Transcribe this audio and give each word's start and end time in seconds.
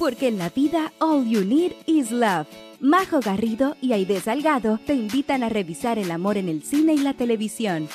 Porque 0.00 0.28
en 0.28 0.38
la 0.38 0.48
vida, 0.48 0.94
all 0.98 1.28
you 1.28 1.44
need 1.44 1.72
is 1.84 2.10
love. 2.10 2.46
Majo 2.80 3.20
Garrido 3.20 3.76
y 3.82 3.92
Aide 3.92 4.18
Salgado 4.18 4.78
te 4.86 4.94
invitan 4.94 5.42
a 5.42 5.50
revisar 5.50 5.98
el 5.98 6.10
amor 6.10 6.38
en 6.38 6.48
el 6.48 6.62
cine 6.62 6.94
y 6.94 6.96
la 6.96 7.12
televisión. 7.12 7.86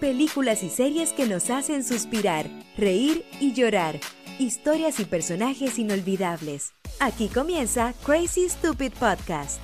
Películas 0.00 0.62
y 0.62 0.68
series 0.68 1.14
que 1.14 1.26
nos 1.26 1.48
hacen 1.48 1.82
suspirar, 1.82 2.44
reír 2.76 3.24
y 3.40 3.54
llorar. 3.54 3.98
Historias 4.38 5.00
y 5.00 5.06
personajes 5.06 5.78
inolvidables. 5.78 6.74
Aquí 7.00 7.28
comienza 7.28 7.94
Crazy 8.04 8.50
Stupid 8.50 8.92
Podcast. 8.92 9.62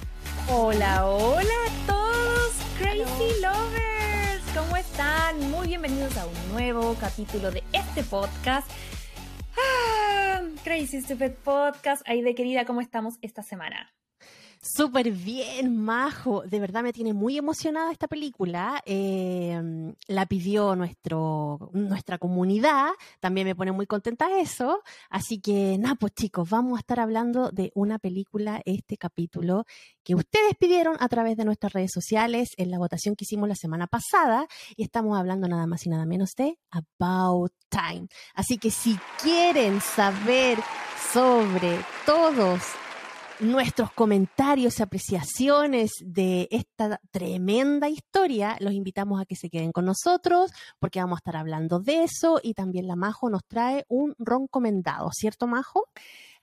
Hola, 0.48 1.04
hola 1.04 1.44
a 1.66 1.86
todos, 1.86 2.52
Crazy 2.78 3.42
Lovers. 3.42 4.42
¿Cómo 4.56 4.78
están? 4.78 5.50
Muy 5.50 5.68
bienvenidos 5.68 6.16
a 6.16 6.26
un 6.26 6.52
nuevo 6.52 6.96
capítulo 6.98 7.50
de 7.50 7.62
este 7.74 8.02
podcast. 8.02 8.66
Ah, 9.58 10.40
Crazy 10.64 11.00
Stupid 11.00 11.32
Podcast. 11.44 12.02
Aide 12.06 12.34
querida, 12.34 12.64
¿cómo 12.64 12.80
estamos 12.80 13.18
esta 13.22 13.42
semana? 13.42 13.94
Súper 14.68 15.12
bien, 15.12 15.76
Majo. 15.76 16.42
De 16.42 16.58
verdad 16.58 16.82
me 16.82 16.92
tiene 16.92 17.14
muy 17.14 17.38
emocionada 17.38 17.92
esta 17.92 18.08
película. 18.08 18.82
Eh, 18.84 19.94
la 20.08 20.26
pidió 20.26 20.74
nuestro, 20.74 21.70
nuestra 21.72 22.18
comunidad. 22.18 22.88
También 23.20 23.46
me 23.46 23.54
pone 23.54 23.70
muy 23.70 23.86
contenta 23.86 24.40
eso. 24.40 24.82
Así 25.08 25.40
que, 25.40 25.78
nada, 25.78 25.94
pues 25.94 26.14
chicos, 26.14 26.50
vamos 26.50 26.78
a 26.78 26.80
estar 26.80 26.98
hablando 26.98 27.50
de 27.50 27.70
una 27.74 28.00
película, 28.00 28.60
este 28.64 28.96
capítulo, 28.96 29.66
que 30.02 30.16
ustedes 30.16 30.56
pidieron 30.58 30.96
a 30.98 31.08
través 31.08 31.36
de 31.36 31.44
nuestras 31.44 31.72
redes 31.72 31.92
sociales 31.92 32.50
en 32.56 32.72
la 32.72 32.78
votación 32.78 33.14
que 33.14 33.24
hicimos 33.24 33.48
la 33.48 33.54
semana 33.54 33.86
pasada. 33.86 34.48
Y 34.74 34.82
estamos 34.82 35.16
hablando 35.16 35.46
nada 35.46 35.68
más 35.68 35.86
y 35.86 35.90
nada 35.90 36.06
menos 36.06 36.34
de 36.34 36.58
About 36.70 37.52
Time. 37.68 38.08
Así 38.34 38.58
que 38.58 38.72
si 38.72 38.98
quieren 39.22 39.80
saber 39.80 40.58
sobre 41.12 41.78
todos 42.04 42.62
nuestros 43.40 43.92
comentarios 43.92 44.78
y 44.78 44.82
apreciaciones 44.82 45.90
de 46.00 46.48
esta 46.50 47.00
tremenda 47.10 47.88
historia, 47.88 48.56
los 48.60 48.72
invitamos 48.72 49.20
a 49.20 49.26
que 49.26 49.36
se 49.36 49.50
queden 49.50 49.72
con 49.72 49.84
nosotros 49.84 50.50
porque 50.78 51.00
vamos 51.00 51.16
a 51.16 51.20
estar 51.20 51.36
hablando 51.36 51.78
de 51.80 52.04
eso 52.04 52.40
y 52.42 52.54
también 52.54 52.86
la 52.86 52.96
Majo 52.96 53.28
nos 53.28 53.44
trae 53.44 53.84
un 53.88 54.14
ron 54.18 54.46
comendado, 54.46 55.10
¿cierto 55.12 55.46
Majo? 55.46 55.88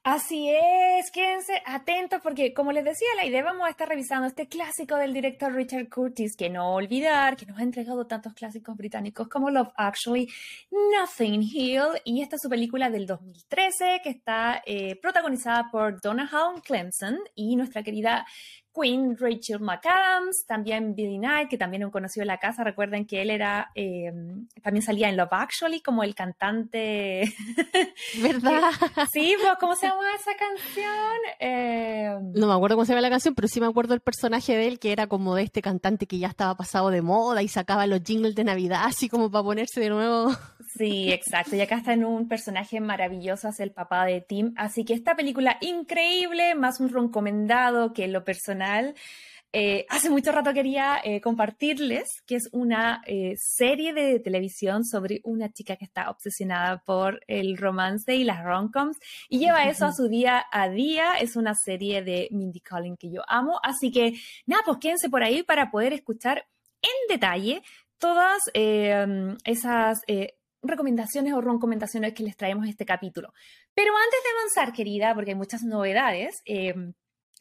Así 0.05 0.49
es, 0.49 1.11
quédense 1.11 1.61
atentos 1.65 2.19
porque 2.21 2.53
como 2.53 2.73
les 2.73 2.83
decía, 2.83 3.07
la 3.15 3.25
idea 3.25 3.41
vamos 3.41 3.65
a 3.65 3.69
estar 3.69 3.87
revisando 3.87 4.27
este 4.27 4.49
clásico 4.49 4.97
del 4.97 5.13
director 5.13 5.53
Richard 5.53 5.87
Curtis, 5.87 6.35
que 6.35 6.49
no 6.49 6.73
olvidar, 6.73 7.37
que 7.37 7.45
nos 7.45 7.57
ha 7.57 7.63
entregado 7.63 8.05
tantos 8.05 8.33
clásicos 8.33 8.75
británicos 8.75 9.29
como 9.29 9.49
Love 9.49 9.71
Actually, 9.77 10.27
Nothing 10.69 11.43
Hill 11.43 12.01
y 12.03 12.21
esta 12.21 12.35
es 12.35 12.41
su 12.41 12.49
película 12.49 12.89
del 12.89 13.05
2013 13.07 14.01
que 14.03 14.09
está 14.09 14.61
eh, 14.65 14.97
protagonizada 15.01 15.69
por 15.71 16.01
Donna 16.01 16.29
Halm 16.29 16.59
Clemson 16.59 17.19
y 17.33 17.55
nuestra 17.55 17.81
querida 17.81 18.25
Queen 18.73 19.15
Rachel 19.17 19.59
McAdams, 19.59 20.45
también 20.47 20.95
Billy 20.95 21.17
Knight, 21.17 21.49
que 21.49 21.57
también 21.57 21.85
un 21.85 21.91
conocido 21.91 22.23
en 22.23 22.27
la 22.27 22.39
casa. 22.39 22.63
Recuerden 22.63 23.05
que 23.05 23.21
él 23.21 23.29
era, 23.29 23.71
eh, 23.75 24.11
también 24.63 24.83
salía 24.83 25.09
en 25.09 25.17
Love 25.17 25.33
Actually 25.33 25.81
como 25.81 26.03
el 26.03 26.15
cantante. 26.15 27.33
¿Verdad? 28.21 28.71
sí, 29.11 29.35
pero 29.39 29.55
¿cómo 29.59 29.75
se 29.75 29.87
llama 29.87 30.03
esa 30.15 30.31
canción? 30.35 31.17
Eh, 31.39 32.17
no 32.33 32.47
me 32.47 32.53
acuerdo 32.53 32.75
cómo 32.75 32.85
se 32.85 32.93
llama 32.93 33.01
la 33.01 33.09
canción, 33.09 33.35
pero 33.35 33.47
sí 33.47 33.61
me 33.61 33.67
acuerdo 33.67 33.93
el 33.93 34.01
personaje 34.01 34.55
de 34.55 34.67
él, 34.67 34.79
que 34.79 34.91
era 34.91 35.07
como 35.07 35.35
de 35.35 35.43
este 35.43 35.61
cantante 35.61 36.07
que 36.07 36.17
ya 36.17 36.27
estaba 36.27 36.55
pasado 36.55 36.89
de 36.89 37.01
moda 37.01 37.43
y 37.43 37.47
sacaba 37.47 37.85
los 37.85 38.01
jingles 38.03 38.35
de 38.35 38.43
Navidad, 38.43 38.81
así 38.85 39.07
como 39.07 39.29
para 39.29 39.43
ponerse 39.43 39.79
de 39.79 39.89
nuevo. 39.89 40.31
Sí, 40.77 41.11
exacto. 41.11 41.55
Y 41.55 41.61
acá 41.61 41.77
está 41.77 41.93
en 41.93 42.05
un 42.05 42.27
personaje 42.27 42.79
maravilloso, 42.79 43.49
es 43.49 43.59
el 43.59 43.71
papá 43.71 44.05
de 44.05 44.21
Tim. 44.21 44.53
Así 44.57 44.83
que 44.83 44.93
esta 44.95 45.15
película 45.15 45.57
increíble, 45.61 46.55
más 46.55 46.79
un 46.79 46.89
recomendado 46.89 47.93
que 47.93 48.07
lo 48.07 48.23
personal 48.23 48.62
eh, 49.55 49.85
hace 49.89 50.09
mucho 50.09 50.31
rato 50.31 50.51
quería 50.51 50.99
eh, 51.03 51.21
compartirles 51.21 52.23
que 52.25 52.37
es 52.37 52.49
una 52.53 53.03
eh, 53.05 53.35
serie 53.37 53.93
de 53.93 54.19
televisión 54.19 54.83
sobre 54.83 55.21
una 55.23 55.53
chica 55.53 55.75
que 55.75 55.85
está 55.85 56.09
obsesionada 56.09 56.81
por 56.83 57.21
el 57.27 57.55
romance 57.57 58.15
y 58.15 58.23
las 58.23 58.43
romcoms 58.43 58.97
y 59.29 59.37
lleva 59.37 59.69
eso 59.69 59.85
a 59.85 59.93
su 59.93 60.07
día 60.07 60.43
a 60.51 60.69
día. 60.69 61.17
Es 61.21 61.35
una 61.35 61.53
serie 61.53 62.01
de 62.01 62.29
Mindy 62.31 62.61
Collin 62.61 62.97
que 62.97 63.11
yo 63.11 63.21
amo. 63.27 63.59
Así 63.61 63.91
que 63.91 64.13
nada, 64.47 64.63
pues 64.65 64.79
quédense 64.79 65.11
por 65.11 65.21
ahí 65.21 65.43
para 65.43 65.69
poder 65.69 65.93
escuchar 65.93 66.47
en 66.81 67.07
detalle 67.07 67.61
todas 67.99 68.41
esas 68.53 70.01
recomendaciones 70.63 71.33
o 71.33 71.41
recomendaciones 71.41 72.13
que 72.13 72.23
les 72.23 72.35
traemos 72.35 72.67
este 72.67 72.85
capítulo. 72.85 73.33
Pero 73.75 73.93
antes 73.95 74.19
de 74.23 74.29
avanzar, 74.39 74.75
querida, 74.75 75.13
porque 75.13 75.31
hay 75.31 75.37
muchas 75.37 75.61
novedades, 75.61 76.41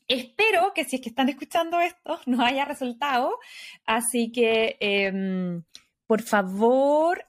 Espero 0.08 0.72
que 0.74 0.84
si 0.84 0.96
es 0.96 1.02
que 1.02 1.08
están 1.08 1.28
escuchando 1.28 1.80
esto, 1.80 2.20
no 2.26 2.44
haya 2.44 2.64
resultado. 2.64 3.38
Así 3.84 4.30
que, 4.32 4.76
em, 4.80 5.62
por 6.06 6.22
favor, 6.22 7.24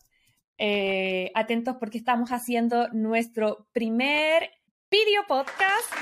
eh, 0.57 1.31
atentos 1.35 1.77
porque 1.79 1.97
estamos 1.97 2.29
haciendo 2.29 2.87
nuestro 2.89 3.67
primer 3.73 4.51
video 4.89 5.25
podcast. 5.27 5.93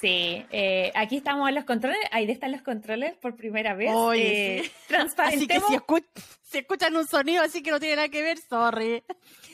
Sí, 0.00 0.46
eh, 0.52 0.92
aquí 0.94 1.16
estamos 1.16 1.48
en 1.48 1.56
los 1.56 1.64
controles, 1.64 1.98
ahí 2.12 2.30
están 2.30 2.52
los 2.52 2.62
controles 2.62 3.16
por 3.16 3.34
primera 3.34 3.74
vez. 3.74 3.90
Oye, 3.92 4.60
eh, 4.60 4.70
Transparentemos. 4.86 5.64
Así 5.64 5.80
que 5.80 6.02
si, 6.42 6.58
escuchan 6.58 6.96
un 6.96 7.06
sonido 7.06 7.42
así 7.42 7.62
que 7.62 7.72
no 7.72 7.80
tiene 7.80 7.96
nada 7.96 8.08
que 8.08 8.22
ver, 8.22 8.38
sorry. 8.38 9.02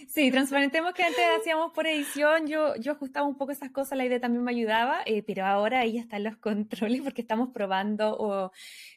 Sí, 0.09 0.31
transparentemos 0.31 0.93
que 0.93 1.03
antes 1.03 1.25
hacíamos 1.41 1.73
por 1.73 1.87
edición, 1.87 2.47
yo, 2.47 2.77
yo 2.77 2.93
ajustaba 2.93 3.27
un 3.27 3.39
poco 3.39 3.53
esas 3.53 3.71
cosas, 3.71 3.97
la 3.97 4.05
idea 4.05 4.21
también 4.21 4.45
me 4.45 4.53
ayudaba, 4.53 5.01
eh, 5.07 5.23
pero 5.27 5.47
ahora 5.47 5.81
ahí 5.81 5.97
están 5.97 6.23
los 6.23 6.37
controles 6.37 7.01
porque 7.01 7.23
estamos 7.23 7.49
probando 7.53 8.15
o, 8.17 8.53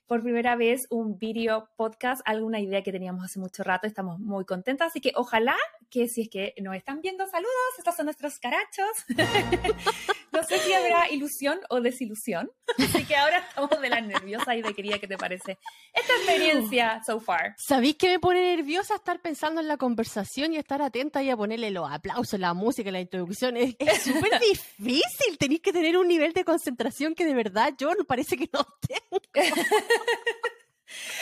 por 0.05 0.21
primera 0.21 0.55
vez 0.57 0.85
un 0.89 1.17
video 1.17 1.69
podcast, 1.77 2.21
alguna 2.25 2.59
idea 2.59 2.83
que 2.83 2.91
teníamos 2.91 3.23
hace 3.23 3.39
mucho 3.39 3.63
rato, 3.63 3.87
estamos 3.87 4.19
muy 4.19 4.43
contentas, 4.43 4.89
así 4.89 4.99
que 4.99 5.13
ojalá 5.15 5.55
que 5.89 6.09
si 6.09 6.23
es 6.23 6.29
que 6.29 6.53
nos 6.61 6.75
están 6.75 7.01
viendo, 7.01 7.25
saludos, 7.27 7.51
estos 7.77 7.95
son 7.95 8.05
nuestros 8.05 8.37
carachos. 8.37 9.05
no 10.37 10.43
sé 10.43 10.59
si 10.59 10.71
habrá 10.71 11.09
ilusión 11.09 11.59
o 11.69 11.81
desilusión, 11.81 12.51
así 12.77 13.05
que 13.05 13.15
ahora 13.15 13.39
estamos 13.39 13.81
de 13.81 13.89
la 13.89 14.01
nerviosa 14.01 14.55
y 14.55 14.61
de 14.61 14.71
quería 14.75 14.99
que 14.99 15.07
te 15.07 15.17
parece 15.17 15.57
esta 15.91 16.13
experiencia 16.13 17.01
so 17.03 17.19
far. 17.19 17.55
¿Sabéis 17.57 17.95
que 17.95 18.07
me 18.07 18.19
pone 18.19 18.55
nerviosa 18.55 18.93
estar 18.95 19.19
pensando 19.19 19.61
en 19.61 19.67
la 19.67 19.77
conversación 19.77 20.53
y 20.53 20.57
estar 20.57 20.79
atenta 20.83 21.23
y 21.23 21.31
a 21.31 21.37
ponerle 21.37 21.71
los 21.71 21.91
aplausos, 21.91 22.39
la 22.39 22.53
música, 22.53 22.91
la 22.91 22.99
introducción? 22.99 23.57
Es 23.57 23.75
súper 24.03 24.39
difícil, 24.39 25.39
tenéis 25.39 25.61
que 25.61 25.73
tener 25.73 25.97
un 25.97 26.07
nivel 26.07 26.33
de 26.33 26.45
concentración 26.45 27.15
que 27.15 27.25
de 27.25 27.33
verdad 27.33 27.73
yo 27.75 27.89
parece 28.07 28.37
que 28.37 28.47
no 28.53 28.63
tengo. 28.87 29.19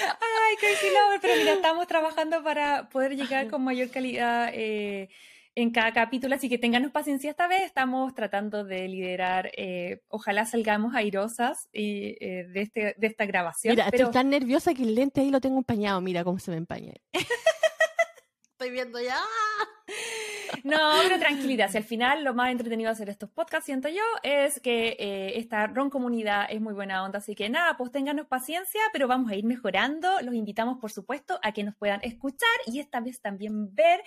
Ay, 0.01 0.55
crazy 0.59 0.87
lover, 0.93 1.21
pero 1.21 1.35
mira, 1.37 1.53
estamos 1.53 1.87
trabajando 1.87 2.43
para 2.43 2.89
poder 2.89 3.15
llegar 3.15 3.49
con 3.49 3.63
mayor 3.63 3.89
calidad 3.89 4.51
eh, 4.53 5.09
en 5.55 5.71
cada 5.71 5.93
capítulo, 5.93 6.35
así 6.35 6.49
que 6.49 6.57
tenganos 6.57 6.91
paciencia 6.91 7.29
esta 7.29 7.47
vez. 7.47 7.61
Estamos 7.63 8.13
tratando 8.13 8.65
de 8.65 8.87
liderar, 8.87 9.51
eh, 9.57 10.01
ojalá 10.09 10.45
salgamos 10.45 10.93
airosas 10.93 11.69
y, 11.71 12.17
eh, 12.19 12.45
de, 12.49 12.61
este, 12.61 12.95
de 12.97 13.07
esta 13.07 13.25
grabación. 13.25 13.71
Mira, 13.73 13.87
estoy 13.87 14.11
tan 14.11 14.29
nerviosa 14.29 14.73
que 14.73 14.83
el 14.83 14.95
lente 14.95 15.21
ahí 15.21 15.31
lo 15.31 15.39
tengo 15.39 15.57
empañado, 15.57 16.01
mira 16.01 16.23
cómo 16.23 16.39
se 16.39 16.51
me 16.51 16.57
empaña. 16.57 16.93
estoy 18.55 18.71
viendo 18.71 19.01
ya. 19.01 19.19
No, 20.63 20.79
pero 21.03 21.19
tranquilidad. 21.19 21.69
Si 21.69 21.77
al 21.77 21.83
final 21.83 22.23
lo 22.23 22.33
más 22.33 22.49
entretenido 22.49 22.87
de 22.87 22.93
hacer 22.93 23.09
estos 23.09 23.29
podcasts, 23.29 23.65
siento 23.65 23.87
yo, 23.87 24.01
es 24.23 24.59
que 24.59 24.95
eh, 24.97 25.37
esta 25.37 25.67
RON 25.67 25.91
comunidad 25.91 26.47
es 26.49 26.59
muy 26.59 26.73
buena 26.73 27.03
onda. 27.03 27.19
Así 27.19 27.35
que 27.35 27.49
nada, 27.49 27.77
pues 27.77 27.91
ténganos 27.91 28.25
paciencia, 28.25 28.81
pero 28.91 29.07
vamos 29.07 29.31
a 29.31 29.35
ir 29.35 29.45
mejorando. 29.45 30.09
Los 30.21 30.33
invitamos, 30.33 30.79
por 30.79 30.91
supuesto, 30.91 31.39
a 31.43 31.51
que 31.51 31.63
nos 31.63 31.75
puedan 31.75 31.99
escuchar 32.03 32.49
y 32.65 32.79
esta 32.79 32.99
vez 32.99 33.21
también 33.21 33.75
ver 33.75 34.01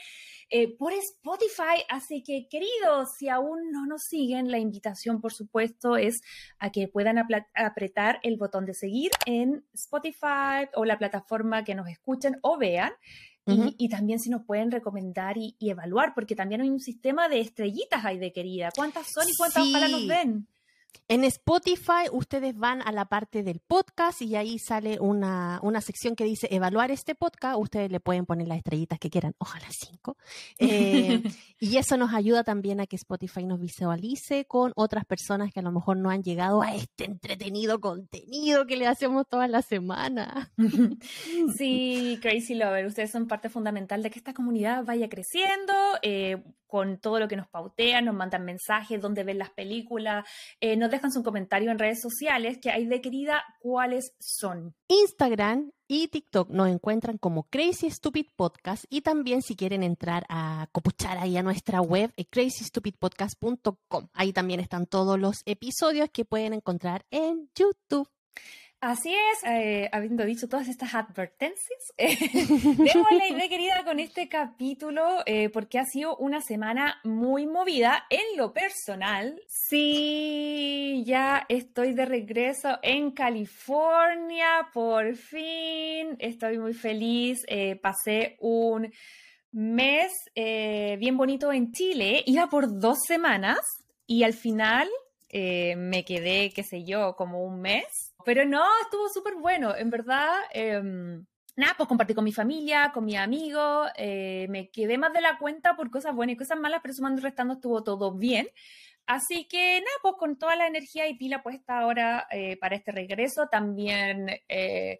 eh, 0.50 0.76
por 0.76 0.92
Spotify. 0.92 1.84
Así 1.88 2.24
que, 2.24 2.48
queridos, 2.50 3.14
si 3.16 3.28
aún 3.28 3.70
no 3.70 3.86
nos 3.86 4.02
siguen, 4.04 4.50
la 4.50 4.58
invitación, 4.58 5.20
por 5.20 5.32
supuesto, 5.32 5.96
es 5.96 6.22
a 6.58 6.72
que 6.72 6.88
puedan 6.88 7.18
apretar 7.54 8.18
el 8.24 8.36
botón 8.36 8.64
de 8.66 8.74
seguir 8.74 9.12
en 9.26 9.64
Spotify 9.74 10.68
o 10.74 10.84
la 10.84 10.98
plataforma 10.98 11.62
que 11.62 11.76
nos 11.76 11.88
escuchen 11.88 12.38
o 12.42 12.58
vean 12.58 12.92
y, 13.76 13.88
también 13.88 14.18
si 14.20 14.30
nos 14.30 14.44
pueden 14.44 14.70
recomendar 14.70 15.36
y, 15.38 15.56
evaluar, 15.60 16.12
porque 16.14 16.34
también 16.34 16.60
hay 16.60 16.70
un 16.70 16.80
sistema 16.80 17.28
de 17.28 17.40
estrellitas 17.40 18.04
ahí 18.04 18.18
de 18.18 18.32
querida. 18.32 18.70
¿Cuántas 18.74 19.06
son 19.12 19.28
y 19.28 19.34
cuántas 19.36 19.66
ojalá 19.66 19.88
nos 19.88 20.06
ven? 20.06 20.46
En 21.10 21.24
Spotify 21.24 22.10
ustedes 22.12 22.54
van 22.54 22.82
a 22.82 22.92
la 22.92 23.06
parte 23.06 23.42
del 23.42 23.60
podcast 23.60 24.20
y 24.20 24.36
ahí 24.36 24.58
sale 24.58 24.98
una, 25.00 25.58
una, 25.62 25.80
sección 25.80 26.14
que 26.14 26.24
dice 26.24 26.48
evaluar 26.50 26.90
este 26.90 27.14
podcast. 27.14 27.58
Ustedes 27.58 27.90
le 27.90 27.98
pueden 27.98 28.26
poner 28.26 28.46
las 28.46 28.58
estrellitas 28.58 28.98
que 28.98 29.08
quieran, 29.08 29.34
ojalá 29.38 29.66
cinco. 29.70 30.18
Eh, 30.58 31.22
y 31.60 31.78
eso 31.78 31.96
nos 31.96 32.12
ayuda 32.12 32.44
también 32.44 32.80
a 32.80 32.86
que 32.86 32.96
Spotify 32.96 33.46
nos 33.46 33.58
visualice 33.58 34.44
con 34.44 34.72
otras 34.76 35.06
personas 35.06 35.50
que 35.50 35.60
a 35.60 35.62
lo 35.62 35.72
mejor 35.72 35.96
no 35.96 36.10
han 36.10 36.22
llegado 36.22 36.60
a 36.60 36.74
este 36.74 37.06
entretenido 37.06 37.80
contenido 37.80 38.66
que 38.66 38.76
le 38.76 38.86
hacemos 38.86 39.26
toda 39.26 39.48
la 39.48 39.62
semana. 39.62 40.52
Sí, 41.56 42.18
Crazy 42.20 42.54
Lover, 42.54 42.86
ustedes 42.86 43.10
son 43.10 43.26
parte 43.26 43.48
fundamental 43.48 44.02
de 44.02 44.10
que 44.10 44.18
esta 44.18 44.34
comunidad 44.34 44.84
vaya 44.84 45.08
creciendo. 45.08 45.72
Eh, 46.02 46.42
con 46.68 46.98
todo 46.98 47.18
lo 47.18 47.26
que 47.26 47.36
nos 47.36 47.48
pautean, 47.48 48.04
nos 48.04 48.14
mandan 48.14 48.44
mensajes, 48.44 49.00
dónde 49.00 49.24
ven 49.24 49.38
las 49.38 49.50
películas, 49.50 50.24
eh, 50.60 50.76
nos 50.76 50.90
dejan 50.90 51.10
su 51.10 51.24
comentario 51.24 51.72
en 51.72 51.78
redes 51.78 52.00
sociales, 52.00 52.58
que 52.62 52.70
hay 52.70 52.86
de 52.86 53.00
querida, 53.00 53.42
¿cuáles 53.58 54.14
son? 54.20 54.76
Instagram 54.86 55.72
y 55.88 56.08
TikTok 56.08 56.50
nos 56.50 56.68
encuentran 56.68 57.16
como 57.16 57.44
Crazy 57.44 57.90
Stupid 57.90 58.26
Podcast 58.36 58.84
y 58.90 59.00
también 59.00 59.42
si 59.42 59.56
quieren 59.56 59.82
entrar 59.82 60.26
a 60.28 60.68
copuchar 60.70 61.18
ahí 61.18 61.36
a 61.38 61.42
nuestra 61.42 61.80
web 61.80 62.12
eh, 62.16 62.26
crazystupidpodcast.com. 62.26 64.08
Ahí 64.12 64.32
también 64.32 64.60
están 64.60 64.86
todos 64.86 65.18
los 65.18 65.38
episodios 65.46 66.10
que 66.12 66.26
pueden 66.26 66.52
encontrar 66.52 67.06
en 67.10 67.50
YouTube. 67.54 68.08
Así 68.80 69.12
es, 69.12 69.42
eh, 69.44 69.88
habiendo 69.90 70.24
dicho 70.24 70.48
todas 70.48 70.68
estas 70.68 70.94
advertencias, 70.94 71.92
eh, 71.98 72.16
la 73.18 73.26
idea 73.26 73.48
querida 73.48 73.84
con 73.84 73.98
este 73.98 74.28
capítulo 74.28 75.18
eh, 75.26 75.48
porque 75.48 75.80
ha 75.80 75.84
sido 75.84 76.16
una 76.18 76.40
semana 76.40 77.00
muy 77.02 77.48
movida 77.48 78.04
en 78.08 78.36
lo 78.36 78.52
personal. 78.52 79.42
Sí, 79.48 81.02
ya 81.04 81.44
estoy 81.48 81.92
de 81.92 82.04
regreso 82.04 82.78
en 82.82 83.10
California, 83.10 84.68
por 84.72 85.16
fin, 85.16 86.14
estoy 86.20 86.58
muy 86.58 86.72
feliz, 86.72 87.38
eh, 87.48 87.74
pasé 87.74 88.36
un 88.38 88.92
mes 89.50 90.12
bien 90.36 91.16
bonito 91.16 91.52
en 91.52 91.72
Chile, 91.72 92.22
iba 92.26 92.46
por 92.48 92.78
dos 92.78 92.98
semanas 93.04 93.58
y 94.06 94.22
al 94.22 94.34
final 94.34 94.88
me 95.32 96.04
quedé, 96.04 96.52
qué 96.54 96.62
sé 96.62 96.84
yo, 96.84 97.16
como 97.16 97.42
un 97.42 97.60
mes 97.60 98.07
pero 98.28 98.44
no, 98.44 98.62
estuvo 98.82 99.08
súper 99.08 99.36
bueno, 99.36 99.74
en 99.74 99.88
verdad. 99.88 100.34
Em, 100.52 101.24
nada, 101.56 101.72
pues 101.78 101.88
compartí 101.88 102.12
con 102.12 102.24
mi 102.24 102.32
familia, 102.32 102.90
con 102.92 103.06
mi 103.06 103.16
amigo, 103.16 103.86
eh, 103.96 104.46
me 104.50 104.68
quedé 104.68 104.98
más 104.98 105.14
de 105.14 105.22
la 105.22 105.38
cuenta 105.38 105.74
por 105.74 105.90
cosas 105.90 106.14
buenas 106.14 106.34
y 106.34 106.36
cosas 106.36 106.60
malas, 106.60 106.80
pero 106.82 106.92
sumando 106.92 107.22
y 107.22 107.24
restando 107.24 107.54
estuvo 107.54 107.82
todo 107.82 108.12
bien. 108.12 108.46
Así 109.06 109.48
que 109.48 109.80
nada, 109.80 109.96
pues 110.02 110.16
con 110.18 110.36
toda 110.36 110.56
la 110.56 110.66
energía 110.66 111.08
y 111.08 111.16
pila 111.16 111.42
puesta 111.42 111.78
ahora 111.78 112.26
eh, 112.30 112.58
para 112.58 112.76
este 112.76 112.92
regreso, 112.92 113.46
también 113.46 114.28
eh, 114.46 114.98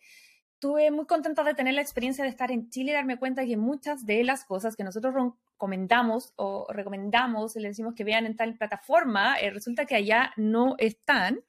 estuve 0.55 0.91
muy 0.91 1.05
contenta 1.05 1.45
de 1.45 1.53
tener 1.53 1.75
la 1.75 1.83
experiencia 1.83 2.25
de 2.25 2.31
estar 2.31 2.51
en 2.51 2.71
Chile 2.71 2.93
y 2.93 2.95
darme 2.95 3.19
cuenta 3.19 3.45
que 3.45 3.59
muchas 3.59 4.07
de 4.07 4.25
las 4.25 4.47
cosas 4.47 4.75
que 4.75 4.85
nosotros 4.85 5.35
comentamos 5.59 6.33
o 6.37 6.67
recomendamos 6.71 7.57
y 7.57 7.61
le 7.61 7.69
decimos 7.69 7.93
que 7.95 8.05
vean 8.05 8.25
en 8.25 8.37
tal 8.37 8.57
plataforma, 8.57 9.37
resulta 9.53 9.85
que 9.85 9.97
allá 9.97 10.33
no 10.39 10.77
están. 10.79 11.41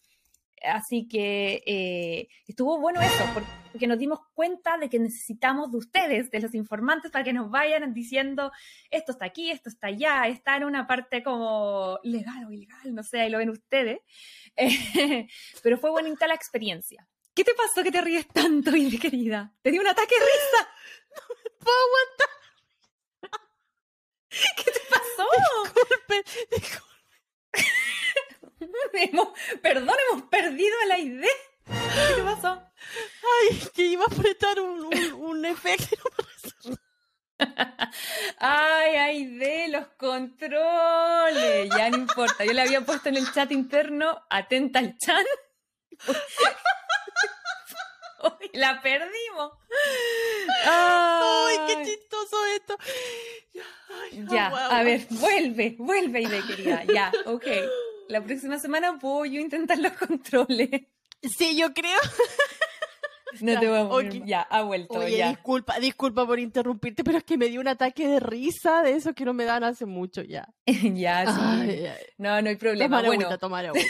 Así 0.63 1.07
que 1.07 1.63
eh, 1.65 2.27
estuvo 2.47 2.79
bueno 2.79 3.01
eso, 3.01 3.23
porque 3.71 3.88
nos 3.88 3.97
dimos 3.97 4.19
cuenta 4.33 4.77
de 4.77 4.89
que 4.89 5.00
necesitamos 5.00 5.71
de 5.71 5.77
ustedes, 5.77 6.31
de 6.31 6.39
los 6.41 6.53
informantes, 6.53 7.11
para 7.11 7.23
que 7.23 7.33
nos 7.33 7.50
vayan 7.50 7.94
diciendo 7.94 8.51
esto 8.89 9.11
está 9.13 9.25
aquí, 9.25 9.51
esto 9.51 9.69
está 9.69 9.88
allá, 9.88 10.27
está 10.27 10.57
en 10.57 10.65
una 10.65 10.88
parte 10.88 11.23
como 11.23 12.00
legal 12.03 12.45
o 12.45 12.51
ilegal, 12.51 12.94
no 12.94 13.03
sé, 13.03 13.21
ahí 13.21 13.29
lo 13.29 13.38
ven 13.38 13.50
ustedes. 13.50 14.00
pero 15.63 15.77
fue 15.77 15.89
bonita 15.91 16.27
la 16.27 16.35
experiencia. 16.35 17.07
¿Qué 17.33 17.44
te 17.44 17.53
pasó 17.53 17.83
que 17.83 17.91
te 17.91 18.01
ríes 18.01 18.27
tanto, 18.27 18.71
querida? 19.01 19.53
¿Te 19.61 19.71
dio 19.71 19.81
un 19.81 19.88
ataque 19.88 20.15
de 20.15 20.25
risa? 20.25 20.69
No 21.09 21.35
me 21.44 21.50
puedo 21.59 21.77
aguantar. 21.88 22.29
¿Qué 24.29 24.71
te 24.71 24.79
pasó? 24.89 25.25
Disculpe, 25.63 26.56
disculpe. 26.56 26.88
Perdón, 29.61 29.95
hemos 30.11 30.23
perdido 30.29 30.75
la 30.88 31.00
idea. 31.00 31.29
¿Qué 32.15 32.21
pasó? 32.23 32.61
Ay, 33.41 33.69
que 33.73 33.83
iba 33.83 34.03
a 34.03 34.07
apretar 34.07 34.59
un, 34.59 34.94
un, 35.15 35.45
efecto. 35.45 35.95
Ay, 38.39 38.95
ay, 38.95 39.25
de 39.38 39.67
los 39.69 39.88
controles. 39.97 41.69
Ya 41.75 41.89
no 41.89 41.97
importa. 41.97 42.44
Yo 42.45 42.53
le 42.53 42.61
había 42.61 42.81
puesto 42.81 43.09
en 43.09 43.17
el 43.17 43.31
chat 43.31 43.51
interno, 43.51 44.23
atenta 44.29 44.79
al 44.79 44.97
chat. 44.97 45.25
la 48.53 48.81
perdimos. 48.81 49.53
Ay, 50.65 51.57
qué 51.67 51.85
chistoso 51.85 52.45
esto. 52.56 52.77
ya, 54.31 54.47
a 54.47 54.83
ver, 54.83 55.06
vuelve, 55.09 55.75
vuelve, 55.77 56.21
Ide, 56.21 56.41
querida. 56.45 56.83
Ya, 56.85 57.11
ok 57.25 57.45
la 58.09 58.21
próxima 58.23 58.59
semana 58.59 58.97
puedo 59.00 59.25
yo 59.25 59.39
intentar 59.39 59.77
los 59.77 59.94
controles. 59.94 60.69
Sí, 61.21 61.57
yo 61.57 61.73
creo. 61.73 62.00
No 63.41 63.59
te 63.59 63.67
voy 63.69 64.07
a 64.07 64.25
Ya, 64.25 64.41
ha 64.41 64.63
vuelto. 64.63 64.97
Oye, 64.97 65.17
ya. 65.17 65.29
disculpa, 65.29 65.77
disculpa 65.79 66.25
por 66.25 66.39
interrumpirte, 66.39 67.03
pero 67.03 67.19
es 67.19 67.23
que 67.23 67.38
me 67.38 67.45
dio 67.45 67.61
un 67.61 67.67
ataque 67.67 68.07
de 68.07 68.19
risa 68.19 68.81
de 68.81 68.94
eso 68.94 69.13
que 69.13 69.23
no 69.23 69.35
me 69.35 69.45
dan 69.45 69.63
hace 69.63 69.85
mucho 69.85 70.23
ya. 70.23 70.50
ya, 70.65 71.27
sí. 71.27 71.85
No, 72.17 72.41
no 72.41 72.50
hay 72.50 72.56
problema. 72.56 72.97
Tomar 72.97 73.06
bueno, 73.06 73.25
agüita, 73.27 73.38
tomar 73.38 73.65
agüita. 73.67 73.88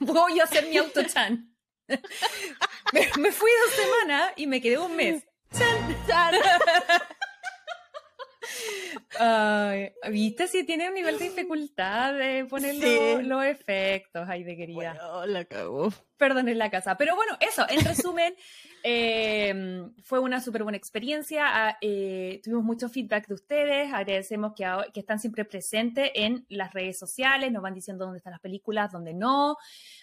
voy 0.00 0.40
a 0.40 0.44
hacer 0.44 0.68
mi 0.68 0.78
auto-chan. 0.78 1.54
me, 1.86 3.30
fui 3.30 3.50
dos 3.66 3.74
semanas 3.74 4.32
y 4.36 4.46
me 4.46 4.62
quedé 4.62 4.78
un 4.78 4.96
mes. 4.96 5.22
¡Chan! 5.52 5.96
¡Chan! 6.06 6.34
Ay, 9.18 9.92
¿Viste 10.10 10.48
si 10.48 10.64
tiene 10.64 10.88
un 10.88 10.94
nivel 10.94 11.18
de 11.18 11.24
dificultad 11.30 12.14
de 12.14 12.44
poner 12.44 12.74
los, 13.24 13.44
efectos? 13.44 14.28
Ay, 14.28 14.44
de 14.44 14.56
querida. 14.56 14.94
Bueno, 14.94 15.26
la 15.26 15.44
cagó. 15.44 15.92
Perdón, 16.16 16.48
en 16.48 16.58
la 16.58 16.70
casa. 16.70 16.96
Pero 16.96 17.14
bueno, 17.14 17.36
eso, 17.40 17.64
en 17.68 17.84
resumen, 17.84 18.34
em, 18.82 19.94
fue 20.02 20.18
una 20.18 20.40
súper 20.40 20.62
buena 20.62 20.76
experiencia. 20.76 21.44
Ah, 21.46 21.78
eh, 21.80 22.40
tuvimos 22.42 22.64
mucho 22.64 22.88
feedback 22.88 23.28
de 23.28 23.34
ustedes. 23.34 23.92
Agradecemos 23.92 24.52
que, 24.54 24.66
que 24.92 25.00
están 25.00 25.20
siempre 25.20 25.44
presentes 25.44 26.10
en 26.14 26.44
las 26.48 26.72
redes 26.72 26.98
sociales. 26.98 27.52
Nos 27.52 27.62
van 27.62 27.74
diciendo 27.74 28.04
dónde 28.04 28.18
están 28.18 28.32
las 28.32 28.40
películas, 28.40 28.92
dónde 28.92 29.14
no. 29.14 29.56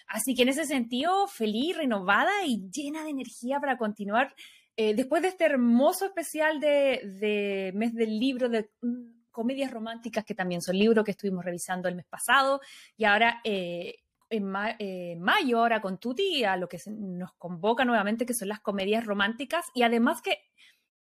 Así 0.08 0.34
que 0.34 0.42
en 0.42 0.48
ese 0.48 0.64
sentido, 0.64 1.26
feliz, 1.26 1.76
renovada 1.76 2.44
y 2.44 2.68
llena 2.70 3.04
de 3.04 3.10
energía 3.10 3.60
para 3.60 3.76
continuar 3.76 4.34
eh, 4.76 4.94
después 4.94 5.22
de 5.22 5.28
este 5.28 5.44
hermoso 5.44 6.04
especial 6.04 6.60
de, 6.60 7.72
mes 7.74 7.94
del 7.94 8.18
libro 8.18 8.48
de 8.48 8.70
mm, 8.82 9.30
comedias 9.30 9.70
románticas, 9.70 10.24
que 10.24 10.34
también 10.34 10.60
son 10.60 10.78
libros 10.78 11.04
que 11.04 11.12
estuvimos 11.12 11.44
revisando 11.44 11.88
el 11.88 11.94
mes 11.94 12.06
pasado, 12.06 12.60
y 12.96 13.04
ahora 13.04 13.40
eh, 13.44 13.96
en 14.28 14.52
eh, 14.78 15.16
mayo, 15.18 15.60
ahora 15.60 15.80
con 15.80 15.98
Tuti, 15.98 16.44
a 16.44 16.56
lo 16.56 16.68
que 16.68 16.78
nos 16.86 17.32
convoca 17.34 17.84
nuevamente, 17.84 18.26
que 18.26 18.34
son 18.34 18.48
las 18.48 18.60
comedias 18.60 19.06
románticas, 19.06 19.64
y 19.74 19.82
además 19.82 20.20
que, 20.20 20.38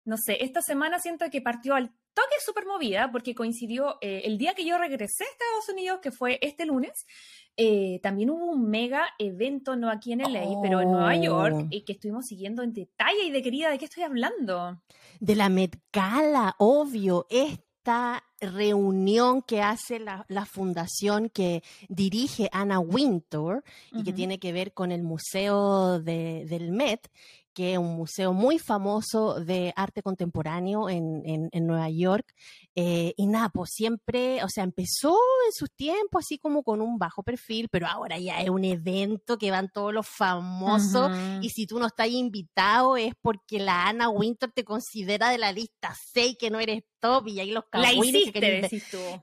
no 0.06 0.18
sé, 0.18 0.44
esta 0.44 0.62
semana 0.62 1.00
siento 1.00 1.30
que 1.32 1.42
partió 1.42 1.74
al 1.74 1.90
toque 2.14 2.36
súper 2.46 2.68
movida, 2.68 3.12
porque 3.12 3.34
coincidió 3.34 3.98
el 4.02 4.38
día 4.38 4.54
que 4.54 4.66
yo 4.66 4.78
regresé 4.78 5.24
a 5.24 5.28
Estados 5.28 5.70
Unidos, 5.70 6.00
que 6.00 6.12
fue 6.12 6.38
este 6.44 6.68
lunes, 6.68 7.08
eh, 7.56 8.00
también 8.02 8.32
hubo 8.32 8.46
un 8.46 8.70
mega 8.70 9.06
evento, 9.20 9.76
no 9.76 9.90
aquí 9.90 10.14
en 10.14 10.20
LA, 10.20 10.60
pero 10.62 10.82
en 10.82 10.92
Nueva 10.92 11.16
York, 11.16 11.68
y 11.70 11.82
oh. 11.82 11.86
que 11.86 11.94
estuvimos 11.94 12.26
siguiendo 12.26 12.64
en 12.64 12.74
detalle. 12.74 13.26
Y 13.26 13.32
de 13.32 13.42
querida, 13.42 13.70
¿de 13.70 13.78
qué 13.78 13.86
estoy 13.86 14.04
hablando? 14.04 14.82
De 15.20 15.36
la 15.36 15.50
Met 15.50 15.78
Gala, 15.92 16.56
obvio. 16.58 17.28
Esta 17.30 18.24
reunión 18.40 19.42
que 19.42 19.62
hace 19.62 20.00
la, 20.00 20.46
fundación 20.46 21.30
que 21.30 21.64
dirige 21.90 22.50
Anna 22.52 22.80
Wintour 22.80 23.64
y 23.92 24.04
que 24.04 24.14
tiene 24.14 24.40
que 24.40 24.52
ver 24.52 24.74
con 24.74 24.92
el 24.92 25.04
Museo 25.04 26.00
del 26.00 26.72
Met 26.72 27.10
que 27.54 27.74
es 27.74 27.78
un 27.78 27.96
museo 27.96 28.34
muy 28.34 28.60
famoso 28.60 29.40
de 29.40 29.74
arte 29.76 30.02
contemporáneo 30.02 30.90
en, 30.90 31.50
en, 31.52 31.68
Nueva 31.68 31.90
York. 31.90 32.34
Eh, 32.76 33.14
y 33.16 33.28
nada, 33.28 33.50
pues 33.50 33.72
siempre, 33.72 34.44
o 34.44 34.50
sea, 34.50 34.64
empezó 34.64 35.16
en 35.46 35.54
sus 35.54 35.72
tiempos 35.72 36.26
así 36.26 36.38
como 36.38 36.64
con 36.64 36.82
un 36.82 36.98
bajo 36.98 37.24
perfil, 37.24 37.70
pero 37.72 37.88
ahora 37.88 38.18
ya 38.18 38.42
es 38.42 38.50
un 38.50 38.66
evento 38.66 39.38
que 39.38 39.52
van 39.52 39.70
todos 39.70 39.94
los 39.94 40.08
famosos. 40.08 41.12
Y 41.42 41.50
si 41.50 41.68
tú 41.68 41.80
no 41.80 41.88
estás 41.88 42.10
invitado 42.10 42.98
es 42.98 43.14
porque 43.22 43.60
la 43.60 43.88
Ana 43.88 44.10
Winter 44.10 44.52
te 44.52 44.64
considera 44.64 45.30
de 45.30 45.38
la 45.38 45.52
lista 45.52 45.96
6 46.14 46.36
que 46.40 46.50
no 46.50 46.60
eres 46.60 46.84
top 47.04 47.28
y 47.28 47.42
ahí 47.42 47.52
los 47.52 47.66
cagüines 47.66 48.32
que, 48.32 48.70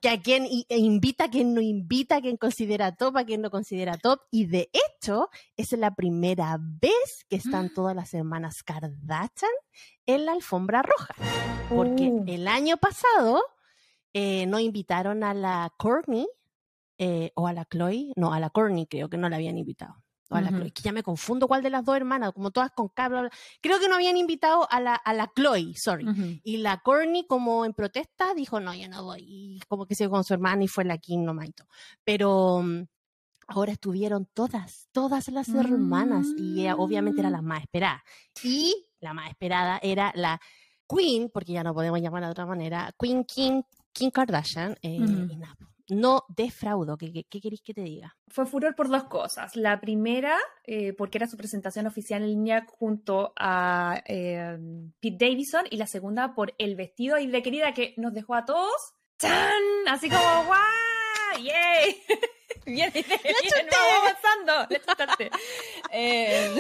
que, 0.02 0.08
a 0.10 0.20
quien 0.20 0.44
e 0.44 0.76
invita, 0.76 1.24
a 1.24 1.30
quien 1.30 1.54
no 1.54 1.62
invita, 1.62 2.16
a 2.16 2.20
quien 2.20 2.36
considera 2.36 2.94
top, 2.94 3.16
a 3.16 3.24
quien 3.24 3.40
no 3.40 3.50
considera 3.50 3.96
top. 3.96 4.20
Y 4.30 4.44
de 4.44 4.70
hecho, 4.74 5.30
es 5.56 5.72
la 5.72 5.94
primera 5.94 6.58
vez 6.60 7.24
que 7.30 7.36
están 7.36 7.72
todas 7.72 7.96
las 7.96 8.12
hermanas 8.12 8.62
Kardashian 8.62 9.50
en 10.04 10.26
la 10.26 10.32
alfombra 10.32 10.82
roja. 10.82 11.14
Porque 11.70 12.10
Uh. 12.10 12.24
el 12.26 12.48
año 12.48 12.76
pasado 12.76 13.42
eh, 14.12 14.44
no 14.46 14.58
invitaron 14.58 15.24
a 15.24 15.32
la 15.32 15.72
Courtney 15.78 16.26
eh, 16.98 17.30
o 17.34 17.46
a 17.46 17.54
la 17.54 17.64
Chloe, 17.64 18.12
no, 18.16 18.34
a 18.34 18.40
la 18.40 18.50
Courtney 18.50 18.86
creo 18.86 19.08
que 19.08 19.16
no 19.16 19.28
la 19.30 19.36
habían 19.36 19.56
invitado. 19.56 19.94
O 20.30 20.36
a 20.36 20.40
la. 20.40 20.48
Chloe, 20.50 20.70
que 20.72 20.82
ya 20.82 20.92
me 20.92 21.02
confundo 21.02 21.46
cuál 21.48 21.62
de 21.62 21.70
las 21.70 21.84
dos 21.84 21.96
hermanas, 21.96 22.32
como 22.32 22.50
todas 22.50 22.70
con 22.70 22.88
K, 22.88 23.08
bla, 23.08 23.20
bla. 23.22 23.30
Creo 23.60 23.78
que 23.80 23.88
no 23.88 23.96
habían 23.96 24.16
invitado 24.16 24.66
a 24.70 24.80
la, 24.80 24.94
a 24.94 25.12
la 25.12 25.30
Chloe, 25.34 25.74
sorry. 25.76 26.04
Y 26.44 26.58
la 26.58 26.78
Courtney, 26.78 27.26
como 27.26 27.64
en 27.64 27.74
protesta, 27.74 28.32
dijo, 28.34 28.60
no, 28.60 28.74
yo 28.74 28.88
no 28.88 29.04
voy. 29.04 29.24
Y 29.26 29.60
como 29.68 29.86
que 29.86 29.94
se 29.94 30.04
fue 30.04 30.12
con 30.12 30.24
su 30.24 30.32
hermana 30.34 30.62
y 30.64 30.68
fue 30.68 30.84
la 30.84 30.98
Kim 30.98 31.24
nomás 31.24 31.48
y 31.48 31.52
todo. 31.52 31.68
Pero 32.04 32.62
mm, 32.62 32.82
ahora 33.48 33.72
estuvieron 33.72 34.26
todas, 34.32 34.88
todas 34.92 35.28
las 35.28 35.48
hermanas. 35.48 36.26
Y 36.38 36.60
ella 36.60 36.76
obviamente 36.76 37.20
era 37.20 37.30
la 37.30 37.42
más 37.42 37.62
esperada. 37.62 38.02
Y 38.44 38.86
la 39.00 39.12
más 39.14 39.28
esperada 39.30 39.80
era 39.82 40.12
la 40.14 40.40
Queen, 40.88 41.30
porque 41.32 41.52
ya 41.52 41.62
no 41.64 41.74
podemos 41.74 42.00
llamar 42.00 42.22
de 42.24 42.30
otra 42.30 42.46
manera, 42.46 42.92
Queen 42.98 43.24
Kim, 43.24 43.62
Kim 43.92 44.10
Kardashian. 44.10 44.76
eh, 44.82 44.96
y 44.96 45.36
nada, 45.36 45.54
po. 45.58 45.69
No 45.90 46.24
defraudo. 46.28 46.96
¿Qué, 46.96 47.12
qué, 47.12 47.24
qué 47.24 47.40
queréis 47.40 47.62
que 47.62 47.74
te 47.74 47.82
diga? 47.82 48.16
Fue 48.28 48.46
furor 48.46 48.74
por 48.74 48.88
dos 48.88 49.04
cosas. 49.04 49.56
La 49.56 49.80
primera, 49.80 50.38
eh, 50.64 50.92
porque 50.92 51.18
era 51.18 51.26
su 51.26 51.36
presentación 51.36 51.86
oficial 51.86 52.22
en 52.22 52.28
línea 52.28 52.66
junto 52.68 53.32
a 53.36 54.02
eh, 54.06 54.58
Pete 55.00 55.26
Davidson. 55.26 55.64
Y 55.70 55.76
la 55.76 55.86
segunda, 55.86 56.34
por 56.34 56.54
el 56.58 56.76
vestido 56.76 57.18
y 57.18 57.26
de 57.26 57.42
querida 57.42 57.74
que 57.74 57.94
nos 57.96 58.12
dejó 58.12 58.34
a 58.34 58.44
todos. 58.44 58.94
¡Chan! 59.18 59.62
Así 59.86 60.08
como 60.08 60.22
¡guau! 60.46 61.42
¡Yay! 61.42 62.02
Bien, 62.66 62.90
bien, 62.92 63.04
bien, 63.06 63.66
vamos 63.70 64.18
avanzando. 64.46 64.76
Eh, 65.92 66.54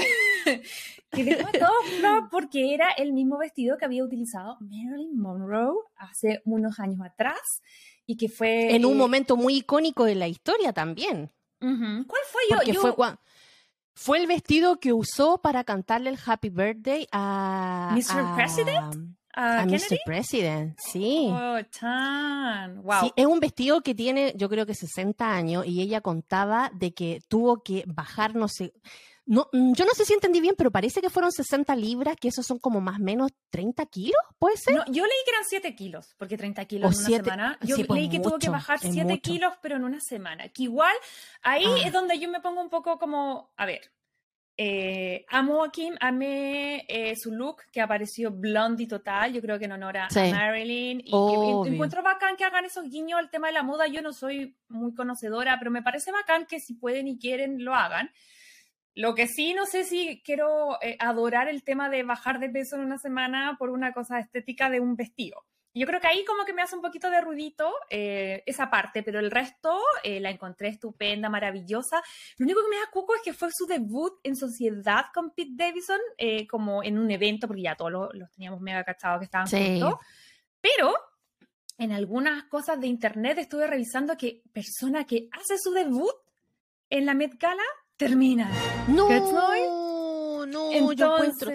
que 1.12 1.24
dejó 1.24 1.48
a 1.48 1.52
todos 1.52 1.90
flor 1.98 2.28
porque 2.30 2.74
era 2.74 2.90
el 2.92 3.12
mismo 3.12 3.38
vestido 3.38 3.76
que 3.76 3.84
había 3.84 4.04
utilizado 4.04 4.56
Marilyn 4.60 5.18
Monroe 5.18 5.76
hace 5.96 6.40
unos 6.44 6.78
años 6.78 7.00
atrás. 7.04 7.62
Y 8.10 8.16
que 8.16 8.28
fue. 8.28 8.74
En 8.74 8.84
un 8.84 8.94
eh, 8.94 8.96
momento 8.96 9.36
muy 9.36 9.58
icónico 9.58 10.04
de 10.04 10.16
la 10.16 10.26
historia 10.26 10.72
también. 10.72 11.30
¿Cuál 11.60 12.04
fue 12.28 12.42
yo? 12.50 12.56
Porque 12.56 12.72
yo 12.72 12.80
fue 12.80 13.14
Fue 13.94 14.18
el 14.18 14.26
vestido 14.26 14.80
que 14.80 14.92
usó 14.92 15.40
para 15.40 15.62
cantarle 15.62 16.10
el 16.10 16.18
Happy 16.26 16.48
Birthday 16.48 17.06
a... 17.12 17.94
Mr. 17.94 18.18
a- 18.18 18.34
President? 18.34 19.16
¿A? 19.32 19.64
Mr. 19.64 20.00
President, 20.04 20.76
sí. 20.76 21.28
Oh, 21.30 21.60
chan. 21.70 22.82
Wow. 22.82 23.00
Sí, 23.02 23.12
es 23.14 23.26
un 23.26 23.38
vestido 23.38 23.80
que 23.80 23.94
tiene, 23.94 24.32
yo 24.36 24.48
creo 24.48 24.66
que 24.66 24.74
60 24.74 25.32
años, 25.32 25.64
y 25.64 25.80
ella 25.80 26.00
contaba 26.00 26.72
de 26.74 26.92
que 26.92 27.20
tuvo 27.28 27.62
que 27.62 27.84
bajar, 27.86 28.34
no 28.34 28.48
sé, 28.48 28.72
no, 29.30 29.48
mm, 29.52 29.72
yo 29.74 29.84
no 29.84 29.92
sé 29.92 30.04
si 30.04 30.12
entendí 30.12 30.40
bien, 30.40 30.54
pero 30.58 30.70
parece 30.70 31.00
que 31.00 31.08
fueron 31.08 31.30
60 31.30 31.74
libras, 31.76 32.16
que 32.20 32.28
esos 32.28 32.44
son 32.46 32.58
como 32.58 32.80
más 32.80 32.98
o 32.98 33.02
menos 33.04 33.30
30 33.50 33.86
kilos, 33.86 34.20
¿puede 34.38 34.56
ser? 34.56 34.74
No, 34.74 34.84
yo 34.86 35.04
leí 35.04 35.12
que 35.24 35.30
eran 35.30 35.44
7 35.48 35.74
kilos, 35.76 36.14
porque 36.18 36.36
30 36.36 36.64
kilos 36.64 36.88
O 36.90 36.92
en 36.92 37.06
una 37.14 37.24
semana. 37.24 37.58
Yo 37.62 37.76
sí, 37.76 37.84
pues 37.84 38.00
leí 38.00 38.10
que 38.10 38.18
tuvo 38.20 38.38
que 38.38 38.48
bajar 38.50 38.76
es 38.82 38.92
7 38.92 39.04
mucho. 39.04 39.22
kilos, 39.22 39.52
pero 39.62 39.76
en 39.76 39.84
una 39.84 40.00
semana. 40.00 40.48
Que 40.48 40.64
igual, 40.64 40.94
ahí 41.42 41.64
Ah. 41.64 41.86
es 41.86 41.92
donde 41.92 42.18
yo 42.18 42.28
me 42.28 42.40
pongo 42.40 42.60
un 42.60 42.70
poco 42.70 42.98
como, 42.98 43.52
a 43.56 43.66
ver, 43.66 43.80
eh, 44.56 45.24
amo 45.28 45.64
a 45.64 45.70
Kim, 45.72 45.94
amé 46.00 46.84
eh, 46.88 47.16
su 47.16 47.32
look, 47.32 47.62
que 47.72 47.80
apareció 47.80 48.30
blondie 48.30 48.86
total, 48.86 49.32
yo 49.32 49.40
creo 49.40 49.58
que 49.58 49.64
en 49.64 49.72
honor 49.72 49.96
a, 49.96 50.10
Sí. 50.10 50.20
Marilyn. 50.30 51.00
Y 51.00 51.10
que 51.64 51.68
encuentro 51.72 52.02
bacán 52.02 52.36
que 52.36 52.44
hagan 52.44 52.64
esos 52.66 52.84
guiños 52.90 53.18
al 53.18 53.30
tema 53.30 53.46
de 53.46 53.54
la 53.54 53.62
moda. 53.62 53.86
Yo 53.86 54.02
no 54.02 54.12
soy 54.12 54.56
muy 54.68 54.92
conocedora, 54.94 55.56
pero 55.58 55.70
me 55.70 55.82
parece 55.82 56.12
bacán 56.12 56.46
que 56.46 56.60
si 56.60 56.74
pueden 56.74 57.08
y 57.08 57.16
quieren, 57.18 57.64
lo 57.64 57.74
hagan. 57.74 58.10
Lo 59.00 59.14
que 59.14 59.26
sí, 59.26 59.54
no 59.54 59.64
sé 59.64 59.84
si 59.84 60.20
quiero 60.24 60.80
eh, 60.82 60.96
adorar 60.98 61.48
el 61.48 61.62
tema 61.62 61.88
de 61.88 62.02
bajar 62.02 62.38
de 62.38 62.50
peso 62.50 62.76
en 62.76 62.82
una 62.82 62.98
semana 62.98 63.56
por 63.58 63.70
una 63.70 63.92
cosa 63.92 64.18
estética 64.18 64.68
de 64.68 64.80
un 64.80 64.94
vestido. 64.94 65.44
Yo 65.72 65.86
creo 65.86 66.00
que 66.00 66.08
ahí 66.08 66.24
como 66.24 66.44
que 66.44 66.52
me 66.52 66.62
hace 66.62 66.74
un 66.74 66.82
poquito 66.82 67.08
de 67.10 67.20
ruidito 67.20 67.72
eh, 67.90 68.42
esa 68.44 68.68
parte, 68.70 69.04
pero 69.04 69.20
el 69.20 69.30
resto 69.30 69.80
eh, 70.02 70.18
la 70.18 70.30
encontré 70.30 70.68
estupenda, 70.68 71.28
maravillosa. 71.28 72.02
Lo 72.38 72.44
único 72.44 72.60
que 72.62 72.68
me 72.70 72.76
da 72.76 72.90
cuco 72.92 73.14
es 73.14 73.22
que 73.22 73.32
fue 73.32 73.50
su 73.52 73.66
debut 73.66 74.14
en 74.24 74.34
sociedad 74.34 75.06
con 75.14 75.30
Pete 75.30 75.52
Davidson, 75.54 76.00
eh, 76.18 76.46
como 76.48 76.82
en 76.82 76.98
un 76.98 77.10
evento, 77.10 77.46
porque 77.46 77.62
ya 77.62 77.76
todos 77.76 77.92
los, 77.92 78.14
los 78.14 78.30
teníamos 78.32 78.60
mega 78.60 78.82
cachados 78.82 79.20
que 79.20 79.26
estaban 79.26 79.46
Sí. 79.46 79.80
juntos. 79.80 80.00
Pero 80.60 80.92
en 81.78 81.92
algunas 81.92 82.44
cosas 82.44 82.80
de 82.80 82.88
internet 82.88 83.38
estuve 83.38 83.66
revisando 83.68 84.16
que 84.16 84.42
persona 84.52 85.06
que 85.06 85.28
hace 85.32 85.56
su 85.56 85.70
debut 85.70 86.12
en 86.90 87.06
la 87.06 87.14
Met 87.14 87.38
Gala 87.38 87.62
termina. 88.00 88.50
No, 88.88 89.06
¿Cachai? 89.08 89.60
no, 90.48 90.72
Entonces, 90.72 90.98
yo 90.98 91.14
encuentro, 91.16 91.50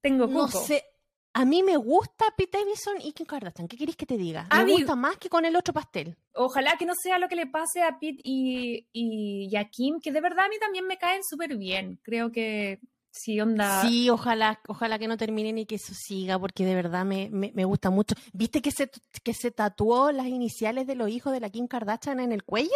tengo 0.00 0.26
no 0.26 0.46
cuco. 0.46 0.58
sé, 0.58 0.84
a 1.32 1.44
mí 1.44 1.62
me 1.62 1.76
gusta 1.76 2.24
Pete 2.36 2.58
Davidson 2.58 2.96
y 3.00 3.12
Kim 3.12 3.24
Kardashian, 3.26 3.68
¿qué 3.68 3.76
queréis 3.76 3.96
que 3.96 4.04
te 4.06 4.16
diga? 4.18 4.46
A 4.50 4.58
Me 4.58 4.64
mí- 4.64 4.72
gusta 4.72 4.96
más 4.96 5.16
que 5.16 5.28
con 5.28 5.44
el 5.44 5.54
otro 5.54 5.72
pastel. 5.72 6.16
Ojalá 6.34 6.76
que 6.76 6.86
no 6.86 6.94
sea 6.94 7.18
lo 7.18 7.28
que 7.28 7.36
le 7.36 7.46
pase 7.46 7.82
a 7.82 7.98
Pete 8.00 8.20
y, 8.24 8.86
y, 8.92 9.48
y 9.50 9.56
a 9.56 9.68
Kim, 9.68 10.00
que 10.00 10.10
de 10.12 10.20
verdad 10.20 10.46
a 10.46 10.48
mí 10.48 10.56
también 10.58 10.86
me 10.86 10.98
caen 10.98 11.22
súper 11.22 11.56
bien. 11.56 12.00
Creo 12.02 12.32
que 12.32 12.80
sí, 13.16 13.40
onda. 13.40 13.80
Sí, 13.82 14.10
ojalá, 14.10 14.60
ojalá 14.68 14.98
que 14.98 15.08
no 15.08 15.16
terminen 15.16 15.58
y 15.58 15.66
que 15.66 15.76
eso 15.76 15.92
siga, 15.94 16.38
porque 16.38 16.64
de 16.64 16.74
verdad 16.74 17.04
me, 17.04 17.28
me, 17.30 17.50
me 17.54 17.64
gusta 17.64 17.90
mucho. 17.90 18.14
¿Viste 18.32 18.60
que 18.62 18.70
se, 18.70 18.90
que 19.24 19.34
se 19.34 19.50
tatuó 19.50 20.12
las 20.12 20.26
iniciales 20.26 20.86
de 20.86 20.94
los 20.94 21.08
hijos 21.10 21.32
de 21.32 21.40
la 21.40 21.50
Kim 21.50 21.66
Kardashian 21.66 22.20
en 22.20 22.32
el 22.32 22.44
cuello? 22.44 22.70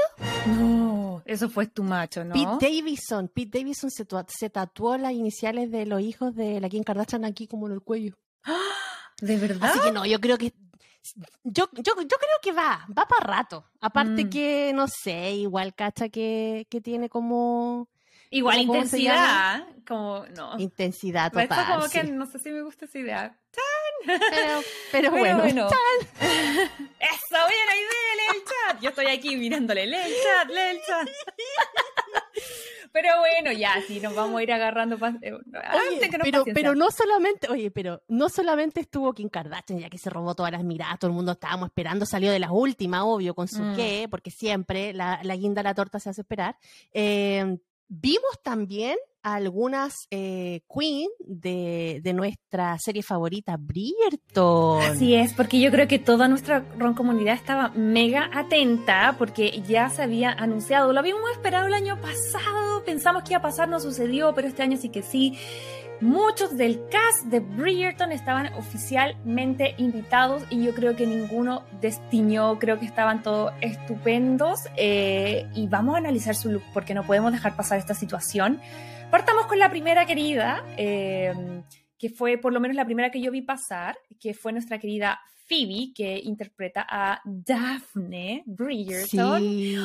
No, 0.59 1.23
eso 1.25 1.49
fue 1.49 1.66
tu 1.66 1.82
macho, 1.85 2.25
¿no? 2.25 2.35
Pete 2.35 2.66
Davidson, 2.66 3.28
Pete 3.28 3.59
Davidson 3.59 3.90
se, 3.90 4.06
se 4.28 4.50
tatuó 4.50 4.97
las 4.97 5.12
iniciales 5.12 5.70
de 5.70 5.87
los 5.87 6.00
hijos 6.00 6.35
de 6.35 6.61
la 6.61 6.68
Kim 6.68 6.82
Kardashian 6.82 7.25
aquí 7.25 7.47
como 7.47 7.66
en 7.66 7.75
el 7.75 7.82
cuello. 7.82 8.16
¿De 9.20 9.37
verdad? 9.37 9.70
Así 9.70 9.80
que 9.80 9.92
no, 9.92 10.06
yo 10.06 10.18
creo 10.20 10.38
que 10.38 10.54
yo, 11.44 11.68
yo, 11.73 11.82
yo 11.82 11.94
creo 11.94 12.38
que 12.42 12.52
va, 12.52 12.87
va 12.97 13.06
para 13.06 13.26
rato. 13.26 13.64
Aparte 13.80 14.25
Mm. 14.26 14.30
que, 14.30 14.73
no 14.75 14.87
sé, 14.87 15.32
igual 15.32 15.75
cacha 15.75 16.09
que, 16.11 16.66
que 16.70 16.80
tiene 16.80 17.09
como 17.09 17.88
Igual 18.30 18.58
¿cómo 18.58 18.72
se 18.75 18.78
intensidad, 18.99 19.64
como, 19.87 20.25
no. 20.37 20.58
intensidad 20.58 21.26
Esto 21.37 21.40
total. 21.54 21.75
como 21.80 21.88
que 21.90 22.04
no 22.04 22.26
sé 22.26 22.38
si 22.38 22.50
me 22.50 22.62
gusta 22.62 22.84
esa 22.84 22.99
idea. 22.99 23.37
Pero, 24.06 24.20
pero 24.30 24.60
Pero 24.92 25.10
bueno, 25.10 25.38
bueno. 25.38 25.68
Eso, 26.20 27.30
buena 27.30 27.75
idea, 27.76 28.14
lee 28.16 28.37
el 28.37 28.44
chat. 28.44 28.80
Yo 28.82 28.88
estoy 28.90 29.06
aquí 29.06 29.37
mirándole, 29.37 29.87
lee 29.87 29.96
el 29.96 30.12
chat, 30.12 30.49
lee 30.49 30.70
el 30.70 30.80
chat. 30.87 31.08
Pero 32.92 33.08
bueno, 33.20 33.52
ya, 33.52 33.80
sí, 33.87 34.00
nos 34.00 34.14
vamos 34.16 34.40
a 34.40 34.42
ir 34.42 34.52
agarrando. 34.52 34.96
eh, 35.22 35.32
Oye, 35.32 36.08
nos 36.08 36.22
pero, 36.25 36.44
pero 36.52 36.75
no 36.75 36.90
solamente, 36.90 37.49
oye, 37.49 37.70
pero 37.70 38.02
no 38.08 38.28
solamente 38.28 38.80
estuvo 38.80 39.12
Kim 39.12 39.28
Kardashian, 39.28 39.78
ya 39.78 39.88
que 39.88 39.96
se 39.99 40.10
robó 40.10 40.34
todas 40.34 40.50
las 40.50 40.64
miradas, 40.64 40.99
todo 40.99 41.08
el 41.10 41.14
mundo 41.16 41.32
estábamos 41.32 41.68
esperando, 41.68 42.04
salió 42.04 42.32
de 42.32 42.40
las 42.40 42.50
últimas, 42.52 43.02
obvio, 43.04 43.34
con 43.37 43.46
su 43.46 43.62
Mm. 43.62 43.76
qué, 43.76 44.08
porque 44.10 44.32
siempre 44.32 44.92
la, 44.92 45.20
la 45.22 45.37
guinda 45.37 45.62
la 45.62 45.72
torta 45.75 46.00
se 46.00 46.10
hace 46.10 46.22
esperar. 46.22 46.56
Eh, 46.92 47.58
vimos 47.90 48.40
también 48.42 48.97
algunas 49.22 50.06
eh, 50.10 50.60
queen 50.72 51.08
de, 51.18 52.00
de 52.02 52.12
nuestra 52.12 52.78
serie 52.78 53.02
favorita, 53.02 53.56
Bridgerton. 53.58 54.82
Así 54.82 55.14
es, 55.14 55.32
porque 55.34 55.60
yo 55.60 55.70
creo 55.70 55.88
que 55.88 55.98
toda 55.98 56.28
nuestra 56.28 56.64
ron 56.78 56.94
comunidad 56.94 57.34
estaba 57.34 57.70
mega 57.70 58.30
atenta 58.32 59.16
porque 59.18 59.62
ya 59.66 59.88
se 59.90 60.02
había 60.02 60.32
anunciado, 60.32 60.92
lo 60.92 60.98
habíamos 61.00 61.30
esperado 61.32 61.66
el 61.66 61.74
año 61.74 62.00
pasado, 62.00 62.84
pensamos 62.84 63.22
que 63.22 63.32
iba 63.32 63.38
a 63.38 63.42
pasar, 63.42 63.68
no 63.68 63.80
sucedió, 63.80 64.34
pero 64.34 64.48
este 64.48 64.62
año 64.62 64.76
sí 64.76 64.88
que 64.88 65.02
sí. 65.02 65.38
Muchos 66.00 66.56
del 66.56 66.80
cast 66.88 67.26
de 67.26 67.40
Bridgerton 67.40 68.10
estaban 68.10 68.54
oficialmente 68.54 69.74
invitados 69.76 70.42
y 70.48 70.64
yo 70.64 70.74
creo 70.74 70.96
que 70.96 71.06
ninguno 71.06 71.62
destiñó, 71.82 72.58
creo 72.58 72.80
que 72.80 72.86
estaban 72.86 73.22
todos 73.22 73.52
estupendos 73.60 74.60
eh, 74.76 75.46
y 75.54 75.66
vamos 75.66 75.96
a 75.96 75.98
analizar 75.98 76.34
su 76.34 76.50
look 76.50 76.62
porque 76.72 76.94
no 76.94 77.04
podemos 77.04 77.32
dejar 77.32 77.54
pasar 77.54 77.78
esta 77.78 77.92
situación. 77.92 78.62
Partamos 79.11 79.47
con 79.47 79.59
la 79.59 79.71
primera 79.71 80.07
querida, 80.07 80.64
eh, 80.76 81.33
que 81.99 82.11
fue 82.11 82.38
por 82.38 82.52
lo 82.52 82.61
menos 82.61 82.76
la 82.76 82.85
primera 82.85 83.11
que 83.11 83.21
yo 83.21 83.31
vi 83.33 83.43
pasar, 83.43 83.99
que 84.21 84.35
fue 84.35 84.52
nuestra 84.52 84.79
querida 84.79 85.21
Phoebe, 85.49 85.93
que 85.95 86.21
interpreta 86.23 86.87
a 86.88 87.21
Daphne 87.25 88.45
Bridgerton. 88.47 89.40
Sí. 89.43 89.76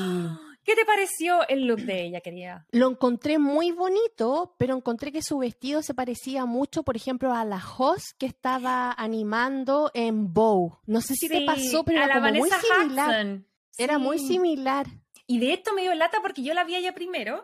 ¿Qué 0.63 0.75
te 0.75 0.85
pareció 0.85 1.47
el 1.47 1.65
look 1.67 1.81
de 1.81 2.05
ella, 2.05 2.21
querida? 2.21 2.65
Lo 2.71 2.89
encontré 2.89 3.37
muy 3.39 3.71
bonito, 3.71 4.55
pero 4.57 4.75
encontré 4.75 5.11
que 5.11 5.21
su 5.21 5.39
vestido 5.39 5.81
se 5.81 5.93
parecía 5.93 6.45
mucho, 6.45 6.83
por 6.83 6.95
ejemplo, 6.95 7.33
a 7.33 7.45
la 7.45 7.61
host 7.77 8.17
que 8.17 8.25
estaba 8.27 8.91
animando 8.91 9.91
en 9.93 10.33
Bow. 10.33 10.79
No 10.85 11.01
sé 11.01 11.15
si 11.15 11.27
te 11.27 11.39
Sí, 11.39 11.45
pasó, 11.45 11.83
pero 11.83 12.03
era 12.03 12.15
como 12.15 12.31
muy 12.33 12.49
similar. 12.49 13.09
Hudson. 13.09 13.47
Era 13.77 13.97
muy 13.99 14.19
similar. 14.19 14.87
Y 15.27 15.39
de 15.39 15.53
esto 15.53 15.73
me 15.73 15.81
dio 15.81 15.93
lata 15.95 16.19
porque 16.21 16.43
yo 16.43 16.53
la 16.53 16.63
vi 16.63 16.75
a 16.75 16.79
ella 16.79 16.93
primero. 16.93 17.43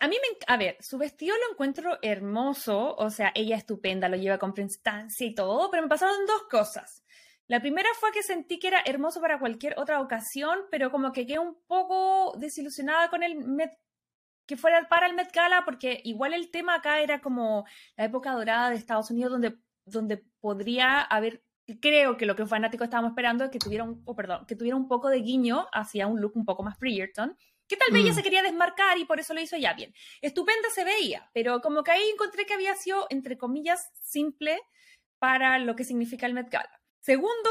A 0.00 0.08
mí 0.08 0.16
me. 0.16 0.38
A 0.46 0.56
ver, 0.56 0.76
su 0.80 0.98
vestido 0.98 1.34
lo 1.36 1.52
encuentro 1.52 1.98
hermoso. 2.02 2.94
O 2.96 3.10
sea, 3.10 3.32
ella 3.34 3.56
estupenda, 3.56 4.08
lo 4.08 4.16
lleva 4.16 4.38
con 4.38 4.54
prestancia 4.54 5.26
y 5.26 5.34
todo. 5.34 5.70
Pero 5.70 5.82
me 5.82 5.88
pasaron 5.88 6.26
dos 6.26 6.42
cosas. 6.50 7.04
La 7.46 7.60
primera 7.60 7.88
fue 7.98 8.12
que 8.12 8.22
sentí 8.22 8.58
que 8.58 8.68
era 8.68 8.82
hermoso 8.86 9.20
para 9.20 9.38
cualquier 9.38 9.78
otra 9.78 10.00
ocasión, 10.00 10.60
pero 10.70 10.90
como 10.90 11.12
que 11.12 11.26
quedé 11.26 11.40
un 11.40 11.58
poco 11.66 12.36
desilusionada 12.38 13.10
con 13.10 13.22
el 13.22 13.36
Met. 13.36 13.72
Que 14.46 14.56
fuera 14.56 14.88
para 14.88 15.06
el 15.06 15.14
Met 15.14 15.32
Gala, 15.32 15.64
porque 15.64 16.00
igual 16.04 16.34
el 16.34 16.50
tema 16.50 16.76
acá 16.76 17.00
era 17.00 17.20
como 17.20 17.64
la 17.96 18.04
época 18.04 18.32
dorada 18.32 18.70
de 18.70 18.76
Estados 18.76 19.10
Unidos, 19.10 19.32
donde 19.32 19.56
donde 19.84 20.24
podría 20.40 21.00
haber 21.00 21.42
creo 21.80 22.16
que 22.16 22.26
lo 22.26 22.34
que 22.34 22.46
fanáticos 22.46 22.86
estábamos 22.86 23.12
esperando 23.12 23.44
es 23.44 23.50
que 23.50 23.60
tuviera 23.60 23.84
un, 23.84 24.04
perdón, 24.16 24.44
que 24.46 24.56
tuviera 24.56 24.76
un 24.76 24.88
poco 24.88 25.08
de 25.08 25.20
guiño 25.20 25.66
hacia 25.72 26.08
un 26.08 26.20
look 26.20 26.32
un 26.34 26.44
poco 26.44 26.64
más 26.64 26.76
Bridgerton, 26.78 27.36
que 27.70 27.76
tal 27.76 27.92
vez 27.92 28.02
ella 28.02 28.12
mm. 28.12 28.16
se 28.16 28.22
quería 28.24 28.42
desmarcar 28.42 28.98
y 28.98 29.04
por 29.04 29.20
eso 29.20 29.32
lo 29.32 29.40
hizo 29.40 29.56
ya 29.56 29.74
bien. 29.74 29.94
Estupenda 30.20 30.68
se 30.74 30.84
veía, 30.84 31.30
pero 31.32 31.60
como 31.60 31.84
que 31.84 31.92
ahí 31.92 32.02
encontré 32.12 32.44
que 32.44 32.54
había 32.54 32.74
sido, 32.74 33.06
entre 33.10 33.38
comillas, 33.38 33.78
simple 34.02 34.60
para 35.20 35.56
lo 35.60 35.76
que 35.76 35.84
significa 35.84 36.26
el 36.26 36.34
Met 36.34 36.50
Gala. 36.50 36.82
Segundo, 37.00 37.50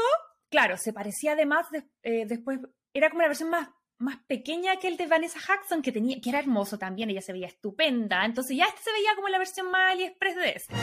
claro, 0.50 0.76
se 0.76 0.92
parecía 0.92 1.32
además 1.32 1.66
eh, 2.02 2.26
después, 2.26 2.60
era 2.92 3.08
como 3.08 3.22
la 3.22 3.28
versión 3.28 3.48
más, 3.48 3.70
más 3.96 4.18
pequeña 4.26 4.76
que 4.76 4.88
el 4.88 4.98
de 4.98 5.06
Vanessa 5.06 5.40
Hudson, 5.40 5.80
que, 5.80 5.90
tenía, 5.90 6.20
que 6.20 6.28
era 6.28 6.40
hermoso 6.40 6.76
también, 6.76 7.08
ella 7.08 7.22
se 7.22 7.32
veía 7.32 7.46
estupenda, 7.46 8.24
entonces 8.26 8.58
ya 8.58 8.66
este 8.66 8.82
se 8.82 8.92
veía 8.92 9.14
como 9.16 9.28
la 9.28 9.38
versión 9.38 9.70
más 9.70 9.92
AliExpress 9.92 10.36
de 10.36 10.50
ese. 10.50 10.74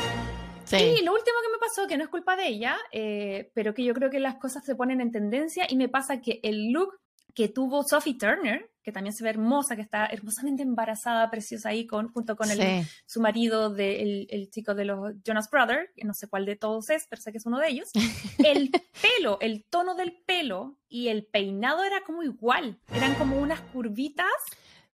Y 0.71 1.03
lo 1.03 1.13
último 1.13 1.37
que 1.43 1.51
me 1.51 1.59
pasó, 1.59 1.87
que 1.87 1.97
no 1.97 2.03
es 2.03 2.09
culpa 2.09 2.35
de 2.35 2.47
ella, 2.47 2.75
eh, 2.91 3.51
pero 3.53 3.73
que 3.73 3.85
yo 3.85 3.93
creo 3.93 4.09
que 4.09 4.19
las 4.19 4.35
cosas 4.35 4.65
se 4.65 4.75
ponen 4.75 4.99
en 4.99 5.11
tendencia 5.11 5.65
y 5.69 5.77
me 5.77 5.87
pasa 5.87 6.19
que 6.19 6.39
el 6.43 6.71
look 6.71 6.99
que 7.33 7.47
tuvo 7.47 7.83
Sophie 7.83 8.17
Turner, 8.17 8.69
que 8.87 8.93
también 8.93 9.13
se 9.13 9.21
ve 9.21 9.31
hermosa, 9.31 9.75
que 9.75 9.81
está 9.81 10.05
hermosamente 10.05 10.63
embarazada, 10.63 11.29
preciosa 11.29 11.67
ahí, 11.67 11.85
con, 11.85 12.07
junto 12.07 12.37
con 12.37 12.49
el, 12.49 12.87
su 13.05 13.19
marido, 13.19 13.69
de, 13.69 14.27
el, 14.29 14.49
chico 14.49 14.75
de 14.75 14.85
los 14.85 15.13
Jonas 15.25 15.49
Brothers, 15.49 15.89
que 15.93 16.05
no 16.05 16.13
sé 16.13 16.29
cuál 16.29 16.45
de 16.45 16.55
todos 16.55 16.89
es, 16.89 17.05
pero 17.09 17.21
sé 17.21 17.33
que 17.33 17.39
es 17.39 17.45
uno 17.45 17.59
de 17.59 17.67
ellos. 17.67 17.89
El 18.45 18.71
pelo, 18.71 19.39
el 19.41 19.65
tono 19.65 19.93
del 19.95 20.13
pelo 20.25 20.77
y 20.87 21.09
el 21.09 21.25
peinado 21.25 21.83
era 21.83 21.99
como 22.05 22.23
igual, 22.23 22.79
eran 22.93 23.13
como 23.15 23.37
unas 23.41 23.59
curvitas. 23.59 24.25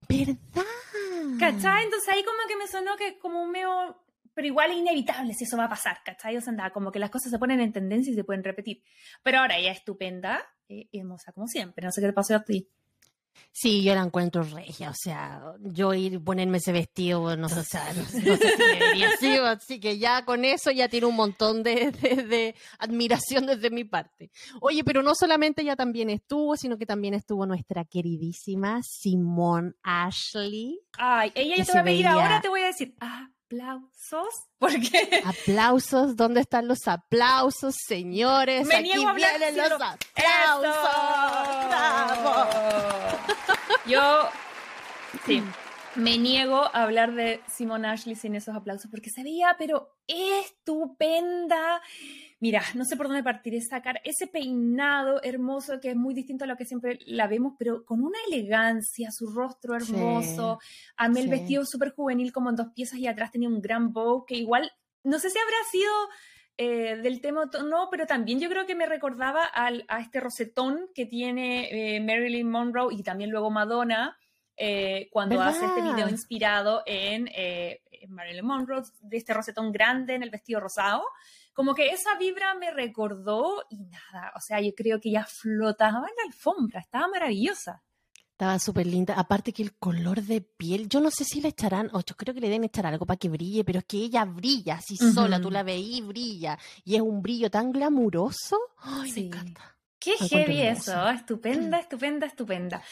¿Verdad? 0.07 0.37
¿Cachai? 1.39 1.85
Entonces 1.85 2.11
ahí 2.11 2.23
como 2.25 2.37
que 2.47 2.57
me 2.57 2.67
sonó 2.67 2.95
que 2.97 3.19
como 3.19 3.43
un 3.43 3.51
medio 3.51 3.97
pero 4.35 4.47
igual 4.47 4.71
es 4.71 4.77
inevitable 4.77 5.33
si 5.33 5.45
eso 5.45 5.57
va 5.57 5.65
a 5.65 5.69
pasar, 5.69 5.99
¿cachai? 6.05 6.37
O 6.37 6.41
sea, 6.43 6.71
como 6.71 6.93
que 6.93 6.99
las 6.99 7.11
cosas 7.11 7.33
se 7.33 7.39
ponen 7.39 7.61
en 7.61 7.73
tendencia 7.73 8.13
y 8.13 8.15
se 8.15 8.23
pueden 8.23 8.45
repetir. 8.45 8.83
Pero 9.23 9.39
ahora 9.39 9.57
ella 9.57 9.73
es 9.73 9.79
estupenda, 9.79 10.47
eh, 10.69 10.89
hermosa 10.93 11.33
como 11.33 11.49
siempre, 11.49 11.85
no 11.85 11.91
sé 11.91 12.03
qué 12.03 12.09
te 12.09 12.13
pasó 12.13 12.37
a 12.37 12.45
ti. 12.45 12.71
Sí, 13.53 13.83
yo 13.83 13.95
la 13.95 14.03
encuentro 14.03 14.43
regia, 14.45 14.91
o 14.91 14.95
sea, 14.95 15.43
yo 15.61 15.93
ir 15.93 16.23
ponerme 16.23 16.59
ese 16.59 16.71
vestido, 16.71 17.37
no, 17.37 17.49
sé, 17.49 17.57
no, 17.97 18.05
sé 18.05 18.05
si 18.07 18.23
debería 18.23 19.11
ser, 19.21 19.43
así 19.45 19.81
que 19.81 19.99
ya 19.99 20.25
con 20.25 20.45
eso 20.45 20.71
ya 20.71 20.89
tiene 20.89 21.07
un 21.07 21.17
montón 21.17 21.63
de, 21.65 21.91
de, 21.91 22.55
admiración 22.79 23.47
desde 23.47 23.71
mi 23.71 23.85
parte. 23.85 24.31
Oye, 24.61 24.85
pero 24.85 25.03
no 25.03 25.15
solamente 25.15 25.63
ella 25.63 25.75
también 25.75 26.09
estuvo, 26.09 26.57
sino 26.57 26.79
que 26.79 26.87
también 26.87 27.15
estuvo 27.15 27.47
nuestra 27.47 27.85
queridísima 27.85 28.81
Simone 28.83 29.73
Ashley. 29.83 30.81
Ay, 30.97 31.33
ella 31.35 31.57
ya 31.57 31.65
te 31.65 31.73
va 31.73 31.81
a 31.81 31.85
pedir 31.85 32.07
ahora, 32.07 32.41
te 32.41 32.49
voy 32.49 32.61
a 32.61 32.67
decir, 32.67 32.95
ah, 33.01 33.29
aplausos. 33.49 34.29
Porque. 34.59 35.23
Aplausos, 35.25 36.17
¿dónde 36.17 36.41
están 36.41 36.69
los 36.69 36.87
aplausos, 36.87 37.77
señores? 37.87 38.67
Me 38.67 38.77
Aquí 38.77 38.93
vienen 39.15 39.57
los 39.57 39.73
aplausos. 39.73 40.77
Yo. 43.87 44.29
Sí. 45.25 45.43
Me 45.99 46.17
niego 46.17 46.63
a 46.63 46.85
hablar 46.85 47.13
de 47.17 47.41
Simone 47.49 47.89
Ashley 47.89 48.15
sin 48.15 48.37
esos 48.37 48.55
aplausos 48.55 48.89
porque 48.89 49.11
se 49.11 49.25
veía, 49.25 49.57
pero 49.59 49.97
estupenda. 50.07 51.83
Mira, 52.39 52.63
no 52.75 52.85
sé 52.85 52.97
por 52.97 53.09
dónde 53.09 53.25
partir, 53.25 53.57
es 53.57 53.67
sacar 53.67 54.01
ese 54.05 54.29
peinado 54.29 55.21
hermoso 55.25 55.81
que 55.81 55.91
es 55.91 55.97
muy 55.97 56.15
distinto 56.15 56.45
a 56.45 56.47
lo 56.47 56.57
que 56.57 56.65
siempre 56.65 57.01
la 57.05 57.27
vemos, 57.27 57.55
pero 57.59 57.85
con 57.85 58.05
una 58.05 58.19
elegancia, 58.29 59.11
su 59.11 59.27
rostro 59.27 59.75
hermoso. 59.75 60.61
a 60.97 61.09
mí 61.09 61.19
el 61.19 61.29
vestido 61.29 61.65
súper 61.67 61.91
juvenil, 61.91 62.33
como 62.33 62.51
en 62.51 62.57
dos 62.57 62.69
piezas 62.77 63.01
y 63.01 63.09
atrás 63.09 63.33
tenía 63.33 63.49
un 63.49 63.61
gran 63.61 63.93
bow 63.93 64.25
que 64.25 64.37
igual, 64.37 64.71
no 65.03 65.19
sé 65.19 65.31
si 65.31 65.39
habrá 65.39 65.57
sido 65.69 65.93
eh, 66.59 66.97
del 67.03 67.21
tema 67.21 67.51
no, 67.65 67.89
pero 67.91 68.07
también 68.07 68.39
yo 68.39 68.49
creo 68.49 68.67
que 68.67 68.77
me 68.77 68.87
recordaba 68.87 69.45
al, 69.45 69.85
a 69.89 69.99
este 69.99 70.21
rosetón 70.21 70.91
que 70.95 71.07
tiene 71.07 71.97
eh, 71.97 72.01
Marilyn 72.01 72.49
Monroe 72.49 72.95
y 72.95 73.03
también 73.03 73.31
luego 73.31 73.51
Madonna. 73.51 74.17
Eh, 74.59 75.09
cuando 75.13 75.41
hace 75.41 75.65
este 75.65 75.83
video 75.83 76.09
inspirado 76.09 76.83
en, 76.85 77.29
en, 77.33 77.79
Marilyn 78.09 78.45
Monroe, 78.45 78.83
de 79.01 79.17
este 79.17 79.33
rosetón 79.33 79.71
grande 79.71 80.15
en 80.15 80.23
el 80.23 80.31
vestido 80.31 80.61
rosado 80.61 81.05
como 81.59 81.75
que 81.75 81.89
esa 81.89 82.17
vibra 82.17 82.55
me 82.55 82.71
recordó 82.71 83.65
y 83.69 83.79
nada, 83.87 84.33
o 84.37 84.41
sea, 84.41 84.61
yo 84.61 84.71
creo 84.77 85.01
que 85.01 85.11
ya 85.11 85.25
flotaba 85.25 86.07
en 86.07 86.15
la 86.17 86.23
alfombra, 86.29 86.79
estaba 86.79 87.09
maravillosa. 87.09 87.83
Estaba 88.15 88.61
súper 88.61 88.87
linda. 88.87 89.15
Aparte 89.15 89.53
que 89.53 89.65
el 89.65 89.77
color 89.77 90.23
de 90.23 90.41
piel, 90.41 90.89
yo 90.89 91.01
no 91.01 91.11
sé 91.11 91.25
si 91.25 91.41
le 91.41 91.49
echarán, 91.49 91.91
o 91.93 92.01
yo 92.05 92.15
creo 92.15 92.33
que 92.33 92.41
le 92.41 92.47
deben 92.47 92.63
echar 92.63 92.87
algo 92.87 93.05
para 93.05 93.17
que 93.17 93.29
brille, 93.29 93.65
pero 93.65 93.81
es 93.81 93.87
que 93.87 93.97
ella 93.97 94.25
brilla 94.25 94.77
así 94.77 94.97
sola, 94.97 95.41
tú 95.41 95.51
la 95.51 95.65
veís 95.65 95.99
y 95.99 96.03
brilla. 96.03 96.57
Y 96.85 96.95
es 96.95 97.01
un 97.01 97.21
brillo 97.21 97.51
tan 97.51 97.73
glamuroso. 97.73 98.57
Ay, 98.77 99.11
me 99.11 99.21
encanta. 99.23 99.78
Qué 100.19 100.29
heavy 100.29 100.63
eso, 100.63 101.09
estupenda, 101.09 101.79
estupenda, 101.79 102.27
estupenda. 102.27 102.83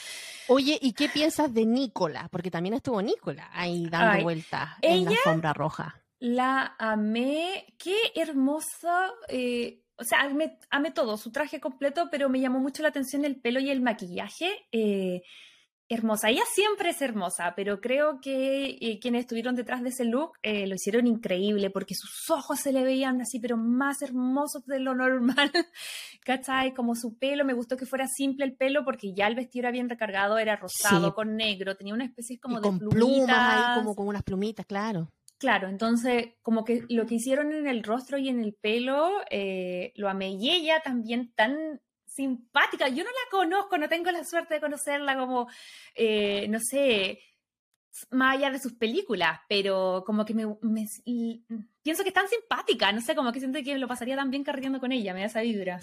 Oye, 0.49 0.79
¿y 0.81 0.93
qué 0.93 1.09
piensas 1.09 1.53
de 1.53 1.65
Nicola? 1.65 2.29
Porque 2.31 2.51
también 2.51 2.75
estuvo 2.75 3.01
Nicola 3.03 3.51
ahí 3.53 3.89
dando 3.89 4.23
vueltas 4.23 4.71
en 4.83 5.05
la 5.05 5.11
alfombra 5.11 5.53
roja 5.53 6.03
la 6.19 6.75
amé, 6.79 7.67
qué 7.79 7.97
hermosa, 8.15 9.13
eh, 9.29 9.83
o 9.97 10.05
sea, 10.05 10.21
amé, 10.71 10.91
todo, 10.93 11.17
su 11.17 11.31
traje 11.31 11.61
completo, 11.61 12.09
pero 12.11 12.29
me 12.29 12.41
llamó 12.41 12.59
mucho 12.59 12.83
la 12.83 12.89
atención 12.89 13.25
el 13.25 13.41
pelo 13.41 13.61
y 13.61 13.71
el 13.71 13.81
maquillaje. 13.81 14.67
Eh, 14.73 15.23
hermosa, 15.89 16.31
ella 16.31 16.43
siempre 16.53 16.91
es 16.91 17.01
hermosa, 17.01 17.55
pero 17.57 17.81
creo 17.81 18.21
que 18.21 18.77
eh, 18.81 18.99
quienes 19.01 19.21
estuvieron 19.21 19.55
detrás 19.55 19.83
de 19.83 19.91
ese 19.91 20.05
look 20.05 20.33
lo 20.43 20.75
hicieron 20.75 21.07
increíble 21.07 21.71
porque 21.71 21.95
sus 21.95 22.31
ojos 22.31 22.61
se 22.61 22.73
le 22.73 22.83
veían 22.83 23.21
así, 23.21 23.39
pero 23.39 23.57
más 23.57 24.03
hermosos 24.03 24.65
de 24.67 24.81
lo 24.81 24.95
normal, 24.95 25.53
¿cachai? 26.25 26.75
Como 26.75 26.95
su 26.95 27.17
pelo, 27.19 27.45
me 27.45 27.55
gustó 27.55 27.77
que 27.77 27.87
fuera 27.87 28.07
simple 28.09 28.45
el 28.45 28.57
pelo 28.57 28.85
porque 28.85 29.13
ya 29.15 29.27
el 29.27 29.35
vestido 29.35 29.65
era 29.65 29.71
bien 29.71 29.89
recargado, 29.89 30.39
era 30.39 30.57
rosado 30.57 31.15
con 31.15 31.37
negro, 31.37 31.77
tenía 31.77 31.95
una 31.95 32.05
especie 32.05 32.39
como 32.39 32.61
de 32.61 32.63
con 32.63 32.79
plumas 32.79 33.31
ahí, 33.31 33.79
como 33.79 33.95
con 33.95 34.09
unas 34.09 34.23
plumitas, 34.23 34.67
claro. 34.67 35.11
Claro, 35.39 35.69
entonces 35.69 36.29
como 36.41 36.65
que 36.65 36.85
lo 36.89 37.05
que 37.05 37.17
hicieron 37.17 37.53
en 37.53 37.67
el 37.67 37.83
rostro 37.83 38.17
y 38.17 38.31
en 38.31 38.41
el 38.41 38.55
pelo 38.55 39.11
eh, 39.31 39.93
lo 39.95 40.09
amé 40.09 40.31
y 40.31 40.51
ella 40.51 40.81
también 40.83 41.33
tan 41.35 41.83
simpática. 42.17 42.89
Yo 42.89 43.05
no 43.05 43.11
la 43.11 43.31
conozco, 43.31 43.79
no 43.79 43.89
tengo 43.89 44.11
la 44.11 44.25
suerte 44.25 44.55
de 44.55 44.61
conocerla 44.61 45.17
como, 45.17 45.49
eh, 45.95 46.47
no 46.49 46.59
sé, 46.61 47.21
más 48.11 48.37
allá 48.37 48.51
de 48.51 48.59
sus 48.59 48.73
películas, 48.75 49.41
pero 49.49 50.03
como 50.07 50.25
que 50.25 50.35
me, 50.35 50.47
pienso 51.83 52.03
que 52.03 52.09
es 52.09 52.15
tan 52.15 52.29
simpática, 52.29 52.93
no 52.93 53.01
sé, 53.01 53.15
como 53.15 53.33
que 53.33 53.41
siento 53.41 53.63
que 53.63 53.79
lo 53.79 53.89
pasaría 53.89 54.17
tan 54.17 54.31
bien 54.31 54.45
carreteando 54.45 54.81
con 54.81 54.93
ella, 54.93 55.15
me 55.15 55.21
da 55.21 55.27
esa 55.27 55.43
vibra. 55.43 55.81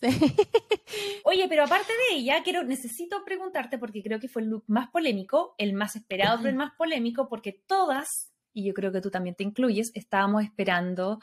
Oye, 1.24 1.46
pero 1.48 1.64
aparte 1.64 1.92
de 1.92 2.16
ella, 2.16 2.42
quiero, 2.42 2.62
necesito 2.64 3.24
preguntarte, 3.24 3.78
porque 3.78 4.02
creo 4.02 4.20
que 4.20 4.28
fue 4.28 4.42
el 4.42 4.48
look 4.48 4.64
más 4.66 4.90
polémico, 4.90 5.54
el 5.58 5.72
más 5.72 5.96
esperado, 5.96 6.38
pero 6.38 6.50
el 6.50 6.56
más 6.56 6.72
polémico, 6.76 7.28
porque 7.28 7.52
todas 7.66 8.34
y 8.54 8.64
yo 8.64 8.72
creo 8.72 8.92
que 8.92 9.00
tú 9.00 9.10
también 9.10 9.34
te 9.34 9.42
incluyes, 9.42 9.90
estábamos 9.94 10.44
esperando 10.44 11.20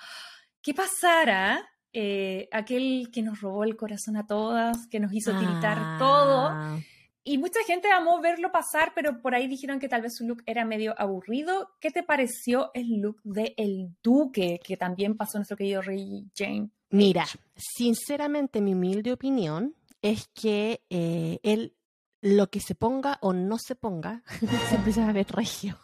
qué 0.61 0.73
pasara 0.73 1.67
eh, 1.93 2.47
aquel 2.51 3.09
que 3.11 3.21
nos 3.21 3.41
robó 3.41 3.63
el 3.63 3.75
corazón 3.75 4.17
a 4.17 4.25
todas, 4.25 4.87
que 4.87 4.99
nos 4.99 5.13
hizo 5.13 5.37
tiritar 5.37 5.97
todo. 5.97 6.47
Ah. 6.49 6.79
Y 7.23 7.37
mucha 7.37 7.59
gente 7.67 7.91
amó 7.91 8.19
verlo 8.19 8.51
pasar, 8.51 8.93
pero 8.95 9.21
por 9.21 9.35
ahí 9.35 9.47
dijeron 9.47 9.79
que 9.79 9.87
tal 9.87 10.01
vez 10.01 10.15
su 10.15 10.25
look 10.25 10.41
era 10.47 10.65
medio 10.65 10.99
aburrido. 10.99 11.69
¿Qué 11.79 11.91
te 11.91 12.01
pareció 12.01 12.71
el 12.73 12.99
look 12.99 13.21
de 13.23 13.53
El 13.57 13.95
Duque, 14.01 14.59
que 14.63 14.75
también 14.75 15.15
pasó 15.15 15.37
nuestro 15.37 15.55
querido 15.55 15.81
Rey 15.83 16.25
Jane? 16.35 16.71
Mira, 16.89 17.25
sinceramente 17.55 18.59
mi 18.59 18.73
humilde 18.73 19.11
opinión 19.11 19.75
es 20.01 20.29
que 20.33 20.83
eh, 20.89 21.39
él 21.43 21.75
lo 22.21 22.49
que 22.49 22.59
se 22.59 22.75
ponga 22.75 23.17
o 23.21 23.33
no 23.33 23.57
se 23.57 23.75
ponga, 23.75 24.23
siempre 24.69 24.91
se 24.91 25.01
va 25.01 25.09
a 25.09 25.13
ver 25.13 25.27
regio. 25.29 25.77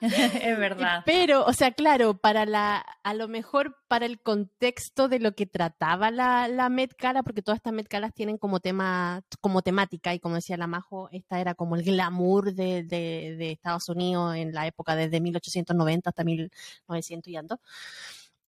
es 0.42 0.58
verdad. 0.58 1.02
Pero, 1.04 1.44
o 1.44 1.52
sea, 1.52 1.72
claro, 1.72 2.14
para 2.14 2.46
la, 2.46 2.84
a 3.02 3.14
lo 3.14 3.28
mejor 3.28 3.76
para 3.88 4.06
el 4.06 4.20
contexto 4.20 5.08
de 5.08 5.20
lo 5.20 5.32
que 5.32 5.46
trataba 5.46 6.10
la, 6.10 6.48
la 6.48 6.68
Met 6.68 6.94
Gala, 6.98 7.22
porque 7.22 7.42
todas 7.42 7.56
estas 7.58 7.72
Met 7.72 7.88
Galas 7.88 8.14
tienen 8.14 8.38
como 8.38 8.60
tema, 8.60 9.22
como 9.40 9.62
temática, 9.62 10.14
y 10.14 10.20
como 10.20 10.36
decía 10.36 10.56
la 10.56 10.66
Majo, 10.66 11.08
esta 11.12 11.40
era 11.40 11.54
como 11.54 11.76
el 11.76 11.82
glamour 11.82 12.52
de, 12.54 12.82
de, 12.84 13.50
Estados 13.50 13.88
Unidos 13.88 14.36
en 14.36 14.52
la 14.52 14.66
época 14.66 14.94
desde 14.94 15.20
1890 15.20 16.10
hasta 16.10 16.24
1900 16.24 17.32
y 17.32 17.36
ando. 17.36 17.60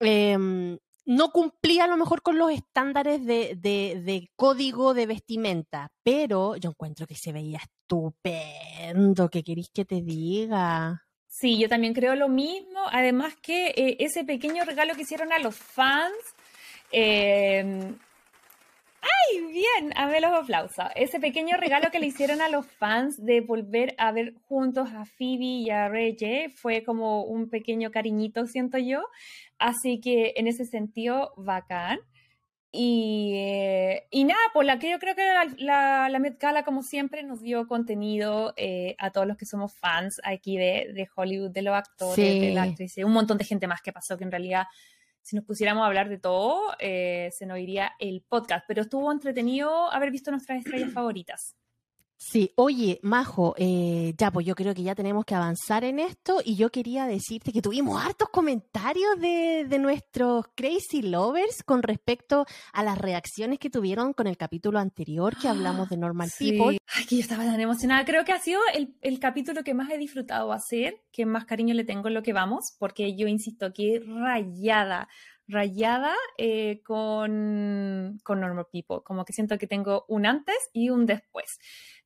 Em, 0.00 0.78
no 1.06 1.30
cumplía 1.30 1.84
a 1.84 1.88
lo 1.88 1.96
mejor 1.96 2.22
con 2.22 2.38
los 2.38 2.52
estándares 2.52 3.24
de, 3.24 3.56
de, 3.56 4.00
de, 4.04 4.30
código 4.36 4.94
de 4.94 5.06
vestimenta, 5.06 5.90
pero 6.02 6.56
yo 6.56 6.70
encuentro 6.70 7.06
que 7.06 7.16
se 7.16 7.32
veía 7.32 7.58
estupendo. 7.58 9.28
¿Qué 9.28 9.42
queréis 9.42 9.70
que 9.70 9.84
te 9.84 10.02
diga? 10.02 11.04
Sí, 11.40 11.58
yo 11.58 11.68
también 11.68 11.94
creo 11.94 12.14
lo 12.16 12.28
mismo. 12.28 12.80
Además 12.92 13.34
que 13.40 13.68
eh, 13.68 13.96
ese 14.00 14.24
pequeño 14.24 14.64
regalo 14.64 14.94
que 14.94 15.02
hicieron 15.02 15.32
a 15.32 15.38
los 15.38 15.56
fans. 15.56 16.14
Eh, 16.92 17.94
¡Ay, 19.02 19.40
bien! 19.40 19.52
bien, 19.52 19.92
amé 19.96 20.20
los 20.20 20.32
aplausos. 20.32 20.86
Ese 20.94 21.18
pequeño 21.18 21.56
regalo 21.56 21.90
que 21.90 21.98
le 21.98 22.06
hicieron 22.06 22.40
a 22.40 22.48
los 22.48 22.66
fans 22.66 23.16
de 23.24 23.40
volver 23.40 23.94
a 23.98 24.12
ver 24.12 24.34
juntos 24.48 24.90
a 24.92 25.04
Phoebe 25.04 25.44
y 25.44 25.70
a 25.70 25.88
Reggie 25.88 26.50
fue 26.50 26.82
como 26.82 27.24
un 27.24 27.48
pequeño 27.48 27.90
cariñito, 27.90 28.46
siento 28.46 28.78
yo. 28.78 29.02
Así 29.58 30.00
que 30.00 30.34
en 30.36 30.46
ese 30.46 30.64
sentido, 30.64 31.32
bacán. 31.36 32.00
Y, 32.72 33.32
eh, 33.34 34.06
y 34.10 34.22
nada, 34.22 34.40
pues 34.52 34.64
la 34.64 34.78
que 34.78 34.90
yo 34.90 35.00
creo 35.00 35.16
que 35.16 35.24
la, 35.58 36.08
la, 36.08 36.18
Met 36.20 36.40
Gala, 36.40 36.62
como 36.62 36.82
siempre, 36.82 37.24
nos 37.24 37.42
dio 37.42 37.66
contenido 37.66 38.54
eh, 38.56 38.94
a 38.98 39.10
todos 39.10 39.26
los 39.26 39.36
que 39.36 39.44
somos 39.44 39.74
fans 39.74 40.20
aquí 40.22 40.56
de, 40.56 40.92
de 40.94 41.08
Hollywood, 41.14 41.50
de 41.50 41.62
los 41.62 41.74
actores, 41.74 42.16
de 42.16 42.52
la 42.52 42.62
actriz, 42.62 42.96
un 42.98 43.12
montón 43.12 43.38
de 43.38 43.44
gente 43.44 43.66
más 43.66 43.82
que 43.82 43.92
pasó, 43.92 44.16
que 44.16 44.22
en 44.22 44.30
realidad, 44.30 44.66
si 45.20 45.34
nos 45.34 45.44
pusiéramos 45.44 45.82
a 45.82 45.86
hablar 45.86 46.08
de 46.08 46.18
todo, 46.18 46.60
eh, 46.78 47.30
se 47.32 47.44
nos 47.44 47.58
iría 47.58 47.92
el 47.98 48.22
podcast. 48.22 48.64
Pero 48.68 48.82
estuvo 48.82 49.10
entretenido 49.10 49.90
haber 49.90 50.12
visto 50.12 50.30
nuestras 50.30 50.58
estrellas 50.58 50.92
favoritas. 50.92 51.56
Sí, 52.22 52.52
oye, 52.56 53.00
Majo, 53.02 53.54
eh, 53.56 54.12
ya, 54.18 54.30
pues 54.30 54.44
yo 54.44 54.54
creo 54.54 54.74
que 54.74 54.82
ya 54.82 54.94
tenemos 54.94 55.24
que 55.24 55.34
avanzar 55.34 55.84
en 55.84 55.98
esto 55.98 56.42
y 56.44 56.54
yo 56.54 56.68
quería 56.68 57.06
decirte 57.06 57.50
que 57.50 57.62
tuvimos 57.62 58.04
hartos 58.04 58.28
comentarios 58.28 59.18
de, 59.18 59.64
de, 59.66 59.78
nuestros 59.78 60.44
Crazy 60.54 61.00
Lovers 61.00 61.62
con 61.62 61.82
respecto 61.82 62.44
a 62.74 62.82
las 62.84 62.98
reacciones 62.98 63.58
que 63.58 63.70
tuvieron 63.70 64.12
con 64.12 64.26
el 64.26 64.36
capítulo 64.36 64.78
anterior 64.78 65.34
que 65.34 65.48
hablamos 65.48 65.88
de 65.88 65.96
Normal 65.96 66.28
sí. 66.36 66.52
People. 66.52 66.76
Ay, 66.94 67.06
que 67.06 67.16
yo 67.16 67.22
estaba 67.22 67.46
tan 67.46 67.58
emocionada. 67.58 68.04
Creo 68.04 68.22
que 68.26 68.32
ha 68.32 68.38
sido 68.38 68.60
el, 68.74 68.94
el, 69.00 69.18
capítulo 69.18 69.64
que 69.64 69.72
más 69.72 69.90
he 69.90 69.96
disfrutado 69.96 70.52
hacer, 70.52 71.00
que 71.12 71.24
más 71.24 71.46
cariño 71.46 71.72
le 71.72 71.84
tengo 71.84 72.08
en 72.08 72.14
lo 72.14 72.22
que 72.22 72.34
vamos, 72.34 72.76
porque 72.78 73.16
yo 73.16 73.28
insisto 73.28 73.72
que 73.72 74.02
rayada, 74.06 75.08
rayada 75.50 76.14
eh, 76.38 76.80
con, 76.84 78.18
con 78.22 78.40
Normal 78.40 78.66
People. 78.72 78.98
Como 79.04 79.24
que 79.24 79.32
siento 79.32 79.58
que 79.58 79.66
tengo 79.66 80.04
un 80.08 80.26
antes 80.26 80.56
y 80.72 80.90
un 80.90 81.06
después. 81.06 81.58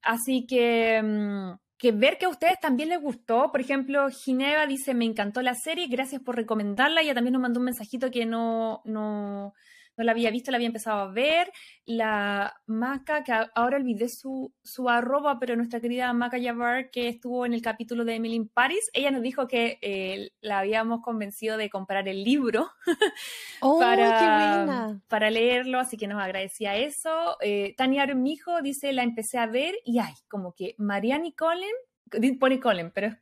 Así 0.04 0.46
que, 0.46 1.02
mm, 1.02 1.58
que 1.78 1.92
ver 1.92 2.18
que 2.18 2.26
a 2.26 2.28
ustedes 2.28 2.60
también 2.60 2.88
les 2.90 3.00
gustó. 3.00 3.50
Por 3.50 3.60
ejemplo, 3.60 4.08
Gineva 4.10 4.66
dice, 4.66 4.94
me 4.94 5.04
encantó 5.04 5.42
la 5.42 5.54
serie, 5.54 5.86
gracias 5.88 6.22
por 6.22 6.36
recomendarla. 6.36 7.02
Ella 7.02 7.14
también 7.14 7.32
nos 7.32 7.42
mandó 7.42 7.60
un 7.60 7.66
mensajito 7.66 8.10
que 8.10 8.26
no, 8.26 8.82
no, 8.84 9.54
no 9.96 10.04
la 10.04 10.12
había 10.12 10.30
visto, 10.30 10.50
la 10.50 10.56
había 10.56 10.66
empezado 10.66 11.00
a 11.00 11.12
ver. 11.12 11.52
La 11.84 12.54
Maca, 12.66 13.22
que 13.22 13.32
ahora 13.54 13.76
olvidé 13.76 14.08
su, 14.08 14.52
su 14.62 14.88
arroba, 14.88 15.38
pero 15.38 15.56
nuestra 15.56 15.80
querida 15.80 16.12
Maca 16.12 16.38
Yavar, 16.38 16.90
que 16.90 17.08
estuvo 17.08 17.46
en 17.46 17.54
el 17.54 17.62
capítulo 17.62 18.04
de 18.04 18.16
Emily 18.16 18.34
in 18.34 18.48
Paris, 18.48 18.90
ella 18.92 19.10
nos 19.10 19.22
dijo 19.22 19.46
que 19.46 19.78
eh, 19.82 20.30
la 20.40 20.60
habíamos 20.60 21.02
convencido 21.02 21.56
de 21.56 21.70
comprar 21.70 22.08
el 22.08 22.24
libro 22.24 22.70
oh, 23.60 23.78
para, 23.78 25.00
para 25.08 25.30
leerlo, 25.30 25.78
así 25.78 25.96
que 25.96 26.06
nos 26.06 26.22
agradecía 26.22 26.76
eso. 26.76 27.36
Eh, 27.40 27.74
Tania 27.76 28.02
Armijo 28.02 28.62
dice, 28.62 28.92
la 28.92 29.02
empecé 29.02 29.38
a 29.38 29.46
ver 29.46 29.74
y 29.84 29.98
ay, 29.98 30.14
como 30.28 30.54
que 30.54 30.74
Marianne 30.78 31.28
y 31.28 31.32
Colin, 31.32 32.38
pone 32.38 32.60
Colin, 32.60 32.90
pero 32.92 33.08
es 33.08 33.16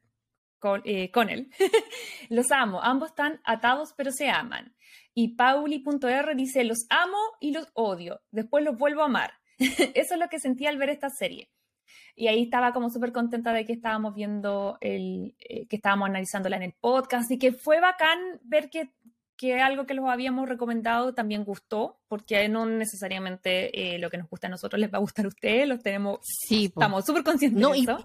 con, 0.59 0.81
eh, 0.85 1.11
con 1.11 1.29
él. 1.29 1.51
los 2.31 2.53
amo, 2.53 2.83
ambos 2.83 3.11
están 3.11 3.41
atados 3.45 3.95
pero 3.97 4.13
se 4.13 4.31
aman. 4.31 4.75
Y 5.15 5.35
Pauli.r 5.37 6.35
dice, 6.35 6.65
los 6.65 6.87
amo 6.91 7.19
y 7.41 7.53
los 7.53 7.69
odio, 7.75 8.21
después 8.31 8.65
los 8.65 8.77
vuelvo 8.77 9.03
a 9.03 9.07
amar. 9.07 9.33
Eso 9.59 10.15
es 10.15 10.21
lo 10.21 10.29
que 10.29 10.41
sentía 10.41 10.71
al 10.71 10.79
ver 10.79 10.91
esta 10.91 11.11
serie. 11.11 11.51
Y 12.15 12.29
ahí 12.29 12.43
estaba 12.43 12.73
como 12.73 12.91
súper 12.91 13.13
contenta 13.13 13.53
de 13.53 13.65
que 13.65 13.73
estábamos 13.73 14.15
viendo, 14.15 14.79
el, 14.81 15.35
eh, 15.39 15.67
que 15.67 15.77
estábamos 15.77 16.09
analizándola 16.09 16.57
en 16.57 16.63
el 16.63 16.73
podcast 16.73 17.31
y 17.31 17.39
que 17.39 17.53
fue 17.53 17.81
bacán 17.81 18.19
ver 18.43 18.71
que, 18.71 18.91
que 19.37 19.61
algo 19.61 19.87
que 19.87 19.95
los 19.95 20.09
habíamos 20.09 20.49
recomendado 20.49 21.15
también 21.15 21.45
gustó, 21.45 22.01
porque 22.09 22.49
no 22.49 22.67
necesariamente 22.67 23.95
eh, 23.95 23.99
lo 23.99 24.11
que 24.11 24.19
nos 24.19 24.29
gusta 24.29 24.47
a 24.47 24.51
nosotros 24.51 24.79
les 24.79 24.93
va 24.93 24.99
a 24.99 25.01
gustar 25.01 25.25
a 25.25 25.29
ustedes, 25.29 25.67
los 25.67 25.83
tenemos, 25.83 26.21
sí, 26.23 26.67
estamos 26.67 27.05
súper 27.05 27.25
conscientes 27.25 27.61
no, 27.61 27.73
de 27.73 27.81
eso. 27.81 27.99
Y, 27.99 28.05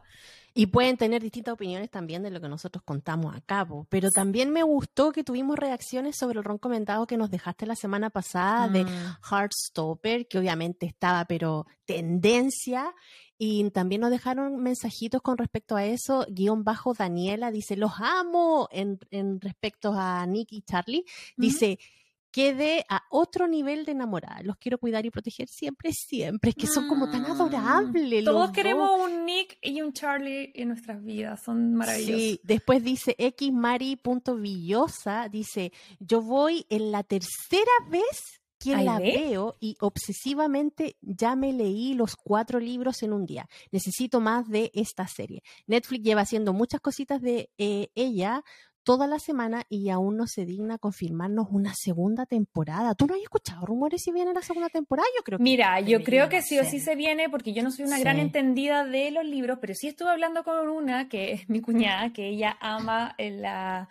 y, 0.58 0.65
pueden 0.67 0.98
tener 0.98 1.22
distintas 1.22 1.54
opiniones 1.54 1.89
también 1.89 2.24
de 2.24 2.32
lo 2.32 2.41
que 2.41 2.50
nosotros 2.50 2.84
contamos 2.84 3.36
a 3.36 3.41
cabo. 3.41 3.86
Pero 3.89 4.10
también 4.12 4.52
me 4.52 4.63
gustó 4.63 5.12
que 5.12 5.24
tuvimos 5.24 5.58
reacciones 5.58 6.17
sobre 6.17 6.39
el 6.39 6.43
ron 6.43 6.58
comentado 6.58 7.08
que 7.08 7.17
nos 7.17 7.30
dejaste 7.30 7.65
la 7.65 7.76
semana 7.76 8.10
pasada 8.10 8.67
mm. 8.67 8.74
de 8.74 8.86
Heartstopper, 9.30 10.28
que 10.28 10.39
obviamente 10.39 10.86
estaba, 10.86 11.26
pero 11.26 11.65
tendencia. 11.86 12.93
Y 13.38 13.70
también 13.70 14.02
nos 14.02 14.10
dejaron 14.10 14.58
mensajitos 14.58 15.22
con 15.22 15.38
respecto 15.38 15.76
a 15.76 15.86
eso. 15.86 16.26
Guión 16.30 16.63
bajo 16.63 16.93
Daniela 16.93 17.52
dice, 17.52 17.78
los 17.78 17.91
amo 18.00 18.67
en, 18.72 19.00
en 19.12 19.39
respecto 19.39 19.93
a 19.96 20.26
Nick 20.26 20.52
y 20.52 20.62
Charlie. 20.63 21.06
Dice, 21.38 21.78
mm 21.80 21.84
-hmm 21.84 21.98
quede 22.32 22.86
a 22.90 23.04
otro 23.10 23.48
nivel 23.48 23.86
de 23.86 23.94
enamorada. 23.94 24.42
Los 24.44 24.58
quiero 24.58 24.78
cuidar 24.78 25.06
y 25.06 25.12
proteger 25.12 25.48
siempre, 25.48 25.92
siempre. 25.94 26.50
Es 26.52 26.56
que 26.56 26.68
son 26.68 26.88
como 26.88 27.10
tan 27.10 27.26
adorables. 27.26 28.26
Todos 28.26 28.52
queremos 28.52 28.90
dos. 28.90 29.10
un 29.10 29.26
Nick 29.26 29.58
y 29.62 29.82
un 29.82 29.94
Charlie 29.94 30.52
en 30.56 30.68
nuestras 30.70 31.04
vidas. 31.04 31.42
Son 31.44 31.74
maravillosos. 31.74 32.22
Sí, 32.22 32.40
después 32.44 32.84
dice 32.84 33.16
xmari.villosa, 33.18 35.30
dice, 35.30 35.72
yo 36.00 36.22
voy 36.22 36.66
en 36.70 36.92
la 36.92 37.04
tercera 37.04 37.72
vez 37.90 38.42
que 38.60 38.76
¿Ay, 38.76 38.86
la 38.86 39.00
ve? 39.00 39.28
veo 39.30 39.56
y 39.60 39.78
obsesivamente 39.80 40.98
ya 41.02 41.36
me 41.36 41.54
leí 41.54 41.94
los 41.94 42.16
cuatro 42.16 42.60
libros 42.60 43.04
en 43.04 43.13
un 43.13 43.26
día. 43.26 43.48
Necesito 43.72 44.20
más 44.20 44.48
de 44.50 44.72
esta 44.74 45.08
serie. 45.08 45.44
Netflix 45.68 46.04
lleva 46.04 46.22
haciendo 46.22 46.54
muchas 46.54 46.82
cositas 46.82 47.22
de 47.22 47.52
eh, 47.58 47.90
ella 47.96 48.44
toda 48.88 49.06
la 49.06 49.19
semana 49.19 49.65
y 49.67 49.89
aún 49.89 50.15
no 50.15 50.28
se 50.28 50.45
digna 50.45 50.78
confirmarnos 50.78 51.47
una 51.52 51.73
segunda 51.76 52.26
temporada. 52.26 52.95
¿Tú 52.95 53.06
no 53.06 53.15
has 53.15 53.19
escuchado 53.21 53.65
rumores 53.65 54.02
si 54.02 54.13
viene 54.13 54.34
la 54.34 54.41
segunda 54.41 54.69
temporada? 54.69 55.06
Yo 55.17 55.23
creo 55.26 55.38
que 55.39 55.43
Mira, 55.43 55.82
yo 55.82 56.02
creo 56.04 56.30
que 56.30 56.41
sí 56.41 56.58
o 56.58 56.63
sí 56.63 56.80
se 56.80 56.95
viene 56.95 57.30
porque 57.30 57.52
yo 57.52 57.63
no 57.63 57.69
soy 57.71 57.84
una 57.84 57.97
Sí. 57.97 58.02
gran 58.04 58.17
entendida 58.17 58.86
de 58.86 59.12
los 59.12 59.26
libros, 59.26 59.58
pero 59.60 59.73
sí 59.76 59.89
estuve 59.89 60.10
hablando 60.10 60.45
con 60.45 60.69
una 60.69 61.10
que 61.10 61.34
es 61.34 61.50
mi 61.50 61.60
cuñada, 61.60 62.13
que 62.13 62.30
ella 62.30 62.58
ama 62.62 63.13
eh, 63.17 63.32
la 63.32 63.89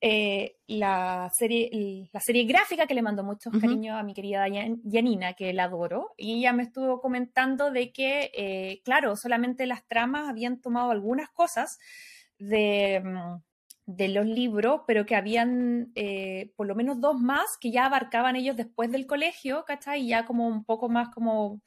eh, 0.00 0.58
la 0.68 1.28
serie 1.34 2.08
la 2.12 2.20
serie 2.20 2.44
gráfica 2.44 2.86
que 2.86 2.94
le 2.94 3.02
mandó 3.02 3.24
muchos 3.24 3.52
Ujú. 3.52 3.60
cariños 3.60 3.96
a 3.96 4.04
mi 4.04 4.14
querida 4.14 4.46
Yan- 4.46 4.80
Yanina, 4.84 5.32
que 5.34 5.52
la 5.52 5.64
adoro, 5.64 6.14
y 6.16 6.38
ella 6.38 6.52
me 6.52 6.62
estuvo 6.62 7.00
comentando 7.00 7.72
de 7.72 7.90
que, 7.90 8.30
eh, 8.36 8.80
claro, 8.84 9.16
solamente 9.16 9.66
las 9.66 9.84
tramas 9.88 10.28
habían 10.28 10.60
tomado 10.60 10.92
algunas 10.92 11.28
cosas 11.30 11.78
de, 12.38 13.02
mm, 13.04 13.42
de 13.88 14.08
los 14.08 14.26
libros, 14.26 14.82
pero 14.86 15.06
que 15.06 15.16
habían 15.16 15.92
eh, 15.94 16.52
por 16.56 16.66
lo 16.66 16.74
menos 16.74 17.00
dos 17.00 17.18
más 17.18 17.56
que 17.58 17.70
ya 17.70 17.86
abarcaban 17.86 18.36
ellos 18.36 18.54
después 18.54 18.92
del 18.92 19.06
colegio, 19.06 19.64
¿cachai? 19.66 20.02
Y 20.02 20.08
ya 20.08 20.26
como 20.26 20.46
un 20.46 20.62
poco 20.62 20.90
más 20.90 21.08
como 21.08 21.62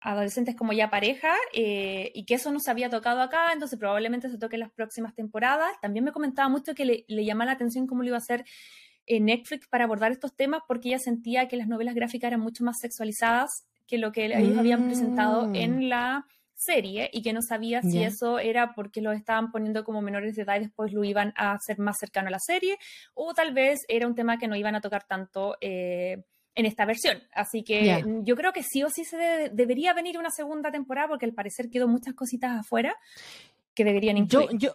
adolescentes 0.00 0.56
como 0.56 0.72
ya 0.72 0.90
pareja, 0.90 1.32
eh, 1.52 2.10
y 2.16 2.24
que 2.24 2.34
eso 2.34 2.50
no 2.50 2.58
se 2.58 2.68
había 2.72 2.90
tocado 2.90 3.20
acá, 3.22 3.52
entonces 3.52 3.78
probablemente 3.78 4.28
se 4.28 4.38
toque 4.38 4.56
en 4.56 4.60
las 4.60 4.72
próximas 4.72 5.14
temporadas. 5.14 5.70
También 5.80 6.04
me 6.04 6.10
comentaba 6.10 6.48
mucho 6.48 6.74
que 6.74 6.84
le, 6.84 7.04
le 7.06 7.24
llamaba 7.24 7.46
la 7.46 7.52
atención 7.52 7.86
cómo 7.86 8.02
lo 8.02 8.08
iba 8.08 8.16
a 8.16 8.18
hacer 8.18 8.44
en 9.06 9.26
Netflix 9.26 9.68
para 9.68 9.84
abordar 9.84 10.10
estos 10.10 10.34
temas, 10.34 10.62
porque 10.66 10.88
ella 10.88 10.98
sentía 10.98 11.46
que 11.46 11.56
las 11.56 11.68
novelas 11.68 11.94
gráficas 11.94 12.26
eran 12.26 12.40
mucho 12.40 12.64
más 12.64 12.80
sexualizadas 12.80 13.68
que 13.86 13.98
lo 13.98 14.10
que 14.10 14.24
ellos 14.36 14.58
habían 14.58 14.86
presentado 14.86 15.46
Mm. 15.46 15.54
en 15.54 15.88
la 15.88 16.26
serie 16.62 17.10
y 17.12 17.22
que 17.22 17.32
no 17.32 17.40
sabía 17.42 17.82
si 17.82 17.98
eso 18.04 18.38
era 18.38 18.74
porque 18.74 19.00
los 19.00 19.14
estaban 19.16 19.50
poniendo 19.50 19.84
como 19.84 20.00
menores 20.02 20.34
de 20.36 20.42
edad 20.42 20.56
y 20.56 20.60
después 20.60 20.92
lo 20.92 21.02
iban 21.04 21.32
a 21.36 21.52
hacer 21.52 21.78
más 21.78 21.96
cercano 21.98 22.28
a 22.28 22.30
la 22.30 22.38
serie 22.38 22.78
o 23.14 23.34
tal 23.34 23.52
vez 23.52 23.80
era 23.88 24.06
un 24.06 24.14
tema 24.14 24.38
que 24.38 24.48
no 24.48 24.56
iban 24.56 24.74
a 24.74 24.80
tocar 24.80 25.04
tanto 25.04 25.56
eh, 25.60 26.22
en 26.54 26.66
esta 26.66 26.84
versión. 26.84 27.22
Así 27.32 27.62
que 27.64 28.02
mm, 28.04 28.24
yo 28.24 28.36
creo 28.36 28.52
que 28.52 28.62
sí 28.62 28.82
o 28.82 28.90
sí 28.90 29.04
se 29.04 29.16
de- 29.16 29.48
debería 29.50 29.92
venir 29.94 30.18
una 30.18 30.30
segunda 30.30 30.70
temporada 30.70 31.08
porque 31.08 31.26
al 31.26 31.32
parecer 31.34 31.68
quedó 31.70 31.88
muchas 31.88 32.14
cositas 32.14 32.60
afuera 32.60 32.94
que 33.74 33.84
deberían 33.84 34.16
incluir. 34.18 34.48
yo, 34.52 34.58
yo 34.58 34.74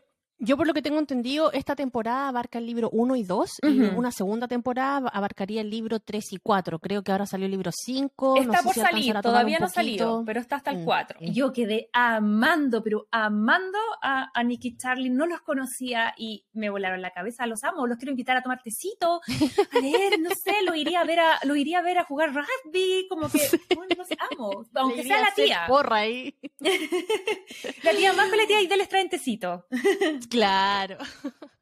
por 0.58 0.67
lo 0.67 0.73
que 0.73 0.82
tengo 0.82 1.00
entendido, 1.00 1.52
esta 1.52 1.76
temporada 1.76 2.28
abarca 2.28 2.60
el 2.60 2.65
libro 2.65 2.89
1 2.91 3.15
y 3.15 3.23
2 3.23 3.50
y 3.63 3.80
una 3.82 4.12
segunda 4.12 4.47
temporada 4.47 5.10
abarcaría 5.10 5.62
el 5.62 5.69
libro 5.69 6.00
3 6.00 6.34
y 6.34 6.38
4. 6.38 6.80
Creo 6.80 7.04
que 7.04 7.12
ahora 7.12 7.26
salió 7.26 7.45
el 7.45 7.52
libro 7.52 7.71
5. 7.73 8.36
Está 8.38 8.47
no 8.47 8.58
sé 8.58 8.63
por 8.63 8.73
si 8.76 8.80
salir, 8.82 9.15
todavía 9.21 9.60
no 9.60 9.65
ha 9.65 9.69
salido, 9.69 10.06
poquito. 10.08 10.23
pero 10.26 10.39
está 10.39 10.58
hasta 10.58 10.71
el 10.71 10.78
Mm, 10.80 10.86
4. 10.86 11.19
sí. 11.19 11.34
Yo 11.34 11.52
quedé 11.54 11.89
amando, 11.93 12.84
pero 12.84 13.08
amando 13.12 13.78
a, 14.02 14.30
a 14.34 14.43
Nicky 14.43 14.67
y 14.69 14.78
Charlie, 14.78 15.10
no 15.10 15.26
los 15.26 15.41
conocía 15.41 16.13
y 16.17 16.45
me 16.54 16.69
volaron 16.69 17.02
la 17.02 17.12
cabeza, 17.12 17.45
los 17.47 17.63
amo, 17.63 17.88
los 17.88 17.97
quiero 17.97 18.12
invitar 18.12 18.38
a 18.38 18.41
tomar 18.43 18.62
tecito, 18.62 19.21
a 19.21 19.28
leer, 19.82 20.19
no 20.19 20.30
sé, 20.32 20.54
lo 20.65 20.76
iría 20.76 21.02
a 21.02 21.04
ver 21.06 21.19
a, 21.19 21.39
lo 21.43 21.56
iría 21.56 21.80
a 21.80 21.82
ver 21.82 21.97
a 22.00 22.04
jugar 22.04 22.32
rugby, 22.34 23.08
como 23.10 23.30
que 23.30 23.39
bueno, 23.76 23.95
los 23.97 24.08
amo, 24.32 24.65
aunque 24.76 25.04
sea 25.04 25.21
la 25.21 25.34
tía, 25.36 25.63
Porra 25.67 25.97
ahí. 25.97 26.36
la 27.84 27.91
tía 27.91 28.13
más 28.13 28.30
con 28.30 28.38
la 28.38 28.45
tía 28.47 28.62
y 28.62 28.67
les 28.67 28.89
traen 28.89 29.10
tecito. 29.10 29.65
Claro. 30.30 30.98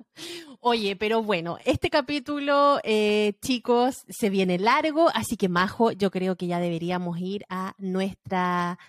Oye, 0.62 0.96
pero 0.96 1.22
bueno, 1.22 1.58
este 1.66 1.90
capítulo, 1.90 2.80
eh, 2.84 3.34
chicos, 3.42 4.06
se 4.08 4.30
viene 4.30 4.58
largo, 4.58 5.10
así 5.14 5.38
que 5.38 5.50
Majo, 5.50 5.92
yo 5.92 6.10
creo 6.10 6.36
que 6.36 6.48
ya 6.48 6.60
deberíamos 6.60 7.20
ir 7.20 7.46
a 7.50 7.76
nuestra 7.78 8.80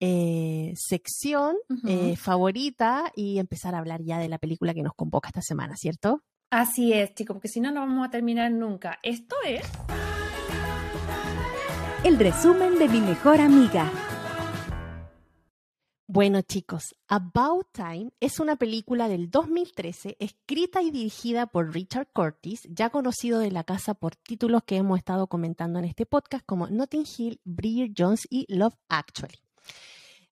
eh, 0.00 0.72
sección 0.76 1.56
eh, 1.86 2.16
favorita 2.16 3.12
y 3.14 3.38
empezar 3.38 3.74
a 3.74 3.78
hablar 3.78 4.02
ya 4.02 4.18
de 4.18 4.28
la 4.28 4.38
película 4.38 4.74
que 4.74 4.82
nos 4.82 4.94
convoca 4.94 5.28
esta 5.28 5.42
semana, 5.42 5.76
¿cierto? 5.76 6.22
Así 6.50 6.92
es, 6.92 7.14
chicos, 7.14 7.34
porque 7.34 7.48
si 7.48 7.60
no, 7.60 7.70
no 7.70 7.80
vamos 7.80 8.06
a 8.06 8.10
terminar 8.10 8.50
nunca. 8.50 8.98
Esto 9.02 9.36
es... 9.46 9.62
el 12.04 12.18
resumen 12.18 12.78
de 12.78 12.88
mi 12.88 13.00
mejor 13.00 13.40
amiga. 13.40 13.90
Bueno 16.14 16.42
chicos, 16.42 16.94
About 17.08 17.68
Time 17.72 18.10
es 18.20 18.38
una 18.38 18.56
película 18.56 19.08
del 19.08 19.30
2013 19.30 20.18
escrita 20.20 20.82
y 20.82 20.90
dirigida 20.90 21.46
por 21.46 21.72
Richard 21.72 22.08
Curtis, 22.12 22.68
ya 22.68 22.90
conocido 22.90 23.38
de 23.38 23.50
la 23.50 23.64
casa 23.64 23.94
por 23.94 24.14
títulos 24.14 24.62
que 24.64 24.76
hemos 24.76 24.98
estado 24.98 25.26
comentando 25.26 25.78
en 25.78 25.86
este 25.86 26.04
podcast 26.04 26.44
como 26.44 26.66
Notting 26.66 27.06
Hill, 27.16 27.40
Bridget 27.44 27.94
Jones 27.96 28.26
y 28.28 28.44
Love 28.54 28.74
Actually. 28.90 29.38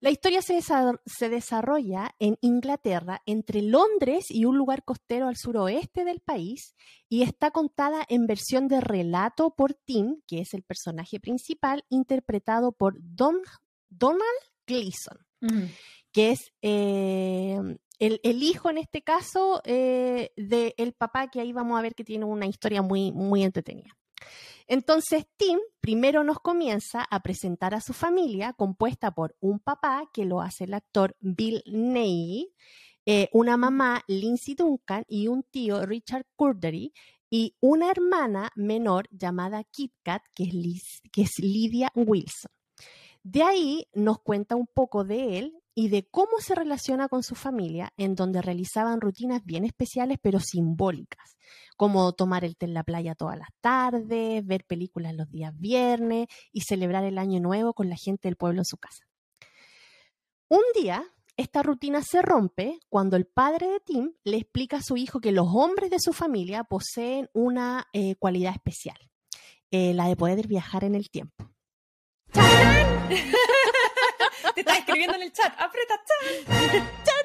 La 0.00 0.10
historia 0.10 0.42
se, 0.42 1.30
desarrolla 1.30 2.14
en 2.18 2.36
Inglaterra, 2.42 3.22
entre 3.24 3.62
Londres 3.62 4.26
y 4.28 4.44
un 4.44 4.58
lugar 4.58 4.84
costero 4.84 5.28
al 5.28 5.38
suroeste 5.38 6.04
del 6.04 6.20
país, 6.20 6.74
y 7.08 7.22
está 7.22 7.52
contada 7.52 8.04
en 8.10 8.26
versión 8.26 8.68
de 8.68 8.82
relato 8.82 9.54
por 9.54 9.72
Tim, 9.72 10.20
que 10.26 10.40
es 10.40 10.52
el 10.52 10.62
personaje 10.62 11.20
principal, 11.20 11.86
interpretado 11.88 12.72
por 12.72 12.98
Don, 13.00 13.40
Donald 13.88 14.42
Gleason 14.66 15.16
que 16.12 16.30
es 16.30 16.52
eh, 16.62 17.58
el, 17.98 18.42
hijo 18.42 18.70
en 18.70 18.78
este 18.78 19.02
caso 19.02 19.60
eh, 19.64 20.32
del 20.36 20.92
papá, 20.94 21.28
que 21.28 21.40
ahí 21.40 21.52
vamos 21.52 21.78
a 21.78 21.82
ver 21.82 21.94
que 21.94 22.04
tiene 22.04 22.24
una 22.24 22.46
historia 22.46 22.82
muy, 22.82 23.12
muy 23.12 23.42
entretenida. 23.42 23.96
Entonces, 24.66 25.26
Tim 25.36 25.58
primero 25.80 26.22
nos 26.22 26.38
comienza 26.38 27.04
a 27.10 27.20
presentar 27.20 27.74
a 27.74 27.80
su 27.80 27.92
familia, 27.92 28.52
compuesta 28.52 29.10
por 29.10 29.36
un 29.40 29.58
papá, 29.58 30.08
que 30.12 30.24
lo 30.24 30.40
hace 30.40 30.64
el 30.64 30.74
actor 30.74 31.16
Bill 31.20 31.62
Nighy, 31.66 32.54
eh, 33.04 33.28
una 33.32 33.56
mamá, 33.56 34.02
Lindsay 34.06 34.54
Duncan, 34.54 35.04
y 35.08 35.26
un 35.26 35.42
tío, 35.42 35.84
Richard 35.84 36.26
Curdery, 36.36 36.92
y 37.28 37.56
una 37.60 37.90
hermana 37.90 38.50
menor 38.54 39.08
llamada 39.10 39.64
Kit 39.64 39.92
Kat, 40.02 40.22
que 40.34 40.44
es, 40.44 41.00
que 41.12 41.22
es 41.22 41.38
Lydia 41.38 41.90
Wilson. 41.94 42.52
De 43.22 43.42
ahí 43.42 43.86
nos 43.92 44.20
cuenta 44.20 44.56
un 44.56 44.66
poco 44.66 45.04
de 45.04 45.38
él 45.38 45.60
y 45.74 45.88
de 45.88 46.08
cómo 46.08 46.40
se 46.40 46.54
relaciona 46.54 47.08
con 47.08 47.22
su 47.22 47.34
familia, 47.34 47.92
en 47.96 48.14
donde 48.14 48.42
realizaban 48.42 49.00
rutinas 49.00 49.44
bien 49.44 49.64
especiales 49.64 50.18
pero 50.20 50.40
simbólicas, 50.40 51.36
como 51.76 52.12
tomar 52.12 52.44
el 52.44 52.56
té 52.56 52.66
en 52.66 52.74
la 52.74 52.82
playa 52.82 53.14
todas 53.14 53.38
las 53.38 53.50
tardes, 53.60 54.44
ver 54.44 54.64
películas 54.64 55.14
los 55.14 55.30
días 55.30 55.52
viernes 55.58 56.28
y 56.52 56.62
celebrar 56.62 57.04
el 57.04 57.18
año 57.18 57.40
nuevo 57.40 57.74
con 57.74 57.88
la 57.88 57.96
gente 57.96 58.28
del 58.28 58.36
pueblo 58.36 58.60
en 58.60 58.66
su 58.66 58.78
casa. 58.78 59.04
Un 60.48 60.62
día, 60.74 61.04
esta 61.36 61.62
rutina 61.62 62.02
se 62.02 62.22
rompe 62.22 62.80
cuando 62.88 63.16
el 63.16 63.26
padre 63.26 63.68
de 63.68 63.80
Tim 63.80 64.12
le 64.24 64.38
explica 64.38 64.78
a 64.78 64.82
su 64.82 64.96
hijo 64.96 65.20
que 65.20 65.32
los 65.32 65.46
hombres 65.54 65.90
de 65.90 66.00
su 66.00 66.12
familia 66.12 66.64
poseen 66.64 67.28
una 67.32 67.86
eh, 67.92 68.16
cualidad 68.16 68.52
especial, 68.52 68.98
eh, 69.70 69.94
la 69.94 70.08
de 70.08 70.16
poder 70.16 70.48
viajar 70.48 70.84
en 70.84 70.94
el 70.94 71.10
tiempo. 71.10 71.50
Te 74.54 74.60
está 74.60 74.76
escribiendo 74.78 75.16
en 75.16 75.22
el 75.22 75.32
chat. 75.32 75.52
Aprieta 75.58 76.00
chat. 76.06 77.20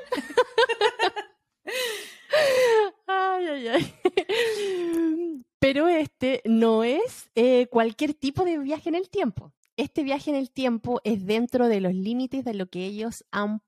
Ay, 3.07 3.47
ay, 3.47 3.67
ay. 3.67 3.95
Pero 5.59 5.87
este 5.87 6.41
no 6.45 6.83
es 6.83 7.29
eh, 7.35 7.67
cualquier 7.67 8.13
tipo 8.13 8.43
de 8.43 8.57
viaje 8.59 8.89
en 8.89 8.95
el 8.95 9.09
tiempo. 9.09 9.53
Este 9.77 10.03
viaje 10.03 10.29
en 10.29 10.37
el 10.37 10.51
tiempo 10.51 11.01
es 11.03 11.25
dentro 11.25 11.67
de 11.67 11.81
los 11.81 11.93
límites 11.93 12.45
de 12.45 12.53
lo 12.53 12.67
que 12.67 12.85
ellos 12.85 13.25
han 13.31 13.61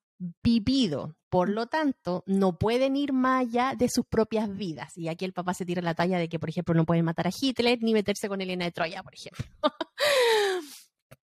vivido. 0.43 1.15
Por 1.29 1.49
lo 1.49 1.67
tanto, 1.67 2.23
no 2.25 2.57
pueden 2.57 2.95
ir 2.95 3.11
más 3.11 3.41
allá 3.41 3.73
de 3.77 3.89
sus 3.89 4.05
propias 4.05 4.55
vidas. 4.55 4.97
Y 4.97 5.09
aquí 5.09 5.25
el 5.25 5.33
papá 5.33 5.53
se 5.53 5.65
tira 5.65 5.81
la 5.81 5.95
talla 5.95 6.17
de 6.17 6.29
que, 6.29 6.39
por 6.39 6.49
ejemplo, 6.49 6.73
no 6.73 6.85
pueden 6.85 7.03
matar 7.03 7.27
a 7.27 7.31
Hitler 7.37 7.79
ni 7.81 7.93
meterse 7.93 8.29
con 8.29 8.39
Elena 8.39 8.65
de 8.65 8.71
Troya, 8.71 9.03
por 9.03 9.13
ejemplo. 9.13 9.45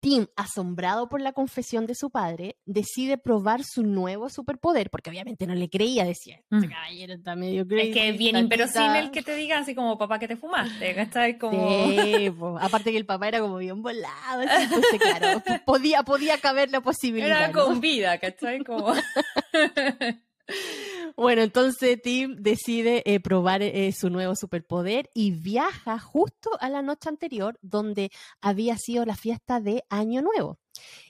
Tim, 0.02 0.26
asombrado 0.34 1.08
por 1.08 1.20
la 1.20 1.32
confesión 1.32 1.86
de 1.86 1.94
su 1.94 2.10
padre, 2.10 2.56
decide 2.66 3.18
probar 3.18 3.62
su 3.62 3.84
nuevo 3.84 4.28
superpoder, 4.28 4.90
porque 4.90 5.10
obviamente 5.10 5.46
no 5.46 5.54
le 5.54 5.70
creía, 5.70 6.04
decía, 6.04 6.40
este 6.50 6.66
mm. 6.66 6.70
caballero 6.70 7.14
está 7.14 7.36
medio 7.36 7.64
crazy. 7.64 7.90
Es 7.90 7.94
que 7.94 8.08
es 8.08 8.18
bien 8.18 8.36
inverosímil 8.36 8.96
el 8.96 9.10
que 9.12 9.22
te 9.22 9.36
diga 9.36 9.60
así 9.60 9.76
como, 9.76 9.96
papá, 9.96 10.18
que 10.18 10.26
te 10.26 10.34
fumaste, 10.34 10.92
¿cachai? 10.96 11.38
Como... 11.38 11.88
Sí, 11.88 12.32
aparte 12.60 12.90
que 12.90 12.96
el 12.96 13.06
papá 13.06 13.28
era 13.28 13.38
como 13.38 13.58
bien 13.58 13.80
volado, 13.80 14.42
así, 14.42 14.98
claro, 14.98 15.40
podía, 15.64 16.02
podía 16.02 16.36
caber 16.38 16.72
la 16.72 16.80
posibilidad. 16.80 17.50
Era 17.50 17.52
con 17.52 17.80
vida, 17.80 18.18
¿cachai? 18.18 18.64
Como... 18.64 18.92
Bueno, 21.16 21.42
entonces 21.42 22.00
Tim 22.02 22.36
decide 22.38 23.02
eh, 23.04 23.20
probar 23.20 23.62
eh, 23.62 23.92
su 23.92 24.10
nuevo 24.10 24.34
superpoder 24.34 25.10
y 25.14 25.32
viaja 25.32 25.98
justo 25.98 26.50
a 26.60 26.68
la 26.68 26.82
noche 26.82 27.08
anterior 27.08 27.58
donde 27.62 28.10
había 28.40 28.76
sido 28.78 29.04
la 29.04 29.16
fiesta 29.16 29.60
de 29.60 29.84
Año 29.88 30.22
Nuevo. 30.22 30.58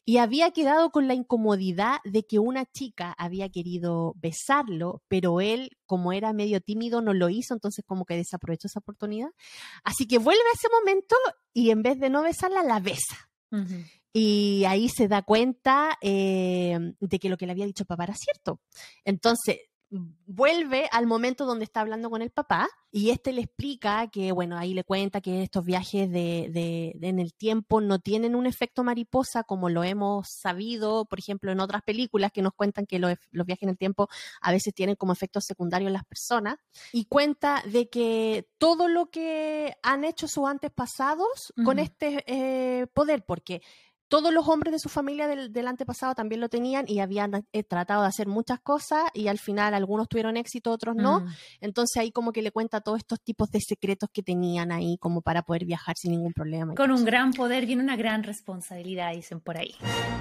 Y 0.04 0.16
había 0.16 0.50
quedado 0.50 0.90
con 0.90 1.06
la 1.06 1.14
incomodidad 1.14 1.98
de 2.04 2.24
que 2.24 2.38
una 2.40 2.66
chica 2.66 3.14
había 3.16 3.48
querido 3.48 4.14
besarlo, 4.16 5.02
pero 5.08 5.40
él, 5.40 5.70
como 5.86 6.12
era 6.12 6.32
medio 6.32 6.60
tímido, 6.60 7.00
no 7.00 7.14
lo 7.14 7.28
hizo, 7.28 7.54
entonces 7.54 7.84
como 7.86 8.04
que 8.04 8.16
desaprovechó 8.16 8.66
esa 8.66 8.80
oportunidad. 8.80 9.28
Así 9.84 10.06
que 10.08 10.18
vuelve 10.18 10.42
a 10.42 10.56
ese 10.56 10.68
momento 10.68 11.14
y 11.52 11.70
en 11.70 11.82
vez 11.82 12.00
de 12.00 12.10
no 12.10 12.22
besarla, 12.22 12.62
la 12.62 12.80
besa. 12.80 13.30
Y 14.14 14.64
ahí 14.66 14.88
se 14.88 15.08
da 15.08 15.22
cuenta 15.22 15.98
eh, 16.00 16.94
de 16.98 17.18
que 17.18 17.28
lo 17.28 17.36
que 17.36 17.46
le 17.46 17.52
había 17.52 17.66
dicho 17.66 17.84
papá 17.84 18.04
era 18.04 18.14
cierto. 18.14 18.60
Entonces, 19.04 19.58
vuelve 20.26 20.88
al 20.90 21.07
momento 21.07 21.44
donde 21.44 21.64
está 21.64 21.81
hablando 21.81 22.09
con 22.09 22.22
el 22.22 22.31
papá 22.31 22.68
y 22.90 23.11
este 23.11 23.33
le 23.33 23.42
explica 23.42 24.09
que, 24.09 24.33
bueno, 24.33 24.57
ahí 24.57 24.74
le 24.74 24.85
cuenta 24.85 25.20
que 25.20 25.42
estos 25.42 25.64
viajes 25.64 26.11
de, 26.11 26.96
en 27.00 27.18
el 27.18 27.35
tiempo 27.35 27.81
no 27.81 27.98
tienen 27.98 28.35
un 28.35 28.46
efecto 28.46 28.85
mariposa 28.85 29.44
como 29.44 29.68
lo 29.68 29.85
hemos 29.85 30.28
sabido, 30.28 31.05
por 31.05 31.18
ejemplo, 31.18 31.52
en 31.52 31.61
otras 31.61 31.83
películas 31.83 32.33
que 32.33 32.42
nos 32.42 32.55
cuentan 32.55 32.87
que 32.87 32.98
los, 32.98 33.16
viajes 33.33 33.62
en 33.62 33.68
el 33.70 33.78
tiempo 33.78 34.09
a 34.40 34.52
veces 34.52 34.74
tienen 34.74 34.96
como 34.96 35.12
efectos 35.12 35.44
secundarios 35.44 35.88
en 35.88 35.94
las 35.94 36.05
personas. 36.05 36.57
Y 36.92 37.05
cuenta 37.05 37.62
de 37.66 37.88
que 37.88 38.48
todo 38.59 38.88
lo 38.88 39.11
que 39.11 39.76
han 39.83 40.05
hecho 40.05 40.28
sus 40.28 40.48
antepasados 40.48 41.52
con 41.64 41.78
este 41.78 42.24
eh, 42.26 42.87
poder, 42.94 43.24
porque 43.24 43.62
todos 44.12 44.31
los 44.31 44.46
hombres 44.46 44.72
de 44.72 44.79
su 44.79 44.90
familia 44.90 45.27
del, 45.27 45.66
antepasado 45.66 46.14
también 46.14 46.42
lo 46.42 46.51
tenían 46.51 46.85
y 46.87 47.01
habían 47.01 47.46
eh, 47.51 47.62
tratado 47.62 48.03
de 48.03 48.09
hacer 48.09 48.27
muchas 48.27 48.61
cosas 48.61 49.05
y 49.14 49.29
al 49.29 49.38
final 49.38 49.72
algunos 49.72 50.07
tuvieron 50.07 50.37
éxito, 50.37 50.70
otros 50.70 50.94
no. 50.94 51.20
Mm. 51.20 51.29
Entonces 51.62 51.96
ahí 51.96 52.12
como 52.12 52.31
que 52.31 52.42
le 52.42 52.51
cuenta 52.51 52.83
todos 52.83 52.98
estos 52.98 53.22
tipos 53.22 53.48
de 53.48 53.61
secretos 53.66 54.11
que 54.12 54.22
tenían 54.22 54.70
ahí 54.70 54.98
como 54.98 55.22
para 55.22 55.40
poder 55.40 55.64
viajar 55.64 55.96
sin 55.96 56.11
ningún 56.11 56.35
problema. 56.35 56.75
Con 56.75 56.90
un 56.90 57.07
gran 57.07 57.33
poder 57.33 57.64
viene 57.64 57.83
una 57.83 57.96
gran 57.96 58.22
responsabilidad, 58.22 59.14
dicen 59.14 59.40
por 59.40 59.57
ahí. 59.57 59.75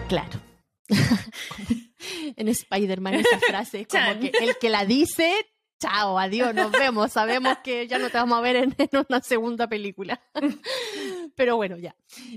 Claro. 0.08 0.40
en 2.38 2.48
Spider-Man 2.48 3.16
esa 3.16 3.40
frase, 3.40 3.86
como 3.88 4.22
que 4.22 4.32
el 4.42 4.56
que 4.58 4.70
la 4.70 4.86
dice 4.86 5.34
chao, 5.82 6.18
adiós, 6.20 6.54
nos 6.54 6.72
vemos. 6.72 7.12
Sabemos 7.12 7.58
que 7.64 7.88
ya 7.88 7.98
no 7.98 8.10
te 8.10 8.18
vamos 8.18 8.38
a 8.38 8.42
ver 8.42 8.56
en, 8.56 8.76
una 9.10 9.22
segunda 9.22 9.68
película. 9.68 10.22
Pero 11.36 11.56
bueno, 11.56 11.78
ya. 11.78 11.96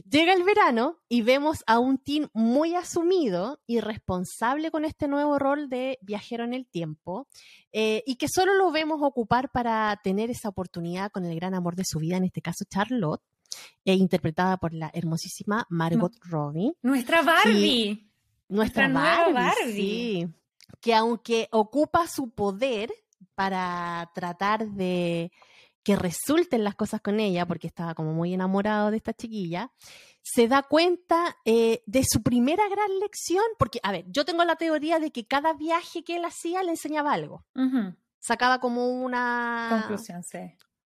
Llega 0.08 0.32
el 0.32 0.44
verano 0.44 0.98
y 1.08 1.22
vemos 1.22 1.58
a 1.66 1.78
un 1.78 1.98
team 1.98 2.28
muy 2.32 2.74
asumido 2.74 3.60
y 3.66 3.80
responsable 3.80 4.70
con 4.70 4.84
este 4.84 5.08
nuevo 5.08 5.38
rol 5.38 5.68
de 5.68 5.98
viajero 6.00 6.44
en 6.44 6.54
el 6.54 6.66
tiempo 6.66 7.28
eh, 7.72 8.02
y 8.06 8.16
que 8.16 8.28
solo 8.28 8.54
lo 8.54 8.70
vemos 8.70 9.00
ocupar 9.02 9.50
para 9.50 10.00
tener 10.02 10.30
esa 10.30 10.48
oportunidad 10.48 11.10
con 11.10 11.24
el 11.26 11.34
gran 11.36 11.54
amor 11.54 11.76
de 11.76 11.84
su 11.84 11.98
vida, 11.98 12.16
en 12.16 12.24
este 12.24 12.40
caso 12.40 12.64
Charlotte, 12.68 13.20
eh, 13.84 13.94
interpretada 13.94 14.56
por 14.56 14.72
la 14.72 14.90
hermosísima 14.94 15.66
Margot 15.68 16.14
Robbie. 16.22 16.72
Nuestra 16.82 17.22
Barbie. 17.22 18.10
nuestra, 18.48 18.88
Barbie, 18.88 19.32
Barbie. 19.32 19.72
Sí. 19.72 20.28
Que 20.80 20.94
aunque 20.94 21.48
ocupa 21.50 22.06
su 22.08 22.30
poder, 22.30 22.90
para 23.34 24.10
tratar 24.14 24.66
de 24.66 25.32
que 25.82 25.96
resulten 25.96 26.64
las 26.64 26.74
cosas 26.74 27.00
con 27.00 27.20
ella, 27.20 27.46
porque 27.46 27.66
estaba 27.66 27.94
como 27.94 28.14
muy 28.14 28.32
enamorado 28.32 28.90
de 28.90 28.96
esta 28.96 29.12
chiquilla, 29.12 29.70
se 30.22 30.48
da 30.48 30.62
cuenta 30.62 31.36
eh, 31.44 31.82
de 31.86 32.02
su 32.04 32.22
primera 32.22 32.66
gran 32.68 32.98
lección, 33.00 33.44
porque, 33.58 33.80
a 33.82 33.92
ver, 33.92 34.06
yo 34.08 34.24
tengo 34.24 34.44
la 34.44 34.56
teoría 34.56 34.98
de 34.98 35.10
que 35.10 35.26
cada 35.26 35.52
viaje 35.52 36.02
que 36.02 36.16
él 36.16 36.24
hacía 36.24 36.62
le 36.62 36.70
enseñaba 36.70 37.12
algo. 37.12 37.44
Sacaba 38.18 38.60
como 38.60 38.88
una... 38.88 39.68
Conclusión, 39.70 40.22
sí 40.22 40.56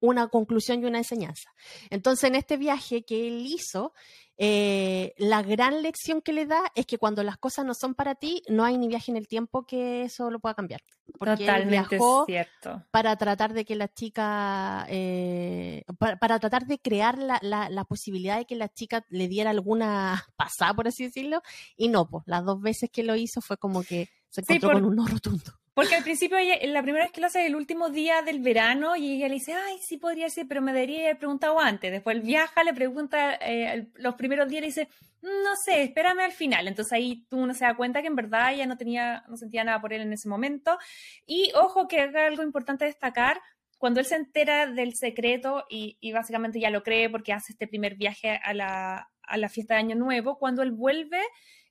una 0.08 0.28
conclusión 0.28 0.82
y 0.82 0.86
una 0.86 0.98
enseñanza. 0.98 1.50
Entonces, 1.90 2.24
en 2.24 2.34
este 2.34 2.56
viaje 2.56 3.04
que 3.04 3.26
él 3.26 3.46
hizo, 3.46 3.92
eh, 4.38 5.14
la 5.16 5.42
gran 5.42 5.82
lección 5.82 6.20
que 6.20 6.34
le 6.34 6.44
da 6.44 6.60
es 6.74 6.84
que 6.84 6.98
cuando 6.98 7.22
las 7.22 7.38
cosas 7.38 7.64
no 7.64 7.72
son 7.72 7.94
para 7.94 8.14
ti, 8.14 8.42
no 8.48 8.64
hay 8.64 8.76
ni 8.76 8.86
viaje 8.86 9.10
en 9.10 9.16
el 9.16 9.26
tiempo 9.26 9.64
que 9.64 10.04
eso 10.04 10.30
lo 10.30 10.40
pueda 10.40 10.54
cambiar. 10.54 10.82
Porque 11.18 11.46
Totalmente 11.46 11.98
cierto. 12.26 12.84
Para 12.90 13.16
tratar 13.16 13.54
de 13.54 13.64
que 13.64 13.76
la 13.76 13.88
chica, 13.88 14.86
eh, 14.90 15.84
para, 15.98 16.38
tratar 16.38 16.66
de 16.66 16.78
crear 16.78 17.16
la, 17.18 17.38
la, 17.42 17.84
posibilidad 17.84 18.36
de 18.36 18.44
que 18.44 18.56
la 18.56 18.68
chica 18.68 19.06
le 19.08 19.28
diera 19.28 19.50
alguna 19.50 20.22
pasada, 20.36 20.74
por 20.74 20.88
así 20.88 21.04
decirlo, 21.04 21.40
y 21.76 21.88
no, 21.88 22.08
pues 22.08 22.24
las 22.26 22.44
dos 22.44 22.60
veces 22.60 22.90
que 22.90 23.04
lo 23.04 23.16
hizo 23.16 23.40
fue 23.40 23.56
como 23.56 23.82
que 23.82 24.10
se 24.28 24.42
encontró 24.42 24.72
con 24.72 24.84
un 24.84 24.96
no 24.96 25.06
rotundo 25.06 25.52
Porque 25.76 25.94
al 25.94 26.04
principio, 26.04 26.38
ella, 26.38 26.56
la 26.68 26.82
primera 26.82 27.04
vez 27.04 27.12
que 27.12 27.20
lo 27.20 27.26
hace 27.26 27.42
es 27.42 27.48
el 27.48 27.54
último 27.54 27.90
día 27.90 28.22
del 28.22 28.40
verano 28.40 28.96
y 28.96 29.16
ella 29.16 29.28
le 29.28 29.34
dice, 29.34 29.52
ay, 29.52 29.76
sí 29.78 29.98
podría 29.98 30.30
ser, 30.30 30.48
pero 30.48 30.62
me 30.62 30.72
debería 30.72 31.02
haber 31.02 31.18
preguntado 31.18 31.60
antes. 31.60 31.92
Después 31.92 32.22
viaja, 32.22 32.64
le 32.64 32.72
pregunta 32.72 33.34
eh, 33.34 33.86
los 33.96 34.14
primeros 34.14 34.48
días 34.48 34.62
le 34.62 34.68
dice, 34.68 34.88
no 35.20 35.54
sé, 35.62 35.82
espérame 35.82 36.20
al 36.20 36.32
final. 36.32 36.66
Entonces 36.66 36.94
ahí 36.94 37.26
tú 37.28 37.36
uno 37.36 37.52
se 37.52 37.66
da 37.66 37.76
cuenta 37.76 38.00
que 38.00 38.08
en 38.08 38.16
verdad 38.16 38.54
ella 38.54 38.64
no 38.64 38.78
tenía, 38.78 39.22
no 39.28 39.36
sentía 39.36 39.64
nada 39.64 39.78
por 39.82 39.92
él 39.92 40.00
en 40.00 40.14
ese 40.14 40.30
momento. 40.30 40.78
Y 41.26 41.52
ojo 41.54 41.86
que 41.88 42.00
algo 42.00 42.42
importante 42.42 42.86
destacar, 42.86 43.38
cuando 43.76 44.00
él 44.00 44.06
se 44.06 44.14
entera 44.14 44.66
del 44.68 44.94
secreto 44.94 45.66
y, 45.68 45.98
y, 46.00 46.10
básicamente 46.10 46.58
ya 46.58 46.70
lo 46.70 46.82
cree 46.82 47.10
porque 47.10 47.34
hace 47.34 47.52
este 47.52 47.68
primer 47.68 47.96
viaje 47.96 48.40
a 48.42 48.54
la, 48.54 49.10
a 49.20 49.36
la 49.36 49.50
fiesta 49.50 49.74
de 49.74 49.80
Año 49.80 49.96
Nuevo, 49.96 50.38
cuando 50.38 50.62
él 50.62 50.72
vuelve, 50.72 51.20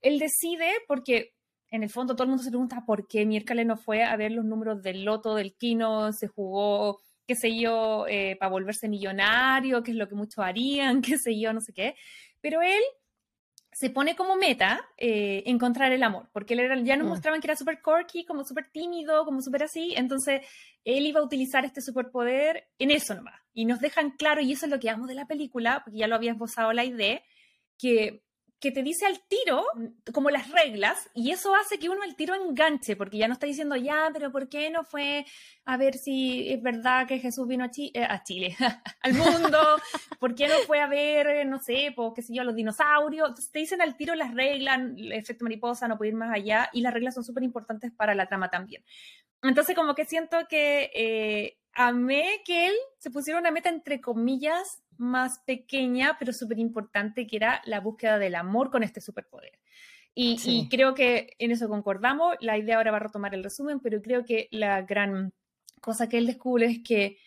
él 0.01 0.19
decide, 0.19 0.69
porque 0.87 1.33
en 1.75 1.83
el 1.83 1.89
fondo 1.89 2.15
todo 2.15 2.23
el 2.23 2.29
mundo 2.29 2.43
se 2.43 2.49
pregunta 2.49 2.83
por 2.85 3.07
qué 3.07 3.25
miércoles 3.25 3.65
no 3.65 3.77
fue 3.77 4.03
a 4.03 4.15
ver 4.15 4.31
los 4.31 4.45
números 4.45 4.81
del 4.81 5.03
loto, 5.03 5.35
del 5.35 5.55
kino, 5.55 6.11
se 6.13 6.27
jugó, 6.27 7.01
qué 7.27 7.35
sé 7.35 7.57
yo, 7.57 8.05
eh, 8.07 8.35
para 8.39 8.51
volverse 8.51 8.87
millonario, 8.87 9.83
qué 9.83 9.91
es 9.91 9.97
lo 9.97 10.07
que 10.07 10.15
muchos 10.15 10.43
harían, 10.43 11.01
qué 11.01 11.17
sé 11.17 11.39
yo, 11.39 11.53
no 11.53 11.61
sé 11.61 11.73
qué. 11.73 11.95
Pero 12.41 12.61
él 12.61 12.81
se 13.71 13.89
pone 13.89 14.15
como 14.15 14.37
meta 14.37 14.87
eh, 14.97 15.43
encontrar 15.47 15.91
el 15.91 16.01
amor, 16.03 16.29
porque 16.31 16.53
él 16.53 16.61
era, 16.61 16.79
ya 16.81 16.95
nos 16.95 17.07
mm. 17.07 17.09
mostraban 17.09 17.41
que 17.41 17.47
era 17.47 17.57
súper 17.57 17.81
quirky, 17.81 18.25
como 18.25 18.45
súper 18.45 18.69
tímido, 18.71 19.25
como 19.25 19.41
súper 19.41 19.63
así, 19.63 19.93
entonces 19.97 20.47
él 20.85 21.05
iba 21.05 21.19
a 21.19 21.23
utilizar 21.23 21.65
este 21.65 21.81
superpoder 21.81 22.69
en 22.79 22.91
eso 22.91 23.15
nomás. 23.15 23.41
Y 23.53 23.65
nos 23.65 23.79
dejan 23.81 24.11
claro, 24.11 24.39
y 24.41 24.53
eso 24.53 24.65
es 24.65 24.71
lo 24.71 24.79
que 24.79 24.89
amo 24.89 25.07
de 25.07 25.15
la 25.15 25.25
película, 25.25 25.81
porque 25.83 25.99
ya 25.99 26.07
lo 26.07 26.15
había 26.15 26.31
esbozado 26.31 26.71
la 26.71 26.85
idea, 26.85 27.21
que 27.77 28.23
que 28.59 28.71
te 28.71 28.83
dice 28.83 29.05
al 29.05 29.21
tiro 29.27 29.65
como 30.13 30.29
las 30.29 30.49
reglas 30.49 31.09
y 31.13 31.31
eso 31.31 31.53
hace 31.55 31.77
que 31.77 31.89
uno 31.89 32.03
al 32.03 32.15
tiro 32.15 32.35
enganche 32.35 32.95
porque 32.95 33.17
ya 33.17 33.27
no 33.27 33.33
está 33.33 33.45
diciendo 33.45 33.75
ya, 33.75 34.09
pero 34.13 34.31
¿por 34.31 34.49
qué 34.49 34.69
no 34.69 34.83
fue 34.83 35.25
a 35.65 35.77
ver 35.77 35.95
si 35.95 36.51
es 36.51 36.61
verdad 36.61 37.07
que 37.07 37.19
Jesús 37.19 37.47
vino 37.47 37.63
a, 37.65 37.69
eh, 37.75 38.07
Chile, 38.23 38.55
al 39.01 39.13
mundo? 39.13 39.59
¿Por 40.19 40.35
qué 40.35 40.47
no 40.47 40.55
fue 40.65 40.79
a 40.79 40.87
ver, 40.87 41.45
no 41.45 41.59
sé, 41.59 41.93
pues 41.95 42.13
qué 42.15 42.21
sé 42.21 42.33
yo, 42.33 42.43
los 42.43 42.55
dinosaurios? 42.55 43.27
Entonces 43.27 43.51
te 43.51 43.59
dicen 43.59 43.81
al 43.81 43.97
tiro 43.97 44.15
las 44.15 44.33
reglas, 44.33 44.79
el 44.79 45.11
efecto 45.11 45.43
mariposa, 45.43 45.87
no 45.87 45.97
puede 45.97 46.09
ir 46.09 46.15
más 46.15 46.33
allá 46.33 46.69
y 46.73 46.81
las 46.81 46.93
reglas 46.93 47.15
son 47.15 47.23
súper 47.23 47.43
importantes 47.43 47.91
para 47.91 48.15
la 48.15 48.27
trama 48.27 48.49
también. 48.49 48.83
Entonces 49.43 49.75
como 49.75 49.95
que 49.95 50.05
siento 50.05 50.37
que 50.49 50.91
eh, 50.95 51.57
amé 51.73 52.41
que 52.45 52.67
él 52.67 52.75
se 52.99 53.11
pusiera 53.11 53.39
una 53.39 53.51
meta 53.51 53.69
entre 53.69 54.01
comillas 54.01 54.81
más 54.97 55.39
pequeña, 55.39 56.15
pero 56.19 56.33
súper 56.33 56.59
importante, 56.59 57.27
que 57.27 57.35
era 57.37 57.61
la 57.65 57.79
búsqueda 57.79 58.17
del 58.17 58.35
amor 58.35 58.71
con 58.71 58.83
este 58.83 59.01
superpoder. 59.01 59.59
Y, 60.17 60.69
creo 60.69 60.93
que 60.95 61.35
en 61.39 61.51
eso 61.51 61.67
concordamos. 61.67 62.35
La 62.39 62.57
idea 62.57 62.77
ahora 62.77 62.91
va 62.91 62.97
a 62.97 63.01
retomar 63.01 63.35
el 63.35 63.43
resumen, 63.43 63.81
pero 63.81 64.01
creo 64.01 64.23
que 64.23 64.47
la 64.49 64.81
gran 64.81 65.33
cosa 65.81 66.07
que 66.07 66.17
él 66.17 66.25
descubre 66.25 66.67
es 66.67 66.79
que, 66.83 67.17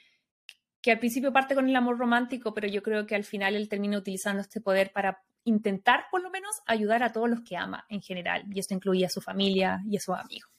que 0.80 0.92
al 0.92 0.98
principio 0.98 1.30
parte 1.32 1.54
con 1.54 1.68
el 1.68 1.76
amor 1.76 1.98
romántico, 1.98 2.54
pero 2.54 2.66
yo 2.66 2.82
creo 2.82 3.06
que 3.06 3.14
al 3.14 3.24
final 3.24 3.54
él 3.56 3.68
termina 3.68 3.98
utilizando 3.98 4.40
este 4.40 4.62
poder 4.62 4.90
para 4.92 5.22
intentar, 5.44 6.06
por 6.10 6.22
lo 6.22 6.30
menos, 6.30 6.62
ayudar 6.66 7.02
a 7.02 7.12
todos 7.12 7.28
los 7.28 7.42
que 7.42 7.58
ama 7.58 7.84
en 7.90 8.00
general. 8.00 8.44
Y 8.50 8.58
esto 8.58 8.72
incluye 8.72 9.04
a 9.04 9.10
su 9.10 9.20
familia 9.20 9.82
y 9.86 9.98
a 9.98 10.00
sus 10.00 10.16
amigos. 10.16 10.50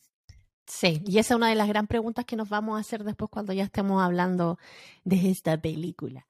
Sí, 0.70 1.02
y 1.08 1.18
esa 1.18 1.34
es 1.34 1.38
una 1.38 1.50
de 1.50 1.56
las 1.56 1.68
gran 1.68 1.88
preguntas 1.88 2.26
que 2.26 2.36
nos 2.36 2.48
vamos 2.48 2.78
a 2.78 2.82
hacer 2.82 3.04
después 3.04 3.32
cuando 3.32 3.54
ya 3.54 3.64
estemos 3.64 4.04
hablando 4.04 4.60
de 5.04 5.32
esta 5.32 5.60
película. 5.60 6.28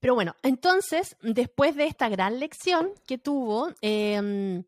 Pero 0.00 0.14
bueno, 0.14 0.34
entonces, 0.42 1.18
después 1.20 1.76
de 1.76 1.88
esta 1.88 2.08
gran 2.08 2.40
lección 2.40 2.92
que 3.06 3.18
tuvo, 3.18 3.68
em, 3.82 4.64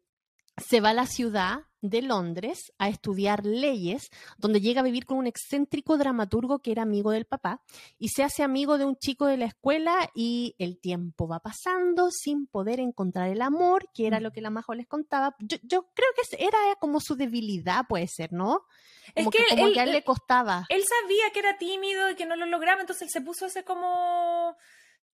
se 0.59 0.83
va 0.83 0.91
a 0.91 0.95
la 0.95 1.07
ciudad 1.07 1.61
de 1.85 2.01
Londres 2.01 2.73
a 2.79 2.89
estudiar 2.89 3.45
leyes, 3.45 4.09
donde 4.39 4.63
llega 4.63 4.81
a 4.81 4.85
vivir 4.85 5.05
con 5.05 5.19
un 5.19 5.27
excéntrico 5.27 5.99
dramaturgo 5.99 6.61
que 6.61 6.73
era 6.73 6.83
amigo 6.83 7.11
del 7.11 7.27
papá 7.27 7.61
y 7.99 8.09
se 8.09 8.23
hace 8.23 8.43
amigo 8.43 8.79
de 8.79 8.87
un 8.87 8.97
chico 8.97 9.27
de 9.27 9.37
la 9.37 9.45
escuela 9.45 10.11
y 10.15 10.55
el 10.59 10.81
tiempo 10.81 11.29
va 11.29 11.41
pasando 11.41 12.09
sin 12.11 12.47
poder 12.47 12.81
encontrar 12.81 13.29
el 13.29 13.43
amor, 13.43 13.91
que 13.93 14.07
era 14.07 14.19
lo 14.19 14.33
que 14.33 14.41
la 14.41 14.49
Majo 14.49 14.75
les 14.75 14.87
contaba. 14.87 15.37
Yo, 15.41 15.59
creo 15.59 16.09
que 16.17 16.45
era 16.45 16.59
como 16.81 17.01
su 17.01 17.17
debilidad, 17.17 17.85
puede 17.87 18.09
ser, 18.09 18.33
¿no? 18.33 18.63
es 19.15 19.29
que, 19.29 19.45
como 19.51 19.73
que 19.73 19.81
a 19.81 19.85
él 19.85 19.93
le 19.93 20.03
costaba. 20.03 20.65
Él 20.71 20.83
sabía 20.83 21.31
que 21.35 21.41
era 21.41 21.59
tímido 21.59 22.11
y 22.11 22.15
que 22.15 22.25
no 22.25 22.35
lo 22.35 22.47
lograba, 22.47 22.81
entonces 22.81 23.03
él 23.03 23.11
se 23.11 23.21
puso 23.21 23.47
ese 23.47 23.63
como... 23.63 24.57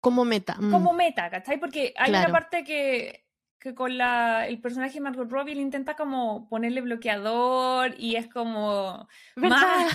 Como 0.02 0.26
meta. 0.26 0.58
Mm. 0.60 0.72
Como 0.72 0.94
meta, 0.94 1.30
¿cachai? 1.30 1.60
Porque 1.60 1.94
hay 1.98 2.12
una 2.12 2.30
parte 2.30 2.64
que 2.64 3.27
que 3.68 3.76
con 3.76 3.98
la, 3.98 4.48
el 4.48 4.60
personaje 4.60 5.02
Margot 5.02 5.30
Robbie 5.30 5.56
le 5.56 5.62
intenta 5.62 5.96
como 5.96 6.48
ponerle 6.48 6.80
bloqueador 6.82 7.94
y 7.98 8.16
es 8.16 8.28
como 8.28 9.08
más... 9.36 9.94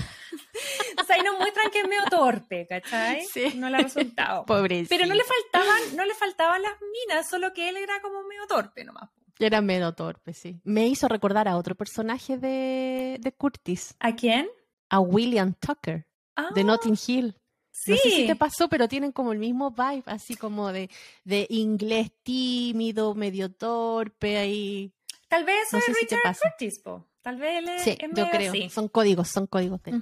o 1.01 1.05
sea, 1.05 1.17
ahí 1.17 1.23
nos 1.23 1.39
muestran 1.39 1.71
que 1.71 1.81
es 1.81 1.89
medio 1.89 2.05
torpe, 2.11 2.67
¿cachai? 2.67 3.25
Sí. 3.25 3.55
No 3.57 3.71
le 3.71 3.79
ha 3.79 3.81
resultado. 3.81 4.45
Pobrecito. 4.47 4.89
Pero 4.91 5.07
no 5.07 5.15
le 5.15 5.23
faltaban, 5.25 5.97
no 5.97 6.05
le 6.05 6.15
faltaban 6.15 6.61
las 6.61 6.75
minas, 6.81 7.29
solo 7.29 7.55
que 7.55 7.71
él 7.71 7.79
era 7.79 8.01
como 8.03 8.23
medio 8.25 8.47
torpe 8.47 8.85
nomás. 8.85 9.09
Era 9.39 9.63
medio 9.63 9.93
torpe, 9.95 10.35
sí. 10.35 10.61
Me 10.65 10.87
hizo 10.87 11.09
recordar 11.09 11.49
a 11.49 11.57
otro 11.57 11.75
personaje 11.75 12.37
de, 12.37 13.19
de 13.21 13.33
Curtis. 13.33 13.97
¿A 14.01 14.15
quién? 14.15 14.49
A 14.91 15.01
William 15.01 15.55
Tucker, 15.55 16.07
de 16.55 16.61
ah. 16.61 16.65
Notting 16.65 16.99
Hill. 17.07 17.42
No 17.87 17.97
sé 17.97 18.11
si 18.11 18.27
te 18.27 18.37
pasó, 18.37 18.69
pero 18.69 18.89
tienen 18.89 19.13
como 19.13 19.33
el 19.33 19.39
mismo 19.39 19.71
vibe, 19.71 20.05
así 20.07 20.37
como 20.37 20.73
de, 20.73 20.91
de 21.25 21.47
inglés 21.51 22.13
tímido, 22.23 23.15
medio 23.15 23.51
torpe 23.51 24.37
ahí. 24.37 24.93
Tal 25.29 25.45
vez 25.45 25.73
no 25.73 25.79
es 25.79 25.87
Richard 25.89 26.37
Curtis, 26.41 26.83
Tal 27.23 27.37
vez 27.37 27.59
él 27.59 27.71
sí, 27.79 27.97
yo 28.15 28.29
creo. 28.29 28.53
Son 28.69 28.89
códigos, 28.89 29.29
son 29.29 29.47
códigos 29.47 29.83
de 29.83 29.99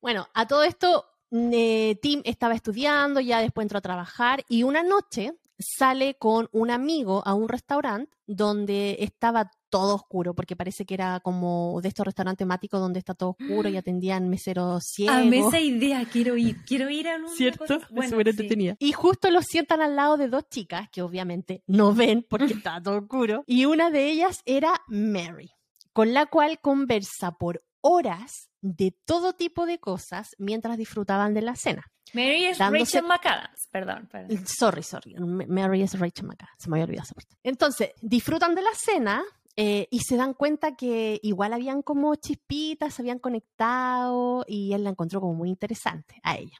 Bueno, 0.00 0.28
a 0.34 0.46
todo 0.46 0.62
esto, 0.62 1.06
eh, 1.32 1.98
Tim 2.00 2.22
estaba 2.24 2.54
estudiando, 2.54 3.20
ya 3.20 3.40
después 3.40 3.64
entró 3.64 3.78
a 3.78 3.82
trabajar 3.82 4.44
y 4.48 4.62
una 4.62 4.82
noche 4.82 5.34
sale 5.58 6.14
con 6.14 6.48
un 6.52 6.70
amigo 6.70 7.22
a 7.26 7.34
un 7.34 7.48
restaurante 7.48 8.16
donde 8.26 8.96
estaba 9.00 9.50
todo 9.74 9.96
oscuro, 9.96 10.34
porque 10.36 10.54
parece 10.54 10.86
que 10.86 10.94
era 10.94 11.18
como 11.18 11.80
de 11.82 11.88
estos 11.88 12.06
restaurantes 12.06 12.38
temáticos 12.38 12.78
donde 12.78 13.00
está 13.00 13.12
todo 13.12 13.30
oscuro 13.30 13.68
y 13.68 13.76
atendían 13.76 14.28
meseros 14.28 14.84
ciegos. 14.84 15.16
A 15.16 15.24
esa 15.24 15.58
idea 15.58 16.04
quiero 16.04 16.36
ir, 16.36 16.64
quiero 16.64 16.88
ir 16.90 17.08
a 17.08 17.16
un 17.16 17.28
¿Cierto? 17.28 17.80
Bueno, 17.90 18.16
tenía. 18.36 18.76
Y 18.78 18.92
justo 18.92 19.32
lo 19.32 19.42
sientan 19.42 19.80
al 19.80 19.96
lado 19.96 20.16
de 20.16 20.28
dos 20.28 20.48
chicas 20.48 20.88
que 20.92 21.02
obviamente 21.02 21.64
no 21.66 21.92
ven 21.92 22.24
porque 22.30 22.52
está 22.62 22.80
todo 22.80 22.98
oscuro. 22.98 23.42
Y 23.48 23.64
una 23.64 23.90
de 23.90 24.12
ellas 24.12 24.42
era 24.46 24.80
Mary, 24.86 25.50
con 25.92 26.14
la 26.14 26.26
cual 26.26 26.60
conversa 26.60 27.32
por 27.32 27.64
horas 27.80 28.50
de 28.60 28.96
todo 29.04 29.32
tipo 29.32 29.66
de 29.66 29.80
cosas 29.80 30.36
mientras 30.38 30.78
disfrutaban 30.78 31.34
de 31.34 31.42
la 31.42 31.56
cena. 31.56 31.82
Mary 32.12 32.44
es 32.44 32.58
Rachel 32.58 33.02
McAdams, 33.02 33.68
perdón, 33.72 34.08
perdón. 34.10 34.46
Sorry, 34.46 34.84
sorry. 34.84 35.16
Mary 35.18 35.82
es 35.82 35.98
Rachel 35.98 36.26
McAdams, 36.26 36.58
se 36.58 36.70
me 36.70 36.76
había 36.76 36.84
olvidado 36.84 37.06
esa 37.06 37.14
parte. 37.14 37.36
Entonces, 37.42 37.90
disfrutan 38.00 38.54
de 38.54 38.62
la 38.62 38.70
cena, 38.74 39.24
eh, 39.56 39.86
y 39.90 40.00
se 40.00 40.16
dan 40.16 40.34
cuenta 40.34 40.76
que 40.76 41.20
igual 41.22 41.52
habían 41.52 41.82
como 41.82 42.14
chispitas, 42.16 42.94
se 42.94 43.02
habían 43.02 43.18
conectado 43.18 44.44
y 44.48 44.72
él 44.72 44.84
la 44.84 44.90
encontró 44.90 45.20
como 45.20 45.34
muy 45.34 45.48
interesante 45.48 46.20
a 46.22 46.36
ella. 46.36 46.58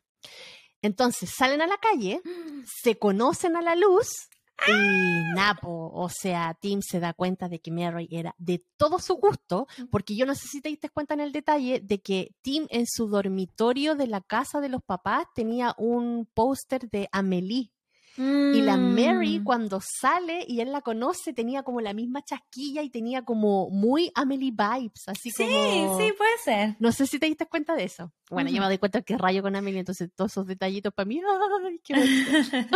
Entonces 0.83 1.31
salen 1.31 1.63
a 1.63 1.67
la 1.67 1.79
calle, 1.79 2.21
se 2.83 2.97
conocen 2.97 3.57
a 3.57 3.63
la 3.63 3.75
luz 3.75 4.29
y 4.69 5.35
Napo, 5.35 5.91
o 5.93 6.09
sea, 6.09 6.57
Tim 6.61 6.81
se 6.81 7.01
da 7.01 7.13
cuenta 7.13 7.49
de 7.49 7.61
que 7.61 7.73
Mary 7.73 8.09
era 8.11 8.35
de 8.39 8.65
todo 8.77 8.99
su 8.99 9.15
gusto, 9.15 9.67
porque 9.91 10.15
yo 10.15 10.27
no 10.27 10.35
sé 10.35 10.47
si 10.47 10.61
te 10.61 10.69
diste 10.69 10.89
cuenta 10.89 11.15
en 11.15 11.21
el 11.21 11.33
detalle 11.33 11.81
de 11.81 12.01
que 12.01 12.35
Tim 12.41 12.67
en 12.71 12.87
su 12.87 13.09
dormitorio 13.09 13.97
de 13.97 14.07
la 14.07 14.21
casa 14.21 14.61
de 14.61 14.69
los 14.69 14.83
papás 14.83 15.27
tenía 15.35 15.75
un 15.77 16.29
póster 16.33 16.89
de 16.89 17.09
Amelie 17.13 17.73
y 18.17 18.61
la 18.61 18.77
Mary, 18.77 19.41
mm. 19.41 19.45
cuando 19.45 19.81
sale 19.81 20.45
y 20.47 20.61
él 20.61 20.71
la 20.71 20.83
conoce, 20.83 21.33
tenía 21.33 21.63
como 21.63 21.81
la 21.81 21.93
misma 21.93 22.23
chasquilla 22.23 22.83
y 22.83 22.91
tenía 22.91 23.25
como 23.25 23.71
muy 23.71 24.13
Amelie 24.15 24.53
vibes, 24.53 25.09
así 25.09 25.31
sí, 25.31 25.45
como... 25.45 25.99
Sí, 25.99 26.13
puede 26.17 26.39
ser. 26.45 26.77
No 26.79 26.93
sé 26.93 27.07
si 27.07 27.19
te 27.19 27.27
diste 27.27 27.47
cuenta 27.47 27.75
de 27.75 27.85
eso. 27.85 28.13
Bueno, 28.31 28.51
yo 28.51 28.61
me 28.61 28.67
doy 28.67 28.79
cuenta 28.79 29.03
que 29.03 29.19
rayo 29.19 29.43
con 29.43 29.57
Amelie, 29.57 29.81
entonces 29.81 30.11
todos 30.15 30.33
esos 30.33 30.47
detallitos 30.47 30.93
para 30.95 31.07
mí, 31.07 31.21
¡ay, 31.65 31.81
qué 31.83 31.95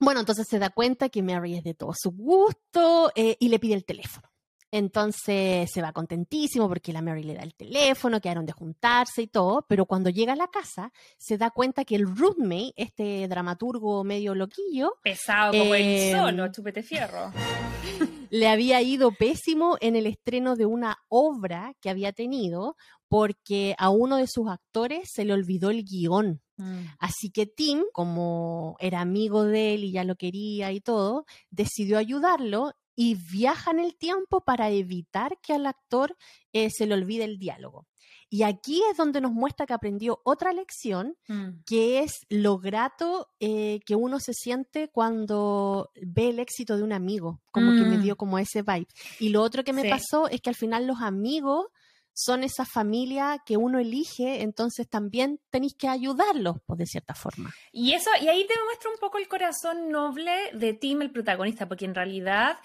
Bueno, 0.00 0.20
entonces 0.20 0.46
se 0.48 0.58
da 0.58 0.70
cuenta 0.70 1.08
que 1.08 1.22
Mary 1.22 1.56
es 1.56 1.64
de 1.64 1.74
todo 1.74 1.92
su 1.94 2.10
gusto 2.10 3.12
eh, 3.14 3.36
y 3.38 3.48
le 3.48 3.58
pide 3.58 3.74
el 3.74 3.84
teléfono. 3.84 4.28
Entonces 4.76 5.70
se 5.72 5.82
va 5.82 5.92
contentísimo 5.92 6.66
porque 6.66 6.92
la 6.92 7.00
Mary 7.00 7.22
le 7.22 7.34
da 7.34 7.44
el 7.44 7.54
teléfono, 7.54 8.20
quedaron 8.20 8.44
de 8.44 8.50
juntarse 8.50 9.22
y 9.22 9.28
todo, 9.28 9.64
pero 9.68 9.86
cuando 9.86 10.10
llega 10.10 10.32
a 10.32 10.36
la 10.36 10.48
casa 10.48 10.92
se 11.16 11.38
da 11.38 11.52
cuenta 11.52 11.84
que 11.84 11.94
el 11.94 12.08
roommate, 12.08 12.72
este 12.74 13.28
dramaturgo 13.28 14.02
medio 14.02 14.34
loquillo, 14.34 14.94
pesado 15.00 15.52
como 15.52 15.76
el 15.76 16.10
solo, 16.10 16.50
chupete 16.50 16.82
fierro, 16.82 17.30
le 18.30 18.48
había 18.48 18.82
ido 18.82 19.12
pésimo 19.12 19.76
en 19.80 19.94
el 19.94 20.08
estreno 20.08 20.56
de 20.56 20.66
una 20.66 20.98
obra 21.06 21.76
que 21.80 21.88
había 21.88 22.12
tenido 22.12 22.76
porque 23.06 23.76
a 23.78 23.90
uno 23.90 24.16
de 24.16 24.26
sus 24.26 24.48
actores 24.48 25.08
se 25.12 25.24
le 25.24 25.34
olvidó 25.34 25.70
el 25.70 25.84
guion. 25.84 26.42
Mm. 26.56 26.86
Así 26.98 27.30
que 27.30 27.46
Tim, 27.46 27.84
como 27.92 28.76
era 28.80 29.00
amigo 29.00 29.44
de 29.44 29.74
él 29.74 29.84
y 29.84 29.92
ya 29.92 30.02
lo 30.02 30.16
quería 30.16 30.72
y 30.72 30.80
todo, 30.80 31.26
decidió 31.50 31.96
ayudarlo 31.96 32.72
y 32.96 33.14
viaja 33.14 33.70
en 33.70 33.80
el 33.80 33.96
tiempo 33.96 34.42
para 34.44 34.70
evitar 34.70 35.38
que 35.40 35.52
al 35.54 35.66
actor 35.66 36.16
eh, 36.52 36.70
se 36.70 36.86
le 36.86 36.94
olvide 36.94 37.24
el 37.24 37.38
diálogo. 37.38 37.86
Y 38.30 38.42
aquí 38.42 38.82
es 38.90 38.96
donde 38.96 39.20
nos 39.20 39.32
muestra 39.32 39.64
que 39.66 39.74
aprendió 39.74 40.20
otra 40.24 40.52
lección, 40.52 41.16
Mm. 41.28 41.62
que 41.66 42.00
es 42.00 42.26
lo 42.28 42.58
grato 42.58 43.28
eh, 43.38 43.80
que 43.86 43.94
uno 43.94 44.18
se 44.18 44.32
siente 44.34 44.88
cuando 44.90 45.90
ve 46.02 46.30
el 46.30 46.38
éxito 46.40 46.76
de 46.76 46.82
un 46.82 46.92
amigo, 46.92 47.40
como 47.52 47.72
que 47.72 47.84
me 47.84 47.98
Mm. 47.98 48.02
dio 48.02 48.16
como 48.16 48.38
ese 48.38 48.62
vibe. 48.62 48.88
Y 49.20 49.28
lo 49.28 49.42
otro 49.42 49.62
que 49.62 49.72
me 49.72 49.82
Sí. 49.82 49.88
pasó 49.90 50.28
es 50.28 50.40
que 50.40 50.50
al 50.50 50.56
final 50.56 50.86
los 50.86 51.00
amigos 51.00 51.66
son 52.14 52.44
esa 52.44 52.64
familia 52.64 53.42
que 53.44 53.56
uno 53.56 53.78
elige, 53.80 54.42
entonces 54.42 54.88
también 54.88 55.40
tenéis 55.50 55.74
que 55.74 55.88
ayudarlos, 55.88 56.56
pues, 56.64 56.78
de 56.78 56.86
cierta 56.86 57.14
forma. 57.14 57.52
Y 57.72 57.92
eso, 57.92 58.08
y 58.22 58.28
ahí 58.28 58.46
te 58.46 58.54
muestra 58.64 58.90
un 58.90 58.98
poco 58.98 59.18
el 59.18 59.28
corazón 59.28 59.90
noble 59.90 60.32
de 60.54 60.72
Tim, 60.74 61.02
el 61.02 61.10
protagonista, 61.10 61.66
porque 61.66 61.84
en 61.84 61.94
realidad 61.94 62.58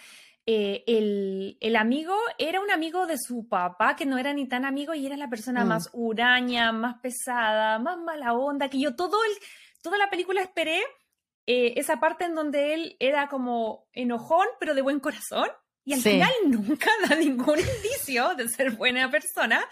eh, 0.45 0.83
el, 0.87 1.57
el 1.59 1.75
amigo 1.75 2.15
era 2.37 2.61
un 2.61 2.71
amigo 2.71 3.07
de 3.07 3.17
su 3.17 3.47
papá, 3.47 3.95
que 3.95 4.05
no 4.05 4.17
era 4.17 4.33
ni 4.33 4.47
tan 4.47 4.65
amigo, 4.65 4.93
y 4.93 5.05
era 5.05 5.17
la 5.17 5.29
persona 5.29 5.65
Mm. 5.65 5.67
más 5.67 5.89
huraña, 5.93 6.71
más 6.71 6.99
pesada, 7.01 7.79
más 7.79 7.97
mala 7.97 8.33
onda, 8.33 8.69
que 8.69 8.79
yo 8.79 8.95
todo 8.95 9.17
el, 9.23 9.31
toda 9.81 9.97
la 9.97 10.09
película 10.09 10.41
esperé 10.41 10.79
eh, 11.47 11.73
esa 11.77 11.99
parte 11.99 12.25
en 12.25 12.35
donde 12.35 12.75
él 12.75 12.95
era 12.99 13.27
como 13.27 13.87
enojón, 13.93 14.45
pero 14.59 14.75
de 14.75 14.83
buen 14.83 14.99
corazón. 14.99 15.49
Y 15.89 15.93
al 15.93 16.01
Sí. 16.01 16.11
final 16.11 16.31
nunca 16.45 16.91
da 17.09 17.15
ningún 17.15 17.57
indicio 17.59 18.35
de 18.35 18.47
ser 18.47 18.71
buena 18.71 19.09
persona. 19.09 19.65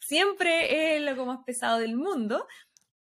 Siempre 0.00 0.96
es 0.96 1.02
lo 1.02 1.24
más 1.24 1.38
pesado 1.46 1.78
del 1.78 1.96
mundo. 1.96 2.46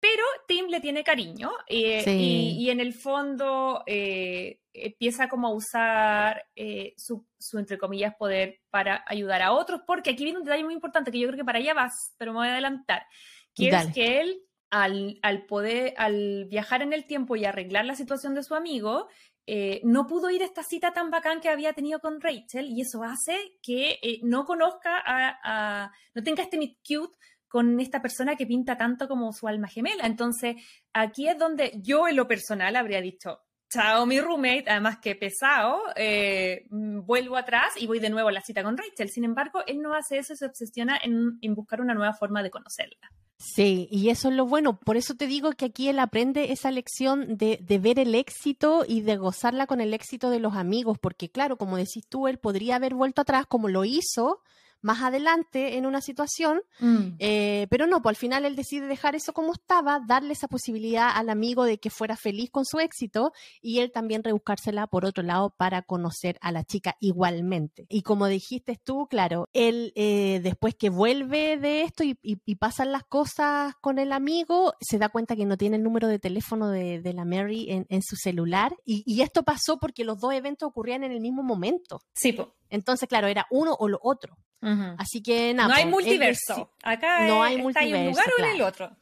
Pero 0.00 0.22
Tim 0.46 0.66
le 0.68 0.80
tiene 0.80 1.02
cariño 1.02 1.50
eh, 1.66 2.02
Sí. 2.04 2.10
y, 2.10 2.64
y 2.66 2.70
en 2.70 2.78
el 2.78 2.92
fondo 2.94 3.82
eh, 3.86 4.60
empieza 4.72 5.28
como 5.28 5.48
a 5.48 5.52
usar 5.54 6.44
eh, 6.54 6.94
su, 6.96 7.26
su, 7.38 7.58
entre 7.58 7.78
comillas, 7.78 8.14
poder 8.16 8.60
para 8.70 9.02
ayudar 9.08 9.42
a 9.42 9.50
otros, 9.52 9.80
porque 9.86 10.10
aquí 10.10 10.22
viene 10.22 10.38
un 10.38 10.44
detalle 10.44 10.62
muy 10.62 10.74
importante 10.74 11.10
que 11.10 11.18
yo 11.18 11.26
creo 11.26 11.38
que 11.38 11.44
para 11.44 11.58
allá 11.58 11.74
vas, 11.74 12.14
pero 12.16 12.32
me 12.32 12.38
voy 12.40 12.48
a 12.48 12.52
adelantar, 12.52 13.06
que 13.56 13.70
Dale. 13.72 13.88
es 13.88 13.94
que 13.94 14.20
él, 14.20 14.40
al, 14.70 15.18
al 15.22 15.46
poder, 15.46 15.94
al 15.96 16.44
viajar 16.44 16.82
en 16.82 16.92
el 16.92 17.04
tiempo 17.04 17.34
y 17.34 17.44
arreglar 17.44 17.84
la 17.84 17.96
situación 17.96 18.34
de 18.36 18.44
su 18.44 18.54
amigo, 18.54 19.08
eh, 19.51 19.80
no 19.82 20.07
pudo 20.07 20.28
ir 20.28 20.42
a 20.42 20.44
esta 20.44 20.62
cita 20.62 20.92
tan 20.92 21.11
bacán 21.11 21.40
que 21.40 21.49
había 21.49 21.72
tenido 21.72 22.01
con 22.01 22.20
Rachel 22.20 22.68
y 22.68 22.82
eso 22.82 23.03
hace 23.03 23.57
que 23.62 23.99
eh, 24.03 24.20
no 24.22 24.44
conozca 24.44 25.03
a, 25.03 25.90
no 26.12 26.22
tenga 26.22 26.42
este 26.42 26.59
meet 26.59 26.76
cute 26.86 27.16
con 27.49 27.80
esta 27.80 28.03
persona 28.03 28.36
que 28.36 28.46
pinta 28.46 28.76
tanto 28.76 29.09
como 29.09 29.32
su 29.32 29.49
alma 29.49 29.66
gemela. 29.66 30.05
Entonces, 30.05 30.57
aquí 30.92 31.28
es 31.28 31.38
donde 31.38 31.72
yo 31.82 32.07
en 32.07 32.16
lo 32.16 32.28
personal 32.28 32.76
habría 32.76 33.01
dicho, 33.01 33.40
chao 33.68 34.06
mi 34.06 34.20
roommate, 34.20 34.64
además 34.68 34.98
que 34.98 35.14
pesado, 35.14 35.80
eh, 35.96 36.66
vuelvo 36.70 37.36
atrás 37.36 37.74
y 37.76 37.86
voy 37.86 37.98
de 37.98 38.10
nuevo 38.10 38.28
a 38.28 38.32
la 38.32 38.40
cita 38.40 38.62
con 38.62 38.76
Rachel. 38.76 39.10
Sin 39.10 39.24
embargo, 39.24 39.62
él 39.66 39.80
no 39.80 39.94
hace 39.94 40.18
eso, 40.18 40.34
se 40.34 40.46
obsesiona 40.46 40.98
en, 41.02 41.38
en 41.40 41.54
buscar 41.54 41.80
una 41.80 41.94
nueva 41.94 42.14
forma 42.14 42.42
de 42.42 42.50
conocerla. 42.50 43.10
Sí, 43.38 43.86
y 43.92 44.08
eso 44.10 44.30
es 44.30 44.34
lo 44.34 44.46
bueno. 44.46 44.80
Por 44.80 44.96
eso 44.96 45.14
te 45.14 45.28
digo 45.28 45.52
que 45.52 45.66
aquí 45.66 45.88
él 45.88 46.00
aprende 46.00 46.52
esa 46.52 46.72
lección 46.72 47.36
de, 47.36 47.58
de, 47.62 47.78
ver 47.78 48.00
el 48.00 48.16
éxito 48.16 48.84
y 48.86 49.02
de 49.02 49.16
gozarla 49.16 49.68
con 49.68 49.80
el 49.80 49.94
éxito 49.94 50.30
de 50.30 50.40
los 50.40 50.54
amigos, 50.54 50.98
porque 50.98 51.30
claro, 51.30 51.56
como 51.56 51.76
decís 51.76 52.04
tú, 52.08 52.26
él 52.26 52.38
podría 52.38 52.76
haber 52.76 52.94
vuelto 52.94 53.22
atrás 53.22 53.46
como 53.46 53.68
lo 53.68 53.84
hizo 53.84 54.42
más 54.81 55.03
adelante 55.03 55.76
en 55.76 55.87
una 55.87 56.01
situación, 56.01 56.61
Mm. 56.81 57.14
eh, 57.18 57.66
pero 57.70 57.87
no, 57.87 58.01
pues 58.03 58.12
al 58.16 58.20
final 58.20 58.45
él 58.45 58.57
decide 58.57 58.87
dejar 58.87 59.14
eso 59.14 59.33
como 59.33 59.53
estaba, 59.53 60.01
darle 60.07 60.33
esa 60.33 60.49
posibilidad 60.49 61.11
al 61.14 61.31
amigo 61.31 61.64
de 61.64 61.79
que 61.79 61.91
fuera 61.91 62.16
feliz 62.16 62.51
con 62.51 62.64
su 62.64 62.79
éxito 62.79 63.33
y 63.61 63.81
él 63.81 63.91
también 63.93 64.22
rebuscársela 64.22 64.87
por 64.87 65.05
otro 65.05 65.22
lado 65.22 65.55
para 65.57 65.83
conocer 65.83 66.39
a 66.41 66.53
la 66.53 66.64
chica 66.64 66.97
igualmente. 67.01 67.87
Y 67.89 68.03
como 68.03 68.26
dijiste 68.26 68.79
tú, 68.83 69.07
claro, 69.09 69.49
él 69.53 69.93
eh, 69.97 70.41
después 70.43 70.74
que 70.74 70.91
vuelve 70.91 71.57
de 71.57 71.83
esto 71.83 72.05
y, 72.05 72.18
y, 72.22 72.39
y, 72.45 72.55
pasan 72.57 72.93
las 72.93 73.05
cosas 73.05 73.74
con 73.81 73.99
el 73.99 74.12
amigo, 74.12 74.74
se 74.81 74.99
da 74.99 75.09
cuenta 75.09 75.37
que 75.37 75.47
no 75.47 75.57
tiene 75.57 75.76
el 75.76 75.83
número 75.83 76.09
de 76.09 76.18
teléfono 76.18 76.68
de, 76.70 77.01
de 77.01 77.12
la 77.12 77.24
Mary 77.24 77.66
en, 77.70 77.87
en 77.89 78.03
su 78.03 78.16
celular 78.16 78.74
y, 78.85 79.03
y, 79.07 79.22
esto 79.22 79.43
pasó 79.43 79.79
porque 79.79 80.05
los 80.05 80.18
dos 80.20 80.33
eventos 80.33 80.68
ocurrían 80.68 81.05
en 81.05 81.12
el 81.12 81.20
mismo 81.20 81.43
momento. 81.43 82.01
Sí, 82.14 82.33
pues. 82.33 82.49
Entonces, 82.70 83.09
claro, 83.09 83.26
era 83.26 83.47
uno 83.51 83.74
o 83.79 83.89
lo 83.89 83.99
otro. 84.03 84.37
Uh 84.61 84.66
-huh. 84.66 84.94
Así 84.98 85.22
que 85.22 85.54
nada. 85.54 85.68
No 85.68 85.74
hay 85.74 85.86
multiverso. 85.86 86.72
Acá 86.82 87.26
no 87.26 87.44
multiverso. 87.59 87.68
Está 87.68 87.84
en 87.84 87.94
un 87.94 88.06
lugar 88.06 88.24
claro. 88.24 88.42
o 88.42 88.44
en 88.44 88.56
el 88.56 88.62
otro. 88.62 88.96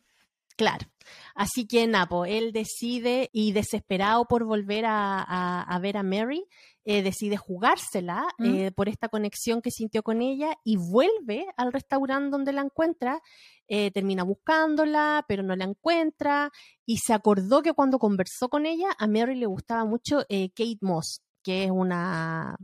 Claro. 0.56 0.86
Así 1.34 1.66
que 1.66 1.86
Napo, 1.86 2.24
él 2.24 2.52
decide 2.52 3.28
y 3.32 3.52
desesperado 3.52 4.24
por 4.26 4.44
volver 4.44 4.86
a, 4.86 5.22
a, 5.22 5.62
a 5.62 5.78
ver 5.78 5.98
a 5.98 6.02
Mary, 6.02 6.46
eh, 6.88 7.02
decide 7.02 7.36
jugársela 7.36 8.26
¿Mm? 8.38 8.54
eh, 8.54 8.70
por 8.72 8.88
esta 8.88 9.08
conexión 9.08 9.60
que 9.60 9.70
sintió 9.70 10.02
con 10.02 10.22
ella 10.22 10.56
y 10.64 10.76
vuelve 10.76 11.46
al 11.56 11.72
restaurante 11.72 12.30
donde 12.30 12.52
la 12.52 12.62
encuentra. 12.62 13.20
Eh, 13.68 13.90
termina 13.90 14.22
buscándola, 14.22 15.24
pero 15.26 15.42
no 15.42 15.56
la 15.56 15.64
encuentra 15.64 16.52
y 16.84 16.98
se 16.98 17.12
acordó 17.12 17.62
que 17.62 17.72
cuando 17.72 17.98
conversó 17.98 18.48
con 18.48 18.64
ella 18.64 18.88
a 18.96 19.08
Mary 19.08 19.34
le 19.34 19.46
gustaba 19.46 19.84
mucho 19.84 20.20
Kate 20.28 20.78
Moss, 20.80 21.22
que 21.42 21.64
es 21.64 21.70
una 21.72 22.56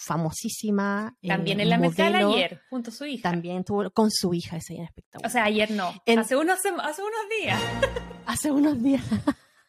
famosísima. 0.00 1.14
También 1.26 1.60
eh, 1.60 1.64
en 1.64 1.70
la 1.70 1.78
modelo, 1.78 2.10
mezcla 2.10 2.28
ayer, 2.28 2.62
junto 2.70 2.90
a 2.90 2.92
su 2.92 3.04
hija. 3.04 3.30
También 3.30 3.64
tuvo 3.64 3.90
con 3.90 4.10
su 4.10 4.32
hija 4.32 4.56
ese 4.56 4.80
espectáculo. 4.82 5.28
O 5.28 5.30
sea, 5.30 5.44
ayer 5.44 5.70
no. 5.70 5.92
En, 6.06 6.18
hace, 6.18 6.36
unos, 6.36 6.58
hace 6.58 7.02
unos 7.02 7.28
días. 7.38 7.60
hace 8.26 8.50
unos 8.50 8.82
días. 8.82 9.04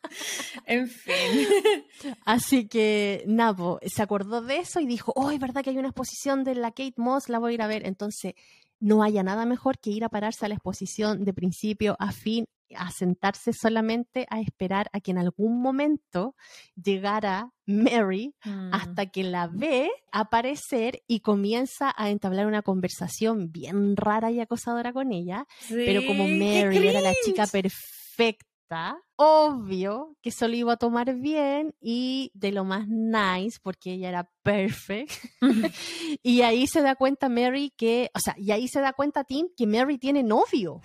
en 0.65 0.87
fin. 0.87 1.13
Así 2.25 2.67
que 2.67 3.23
Napo 3.27 3.79
se 3.85 4.01
acordó 4.01 4.41
de 4.41 4.57
eso 4.57 4.79
y 4.79 4.85
dijo, 4.85 5.11
oh, 5.15 5.31
es 5.31 5.39
verdad 5.39 5.63
que 5.63 5.71
hay 5.71 5.77
una 5.77 5.89
exposición 5.89 6.43
de 6.43 6.55
la 6.55 6.71
Kate 6.71 6.95
Moss, 6.97 7.29
la 7.29 7.39
voy 7.39 7.51
a 7.51 7.55
ir 7.55 7.61
a 7.61 7.67
ver. 7.67 7.85
Entonces, 7.85 8.33
no 8.79 9.03
haya 9.03 9.23
nada 9.23 9.45
mejor 9.45 9.79
que 9.79 9.91
ir 9.91 10.03
a 10.03 10.09
pararse 10.09 10.45
a 10.45 10.49
la 10.49 10.55
exposición 10.55 11.23
de 11.23 11.33
principio 11.33 11.95
a 11.99 12.11
fin, 12.11 12.45
a 12.77 12.89
sentarse 12.91 13.51
solamente 13.53 14.25
a 14.29 14.39
esperar 14.41 14.89
a 14.93 14.99
que 14.99 15.11
en 15.11 15.17
algún 15.17 15.61
momento 15.61 16.35
llegara 16.75 17.51
Mary 17.65 18.33
Mm. 18.43 18.73
hasta 18.73 19.05
que 19.05 19.23
la 19.23 19.47
ve 19.47 19.89
aparecer 20.11 21.03
y 21.07 21.19
comienza 21.21 21.93
a 21.95 22.09
entablar 22.09 22.47
una 22.47 22.61
conversación 22.61 23.51
bien 23.51 23.95
rara 23.95 24.31
y 24.31 24.39
acosadora 24.39 24.91
con 24.93 25.11
ella. 25.13 25.45
Sí, 25.59 25.75
pero 25.85 26.01
como 26.05 26.27
Mary 26.27 26.87
era 26.87 27.01
la 27.01 27.13
chica 27.23 27.45
perfecta, 27.47 28.97
obvio 29.15 30.15
que 30.21 30.31
solo 30.31 30.55
iba 30.55 30.73
a 30.73 30.77
tomar 30.77 31.13
bien 31.15 31.73
y 31.81 32.31
de 32.33 32.51
lo 32.51 32.63
más 32.63 32.87
nice 32.87 33.59
porque 33.61 33.93
ella 33.93 34.09
era 34.09 34.29
perfect. 34.43 35.11
y 36.23 36.41
ahí 36.41 36.67
se 36.67 36.81
da 36.81 36.95
cuenta 36.95 37.29
Mary 37.29 37.73
que, 37.75 38.09
o 38.13 38.19
sea, 38.19 38.35
y 38.37 38.51
ahí 38.51 38.67
se 38.67 38.79
da 38.81 38.93
cuenta 38.93 39.23
Tim 39.23 39.47
que 39.55 39.67
Mary 39.67 39.97
tiene 39.97 40.23
novio 40.23 40.81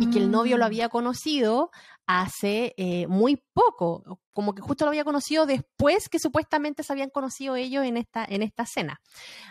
y 0.00 0.10
que 0.10 0.18
el 0.18 0.30
novio 0.30 0.56
lo 0.56 0.64
Mm. 0.64 0.66
había 0.66 0.88
conocido 0.88 1.70
hace 2.06 2.74
eh, 2.76 3.06
muy 3.08 3.42
poco, 3.52 4.20
como 4.32 4.54
que 4.54 4.62
justo 4.62 4.84
lo 4.84 4.90
había 4.90 5.04
conocido 5.04 5.46
después 5.46 6.08
que 6.08 6.18
supuestamente 6.18 6.82
se 6.82 6.92
habían 6.92 7.10
conocido 7.10 7.56
ellos 7.56 7.84
en 7.84 7.96
esta, 7.96 8.24
en 8.28 8.42
esta 8.42 8.64
cena. 8.66 9.00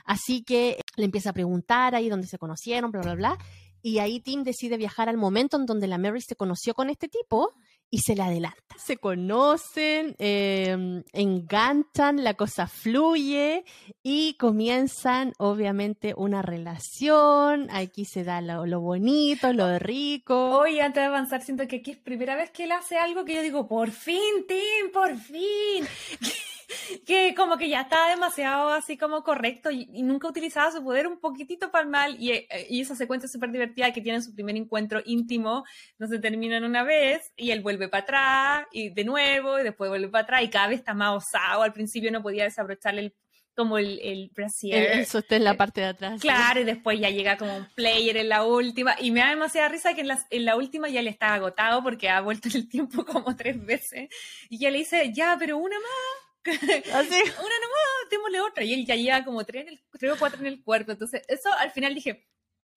Así 0.06 0.44
que 0.44 0.80
le 0.96 1.06
empieza 1.06 1.32
a 1.32 1.34
preguntar 1.34 1.96
ahí 1.96 2.08
dónde 2.10 2.28
se 2.28 2.38
conocieron, 2.38 2.92
bla, 2.92 3.02
bla, 3.02 3.16
bla. 3.16 3.38
Y 3.82 4.00
ahí 4.00 4.20
Tim 4.20 4.44
decide 4.44 4.78
viajar 4.78 5.10
al 5.10 5.18
momento 5.18 5.58
en 5.58 5.66
donde 5.66 5.88
la 5.88 5.98
Mary 5.98 6.22
se 6.22 6.36
conoció 6.36 6.74
con 6.74 6.90
este 6.90 7.08
tipo 7.08 7.54
y 7.90 8.00
se 8.00 8.16
le 8.16 8.24
adelanta. 8.24 8.60
Se 8.78 8.98
conocen, 8.98 10.16
eh, 10.20 11.04
enganchan, 11.14 12.24
la 12.24 12.34
cosa 12.34 12.68
fluye 12.68 13.64
y 14.04 14.36
comienzan 14.36 15.34
obviamente 15.38 16.14
una 16.18 16.42
relación. 16.42 17.68
Aquí 17.72 18.06
se 18.06 18.24
da 18.24 18.42
lo, 18.42 18.66
lo 18.66 18.82
bonito, 18.82 19.54
lo 19.54 19.80
rico. 19.80 20.58
Hoy 20.58 20.80
antes 20.80 21.02
de 21.02 21.08
avanzar, 21.08 21.42
siento 21.42 21.68
que 21.68 21.78
aquí 21.78 21.92
es 21.92 21.98
primera 21.98 22.36
vez 22.36 22.52
que 22.52 22.66
él 22.66 22.72
hace 22.72 22.98
algo 22.98 23.24
que 23.26 23.36
yo 23.36 23.42
digo, 23.42 23.68
por 23.68 23.92
fin, 23.92 24.46
Tim, 24.48 24.92
por 24.92 25.16
fin. 25.18 25.86
que 27.06 27.34
como 27.36 27.58
que 27.58 27.70
ya 27.70 27.82
está 27.82 28.10
demasiado 28.10 28.70
así 28.70 28.98
como 28.98 29.24
correcto 29.24 29.72
y, 29.72 29.90
y 29.94 30.04
nunca 30.04 30.28
utilizaba 30.28 30.72
su 30.72 30.84
poder 30.84 31.08
un 31.08 31.20
poquitito 31.20 31.72
para 31.72 31.84
el 31.84 31.90
mal 31.90 32.16
y, 32.20 32.32
eh, 32.32 32.48
y 32.70 32.82
esa 32.82 32.96
secuencia 32.96 33.30
súper 33.30 33.52
divertida 33.52 33.92
que 33.92 34.02
tienen 34.02 34.24
su 34.24 34.34
primer 34.34 34.56
encuentro 34.56 35.02
íntimo, 35.06 35.64
no 35.98 36.08
se 36.08 36.20
terminan 36.20 36.64
una 36.64 36.84
vez 36.84 37.32
y 37.36 37.52
él 37.52 37.62
vuelve 37.62 37.88
para 37.88 38.04
atrás 38.04 38.68
y 38.72 38.90
de 38.90 39.04
nuevo 39.04 39.60
y 39.60 39.64
después 39.64 39.90
vuelve 39.90 40.10
para 40.10 40.24
atrás 40.24 40.44
y 40.44 40.50
cada 40.50 40.68
vez 40.68 40.80
está 40.80 40.94
más 40.94 41.16
osado, 41.16 41.64
al 41.64 41.74
principio 41.74 42.12
no 42.12 42.22
podía 42.22 42.44
desabrocharle 42.44 43.02
el 43.02 43.14
como 43.56 43.78
el, 43.78 44.00
el 44.04 44.30
brasier. 44.36 44.92
El, 44.92 45.00
el 45.00 45.06
sostén 45.06 45.38
en 45.38 45.44
la 45.46 45.56
parte 45.56 45.82
de 45.82 45.88
atrás. 45.88 46.22
Claro, 46.22 46.56
¿sí? 46.56 46.62
y 46.62 46.64
después 46.66 47.00
ya 47.00 47.10
llega 47.10 47.38
como 47.38 47.56
un 47.56 47.68
player 47.74 48.18
en 48.18 48.30
la 48.30 48.44
última. 48.44 48.96
Y 49.00 49.12
me 49.12 49.22
da 49.22 49.30
demasiada 49.30 49.70
risa 49.70 49.94
que 49.94 50.02
en 50.02 50.10
la, 50.10 50.20
en 50.30 50.46
la 50.46 50.56
última 50.56 50.90
ya 50.90 51.02
le 51.02 51.10
está 51.10 51.34
agotado 51.34 51.82
porque 51.82 52.10
ha 52.10 52.22
vuelto 52.22 52.50
en 52.50 52.58
el 52.58 52.70
tiempo 52.70 53.06
como 53.06 53.36
tres 53.36 53.64
veces. 53.66 54.10
Y 54.50 54.60
ya 54.60 54.70
le 54.70 54.80
dice, 54.80 55.12
ya, 55.14 55.38
pero 55.40 55.58
una 55.58 55.78
más. 55.78 56.25
¿Así? 56.94 57.22
una 57.22 57.56
nomás, 57.60 58.10
démosle 58.10 58.42
otra. 58.42 58.64
Y 58.64 58.74
él 58.74 58.86
ya 58.86 58.96
lleva 58.96 59.24
como 59.24 59.44
tres, 59.44 59.64
en 59.64 59.74
el, 59.74 59.82
tres 60.00 60.12
o 60.12 60.20
cuatro 60.20 60.40
en 60.40 60.48
el 60.48 60.64
cuerpo. 60.64 60.92
Entonces, 60.92 61.22
eso 61.28 61.52
al 61.54 61.72
final 61.72 61.94
dije, 61.96 62.28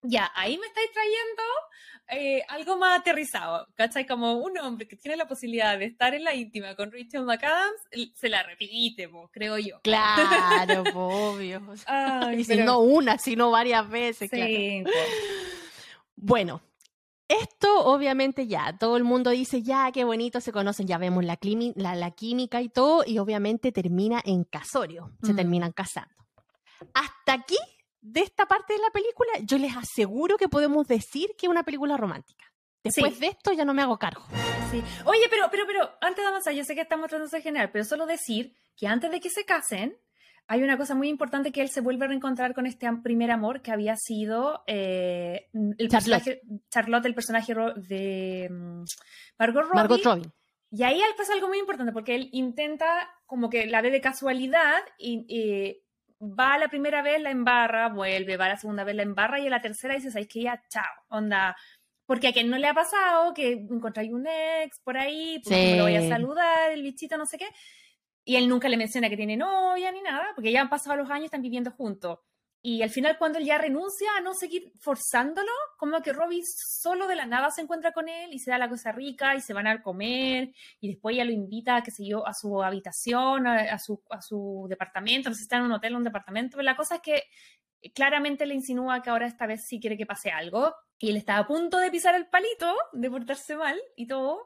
ya, 0.03 0.31
ahí 0.35 0.57
me 0.57 0.67
estáis 0.67 0.91
trayendo 0.93 1.43
eh, 2.11 2.43
algo 2.49 2.79
más 2.79 3.01
aterrizado, 3.01 3.67
¿cachai? 3.75 4.07
Como 4.07 4.35
un 4.35 4.57
hombre 4.59 4.87
que 4.87 4.97
tiene 4.97 5.17
la 5.17 5.27
posibilidad 5.27 5.79
de 5.79 5.87
estar 5.87 6.15
en 6.15 6.25
la 6.25 6.35
íntima 6.35 6.75
con 6.77 6.93
Rachel 6.93 7.25
McAdams, 7.25 7.81
se 8.15 8.29
la 8.29 8.43
repite, 8.45 9.11
creo 9.33 9.59
yo. 9.59 9.81
Claro, 9.83 10.85
obvio. 10.95 11.61
y 12.37 12.45
si 12.45 12.57
no 12.59 12.79
una, 12.79 13.19
sino 13.19 13.51
varias 13.51 13.89
veces, 13.91 14.31
sí, 14.31 14.85
Bueno, 16.15 16.63
esto 17.29 17.85
obviamente 17.85 18.47
ya, 18.47 18.77
todo 18.79 18.97
el 18.97 19.05
mundo 19.05 19.31
dice, 19.31 19.63
ya, 19.63 19.91
qué 19.93 20.05
bonito, 20.05 20.41
se 20.41 20.53
conocen, 20.53 20.87
ya 20.87 20.99
vemos 20.99 21.25
la, 21.25 21.39
la, 21.77 22.11
química 22.11 22.63
y 22.63 22.69
todo, 22.69 23.05
y 23.07 23.19
obviamente 23.19 23.71
termina 23.71 24.21
en 24.25 24.45
casorio, 24.45 25.13
se 25.23 25.35
terminan 25.35 25.73
casando. 25.73 26.15
Hasta 26.95 27.33
aquí 27.35 27.59
de 28.01 28.21
esta 28.21 28.47
parte 28.47 28.73
de 28.73 28.81
la 28.81 28.91
película, 28.91 29.31
yo 29.43 29.59
les 29.59 29.77
aseguro 29.77 30.37
que 30.37 30.49
podemos 30.49 30.87
decir 30.87 31.35
que 31.37 31.47
es 31.47 31.51
una 31.51 31.65
película 31.65 31.97
romántica. 31.97 32.45
Después 32.83 33.19
de 33.21 33.27
esto 33.27 33.53
ya 33.53 33.65
no 33.65 33.75
me 33.75 33.83
hago 33.83 33.99
cargo. 33.99 34.25
Sí. 34.71 34.83
Oye, 35.05 35.27
pero, 35.29 35.49
pero, 35.51 35.65
pero, 35.67 35.91
antes 36.01 36.25
de 36.25 36.29
avanzar, 36.29 36.55
yo 36.55 36.65
sé 36.65 36.75
que 36.75 36.83
estamos 36.83 37.09
tratando 37.09 37.31
de 37.31 37.43
general, 37.43 37.71
pero 37.73 37.85
solo 37.85 38.07
decir 38.07 38.55
que 38.77 38.87
antes 38.87 39.11
de 39.11 39.21
que 39.21 39.31
se 39.31 39.45
casen, 39.45 39.99
hay 40.51 40.63
una 40.63 40.79
cosa 40.79 40.95
muy 40.95 41.09
importante 41.09 41.53
que 41.53 41.61
él 41.61 41.69
se 41.69 41.83
vuelve 41.83 42.07
a 42.07 42.09
reencontrar 42.09 42.55
con 42.55 42.65
este 42.65 42.89
primer 43.03 43.31
amor 43.31 43.61
que 43.61 43.71
había 43.71 43.97
sido 43.97 44.65
eh, 44.67 45.49
el 45.53 45.89
Charlotte. 45.91 46.41
Charlotte, 46.71 47.05
el 47.05 47.15
personaje 47.15 47.55
de 47.77 48.49
mm, 48.51 48.85
Margot 49.39 49.63
Robbie. 49.63 49.75
Margot 49.75 50.03
Robbie. 50.03 50.33
Y 50.71 50.83
ahí 50.83 51.01
pasa 51.19 51.35
algo 51.35 51.49
muy 51.49 51.59
importante 51.59 51.93
porque 51.93 52.15
él 52.15 52.31
intenta 52.33 53.11
como 53.27 53.51
que 53.51 53.67
la 53.67 53.83
ve 53.83 53.91
de 53.91 54.01
casualidad 54.01 54.81
y, 54.99 55.83
va 56.21 56.59
la 56.59 56.69
primera 56.69 57.01
vez, 57.01 57.23
la 57.23 57.31
embarra, 57.31 57.91
vuelve, 57.91 58.37
va 58.37 58.49
la 58.49 58.57
segunda 58.57 58.83
vez, 58.83 58.97
la 58.97 59.05
embarra 59.05 59.39
y 59.39 59.47
a 59.47 59.51
la 59.51 59.61
tercera 59.61 59.95
dice, 59.95 60.11
¿sabes 60.11 60.29
que 60.29 60.43
Ya, 60.43 60.61
chao, 60.69 60.83
onda. 61.11 61.57
Porque 62.07 62.29
a 62.29 62.33
quien 62.33 62.49
no 62.49 62.57
le 62.57 62.67
ha 62.67 62.75
pasado 62.75 63.35
que 63.35 63.53
encontráis 63.53 64.11
un 64.11 64.27
ex 64.27 64.81
por 64.81 64.97
ahí, 64.97 65.41
porque 65.45 65.73
me 65.73 65.77
lo 65.77 65.85
voy 65.85 65.97
a 65.97 66.09
saludar, 66.09 66.73
el 66.73 66.83
bichito, 66.83 67.19
no 67.19 67.27
sé 67.27 67.37
qué. 67.37 67.47
Y 68.29 68.37
él 68.37 68.47
nunca 68.47 68.69
le 68.69 68.77
menciona 68.77 69.09
que 69.09 69.17
tiene 69.17 69.39
novia 69.39 69.91
ni 69.91 70.03
nada, 70.03 70.33
porque 70.35 70.53
ya 70.53 70.61
han 70.61 70.69
pasado 70.69 70.97
los 70.97 71.09
años, 71.09 71.25
están 71.25 71.41
viviendo 71.41 71.71
juntos. 71.71 72.19
Y 72.61 72.83
al 72.83 72.91
final, 72.91 73.17
cuando 73.17 73.39
él 73.39 73.47
ya 73.47 73.57
renuncia 73.57 74.07
a 74.19 74.21
no 74.21 74.35
seguir 74.35 74.71
forzándolo, 74.81 75.51
como 75.79 76.03
que 76.03 76.13
Robbie 76.13 76.43
solo 76.45 77.07
de 77.07 77.17
la 77.17 77.25
nada 77.25 77.51
se 77.51 77.63
encuentra 77.63 77.93
con 77.93 78.07
él 78.07 78.35
y 78.35 78.39
se 78.39 78.51
da 78.51 78.59
la 78.59 78.69
cosa 78.69 78.93
rica 78.93 79.35
y 79.35 79.41
se 79.41 79.55
van 79.55 79.67
a 79.67 79.83
comer 79.83 80.53
y 80.79 80.89
después 80.89 81.17
ya 81.17 81.25
lo 81.25 81.33
invita, 81.33 81.83
qué 81.83 81.91
sé 81.91 82.07
yo, 82.07 82.27
a 82.27 82.35
su 82.35 82.63
habitación, 82.63 83.47
a, 83.47 83.79
su, 83.79 84.03
a 84.11 84.21
su 84.21 84.67
departamento, 84.69 85.31
no 85.31 85.35
sé 85.35 85.39
si 85.39 85.45
está 85.45 85.57
en 85.57 85.63
un 85.63 85.73
hotel 85.73 85.95
o 85.95 85.97
un 85.97 86.05
departamento, 86.05 86.59
pero 86.59 86.65
la 86.65 86.77
cosa 86.77 86.97
es 86.97 87.01
que 87.01 87.23
claramente 87.95 88.45
le 88.45 88.53
insinúa 88.53 89.01
que 89.01 89.09
ahora 89.09 89.27
esta 89.27 89.47
vez 89.47 89.67
sí 89.67 89.81
quiere 89.81 89.97
que 89.97 90.05
pase 90.05 90.31
algo 90.33 90.75
y 90.99 91.09
él 91.09 91.17
está 91.17 91.39
a 91.39 91.47
punto 91.47 91.79
de 91.79 91.91
pisar 91.91 92.15
el 92.15 92.27
palito, 92.27 92.77
de 92.93 93.11
portarse 93.11 93.57
mal 93.57 93.81
y 93.97 94.07
todo, 94.07 94.45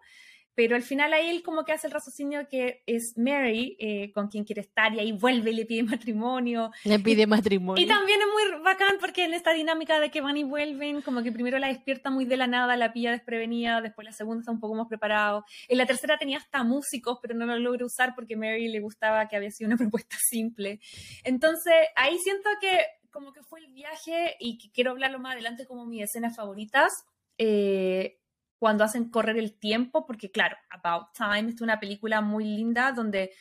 pero 0.54 0.76
al 0.76 0.82
final 0.82 1.12
ahí 1.12 1.30
él 1.30 1.42
como 1.42 1.64
que 1.64 1.72
hace 1.72 1.86
el 1.86 1.92
raciocinio 1.92 2.46
que 2.48 2.82
es 2.86 3.14
Mary 3.16 3.76
eh, 3.78 4.12
con 4.12 4.28
quien 4.28 4.44
quiere 4.44 4.60
estar 4.60 4.92
y 4.94 5.00
ahí 5.00 5.12
vuelve 5.12 5.50
y 5.50 5.54
le 5.54 5.64
pide 5.64 5.82
matrimonio. 5.82 6.70
Le 6.84 6.98
pide 6.98 7.26
matrimonio. 7.26 7.82
Y 7.82 7.86
también 7.86 8.20
es 8.20 8.26
muy 8.26 8.62
bacán 8.62 8.96
porque 9.00 9.24
en 9.24 9.34
esta 9.34 9.52
dinámica 9.52 10.00
de 10.00 10.10
que 10.10 10.20
van 10.20 10.36
y 10.36 10.44
vuelven, 10.44 11.02
como 11.02 11.22
que 11.22 11.32
primero 11.32 11.58
la 11.58 11.68
despierta 11.68 12.10
muy 12.10 12.24
de 12.24 12.36
la 12.36 12.46
nada, 12.46 12.76
la 12.76 12.92
pilla 12.92 13.12
desprevenida, 13.12 13.80
después 13.80 14.04
la 14.04 14.12
segunda 14.12 14.40
está 14.40 14.52
un 14.52 14.60
poco 14.60 14.74
más 14.74 14.88
preparado. 14.88 15.44
En 15.68 15.78
la 15.78 15.86
tercera 15.86 16.18
tenía 16.18 16.38
hasta 16.38 16.62
músicos, 16.64 17.18
pero 17.22 17.34
no 17.34 17.46
lo 17.46 17.58
logré 17.58 17.84
usar 17.84 18.14
porque 18.14 18.36
Mary 18.36 18.68
le 18.68 18.80
gustaba 18.80 19.28
que 19.28 19.36
había 19.36 19.50
sido 19.50 19.68
una 19.68 19.76
propuesta 19.78 20.16
simple. 20.18 20.80
Entonces 21.24 21.74
ahí 21.96 22.18
siento 22.18 22.48
que 22.60 22.78
como 23.10 23.32
que 23.32 23.42
fue 23.42 23.60
el 23.60 23.72
viaje 23.72 24.36
y 24.40 24.58
que 24.58 24.70
quiero 24.72 24.92
hablarlo 24.92 25.18
más 25.18 25.34
adelante 25.34 25.66
como 25.66 25.86
mis 25.86 26.02
escenas 26.02 26.34
favoritas. 26.34 26.90
Eh, 27.38 28.18
cuando 28.62 28.84
hacen 28.84 29.10
correr 29.10 29.38
el 29.38 29.58
tiempo, 29.58 30.06
porque 30.06 30.30
claro, 30.30 30.56
About 30.70 31.08
Time 31.16 31.50
es 31.50 31.60
una 31.60 31.80
película 31.80 32.20
muy 32.20 32.44
linda 32.44 32.92
donde, 32.92 33.32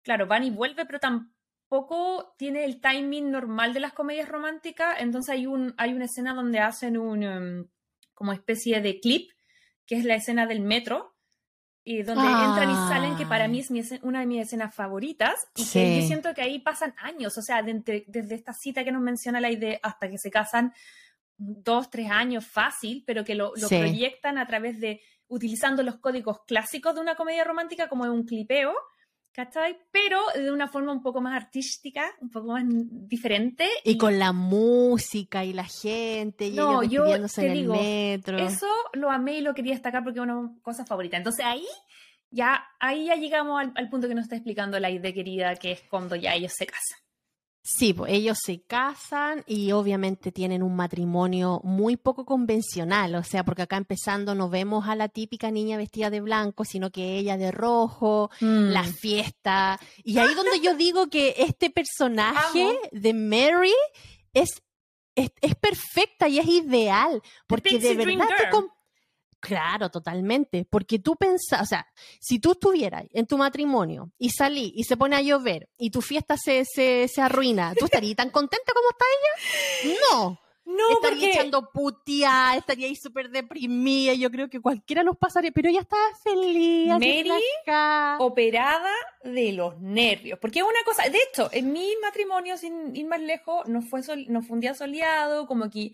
claro, 0.00 0.26
van 0.26 0.42
y 0.42 0.48
vuelve, 0.48 0.86
pero 0.86 0.98
tampoco 0.98 2.34
tiene 2.38 2.64
el 2.64 2.80
timing 2.80 3.30
normal 3.30 3.74
de 3.74 3.80
las 3.80 3.92
comedias 3.92 4.30
románticas, 4.30 4.96
entonces 4.98 5.34
hay, 5.34 5.46
un, 5.46 5.74
hay 5.76 5.92
una 5.92 6.06
escena 6.06 6.32
donde 6.32 6.60
hacen 6.60 6.96
un 6.96 7.24
um, 7.24 7.66
como 8.14 8.32
especie 8.32 8.80
de 8.80 9.00
clip, 9.00 9.30
que 9.84 9.96
es 9.96 10.06
la 10.06 10.14
escena 10.14 10.46
del 10.46 10.62
metro, 10.62 11.14
y 11.84 12.02
donde 12.02 12.24
entran 12.24 12.70
y 12.70 12.74
salen, 12.74 13.16
que 13.18 13.26
para 13.26 13.48
mí 13.48 13.58
es 13.58 13.70
una 14.00 14.20
de 14.20 14.26
mis 14.26 14.40
escenas 14.40 14.74
favoritas, 14.74 15.46
y 15.56 15.66
que 15.66 16.00
yo 16.00 16.06
siento 16.06 16.32
que 16.32 16.40
ahí 16.40 16.58
pasan 16.58 16.94
años, 16.96 17.36
o 17.36 17.42
sea, 17.42 17.62
desde, 17.62 18.06
desde 18.06 18.34
esta 18.34 18.54
cita 18.54 18.82
que 18.82 18.92
nos 18.92 19.02
menciona 19.02 19.42
la 19.42 19.50
idea 19.50 19.78
hasta 19.82 20.08
que 20.08 20.16
se 20.16 20.30
casan, 20.30 20.72
dos, 21.40 21.90
tres 21.90 22.10
años 22.10 22.46
fácil, 22.46 23.02
pero 23.06 23.24
que 23.24 23.34
lo, 23.34 23.52
proyectan 23.68 24.38
a 24.38 24.46
través 24.46 24.78
de 24.78 25.00
utilizando 25.26 25.82
los 25.82 25.96
códigos 25.96 26.40
clásicos 26.46 26.94
de 26.94 27.00
una 27.00 27.14
comedia 27.14 27.44
romántica 27.44 27.88
como 27.88 28.04
un 28.04 28.24
clipeo, 28.24 28.74
¿cachai? 29.32 29.78
Pero 29.90 30.20
de 30.34 30.50
una 30.50 30.68
forma 30.68 30.92
un 30.92 31.02
poco 31.02 31.20
más 31.22 31.42
artística, 31.42 32.04
un 32.20 32.30
poco 32.30 32.48
más 32.48 32.64
diferente. 32.66 33.68
Y, 33.84 33.96
con 33.96 34.18
la 34.18 34.32
música 34.32 35.44
y 35.44 35.54
la 35.54 35.64
gente, 35.64 36.48
y 36.48 36.52
no, 36.52 36.82
yo 36.82 37.04
te 37.06 37.46
en 37.46 37.52
digo, 37.54 37.74
el 37.74 37.80
metro. 37.80 38.38
Eso 38.38 38.68
lo 38.92 39.10
amé 39.10 39.38
y 39.38 39.40
lo 39.40 39.54
quería 39.54 39.72
destacar 39.72 40.04
porque 40.04 40.18
es 40.18 40.24
una 40.24 40.52
cosa 40.60 40.84
favorita. 40.84 41.16
Entonces 41.16 41.44
ahí 41.46 41.66
ya, 42.30 42.62
ahí 42.78 43.06
ya 43.06 43.14
llegamos 43.14 43.60
al, 43.60 43.72
al 43.76 43.88
punto 43.88 44.08
que 44.08 44.14
nos 44.14 44.24
está 44.24 44.36
explicando 44.36 44.78
la 44.78 44.90
idea 44.90 45.14
querida, 45.14 45.56
que 45.56 45.72
es 45.72 45.82
cuando 45.88 46.16
ya 46.16 46.34
ellos 46.34 46.52
se 46.52 46.66
casan. 46.66 46.98
Sí, 47.62 47.92
pues 47.92 48.12
ellos 48.12 48.38
se 48.42 48.62
casan 48.62 49.44
y 49.46 49.72
obviamente 49.72 50.32
tienen 50.32 50.62
un 50.62 50.74
matrimonio 50.74 51.60
muy 51.62 51.98
poco 51.98 52.24
convencional, 52.24 53.14
o 53.14 53.22
sea, 53.22 53.44
porque 53.44 53.62
acá 53.62 53.76
empezando 53.76 54.34
no 54.34 54.48
vemos 54.48 54.88
a 54.88 54.96
la 54.96 55.08
típica 55.08 55.50
niña 55.50 55.76
vestida 55.76 56.08
de 56.08 56.22
blanco, 56.22 56.64
sino 56.64 56.90
que 56.90 57.18
ella 57.18 57.36
de 57.36 57.52
rojo, 57.52 58.30
la 58.40 58.82
mm. 58.82 58.92
fiesta. 58.94 59.78
Y 60.02 60.16
ahí 60.16 60.34
donde 60.34 60.60
yo 60.60 60.74
digo 60.74 61.10
que 61.10 61.34
este 61.36 61.68
personaje 61.68 62.78
de 62.92 63.12
Mary 63.12 63.74
es, 64.32 64.62
es, 65.14 65.30
perfecta 65.56 66.28
y 66.28 66.38
es 66.38 66.46
ideal, 66.46 67.22
porque 67.46 67.78
de 67.78 67.94
verdad 67.94 68.26
Claro, 69.40 69.90
totalmente. 69.90 70.66
Porque 70.68 70.98
tú 70.98 71.16
pensás, 71.16 71.62
o 71.62 71.66
sea, 71.66 71.86
si 72.20 72.38
tú 72.38 72.52
estuvieras 72.52 73.04
en 73.12 73.26
tu 73.26 73.38
matrimonio 73.38 74.12
y 74.18 74.30
salí 74.30 74.72
y 74.76 74.84
se 74.84 74.96
pone 74.96 75.16
a 75.16 75.22
llover 75.22 75.68
y 75.78 75.90
tu 75.90 76.02
fiesta 76.02 76.36
se, 76.36 76.64
se, 76.64 77.08
se 77.08 77.22
arruina, 77.22 77.74
¿tú 77.74 77.86
estarías 77.86 78.16
tan 78.16 78.30
contenta 78.30 78.72
como 78.72 78.90
está 78.90 79.04
ella? 79.08 79.96
No. 80.12 80.40
No, 80.62 80.88
estaría 80.92 81.30
echando 81.30 81.70
putia, 81.72 82.54
estaría 82.56 82.86
ahí 82.86 82.94
súper 82.94 83.30
deprimida. 83.30 84.14
Yo 84.14 84.30
creo 84.30 84.48
que 84.48 84.60
cualquiera 84.60 85.02
nos 85.02 85.16
pasaría, 85.16 85.50
pero 85.50 85.68
ella 85.68 85.80
estaba 85.80 86.02
feliz. 86.22 86.86
Mary, 86.86 87.32
operada 88.20 88.92
de 89.24 89.52
los 89.52 89.80
nervios. 89.80 90.38
Porque 90.38 90.60
es 90.60 90.64
una 90.64 90.78
cosa, 90.84 91.08
de 91.08 91.18
hecho, 91.18 91.48
en 91.52 91.72
mi 91.72 91.92
matrimonio, 92.00 92.56
sin 92.56 92.94
ir 92.94 93.06
más 93.06 93.20
lejos, 93.20 93.66
no 93.68 93.82
fue, 93.82 94.02
no 94.28 94.42
fue 94.42 94.54
un 94.54 94.60
día 94.60 94.74
soleado, 94.74 95.48
como 95.48 95.70
que, 95.70 95.92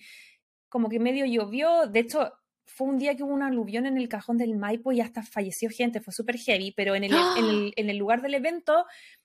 como 0.68 0.90
que 0.90 0.98
medio 0.98 1.24
llovió. 1.24 1.86
De 1.86 2.00
hecho, 2.00 2.32
fue 2.66 2.88
un 2.88 2.98
día 2.98 3.14
que 3.14 3.22
hubo 3.22 3.32
un 3.32 3.42
aluvión 3.42 3.86
en 3.86 3.96
el 3.96 4.08
cajón 4.08 4.36
del 4.36 4.56
Maipo 4.56 4.92
y 4.92 5.00
hasta 5.00 5.22
falleció 5.22 5.70
gente, 5.70 6.00
fue 6.00 6.12
súper 6.12 6.36
heavy, 6.36 6.72
pero 6.76 6.94
en 6.94 7.04
el, 7.04 7.12
en, 7.76 7.90
el, 7.90 7.96
lugar 7.96 8.22
del 8.22 8.34
evento 8.34 8.84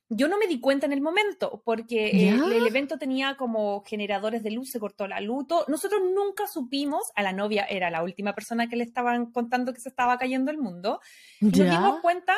yo 0.10 0.28
no 0.28 0.38
me 0.38 0.48
di 0.48 0.60
cuenta 0.60 0.86
en 0.86 0.94
el 0.94 1.02
momento, 1.02 1.62
porque 1.66 2.08
eh, 2.08 2.30
el, 2.30 2.68
evento 2.68 2.98
tenía 2.98 3.36
como 3.38 3.84
generadores 3.84 4.44
de 4.44 4.52
luz, 4.52 4.70
se 4.70 4.80
cortó 4.80 5.08
la 5.08 5.22
luz. 5.22 5.48
Nosotros 5.68 6.02
nunca 6.14 6.48
supimos, 6.48 7.12
a 7.16 7.24
la 7.24 7.32
novia 7.32 7.66
era 7.66 7.90
la 7.90 8.04
última 8.04 8.36
persona 8.36 8.68
que 8.68 8.76
le 8.76 8.84
estaban 8.84 9.32
contando 9.32 9.74
que 9.74 9.80
se 9.80 9.90
estaba 9.90 10.18
cayendo 10.18 10.52
el 10.52 10.58
mundo, 10.58 11.00
y 11.40 11.46
nos 11.46 11.54
dimos 11.58 12.02
cuenta 12.02 12.36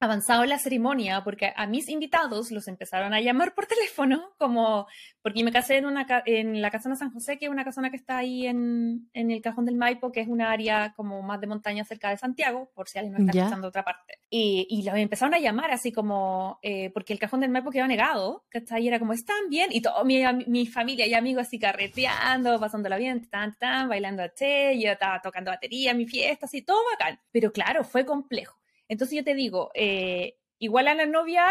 avanzado 0.00 0.44
la 0.46 0.58
ceremonia, 0.58 1.22
porque 1.22 1.52
a 1.54 1.66
mis 1.66 1.88
invitados 1.88 2.50
los 2.50 2.66
empezaron 2.68 3.12
a 3.12 3.20
llamar 3.20 3.54
por 3.54 3.66
teléfono, 3.66 4.32
como, 4.38 4.86
porque 5.22 5.44
me 5.44 5.52
casé 5.52 5.76
en, 5.76 5.86
una, 5.86 6.06
en 6.24 6.62
la 6.62 6.70
Casona 6.70 6.96
San 6.96 7.12
José, 7.12 7.38
que 7.38 7.44
es 7.44 7.50
una 7.50 7.64
casona 7.64 7.90
que 7.90 7.96
está 7.96 8.18
ahí 8.18 8.46
en, 8.46 9.10
en, 9.12 9.30
el 9.30 9.42
Cajón 9.42 9.66
del 9.66 9.76
Maipo, 9.76 10.10
que 10.10 10.20
es 10.20 10.28
una 10.28 10.50
área 10.50 10.94
como 10.96 11.22
más 11.22 11.40
de 11.40 11.46
montaña 11.46 11.84
cerca 11.84 12.10
de 12.10 12.16
Santiago, 12.16 12.70
por 12.74 12.88
si 12.88 12.98
alguien 12.98 13.12
no 13.12 13.18
está 13.26 13.38
escuchando 13.38 13.68
otra 13.68 13.84
parte. 13.84 14.18
Y, 14.30 14.66
y 14.70 14.82
los 14.82 14.96
empezaron 14.96 15.34
a 15.34 15.38
llamar 15.38 15.70
así 15.70 15.92
como, 15.92 16.58
eh, 16.62 16.90
porque 16.90 17.12
el 17.12 17.18
Cajón 17.18 17.40
del 17.40 17.50
Maipo 17.50 17.70
quedó 17.70 17.86
negado, 17.86 18.44
que 18.50 18.58
está 18.58 18.76
ahí 18.76 18.88
era 18.88 18.98
como, 18.98 19.12
están 19.12 19.50
bien, 19.50 19.68
y 19.70 19.82
toda 19.82 20.02
mi, 20.04 20.22
mi, 20.46 20.66
familia 20.66 21.06
y 21.06 21.14
amigos 21.14 21.46
así 21.46 21.58
carreteando, 21.58 22.58
pasándola 22.58 22.96
bien, 22.96 23.28
tan, 23.28 23.54
tan, 23.56 23.88
bailando 23.88 24.22
a 24.22 24.32
che, 24.32 24.78
yo 24.80 24.92
estaba 24.92 25.20
tocando 25.20 25.50
batería, 25.50 25.92
mi 25.92 26.06
fiesta, 26.06 26.46
así, 26.46 26.62
todo 26.62 26.78
bacán. 26.92 27.20
Pero 27.32 27.52
claro, 27.52 27.84
fue 27.84 28.06
complejo 28.06 28.59
entonces 28.90 29.16
yo 29.16 29.22
te 29.22 29.36
digo, 29.36 29.70
eh, 29.72 30.34
igual 30.58 30.88
a 30.88 30.94
la 30.94 31.06
novia, 31.06 31.46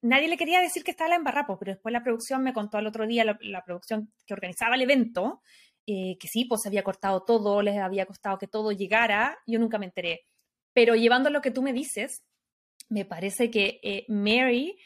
nadie 0.00 0.26
le 0.26 0.38
quería 0.38 0.58
decir 0.62 0.82
que 0.82 0.90
estaba 0.90 1.10
la 1.10 1.16
embarrada, 1.16 1.46
pero 1.58 1.72
después 1.72 1.92
la 1.92 2.02
producción 2.02 2.42
me 2.42 2.54
contó 2.54 2.78
el 2.78 2.86
otro 2.86 3.06
día, 3.06 3.24
la, 3.24 3.62
producción 3.62 4.10
que 4.26 4.32
organizaba 4.32 4.74
el 4.74 4.80
evento, 4.80 5.42
eh, 5.86 6.16
que 6.18 6.28
sí, 6.28 6.46
pues 6.46 6.62
se 6.62 6.68
había 6.68 6.82
cortado 6.82 7.24
todo, 7.24 7.60
les 7.60 7.76
había 7.76 8.06
costado 8.06 8.38
que 8.38 8.48
todo 8.48 8.72
llegara, 8.72 9.38
yo 9.46 9.58
nunca 9.58 9.76
me 9.76 9.84
enteré. 9.84 10.24
Pero 10.72 10.94
llevando 10.94 11.28
lo 11.28 11.42
que 11.42 11.50
tú 11.50 11.60
me 11.60 11.74
dices, 11.74 12.24
me 12.88 13.04
parece 13.04 13.50
que 13.50 13.78
eh, 13.82 14.06
Mary, 14.08 14.78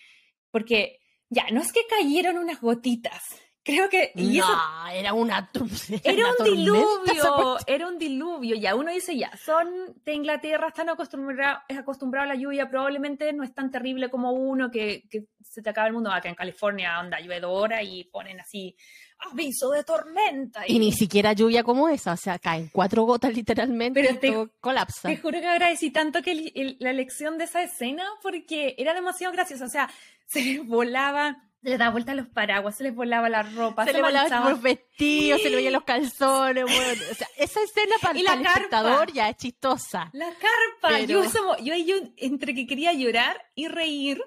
porque 0.50 0.98
ya, 1.28 1.46
no 1.52 1.60
es 1.60 1.72
que 1.72 1.86
cayeron 1.88 2.36
unas 2.36 2.60
gotitas, 2.60 3.22
Creo 3.70 3.88
que... 3.88 4.12
Y 4.14 4.38
no, 4.38 4.88
era 4.92 5.12
una... 5.12 5.50
Era, 6.04 6.24
un 6.38 6.44
diluvio, 6.44 7.58
era 7.66 7.86
un 7.86 7.98
diluvio. 7.98 8.56
Ya 8.56 8.74
uno 8.74 8.90
dice, 8.90 9.16
ya, 9.16 9.30
son 9.36 9.68
de 10.04 10.14
Inglaterra, 10.14 10.68
están 10.68 10.88
acostumbrados 10.88 11.62
acostumbrado 11.78 12.24
a 12.24 12.34
la 12.34 12.40
lluvia, 12.40 12.68
probablemente 12.68 13.32
no 13.32 13.44
es 13.44 13.54
tan 13.54 13.70
terrible 13.70 14.10
como 14.10 14.32
uno 14.32 14.70
que, 14.70 15.04
que 15.10 15.26
se 15.42 15.62
te 15.62 15.70
acaba 15.70 15.86
el 15.86 15.92
mundo. 15.92 16.10
Acá 16.10 16.28
en 16.28 16.34
California, 16.34 16.98
anda, 16.98 17.20
llueve 17.20 17.40
y 17.84 18.04
ponen 18.04 18.40
así 18.40 18.76
aviso 19.30 19.70
de 19.70 19.84
tormenta. 19.84 20.62
Y... 20.66 20.78
ni 20.78 20.92
siquiera 20.92 21.32
lluvia 21.32 21.62
como 21.62 21.88
esa, 21.88 22.12
o 22.12 22.16
sea, 22.16 22.38
caen 22.38 22.70
cuatro 22.72 23.04
gotas 23.04 23.34
literalmente 23.34 24.00
Pero 24.00 24.14
y 24.14 24.32
todo 24.32 24.50
colapsa. 24.60 25.08
Te 25.08 25.16
juro 25.16 25.40
que 25.40 25.46
agradecí 25.46 25.90
tanto 25.90 26.22
que 26.22 26.76
la 26.78 26.90
elección 26.90 27.38
de 27.38 27.44
esa 27.44 27.62
escena 27.62 28.04
porque 28.22 28.74
era 28.78 28.94
demasiado 28.94 29.32
graciosa, 29.32 29.66
o 29.66 29.68
sea, 29.68 29.90
se 30.26 30.60
volaba 30.64 31.49
se 31.62 31.68
le 31.68 31.78
da 31.78 31.90
vuelta 31.90 32.12
a 32.12 32.14
los 32.14 32.26
paraguas, 32.28 32.76
se 32.76 32.84
les 32.84 32.94
volaba 32.94 33.28
la 33.28 33.42
ropa, 33.42 33.84
se, 33.84 33.92
le 33.92 34.00
volaba 34.00 34.50
los 34.50 34.62
vestidos, 34.62 35.42
se 35.42 35.50
le 35.50 35.56
veían 35.56 35.74
los 35.74 35.84
calzones, 35.84 36.64
bueno, 36.64 37.02
o 37.10 37.14
sea, 37.14 37.28
esa 37.36 37.62
escena 37.62 37.96
para, 38.02 38.18
y 38.18 38.22
el 38.22 38.46
espectador 38.46 39.12
ya 39.12 39.28
es 39.28 39.36
chistosa. 39.36 40.10
La 40.14 40.30
carpa, 40.30 41.00
yo, 41.00 41.22
yo, 41.62 41.74
yo 41.76 41.96
entre 42.16 42.54
que 42.54 42.66
quería 42.66 42.92
llorar 42.94 43.36
y 43.54 43.68
reír, 43.68 44.22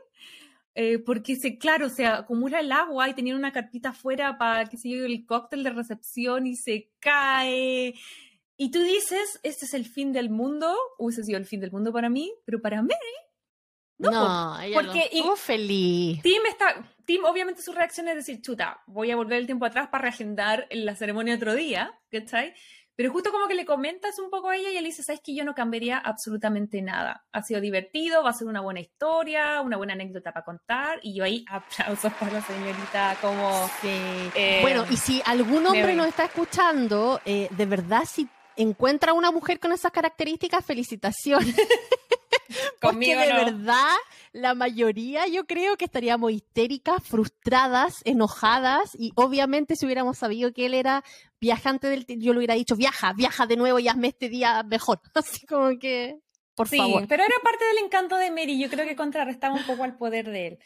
eh, 0.76 1.00
porque 1.00 1.36
se, 1.36 1.58
claro, 1.58 1.90
se 1.90 2.06
acumula 2.06 2.60
el 2.60 2.72
agua 2.72 3.10
y 3.10 3.16
tenían 3.16 3.38
una 3.38 3.52
carpita 3.52 3.90
afuera 3.90 4.38
para 4.38 4.66
que 4.66 4.78
se 4.78 4.90
lleve 4.90 5.08
el 5.08 5.26
cóctel 5.26 5.64
de 5.64 5.72
recepción 5.72 6.46
y 6.46 6.56
se 6.56 6.92
cae. 7.00 7.96
Y 8.58 8.70
tú 8.70 8.80
dices, 8.80 9.40
este 9.42 9.66
es 9.66 9.74
el 9.74 9.86
fin 9.86 10.14
del 10.14 10.30
mundo, 10.30 10.76
hubiese 11.00 11.24
sido 11.24 11.40
el 11.40 11.46
fin 11.46 11.60
del 11.60 11.72
mundo 11.72 11.92
para 11.92 12.10
mí, 12.10 12.32
pero 12.46 12.62
para 12.62 12.84
mí 12.84 12.94
no, 13.98 14.58
porque 14.74 15.10
no. 15.24 15.36
feliz. 15.36 16.22
Tim 16.22 16.42
está, 16.50 16.84
Tim 17.06 17.26
obviamente 17.26 17.62
su 17.62 17.74
reacción 17.74 18.08
es 18.08 18.16
decir, 18.16 18.42
chuta, 18.42 18.82
voy 18.88 19.12
a 19.12 19.16
volver 19.16 19.40
el 19.40 19.46
tiempo 19.46 19.66
atrás 19.66 19.90
para 19.90 20.04
reagendar 20.04 20.68
la 20.72 20.96
ceremonia 20.96 21.36
otro 21.36 21.54
día, 21.54 22.00
¿cachai? 22.12 22.54
Pero 22.96 23.12
justo 23.12 23.32
como 23.32 23.48
que 23.48 23.56
le 23.56 23.66
comentas 23.66 24.20
un 24.20 24.30
poco 24.30 24.50
a 24.50 24.56
ella 24.56 24.70
y 24.70 24.78
él 24.78 24.84
dice, 24.86 25.02
sabes 25.02 25.20
que 25.24 25.34
yo 25.34 25.44
no 25.44 25.56
cambiaría 25.56 25.98
absolutamente 25.98 26.80
nada. 26.84 27.26
Ha 27.32 27.42
sido 27.42 27.60
divertido, 27.60 28.24
va 28.24 28.30
a 28.30 28.34
ser 28.34 28.48
una 28.48 28.62
buena 28.62 28.82
historia, 28.82 29.62
una 29.62 29.78
buena 29.78 29.94
anécdota 29.94 30.32
para 30.32 30.46
contar. 30.46 31.00
Y 31.02 31.16
yo 31.16 31.24
ahí 31.24 31.44
aplausos 31.50 32.14
para 32.14 32.34
la 32.34 32.42
señorita 32.42 33.18
como... 33.20 33.68
Eh, 33.84 34.60
bueno, 34.62 34.86
y 34.92 34.98
si 34.98 35.24
algún 35.26 35.66
hombre 35.66 35.96
nos 35.96 36.08
está 36.08 36.26
escuchando, 36.26 37.20
eh, 37.26 37.48
de 37.50 37.66
verdad 37.66 38.04
si 38.06 38.28
encuentra 38.56 39.14
una 39.14 39.32
mujer 39.32 39.60
con 39.60 39.72
esas 39.72 39.92
características, 39.92 40.64
felicitaciones. 40.64 41.56
Porque 42.82 43.16
de 43.16 43.34
verdad, 43.34 43.96
la 44.32 44.54
mayoría 44.54 45.28
yo 45.28 45.46
creo 45.46 45.78
que 45.78 45.86
estaríamos 45.86 46.32
histéricas, 46.32 47.04
frustradas, 47.04 48.02
enojadas 48.06 48.92
y 48.98 49.12
obviamente 49.16 49.76
si 49.76 49.86
hubiéramos 49.86 50.18
sabido 50.18 50.54
que 50.54 50.66
él 50.66 50.74
era 50.74 51.04
viajante 51.40 51.88
del 51.88 52.06
yo 52.08 52.34
le 52.34 52.40
hubiera 52.40 52.56
dicho, 52.56 52.76
viaja, 52.76 53.14
viaja 53.14 53.46
de 53.46 53.58
nuevo 53.58 53.80
y 53.80 53.88
hazme 53.88 54.10
este 54.10 54.30
día 54.30 54.64
mejor. 54.64 55.02
Así 55.14 55.46
como 55.46 55.78
que, 55.80 56.20
por 56.56 56.68
sí, 56.68 56.78
favor. 56.78 57.06
pero 57.08 57.24
era 57.24 57.36
parte 57.44 57.66
del 57.66 57.86
encanto 57.86 58.16
de 58.16 58.32
Mary, 58.32 58.60
yo 58.60 58.70
creo 58.70 58.86
que 58.86 58.96
contrarrestaba 58.96 59.56
un 59.56 59.66
poco 59.66 59.84
al 59.84 59.98
poder 59.98 60.30
de 60.30 60.48
él. 60.48 60.60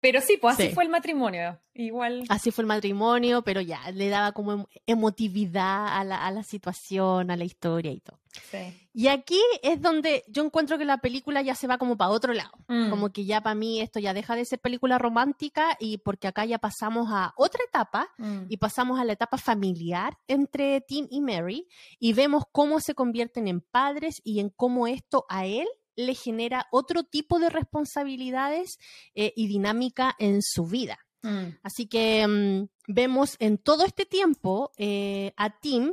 Pero 0.00 0.20
sí, 0.20 0.38
pues 0.40 0.58
así 0.58 0.70
fue 0.70 0.84
el 0.84 0.90
matrimonio. 0.90 1.58
Igual. 1.74 2.24
Así 2.28 2.50
fue 2.50 2.62
el 2.62 2.68
matrimonio, 2.68 3.42
pero 3.42 3.60
ya 3.60 3.90
le 3.92 4.08
daba 4.08 4.32
como 4.32 4.52
em, 4.52 4.64
emotividad 4.86 5.98
a 5.98 6.04
la, 6.04 6.26
a 6.26 6.30
la 6.30 6.42
situación, 6.42 7.30
a 7.30 7.36
la 7.36 7.44
historia 7.44 7.92
y 7.92 8.00
todo. 8.00 8.18
Sí. 8.50 8.88
Y 8.92 9.08
aquí 9.08 9.40
es 9.62 9.80
donde 9.80 10.24
yo 10.28 10.44
encuentro 10.44 10.78
que 10.78 10.84
la 10.84 10.98
película 10.98 11.42
ya 11.42 11.54
se 11.54 11.66
va 11.66 11.78
como 11.78 11.96
para 11.96 12.10
otro 12.10 12.32
lado. 12.32 12.52
Mm. 12.68 12.90
Como 12.90 13.10
que 13.10 13.24
ya 13.24 13.40
para 13.40 13.54
mí 13.54 13.80
esto 13.80 14.00
ya 14.00 14.14
deja 14.14 14.34
de 14.34 14.44
ser 14.44 14.58
película 14.58 14.98
romántica 14.98 15.76
y 15.78 15.98
porque 15.98 16.28
acá 16.28 16.44
ya 16.44 16.58
pasamos 16.58 17.08
a 17.10 17.32
otra 17.36 17.62
etapa 17.66 18.08
mm. 18.18 18.46
y 18.48 18.56
pasamos 18.56 18.98
a 18.98 19.04
la 19.04 19.12
etapa 19.12 19.36
familiar 19.38 20.18
entre 20.26 20.80
Tim 20.80 21.06
y 21.10 21.20
Mary 21.20 21.68
y 21.98 22.12
vemos 22.14 22.44
cómo 22.50 22.80
se 22.80 22.94
convierten 22.94 23.48
en 23.48 23.60
padres 23.60 24.20
y 24.24 24.40
en 24.40 24.50
cómo 24.50 24.86
esto 24.86 25.24
a 25.28 25.46
él 25.46 25.68
le 26.06 26.14
genera 26.14 26.66
otro 26.70 27.04
tipo 27.04 27.38
de 27.38 27.50
responsabilidades 27.50 28.78
eh, 29.14 29.32
y 29.36 29.46
dinámica 29.46 30.14
en 30.18 30.42
su 30.42 30.66
vida. 30.66 30.98
Mm. 31.22 31.58
Así 31.62 31.86
que 31.86 32.26
mm, 32.26 32.68
vemos 32.88 33.36
en 33.38 33.58
todo 33.58 33.84
este 33.84 34.06
tiempo 34.06 34.72
eh, 34.76 35.32
a 35.36 35.58
Tim 35.60 35.92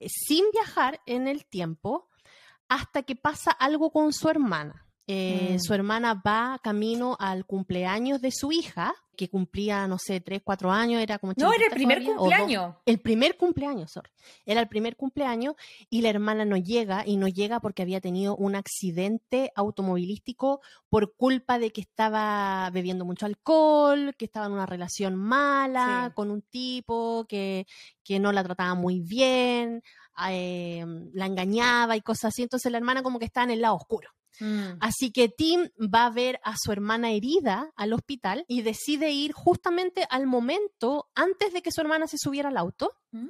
eh, 0.00 0.06
sin 0.08 0.44
viajar 0.52 1.00
en 1.06 1.28
el 1.28 1.46
tiempo 1.46 2.08
hasta 2.68 3.02
que 3.02 3.16
pasa 3.16 3.50
algo 3.50 3.90
con 3.90 4.12
su 4.12 4.28
hermana. 4.28 4.87
Mm. 5.08 5.58
Su 5.58 5.72
hermana 5.72 6.14
va 6.14 6.60
camino 6.62 7.16
al 7.18 7.46
cumpleaños 7.46 8.20
de 8.20 8.30
su 8.30 8.52
hija 8.52 8.94
que 9.18 9.28
cumplía, 9.28 9.88
no 9.88 9.98
sé, 9.98 10.20
tres, 10.20 10.42
cuatro 10.44 10.70
años, 10.70 11.02
era 11.02 11.18
como... 11.18 11.32
No, 11.36 11.52
era 11.52 11.64
el 11.64 11.72
primer 11.72 12.04
cumpleaños. 12.04 12.76
El 12.86 13.00
primer 13.00 13.36
cumpleaños, 13.36 13.90
sorry. 13.90 14.10
Era 14.46 14.60
el 14.60 14.68
primer 14.68 14.96
cumpleaños 14.96 15.56
y 15.90 16.02
la 16.02 16.10
hermana 16.10 16.44
no 16.44 16.56
llega 16.56 17.04
y 17.04 17.16
no 17.16 17.26
llega 17.26 17.58
porque 17.58 17.82
había 17.82 18.00
tenido 18.00 18.36
un 18.36 18.54
accidente 18.54 19.50
automovilístico 19.56 20.60
por 20.88 21.16
culpa 21.16 21.58
de 21.58 21.72
que 21.72 21.80
estaba 21.80 22.70
bebiendo 22.70 23.04
mucho 23.04 23.26
alcohol, 23.26 24.14
que 24.16 24.26
estaba 24.26 24.46
en 24.46 24.52
una 24.52 24.66
relación 24.66 25.16
mala 25.16 26.12
con 26.14 26.30
un 26.30 26.42
tipo 26.42 27.26
que, 27.28 27.66
que 28.04 28.20
no 28.20 28.30
la 28.30 28.44
trataba 28.44 28.74
muy 28.74 29.00
bien, 29.00 29.82
eh, 30.30 30.84
la 31.12 31.26
engañaba 31.26 31.96
y 31.96 32.02
cosas 32.02 32.26
así. 32.26 32.42
Entonces 32.42 32.70
la 32.70 32.78
hermana 32.78 33.02
como 33.02 33.18
que 33.18 33.24
está 33.24 33.42
en 33.42 33.50
el 33.50 33.62
lado 33.62 33.74
oscuro. 33.74 34.10
Mm. 34.40 34.78
Así 34.80 35.10
que 35.10 35.28
Tim 35.28 35.68
va 35.78 36.06
a 36.06 36.10
ver 36.10 36.40
a 36.44 36.54
su 36.56 36.72
hermana 36.72 37.10
herida 37.10 37.72
al 37.76 37.92
hospital 37.92 38.44
y 38.48 38.62
decide 38.62 39.10
ir 39.10 39.32
justamente 39.32 40.06
al 40.10 40.26
momento 40.26 41.08
antes 41.14 41.52
de 41.52 41.62
que 41.62 41.72
su 41.72 41.80
hermana 41.80 42.06
se 42.06 42.18
subiera 42.18 42.48
al 42.48 42.56
auto 42.56 42.92
mm. 43.12 43.28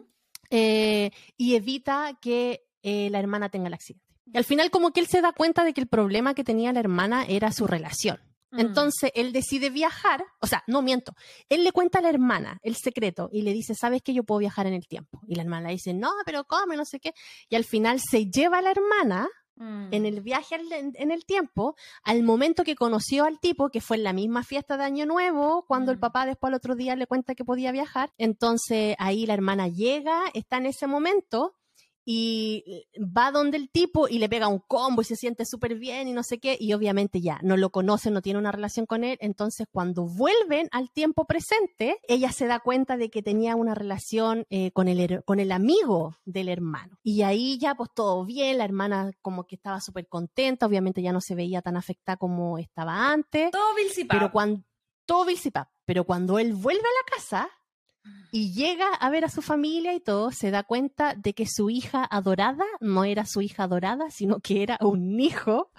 eh, 0.50 1.10
y 1.36 1.54
evita 1.54 2.18
que 2.20 2.66
eh, 2.82 3.10
la 3.10 3.18
hermana 3.18 3.48
tenga 3.48 3.68
el 3.68 3.74
accidente. 3.74 4.04
Y 4.32 4.36
al 4.36 4.44
final 4.44 4.70
como 4.70 4.92
que 4.92 5.00
él 5.00 5.06
se 5.06 5.22
da 5.22 5.32
cuenta 5.32 5.64
de 5.64 5.72
que 5.72 5.80
el 5.80 5.88
problema 5.88 6.34
que 6.34 6.44
tenía 6.44 6.72
la 6.72 6.80
hermana 6.80 7.24
era 7.26 7.50
su 7.52 7.66
relación. 7.66 8.20
Mm. 8.50 8.60
Entonces 8.60 9.10
él 9.14 9.32
decide 9.32 9.70
viajar, 9.70 10.24
o 10.40 10.46
sea, 10.46 10.64
no 10.66 10.82
miento, 10.82 11.14
él 11.48 11.64
le 11.64 11.72
cuenta 11.72 11.98
a 11.98 12.02
la 12.02 12.10
hermana 12.10 12.58
el 12.62 12.76
secreto 12.76 13.28
y 13.32 13.42
le 13.42 13.52
dice, 13.52 13.74
¿sabes 13.74 14.02
que 14.02 14.14
yo 14.14 14.24
puedo 14.24 14.38
viajar 14.38 14.66
en 14.66 14.74
el 14.74 14.86
tiempo? 14.86 15.20
Y 15.26 15.34
la 15.34 15.42
hermana 15.42 15.68
le 15.68 15.74
dice, 15.74 15.94
no, 15.94 16.12
pero 16.24 16.44
¿cómo? 16.44 16.74
No 16.74 16.84
sé 16.84 17.00
qué. 17.00 17.12
Y 17.48 17.56
al 17.56 17.64
final 17.64 18.00
se 18.00 18.26
lleva 18.26 18.58
a 18.58 18.62
la 18.62 18.70
hermana 18.70 19.28
en 19.60 20.02
mm. 20.02 20.06
el 20.06 20.20
viaje 20.20 20.56
en 20.70 21.10
el 21.10 21.24
tiempo, 21.24 21.74
al 22.02 22.22
momento 22.22 22.64
que 22.64 22.74
conoció 22.74 23.24
al 23.24 23.40
tipo, 23.40 23.70
que 23.70 23.80
fue 23.80 23.96
en 23.96 24.04
la 24.04 24.12
misma 24.12 24.44
fiesta 24.44 24.76
de 24.76 24.84
Año 24.84 25.06
Nuevo, 25.06 25.64
cuando 25.66 25.92
el 25.92 25.98
mm. 25.98 26.00
papá 26.00 26.26
después 26.26 26.50
al 26.50 26.54
otro 26.54 26.74
día 26.74 26.96
le 26.96 27.06
cuenta 27.06 27.34
que 27.34 27.44
podía 27.44 27.72
viajar, 27.72 28.12
entonces 28.18 28.94
ahí 28.98 29.26
la 29.26 29.34
hermana 29.34 29.68
llega, 29.68 30.22
está 30.34 30.58
en 30.58 30.66
ese 30.66 30.86
momento 30.86 31.57
y 32.10 32.86
va 32.98 33.30
donde 33.30 33.58
el 33.58 33.68
tipo 33.68 34.08
y 34.08 34.18
le 34.18 34.30
pega 34.30 34.48
un 34.48 34.60
combo 34.60 35.02
y 35.02 35.04
se 35.04 35.14
siente 35.14 35.44
súper 35.44 35.74
bien 35.74 36.08
y 36.08 36.14
no 36.14 36.22
sé 36.22 36.40
qué, 36.40 36.56
y 36.58 36.72
obviamente 36.72 37.20
ya 37.20 37.38
no 37.42 37.58
lo 37.58 37.68
conoce, 37.68 38.10
no 38.10 38.22
tiene 38.22 38.38
una 38.38 38.50
relación 38.50 38.86
con 38.86 39.04
él, 39.04 39.18
entonces 39.20 39.66
cuando 39.70 40.06
vuelven 40.06 40.70
al 40.72 40.90
tiempo 40.90 41.26
presente, 41.26 41.98
ella 42.08 42.32
se 42.32 42.46
da 42.46 42.60
cuenta 42.60 42.96
de 42.96 43.10
que 43.10 43.22
tenía 43.22 43.56
una 43.56 43.74
relación 43.74 44.46
eh, 44.48 44.70
con, 44.70 44.88
el, 44.88 45.22
con 45.26 45.38
el 45.38 45.52
amigo 45.52 46.16
del 46.24 46.48
hermano. 46.48 46.98
Y 47.02 47.20
ahí 47.20 47.58
ya 47.58 47.74
pues 47.74 47.90
todo 47.94 48.24
bien, 48.24 48.56
la 48.56 48.64
hermana 48.64 49.10
como 49.20 49.44
que 49.44 49.56
estaba 49.56 49.82
súper 49.82 50.08
contenta, 50.08 50.64
obviamente 50.64 51.02
ya 51.02 51.12
no 51.12 51.20
se 51.20 51.34
veía 51.34 51.60
tan 51.60 51.76
afectada 51.76 52.16
como 52.16 52.56
estaba 52.56 53.12
antes. 53.12 53.50
Todo 53.50 53.74
Pero 54.08 54.32
cuando, 54.32 54.62
todo 55.04 55.26
pero 55.84 56.04
cuando 56.04 56.38
él 56.38 56.54
vuelve 56.54 56.80
a 56.80 56.82
la 56.82 57.16
casa, 57.16 57.50
y 58.30 58.52
llega 58.52 58.92
a 58.94 59.10
ver 59.10 59.24
a 59.24 59.30
su 59.30 59.40
familia 59.40 59.94
y 59.94 60.00
todo, 60.00 60.30
se 60.32 60.50
da 60.50 60.62
cuenta 60.62 61.14
de 61.14 61.32
que 61.32 61.46
su 61.46 61.70
hija 61.70 62.04
adorada 62.04 62.64
no 62.80 63.04
era 63.04 63.24
su 63.24 63.40
hija 63.40 63.64
adorada, 63.64 64.10
sino 64.10 64.40
que 64.40 64.62
era 64.62 64.78
un 64.82 65.18
hijo, 65.18 65.70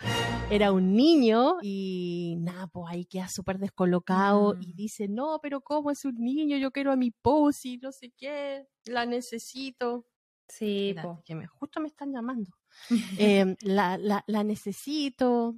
era 0.49 0.71
un 0.71 0.95
niño 0.95 1.57
y 1.61 2.37
nada, 2.39 2.67
pues 2.67 2.87
ahí 2.89 3.05
queda 3.05 3.27
súper 3.27 3.59
descolocado 3.59 4.55
y 4.59 4.73
mm. 4.73 4.75
dice, 4.75 5.07
no, 5.07 5.39
pero 5.43 5.61
¿cómo 5.61 5.91
es 5.91 6.05
un 6.05 6.15
niño? 6.15 6.57
Yo 6.57 6.71
quiero 6.71 6.91
a 6.91 6.95
mi 6.95 7.11
Posy, 7.11 7.77
no 7.77 7.91
sé 7.91 8.11
qué, 8.17 8.67
la 8.85 9.05
necesito. 9.05 10.07
Sí, 10.47 10.95
que 11.25 11.35
me, 11.35 11.45
justo 11.45 11.79
me 11.79 11.87
están 11.87 12.11
llamando. 12.11 12.49
Em, 13.19 13.55
la, 13.61 13.99
la, 13.99 14.23
la 14.25 14.43
necesito. 14.43 15.55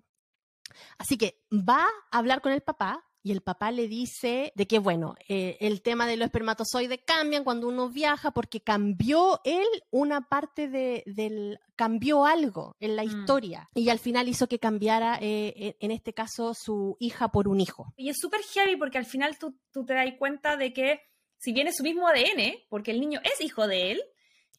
Así 0.98 1.18
que 1.18 1.42
va 1.52 1.86
a 2.12 2.18
hablar 2.18 2.42
con 2.42 2.52
el 2.52 2.62
papá 2.62 3.02
y 3.24 3.32
el 3.32 3.42
papá 3.42 3.72
le 3.72 3.88
dice 3.88 4.52
de 4.56 4.68
que, 4.68 4.80
bueno, 4.80 5.16
eh, 5.28 5.58
el 5.60 5.82
tema 5.82 6.08
de 6.08 6.18
los 6.18 6.26
espermatozoides 6.26 7.02
cambian 7.06 7.44
cuando 7.44 7.68
uno 7.68 7.90
viaja 7.90 8.32
porque 8.32 8.62
cambió 8.62 9.40
él 9.44 9.68
una 9.92 10.22
parte 10.28 10.68
de, 10.68 11.04
del, 11.06 11.60
cambió 11.76 12.26
algo 12.26 12.76
en 12.80 12.96
la 12.96 13.04
mm. 13.04 13.08
historia 13.08 13.70
y 13.76 13.90
al 13.90 14.00
final 14.00 14.28
hizo 14.28 14.48
que 14.48 14.60
cambiara, 14.60 15.18
eh, 15.22 15.54
e, 15.56 15.78
en 15.80 15.92
este 15.92 16.14
caso, 16.14 16.54
su 16.54 16.98
hija 17.00 17.30
por 17.30 17.48
un 17.48 17.62
hijo. 17.62 17.94
Y 17.98 18.10
es 18.10 18.18
súper 18.20 18.42
heavy 18.42 18.76
porque 18.76 18.98
al 18.98 19.06
final 19.06 19.38
tú, 19.38 19.58
tú 19.72 19.86
te 19.86 19.94
das 19.94 20.06
cuenta 20.18 20.58
de 20.58 20.74
que 20.74 21.02
si 21.38 21.54
bien 21.54 21.68
es 21.68 21.78
su 21.78 21.84
mismo 21.84 22.08
ADN, 22.08 22.54
porque 22.70 22.92
el 22.92 23.00
niño 23.00 23.20
es 23.24 23.42
hijo 23.42 23.68
de 23.68 23.92
él, 23.92 24.02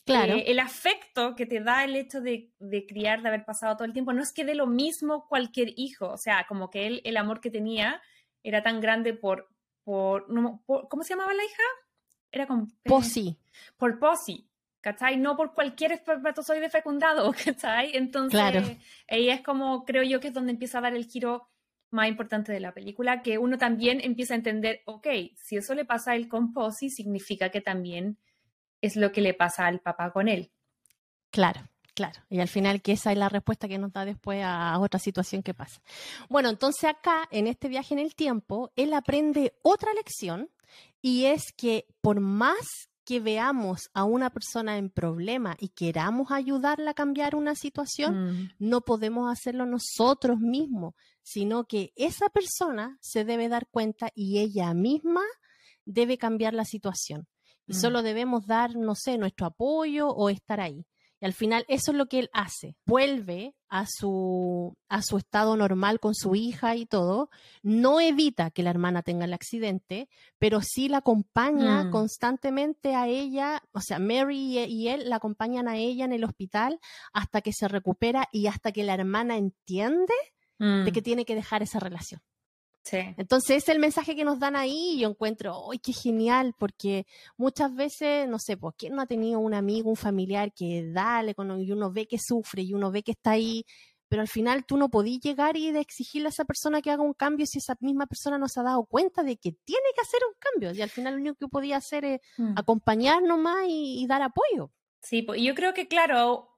Claro. 0.04 0.34
Eh, 0.34 0.44
el 0.48 0.58
afecto 0.58 1.36
que 1.36 1.46
te 1.46 1.60
da 1.60 1.84
el 1.84 1.94
hecho 1.94 2.20
de, 2.20 2.50
de, 2.58 2.86
criar, 2.86 3.22
de 3.22 3.28
haber 3.28 3.44
pasado 3.44 3.76
todo 3.76 3.84
el 3.84 3.92
tiempo, 3.92 4.12
no 4.12 4.20
es 4.20 4.32
que 4.32 4.44
dé 4.44 4.56
lo 4.56 4.66
mismo 4.66 5.28
cualquier 5.28 5.72
hijo, 5.76 6.08
o 6.08 6.18
sea, 6.18 6.44
como 6.48 6.70
que 6.70 6.88
él, 6.88 7.00
el 7.04 7.16
amor 7.16 7.40
que 7.40 7.50
tenía 7.50 8.02
era 8.42 8.62
tan 8.62 8.80
grande 8.80 9.14
por, 9.14 9.48
por, 9.84 10.26
¿cómo 10.88 11.02
se 11.02 11.14
llamaba 11.14 11.34
la 11.34 11.44
hija? 11.44 11.62
Era 12.30 12.46
con... 12.46 12.68
Posi. 12.84 13.38
Por 13.76 13.98
Posi. 13.98 14.48
¿cachai? 14.82 15.16
No 15.16 15.36
por 15.36 15.54
cualquier 15.54 15.92
espermatozoide 15.92 16.68
fecundado, 16.68 17.32
¿cachai? 17.44 17.96
Entonces, 17.96 18.38
claro. 18.38 18.62
ahí 19.08 19.30
es 19.30 19.40
como, 19.40 19.84
creo 19.84 20.02
yo, 20.02 20.20
que 20.20 20.28
es 20.28 20.34
donde 20.34 20.52
empieza 20.52 20.78
a 20.78 20.82
dar 20.82 20.94
el 20.94 21.06
giro 21.06 21.48
más 21.90 22.08
importante 22.08 22.52
de 22.52 22.60
la 22.60 22.72
película, 22.72 23.22
que 23.22 23.38
uno 23.38 23.58
también 23.58 24.00
empieza 24.02 24.34
a 24.34 24.38
entender, 24.38 24.82
ok, 24.86 25.06
si 25.36 25.56
eso 25.56 25.74
le 25.74 25.84
pasa 25.84 26.12
a 26.12 26.16
él 26.16 26.28
con 26.28 26.52
Posi, 26.52 26.90
significa 26.90 27.50
que 27.50 27.60
también 27.60 28.18
es 28.80 28.96
lo 28.96 29.12
que 29.12 29.20
le 29.20 29.34
pasa 29.34 29.66
al 29.66 29.80
papá 29.80 30.10
con 30.10 30.26
él. 30.28 30.52
Claro. 31.30 31.60
Claro, 31.94 32.20
y 32.30 32.40
al 32.40 32.48
final 32.48 32.80
que 32.80 32.92
esa 32.92 33.12
es 33.12 33.18
la 33.18 33.28
respuesta 33.28 33.68
que 33.68 33.78
nos 33.78 33.92
da 33.92 34.04
después 34.06 34.42
a 34.44 34.78
otra 34.78 34.98
situación 34.98 35.42
que 35.42 35.52
pasa. 35.52 35.82
Bueno, 36.30 36.48
entonces 36.48 36.84
acá, 36.84 37.28
en 37.30 37.46
este 37.46 37.68
viaje 37.68 37.92
en 37.92 38.00
el 38.00 38.14
tiempo, 38.14 38.72
él 38.76 38.94
aprende 38.94 39.54
otra 39.62 39.92
lección 39.92 40.48
y 41.02 41.24
es 41.26 41.52
que 41.52 41.86
por 42.00 42.20
más 42.20 42.88
que 43.04 43.18
veamos 43.20 43.90
a 43.94 44.04
una 44.04 44.30
persona 44.30 44.78
en 44.78 44.88
problema 44.88 45.56
y 45.58 45.68
queramos 45.70 46.30
ayudarla 46.30 46.92
a 46.92 46.94
cambiar 46.94 47.34
una 47.34 47.54
situación, 47.56 48.36
Mm. 48.36 48.50
no 48.60 48.80
podemos 48.82 49.30
hacerlo 49.30 49.66
nosotros 49.66 50.38
mismos, 50.38 50.94
sino 51.22 51.64
que 51.64 51.92
esa 51.96 52.28
persona 52.30 52.96
se 53.00 53.24
debe 53.24 53.48
dar 53.48 53.66
cuenta 53.68 54.10
y 54.14 54.38
ella 54.38 54.72
misma 54.72 55.22
debe 55.84 56.16
cambiar 56.16 56.54
la 56.54 56.64
situación. 56.64 57.26
Y 57.66 57.72
Mm. 57.72 57.76
solo 57.76 58.02
debemos 58.02 58.46
dar, 58.46 58.76
no 58.76 58.94
sé, 58.94 59.18
nuestro 59.18 59.46
apoyo 59.46 60.08
o 60.08 60.30
estar 60.30 60.60
ahí. 60.60 60.86
Y 61.22 61.24
al 61.24 61.32
final 61.34 61.64
eso 61.68 61.92
es 61.92 61.96
lo 61.96 62.06
que 62.06 62.18
él 62.18 62.30
hace. 62.32 62.74
Vuelve 62.84 63.54
a 63.68 63.86
su, 63.88 64.76
a 64.88 65.02
su 65.02 65.18
estado 65.18 65.56
normal 65.56 66.00
con 66.00 66.16
su 66.16 66.34
hija 66.34 66.74
y 66.74 66.84
todo. 66.84 67.30
No 67.62 68.00
evita 68.00 68.50
que 68.50 68.64
la 68.64 68.70
hermana 68.70 69.02
tenga 69.02 69.24
el 69.24 69.32
accidente, 69.32 70.08
pero 70.38 70.60
sí 70.62 70.88
la 70.88 70.98
acompaña 70.98 71.84
Mm. 71.84 71.90
constantemente 71.92 72.96
a 72.96 73.06
ella. 73.06 73.62
O 73.72 73.80
sea, 73.80 74.00
Mary 74.00 74.58
y, 74.58 74.64
y 74.64 74.88
él 74.88 75.08
la 75.08 75.16
acompañan 75.16 75.68
a 75.68 75.76
ella 75.76 76.04
en 76.04 76.12
el 76.12 76.24
hospital 76.24 76.80
hasta 77.12 77.40
que 77.40 77.52
se 77.52 77.68
recupera 77.68 78.28
y 78.32 78.48
hasta 78.48 78.72
que 78.72 78.82
la 78.82 78.94
hermana 78.94 79.36
entiende 79.36 80.12
Mm. 80.58 80.84
de 80.84 80.92
que 80.92 81.02
tiene 81.02 81.24
que 81.24 81.34
dejar 81.34 81.62
esa 81.62 81.78
relación. 81.80 82.20
Sí. 82.84 82.98
Entonces, 83.16 83.50
ese 83.58 83.70
es 83.72 83.74
el 83.76 83.78
mensaje 83.78 84.16
que 84.16 84.24
nos 84.24 84.38
dan 84.40 84.56
ahí 84.56 84.94
y 84.94 85.00
yo 85.00 85.08
encuentro, 85.10 85.70
¡ay, 85.70 85.78
qué 85.78 85.92
genial! 85.92 86.54
Porque 86.58 87.06
muchas 87.36 87.74
veces, 87.74 88.28
no 88.28 88.38
sé, 88.38 88.56
pues, 88.56 88.74
¿quién 88.76 88.94
no 88.94 89.02
ha 89.02 89.06
tenido 89.06 89.38
un 89.38 89.54
amigo, 89.54 89.88
un 89.88 89.96
familiar 89.96 90.52
que 90.52 90.84
dale, 90.92 91.34
y 91.60 91.72
uno 91.72 91.92
ve 91.92 92.06
que 92.06 92.18
sufre 92.18 92.62
y 92.62 92.74
uno 92.74 92.90
ve 92.90 93.02
que 93.02 93.12
está 93.12 93.32
ahí, 93.32 93.64
pero 94.08 94.20
al 94.22 94.28
final 94.28 94.66
tú 94.66 94.76
no 94.76 94.90
podís 94.90 95.20
llegar 95.20 95.56
y 95.56 95.70
de 95.70 95.80
exigirle 95.80 96.26
a 96.26 96.30
esa 96.30 96.44
persona 96.44 96.82
que 96.82 96.90
haga 96.90 97.02
un 97.02 97.14
cambio 97.14 97.46
si 97.46 97.58
esa 97.58 97.76
misma 97.80 98.06
persona 98.06 98.36
no 98.36 98.46
se 98.48 98.60
ha 98.60 98.64
dado 98.64 98.84
cuenta 98.84 99.22
de 99.22 99.36
que 99.36 99.52
tiene 99.64 99.86
que 99.94 100.00
hacer 100.02 100.20
un 100.28 100.34
cambio 100.38 100.72
y 100.78 100.82
al 100.82 100.90
final 100.90 101.14
lo 101.14 101.20
único 101.20 101.36
que 101.36 101.48
podía 101.48 101.76
hacer 101.78 102.04
es 102.04 102.20
Mm. 102.36 102.54
acompañar 102.58 103.22
nomás 103.22 103.64
y, 103.68 104.02
y 104.02 104.06
dar 104.06 104.20
apoyo. 104.22 104.70
Sí, 105.00 105.22
pues, 105.22 105.40
yo 105.40 105.54
creo 105.54 105.72
que, 105.72 105.88
claro, 105.88 106.48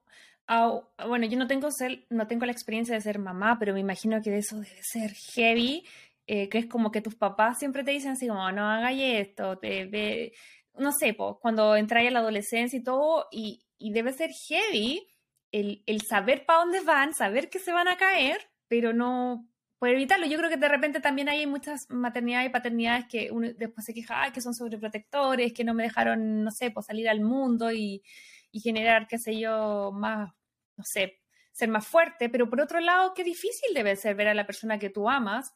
au- 0.47 0.83
bueno, 1.07 1.25
yo 1.27 1.37
no 1.37 1.47
tengo, 1.47 1.71
ser, 1.71 2.05
no 2.09 2.27
tengo 2.27 2.45
la 2.45 2.51
experiencia 2.51 2.93
de 2.93 3.01
ser 3.01 3.19
mamá, 3.19 3.57
pero 3.57 3.73
me 3.73 3.79
imagino 3.79 4.21
que 4.21 4.31
de 4.31 4.39
eso 4.39 4.57
debe 4.57 4.83
ser 4.83 5.13
heavy, 5.13 5.85
eh, 6.27 6.49
que 6.49 6.57
es 6.59 6.65
como 6.67 6.91
que 6.91 7.01
tus 7.01 7.15
papás 7.15 7.59
siempre 7.59 7.83
te 7.83 7.91
dicen 7.91 8.11
así 8.11 8.27
como, 8.27 8.51
no 8.51 8.69
hagas 8.69 8.93
esto, 8.97 9.57
te 9.57 9.85
ve, 9.85 10.33
no 10.75 10.91
sé, 10.91 11.13
pues, 11.13 11.35
cuando 11.41 11.75
entras 11.75 12.05
a 12.07 12.11
la 12.11 12.19
adolescencia 12.19 12.77
y 12.79 12.83
todo, 12.83 13.27
y, 13.31 13.65
y 13.77 13.91
debe 13.91 14.13
ser 14.13 14.31
heavy 14.47 15.07
el, 15.51 15.83
el 15.85 16.01
saber 16.01 16.45
para 16.45 16.59
dónde 16.59 16.81
van, 16.81 17.13
saber 17.13 17.49
que 17.49 17.59
se 17.59 17.71
van 17.71 17.87
a 17.87 17.97
caer, 17.97 18.39
pero 18.67 18.93
no 18.93 19.47
poder 19.79 19.95
evitarlo. 19.95 20.25
Yo 20.27 20.37
creo 20.37 20.49
que 20.49 20.57
de 20.57 20.67
repente 20.69 20.99
también 21.01 21.29
hay 21.29 21.45
muchas 21.47 21.85
maternidades 21.89 22.49
y 22.49 22.53
paternidades 22.53 23.05
que 23.09 23.29
uno 23.31 23.49
después 23.55 23.85
se 23.85 23.93
queja, 23.93 24.23
"Ay, 24.23 24.31
que 24.31 24.41
son 24.41 24.53
sobreprotectores, 24.53 25.53
que 25.53 25.63
no 25.63 25.73
me 25.73 25.83
dejaron, 25.83 26.43
no 26.43 26.51
sé, 26.51 26.71
pues 26.71 26.85
salir 26.87 27.07
al 27.09 27.21
mundo 27.21 27.71
y, 27.71 28.01
y 28.51 28.59
generar, 28.61 29.07
qué 29.07 29.17
sé 29.19 29.37
yo, 29.39 29.91
más, 29.93 30.31
no 30.77 30.83
sé, 30.85 31.21
ser 31.51 31.69
más 31.69 31.87
fuerte, 31.87 32.29
pero 32.29 32.49
por 32.49 32.61
otro 32.61 32.79
lado, 32.79 33.13
qué 33.13 33.23
difícil 33.23 33.73
debe 33.73 33.95
ser 33.95 34.15
ver 34.15 34.29
a 34.29 34.33
la 34.33 34.45
persona 34.45 34.79
que 34.79 34.89
tú 34.89 35.09
amas 35.09 35.53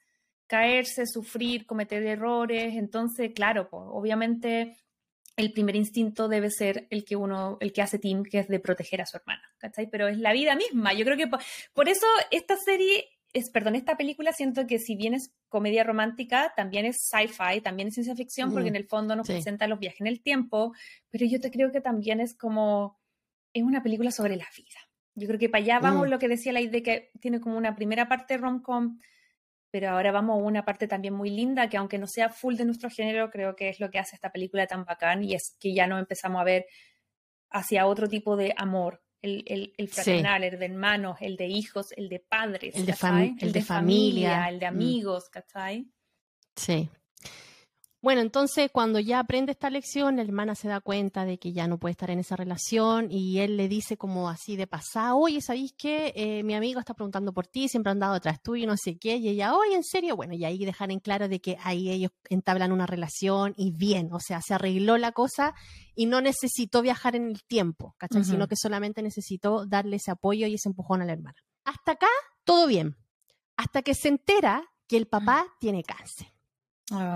caerse, 0.49 1.05
sufrir, 1.05 1.67
cometer 1.67 2.03
errores. 2.03 2.73
Entonces, 2.73 3.31
claro, 3.33 3.69
pues, 3.69 3.83
obviamente 3.85 4.75
el 5.37 5.53
primer 5.53 5.75
instinto 5.75 6.27
debe 6.27 6.49
ser 6.49 6.87
el 6.89 7.05
que 7.05 7.15
uno, 7.15 7.57
el 7.61 7.71
que 7.71 7.83
hace 7.83 7.99
Tim, 7.99 8.23
que 8.23 8.39
es 8.39 8.47
de 8.47 8.59
proteger 8.59 8.99
a 9.01 9.05
su 9.05 9.15
hermana, 9.17 9.43
¿cachai? 9.59 9.87
Pero 9.89 10.07
es 10.07 10.17
la 10.17 10.33
vida 10.33 10.55
misma. 10.55 10.93
Yo 10.93 11.05
creo 11.05 11.15
que 11.15 11.27
por, 11.27 11.39
por 11.71 11.87
eso 11.87 12.05
esta 12.31 12.57
serie 12.57 13.05
es, 13.31 13.51
perdón, 13.51 13.75
esta 13.75 13.95
película 13.95 14.33
siento 14.33 14.65
que 14.65 14.79
si 14.79 14.95
bien 14.95 15.13
es 15.13 15.31
comedia 15.49 15.83
romántica, 15.83 16.51
también 16.57 16.85
es 16.85 17.07
sci-fi, 17.07 17.61
también 17.61 17.89
es 17.89 17.93
ciencia 17.93 18.15
ficción, 18.15 18.51
porque 18.51 18.69
en 18.69 18.75
el 18.75 18.87
fondo 18.87 19.15
nos 19.15 19.27
sí. 19.27 19.33
presenta 19.33 19.67
los 19.67 19.79
viajes 19.79 20.01
en 20.01 20.07
el 20.07 20.19
tiempo, 20.19 20.73
pero 21.11 21.27
yo 21.27 21.39
te 21.39 21.51
creo 21.51 21.71
que 21.71 21.79
también 21.79 22.19
es 22.19 22.35
como, 22.35 22.99
es 23.53 23.61
una 23.61 23.83
película 23.83 24.09
sobre 24.09 24.35
la 24.35 24.47
vida. 24.57 24.79
Yo 25.13 25.27
creo 25.27 25.39
que 25.39 25.47
para 25.47 25.63
allá 25.63 25.79
vamos 25.79 26.07
Mm. 26.07 26.09
lo 26.09 26.19
que 26.19 26.27
decía 26.27 26.53
la 26.53 26.61
idea 26.61 26.81
que 26.81 27.11
tiene 27.21 27.39
como 27.39 27.55
una 27.55 27.75
primera 27.75 28.09
parte 28.09 28.35
rom-com, 28.37 28.97
pero 29.71 29.89
ahora 29.89 30.11
vamos 30.11 30.33
a 30.39 30.43
una 30.43 30.65
parte 30.65 30.87
también 30.87 31.13
muy 31.13 31.29
linda 31.29 31.69
que 31.69 31.77
aunque 31.77 31.97
no 31.97 32.07
sea 32.07 32.29
full 32.29 32.55
de 32.55 32.65
nuestro 32.65 32.89
género, 32.89 33.29
creo 33.29 33.55
que 33.55 33.69
es 33.69 33.79
lo 33.79 33.89
que 33.89 33.99
hace 33.99 34.15
esta 34.15 34.31
película 34.31 34.65
tan 34.67 34.85
bacán 34.85 35.23
y 35.23 35.33
es 35.35 35.55
que 35.59 35.73
ya 35.73 35.87
nos 35.87 35.99
empezamos 35.99 36.41
a 36.41 36.43
ver 36.43 36.65
hacia 37.51 37.87
otro 37.87 38.07
tipo 38.07 38.35
de 38.35 38.53
amor, 38.57 39.01
el, 39.21 39.43
el, 39.47 39.73
el 39.77 39.87
Sí. 39.89 39.93
fraternal, 39.95 40.43
el 40.43 40.59
de 40.59 40.65
hermanos, 40.65 41.17
el 41.21 41.35
de 41.37 41.47
hijos, 41.47 41.91
el 41.97 42.09
de 42.09 42.19
padres, 42.19 42.75
El 42.75 42.85
de 42.85 42.91
el 43.39 43.51
de 43.51 43.61
familia. 43.61 44.47
el 44.49 44.59
de 44.59 44.65
Mm. 44.65 44.73
amigos, 44.75 45.29
¿cachai? 45.29 45.87
Sí. 46.55 46.89
Bueno, 48.01 48.21
entonces 48.21 48.71
cuando 48.71 49.01
ya 49.01 49.19
aprende 49.19 49.51
esta 49.51 49.69
lección, 49.69 50.15
la 50.15 50.21
hermana 50.21 50.55
se 50.55 50.69
da 50.69 50.79
cuenta 50.79 51.25
de 51.25 51.37
que 51.37 51.51
ya 51.51 51.67
no 51.67 51.77
puede 51.79 51.91
estar 51.91 52.09
en 52.09 52.19
esa 52.19 52.37
relación 52.37 53.11
y 53.11 53.39
él 53.39 53.57
le 53.57 53.67
dice 53.67 53.97
como 53.97 54.29
así 54.29 54.55
de 54.55 54.67
pasada, 54.67 55.15
oye, 55.15 55.41
¿sabéis 55.41 55.73
qué? 55.77 56.13
Eh, 56.15 56.43
mi 56.43 56.53
amigo 56.53 56.79
está 56.79 56.93
preguntando 56.93 57.33
por 57.33 57.47
ti, 57.47 57.67
siempre 57.67 57.91
han 57.91 57.99
dado 57.99 58.13
detrás 58.13 58.41
tuyo, 58.41 58.65
no 58.67 58.77
sé 58.77 58.97
qué, 58.97 59.17
y 59.17 59.27
ella, 59.27 59.53
oye, 59.53 59.75
¿en 59.75 59.83
serio? 59.83 60.15
Bueno, 60.15 60.33
y 60.33 60.45
ahí 60.45 60.63
dejar 60.63 60.91
en 60.91 61.01
claro 61.01 61.27
de 61.27 61.41
que 61.41 61.57
ahí 61.61 61.89
ellos 61.89 62.11
entablan 62.29 62.71
una 62.71 62.85
relación 62.85 63.53
y 63.57 63.71
bien, 63.71 64.13
o 64.13 64.21
sea, 64.21 64.41
se 64.41 64.53
arregló 64.53 64.97
la 64.97 65.11
cosa 65.11 65.53
y 65.93 66.05
no 66.05 66.21
necesitó 66.21 66.81
viajar 66.81 67.17
en 67.17 67.27
el 67.27 67.43
tiempo, 67.43 67.95
¿cachai? 67.97 68.23
Sino 68.23 68.47
que 68.47 68.55
solamente 68.55 69.01
necesitó 69.01 69.65
darle 69.65 69.97
ese 69.97 70.11
apoyo 70.11 70.47
y 70.47 70.53
ese 70.53 70.69
empujón 70.69 71.01
a 71.01 71.05
la 71.05 71.11
hermana. 71.11 71.37
Hasta 71.65 71.91
acá, 71.91 72.07
todo 72.45 72.65
bien. 72.65 72.95
Hasta 73.57 73.81
que 73.81 73.93
se 73.93 74.07
entera 74.07 74.63
que 74.87 74.95
el 74.95 75.07
papá 75.07 75.47
tiene 75.59 75.83
cáncer. 75.83 76.27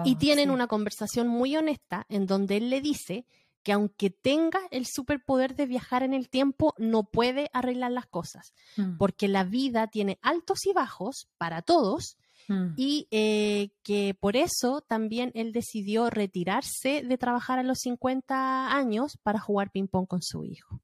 Y 0.05 0.15
tienen 0.15 0.51
una 0.51 0.67
conversación 0.67 1.27
muy 1.27 1.55
honesta 1.55 2.05
en 2.09 2.27
donde 2.27 2.57
él 2.57 2.69
le 2.69 2.81
dice 2.81 3.25
que 3.63 3.71
aunque 3.71 4.09
tenga 4.09 4.59
el 4.71 4.85
superpoder 4.85 5.55
de 5.55 5.65
viajar 5.65 6.03
en 6.03 6.13
el 6.13 6.29
tiempo, 6.29 6.73
no 6.77 7.05
puede 7.05 7.49
arreglar 7.53 7.91
las 7.91 8.05
cosas, 8.05 8.53
Mm, 8.77 8.97
porque 8.97 9.27
la 9.27 9.43
vida 9.43 9.87
tiene 9.87 10.19
altos 10.21 10.65
y 10.65 10.73
bajos 10.73 11.27
para 11.37 11.61
todos 11.61 12.17
mm. 12.47 12.73
y 12.75 13.07
eh, 13.11 13.69
que 13.83 14.15
por 14.19 14.35
eso 14.35 14.81
también 14.81 15.31
él 15.35 15.51
decidió 15.53 16.09
retirarse 16.09 17.03
de 17.03 17.17
trabajar 17.17 17.59
a 17.59 17.63
los 17.63 17.79
50 17.79 18.75
años 18.75 19.17
para 19.23 19.39
jugar 19.39 19.71
ping-pong 19.71 20.07
con 20.07 20.21
su 20.21 20.43
hijo. 20.43 20.81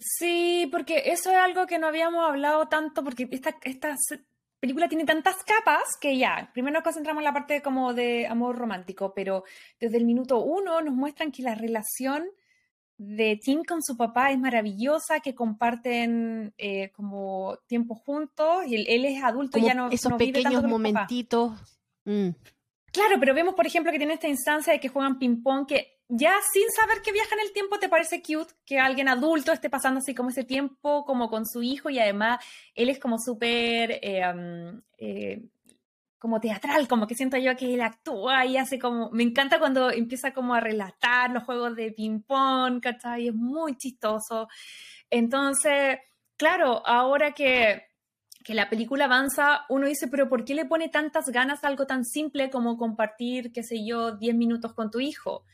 Sí, 0.00 0.68
porque 0.72 1.12
eso 1.12 1.30
es 1.30 1.36
algo 1.36 1.66
que 1.66 1.78
no 1.78 1.86
habíamos 1.86 2.28
hablado 2.28 2.66
tanto, 2.66 3.04
porque 3.04 3.28
esta, 3.30 3.56
esta 3.62 3.96
película 4.62 4.88
tiene 4.88 5.04
tantas 5.04 5.42
capas 5.42 5.96
que 6.00 6.16
ya, 6.16 6.48
primero 6.54 6.74
nos 6.74 6.84
concentramos 6.84 7.20
en 7.20 7.24
la 7.24 7.32
parte 7.32 7.60
como 7.62 7.94
de 7.94 8.28
amor 8.28 8.56
romántico, 8.56 9.12
pero 9.12 9.42
desde 9.80 9.96
el 9.96 10.04
minuto 10.04 10.38
uno 10.38 10.80
nos 10.80 10.94
muestran 10.94 11.32
que 11.32 11.42
la 11.42 11.56
relación 11.56 12.24
de 12.96 13.40
Tim 13.42 13.64
con 13.64 13.82
su 13.82 13.96
papá 13.96 14.30
es 14.30 14.38
maravillosa, 14.38 15.18
que 15.18 15.34
comparten 15.34 16.54
eh, 16.58 16.92
como 16.92 17.58
tiempo 17.66 17.96
juntos, 17.96 18.64
y 18.68 18.76
él, 18.76 18.86
él 18.88 19.04
es 19.04 19.24
adulto, 19.24 19.58
Como 19.58 19.66
ya 19.66 19.74
no, 19.74 19.90
esos 19.90 20.12
no 20.12 20.16
vive 20.16 20.44
tanto 20.44 20.60
pequeños 20.60 20.62
con 20.62 20.70
papás. 20.70 20.92
momentitos. 20.92 21.80
mm, 22.04 22.28
Claro, 22.92 23.16
pero 23.18 23.34
vemos, 23.34 23.54
por 23.54 23.66
ejemplo, 23.66 23.90
que 23.90 23.98
tiene 23.98 24.14
esta 24.14 24.28
instancia 24.28 24.72
de 24.72 24.78
que 24.78 24.88
juegan 24.88 25.18
ping-pong, 25.18 25.66
que 25.66 26.01
ya 26.14 26.34
sin 26.52 26.70
saber 26.70 27.00
que 27.00 27.10
viaja 27.10 27.34
en 27.34 27.40
el 27.40 27.54
tiempo 27.54 27.78
te 27.78 27.88
parece 27.88 28.20
cute 28.20 28.52
que 28.66 28.78
alguien 28.78 29.08
adulto 29.08 29.50
esté 29.50 29.70
pasando 29.70 30.00
así 30.00 30.14
como 30.14 30.28
ese 30.28 30.44
tiempo, 30.44 31.06
como 31.06 31.30
con 31.30 31.46
su 31.46 31.62
hijo, 31.62 31.88
y 31.88 31.98
además 31.98 32.44
él 32.74 32.90
es 32.90 32.98
como 32.98 33.18
súper, 33.18 33.98
um, 34.34 34.82
eh, 34.98 35.42
como 36.18 36.38
teatral, 36.38 36.86
como 36.86 37.06
que 37.06 37.14
siento 37.14 37.38
yo 37.38 37.56
que 37.56 37.72
él 37.72 37.80
actúa 37.80 38.44
y 38.44 38.58
hace 38.58 38.78
como, 38.78 39.10
me 39.10 39.22
encanta 39.22 39.58
cuando 39.58 39.90
empieza 39.90 40.34
como 40.34 40.54
a 40.54 40.60
relatar 40.60 41.30
los 41.30 41.44
juegos 41.44 41.74
de 41.76 41.92
ping-pong, 41.92 42.82
¿cachai? 42.82 43.28
Es 43.28 43.34
muy 43.34 43.78
chistoso. 43.78 44.48
Entonces, 45.08 45.98
claro, 46.36 46.86
ahora 46.86 47.32
que 47.32 47.86
que 48.42 48.54
la 48.54 48.68
película 48.68 49.04
avanza, 49.04 49.64
uno 49.68 49.86
dice, 49.86 50.08
pero 50.08 50.28
¿por 50.28 50.44
qué 50.44 50.54
le 50.54 50.64
pone 50.64 50.88
tantas 50.88 51.26
ganas 51.28 51.64
algo 51.64 51.86
tan 51.86 52.04
simple 52.04 52.50
como 52.50 52.76
compartir, 52.76 53.52
qué 53.52 53.62
sé 53.62 53.86
yo, 53.86 54.16
10 54.16 54.34
minutos 54.34 54.74
con 54.74 54.90
tu 54.90 55.00
hijo? 55.00 55.44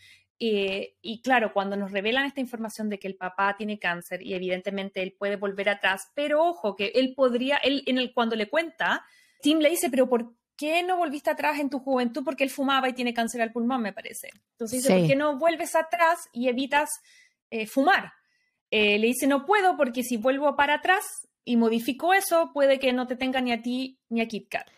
Eh, 0.41 0.97
y 1.03 1.21
claro, 1.21 1.53
cuando 1.53 1.77
nos 1.77 1.91
revelan 1.91 2.25
esta 2.25 2.41
información 2.41 2.89
de 2.89 2.99
que 2.99 3.09
el 3.09 3.17
papá 3.17 3.57
tiene 3.57 3.79
cáncer 3.79 4.23
y 4.23 4.35
evidentemente 4.35 5.03
él 5.03 5.13
puede 5.19 5.37
volver 5.37 5.69
atrás, 5.69 6.13
pero 6.15 6.45
ojo, 6.45 6.77
que 6.77 6.93
él 6.95 7.15
podría, 7.17 7.57
él 7.57 7.83
en 7.87 7.99
el 7.99 8.13
cuando 8.13 8.37
le 8.37 8.49
cuenta, 8.49 9.05
Tim 9.41 9.59
le 9.59 9.71
dice, 9.71 9.91
pero 9.91 10.09
¿por 10.09 10.33
qué 10.57 10.83
no 10.85 10.97
volviste 10.97 11.31
atrás 11.31 11.59
en 11.59 11.71
tu 11.71 11.81
juventud? 11.81 12.23
Porque 12.25 12.45
él 12.45 12.51
fumaba 12.51 12.89
y 12.89 12.93
tiene 12.93 13.15
cáncer 13.15 13.43
al 13.43 13.53
pulmón, 13.53 13.83
me 13.83 13.93
parece. 13.93 14.31
Entonces 14.53 14.83
dice, 14.83 14.99
¿por 14.99 15.09
qué 15.09 15.17
no 15.17 15.39
vuelves 15.39 15.75
atrás 15.75 16.29
y 16.33 16.49
evitas 16.49 16.89
eh, 17.51 17.67
fumar? 17.67 18.13
Eh, 18.71 18.99
le 18.99 19.09
dice, 19.09 19.27
no 19.27 19.45
puedo 19.45 19.77
porque 19.77 20.05
si 20.05 20.19
vuelvo 20.19 20.55
para 20.55 20.75
atrás 20.75 21.05
y 21.45 21.57
modifico 21.57 22.15
eso, 22.15 22.53
puede 22.53 22.79
que 22.79 22.93
no 22.93 23.07
te 23.07 23.17
tenga 23.17 23.41
ni 23.41 23.53
a 23.53 23.63
ti 23.63 23.99
ni 24.09 24.21
a 24.21 24.29
Kit 24.29 24.49
Kat. 24.49 24.69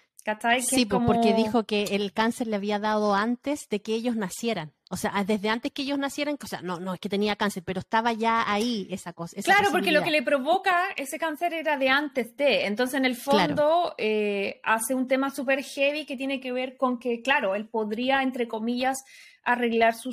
sí, 0.63 0.87
porque 0.87 1.35
dijo 1.35 1.65
que 1.65 1.85
el 1.85 2.13
cáncer 2.13 2.47
le 2.47 2.57
había 2.57 2.79
dado 2.79 3.15
antes 3.15 3.69
de 3.69 3.81
que 3.81 3.95
ellos 3.95 4.17
nacieran. 4.17 4.73
O 4.93 4.97
sea, 4.97 5.13
desde 5.25 5.49
antes 5.49 5.71
que 5.71 5.83
ellos 5.83 6.01
nacieran, 6.01 6.37
o 6.43 6.47
sea, 6.49 6.63
no, 6.63 6.81
no 6.81 6.95
es 6.95 6.99
que 6.99 7.09
tenía 7.09 7.37
cáncer, 7.37 7.63
pero 7.65 7.79
estaba 7.79 8.13
ya 8.13 8.53
ahí 8.53 8.89
esa 8.91 9.13
cosa. 9.13 9.41
claro, 9.41 9.69
porque 9.71 9.93
lo 9.93 10.03
que 10.03 10.11
le 10.11 10.23
provoca 10.23 10.89
ese 10.97 11.17
cáncer 11.17 11.55
era 11.55 11.79
de 11.79 11.89
antes 11.89 12.37
de. 12.37 12.67
Entonces, 12.67 12.97
en 12.97 13.05
el 13.05 13.15
fondo, 13.15 13.95
eh, 13.99 14.61
hace 14.65 14.97
un 14.97 15.07
tema 15.07 15.31
súper 15.31 15.63
heavy 15.63 16.07
que 16.07 16.17
tiene 16.17 16.41
que 16.41 16.51
ver 16.51 16.77
con 16.77 16.99
que, 16.99 17.23
claro, 17.23 17.55
él 17.55 17.69
podría, 17.69 18.23
entre 18.23 18.49
comillas, 18.49 19.05
arreglar 19.45 19.95
su 19.95 20.13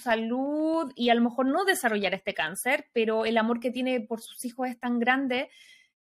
salud 0.00 0.92
y 0.94 1.10
a 1.10 1.14
lo 1.14 1.22
mejor 1.22 1.46
no 1.46 1.64
desarrollar 1.64 2.14
este 2.14 2.34
cáncer, 2.34 2.86
pero 2.92 3.24
el 3.24 3.36
amor 3.36 3.58
que 3.58 3.72
tiene 3.72 4.00
por 4.00 4.20
sus 4.22 4.44
hijos 4.44 4.68
es 4.68 4.78
tan 4.78 5.00
grande 5.00 5.50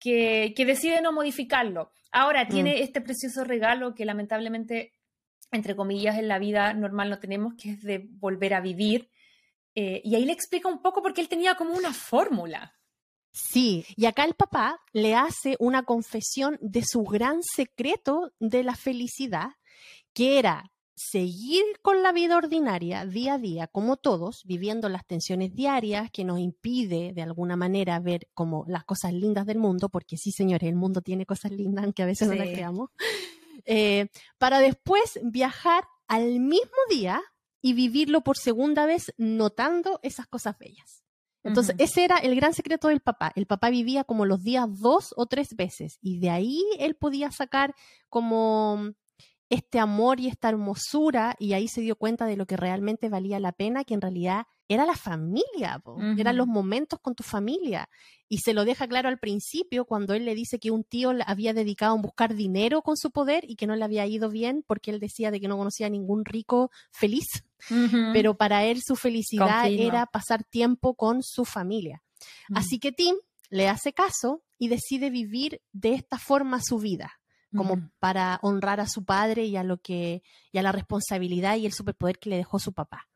que, 0.01 0.55
decide 0.57 1.03
no 1.03 1.13
modificarlo. 1.13 1.93
Ahora 2.11 2.49
tiene 2.49 2.77
mm. 2.77 2.83
este 2.83 3.01
precioso 3.01 3.45
regalo 3.45 3.95
que 3.95 4.05
lamentablemente 4.05 4.93
entre 5.53 5.77
comillas, 5.77 6.19
en 6.19 6.29
la 6.29 6.39
vida 6.39 6.73
normal 6.75 7.11
no 7.11 7.19
tenemos, 7.19 7.55
que 7.55 7.71
es 7.71 7.83
de 7.83 8.09
volver 8.13 8.55
a 8.55 8.61
vivir. 8.61 9.11
Eh, 9.75 10.01
y 10.05 10.15
ahí 10.15 10.25
le 10.25 10.33
explica 10.33 10.69
un 10.69 10.83
poco 10.83 11.03
porque 11.03 11.21
él 11.21 11.29
tenía 11.29 11.55
como 11.55 11.75
una 11.75 11.93
fórmula. 11.93 12.75
Sí, 13.33 13.85
y 13.97 14.07
acá 14.07 14.25
el 14.25 14.35
papá 14.35 14.81
le 14.93 15.15
hace 15.15 15.57
una 15.61 15.85
confesión 15.85 16.59
de 16.61 16.83
su 16.85 17.05
gran 17.05 17.43
secreto 17.43 18.33
de 18.41 18.65
la 18.65 18.75
felicidad, 18.75 19.51
que 20.13 20.39
era 20.39 20.73
seguir 20.97 21.63
con 21.81 22.03
la 22.03 22.13
vida 22.13 22.37
ordinaria 22.37 23.07
día 23.07 23.35
a 23.35 23.39
día, 23.39 23.67
como 23.69 23.97
todos, 23.97 24.43
viviendo 24.45 24.89
las 24.89 25.07
tensiones 25.07 25.55
diarias 25.55 26.11
que 26.11 26.25
nos 26.25 26.41
impide 26.41 27.13
de 27.15 27.23
alguna 27.23 27.57
manera 27.57 27.99
ver 28.01 28.29
como 28.35 28.65
las 28.69 28.85
cosas 28.85 29.15
lindas 29.15 29.47
del 29.47 29.59
mundo, 29.59 29.89
porque 29.89 30.17
sí, 30.19 30.31
señores, 30.31 30.69
el 30.69 30.77
mundo 30.77 31.01
tiene 31.01 31.25
cosas 31.25 31.53
lindas, 31.53 31.85
aunque 31.85 32.03
a 32.03 32.07
veces 32.07 32.29
no 32.29 32.35
las 32.35 32.49
creamos. 32.49 32.91
Eh, 33.67 34.09
para 34.39 34.61
después 34.61 35.19
viajar 35.23 35.85
al 36.09 36.41
mismo 36.41 36.77
día 36.89 37.21
y 37.63 37.75
vivirlo 37.75 38.23
por 38.23 38.37
segunda 38.37 38.87
vez 38.87 39.13
notando 39.17 40.01
esas 40.03 40.27
cosas 40.27 40.59
bellas. 40.59 41.05
Entonces, 41.43 41.75
ese 41.79 42.05
era 42.05 42.19
el 42.19 42.37
gran 42.37 42.53
secreto 42.53 42.89
del 42.89 43.01
papá. 43.01 43.33
El 43.35 43.47
papá 43.47 43.71
vivía 43.71 44.05
como 44.05 44.27
los 44.27 44.43
días 44.43 44.67
dos 44.79 45.15
o 45.17 45.27
tres 45.27 45.57
veces 45.57 45.99
y 46.03 46.19
de 46.21 46.29
ahí 46.29 46.63
él 46.79 46.97
podía 46.97 47.31
sacar 47.31 47.75
como 48.11 48.93
este 49.51 49.81
amor 49.81 50.21
y 50.21 50.29
esta 50.29 50.49
hermosura 50.49 51.35
y 51.39 51.53
ahí 51.55 51.67
se 51.67 51.81
dio 51.81 51.97
cuenta 51.97 52.25
de 52.25 52.37
lo 52.37 52.47
que 52.47 52.57
realmente 52.57 53.09
valía 53.09 53.41
la 53.41 53.51
pena, 53.51 53.85
que 53.85 53.95
en 53.95 54.01
realidad 54.01 54.47
era 54.69 54.87
la 54.87 54.95
familia, 54.95 55.83
eran 56.17 56.37
los 56.37 56.47
momentos 56.47 57.01
con 57.01 57.17
tu 57.17 57.25
familia. 57.25 57.89
Y 58.29 58.39
se 58.39 58.55
lo 58.55 58.65
deja 58.65 58.87
claro 58.87 59.09
al 59.09 59.19
principio 59.19 59.85
cuando 59.85 60.15
él 60.15 60.25
le 60.25 60.37
dice 60.37 60.61
que 60.61 60.71
un 60.71 60.85
tío 60.85 61.13
había 61.27 61.53
dedicado 61.53 61.97
a 61.97 62.01
buscar 62.01 62.37
dinero 62.37 62.81
con 62.83 62.97
su 62.97 63.11
poder 63.11 63.43
y 63.49 63.57
que 63.57 63.67
no 63.67 63.75
le 63.75 63.85
había 63.85 64.07
ido 64.07 64.31
bien 64.31 64.63
porque 64.65 64.93
él 64.93 65.01
decía 65.01 65.33
de 65.33 65.41
que 65.41 65.49
no 65.49 65.59
conocía 65.59 65.89
a 65.89 65.91
ningún 65.91 66.25
rico 66.25 66.71
feliz. 66.93 67.27
Pero 68.13 68.37
para 68.37 68.65
él 68.65 68.81
su 68.83 68.95
felicidad 68.95 69.69
era 69.69 70.07
pasar 70.07 70.45
tiempo 70.45 70.95
con 70.95 71.25
su 71.25 71.45
familia. 71.45 72.05
Así 72.55 72.79
que 72.79 72.93
Tim 72.93 73.17
le 73.49 73.69
hace 73.69 73.93
caso 73.93 74.45
y 74.57 74.69
decide 74.69 75.11
vivir 75.11 75.61
de 75.73 75.95
esta 75.95 76.19
forma 76.19 76.61
su 76.63 76.79
vida 76.79 77.20
como 77.57 77.91
para 77.99 78.39
honrar 78.43 78.81
a 78.81 78.87
su 78.87 79.05
padre 79.05 79.45
y 79.45 79.57
a 79.57 79.65
lo 79.65 79.79
que 79.79 80.23
y 80.53 80.59
a 80.59 80.63
la 80.63 80.73
responsabilidad 80.73 81.57
y 81.57 81.67
el 81.67 81.73
superpoder 81.73 82.19
que 82.19 82.31
le 82.31 82.37
dejó 82.37 82.59
su 82.59 82.73
papá. 82.73 83.09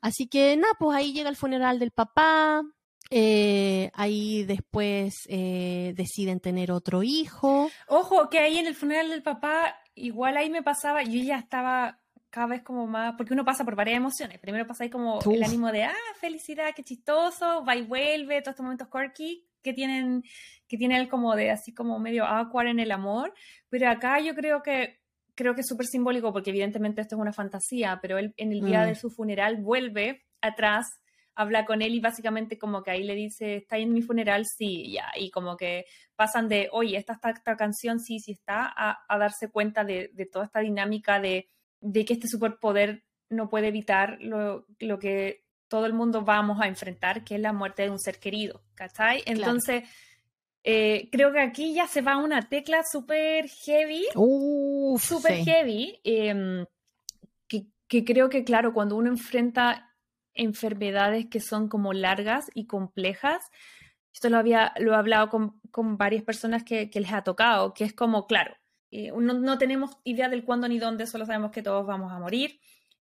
Así 0.00 0.28
que 0.28 0.56
nada, 0.56 0.74
pues 0.78 0.96
ahí 0.96 1.12
llega 1.12 1.28
el 1.28 1.36
funeral 1.36 1.78
del 1.78 1.90
papá, 1.90 2.62
eh, 3.10 3.90
ahí 3.94 4.44
después 4.44 5.14
eh, 5.28 5.94
deciden 5.96 6.40
tener 6.40 6.72
otro 6.72 7.02
hijo. 7.02 7.70
Ojo, 7.88 8.28
que 8.28 8.38
ahí 8.38 8.58
en 8.58 8.66
el 8.66 8.74
funeral 8.74 9.10
del 9.10 9.22
papá, 9.22 9.76
igual 9.94 10.36
ahí 10.36 10.48
me 10.48 10.62
pasaba, 10.62 11.02
yo 11.02 11.22
ya 11.22 11.38
estaba 11.38 11.98
cada 12.30 12.46
vez 12.46 12.62
como 12.62 12.86
más, 12.86 13.14
porque 13.16 13.34
uno 13.34 13.44
pasa 13.44 13.64
por 13.64 13.76
varias 13.76 13.98
emociones. 13.98 14.38
Primero 14.38 14.66
pasa 14.66 14.84
ahí 14.84 14.90
como 14.90 15.18
el 15.20 15.42
ánimo 15.42 15.70
de, 15.70 15.84
ah, 15.84 15.94
felicidad, 16.18 16.72
qué 16.74 16.82
chistoso, 16.82 17.64
va 17.64 17.76
y 17.76 17.82
vuelve, 17.82 18.40
todos 18.40 18.52
estos 18.52 18.64
momentos 18.64 18.88
quirky 18.88 19.46
que 19.62 19.72
tienen, 19.72 20.22
que 20.68 20.76
tiene 20.76 20.98
él 20.98 21.08
como 21.08 21.34
de 21.34 21.50
así 21.50 21.72
como 21.72 21.98
medio 21.98 22.24
awkward 22.24 22.68
en 22.68 22.80
el 22.80 22.90
amor. 22.90 23.32
Pero 23.68 23.88
acá 23.88 24.20
yo 24.20 24.34
creo 24.34 24.62
que 24.62 25.02
creo 25.34 25.54
que 25.54 25.62
es 25.62 25.68
súper 25.68 25.86
simbólico 25.86 26.32
porque 26.32 26.50
evidentemente 26.50 27.00
esto 27.00 27.16
es 27.16 27.20
una 27.20 27.32
fantasía, 27.32 27.98
pero 28.02 28.18
él 28.18 28.34
en 28.36 28.52
el 28.52 28.60
día 28.62 28.84
de 28.84 28.92
mm. 28.92 28.96
su 28.96 29.10
funeral 29.10 29.56
vuelve 29.56 30.24
atrás, 30.40 31.00
habla 31.34 31.64
con 31.64 31.80
él 31.82 31.94
y 31.94 32.00
básicamente 32.00 32.58
como 32.58 32.82
que 32.82 32.90
ahí 32.90 33.02
le 33.02 33.14
dice, 33.14 33.56
¿está 33.56 33.78
en 33.78 33.92
mi 33.92 34.02
funeral? 34.02 34.44
Sí, 34.46 34.92
ya, 34.92 35.10
y 35.16 35.30
como 35.30 35.56
que 35.56 35.86
pasan 36.16 36.48
de, 36.48 36.68
oye, 36.72 36.96
esta, 36.96 37.18
esta, 37.24 37.56
canción 37.56 38.00
sí, 38.00 38.18
sí 38.18 38.32
está, 38.32 38.72
a, 38.76 39.18
darse 39.18 39.50
cuenta 39.50 39.84
de, 39.84 40.10
toda 40.30 40.44
esta 40.44 40.60
dinámica 40.60 41.20
de, 41.20 41.48
de, 41.80 42.04
que 42.04 42.14
este 42.14 42.28
superpoder 42.28 43.04
no 43.30 43.48
puede 43.48 43.68
evitar 43.68 44.18
lo, 44.20 44.66
lo, 44.78 44.98
que 44.98 45.44
todo 45.72 45.86
el 45.86 45.94
mundo 45.94 46.20
vamos 46.20 46.60
a 46.60 46.68
enfrentar, 46.68 47.24
que 47.24 47.36
es 47.36 47.40
la 47.40 47.54
muerte 47.54 47.84
de 47.84 47.90
un 47.90 47.98
ser 47.98 48.18
querido, 48.18 48.60
¿cachai? 48.74 49.22
Entonces... 49.24 49.84
Eh, 50.64 51.08
creo 51.10 51.32
que 51.32 51.40
aquí 51.40 51.74
ya 51.74 51.88
se 51.88 52.02
va 52.02 52.18
una 52.18 52.48
tecla 52.48 52.84
súper 52.84 53.48
heavy, 53.48 54.04
súper 54.96 55.44
heavy, 55.44 55.98
em, 56.04 56.64
que, 57.48 58.04
creo 58.04 58.28
que, 58.28 58.44
claro, 58.44 58.72
cuando 58.72 58.94
uno 58.94 59.10
enfrenta 59.10 59.92
enfermedades 60.34 61.26
que 61.28 61.40
son 61.40 61.68
como 61.68 61.92
largas 61.92 62.48
y 62.54 62.68
complejas, 62.68 63.42
esto 64.14 64.30
lo, 64.30 64.38
había, 64.38 64.72
lo 64.78 64.92
he 64.92 64.96
hablado 64.96 65.30
con, 65.30 65.60
con 65.72 65.96
varias 65.96 66.22
personas 66.22 66.62
que, 66.62 66.90
que, 66.90 67.00
les 67.00 67.12
ha 67.12 67.24
tocado, 67.24 67.74
que 67.74 67.82
es 67.82 67.92
como, 67.92 68.28
claro, 68.28 68.54
eh, 68.92 69.10
no, 69.10 69.34
no, 69.34 69.58
tenemos 69.58 69.98
idea 70.04 70.28
del 70.28 70.44
cuándo 70.44 70.68
ni 70.68 70.78
dónde, 70.78 71.08
solo 71.08 71.26
sabemos 71.26 71.50
que 71.50 71.62
todos 71.62 71.84
vamos 71.84 72.12
a 72.12 72.20
morir, 72.20 72.60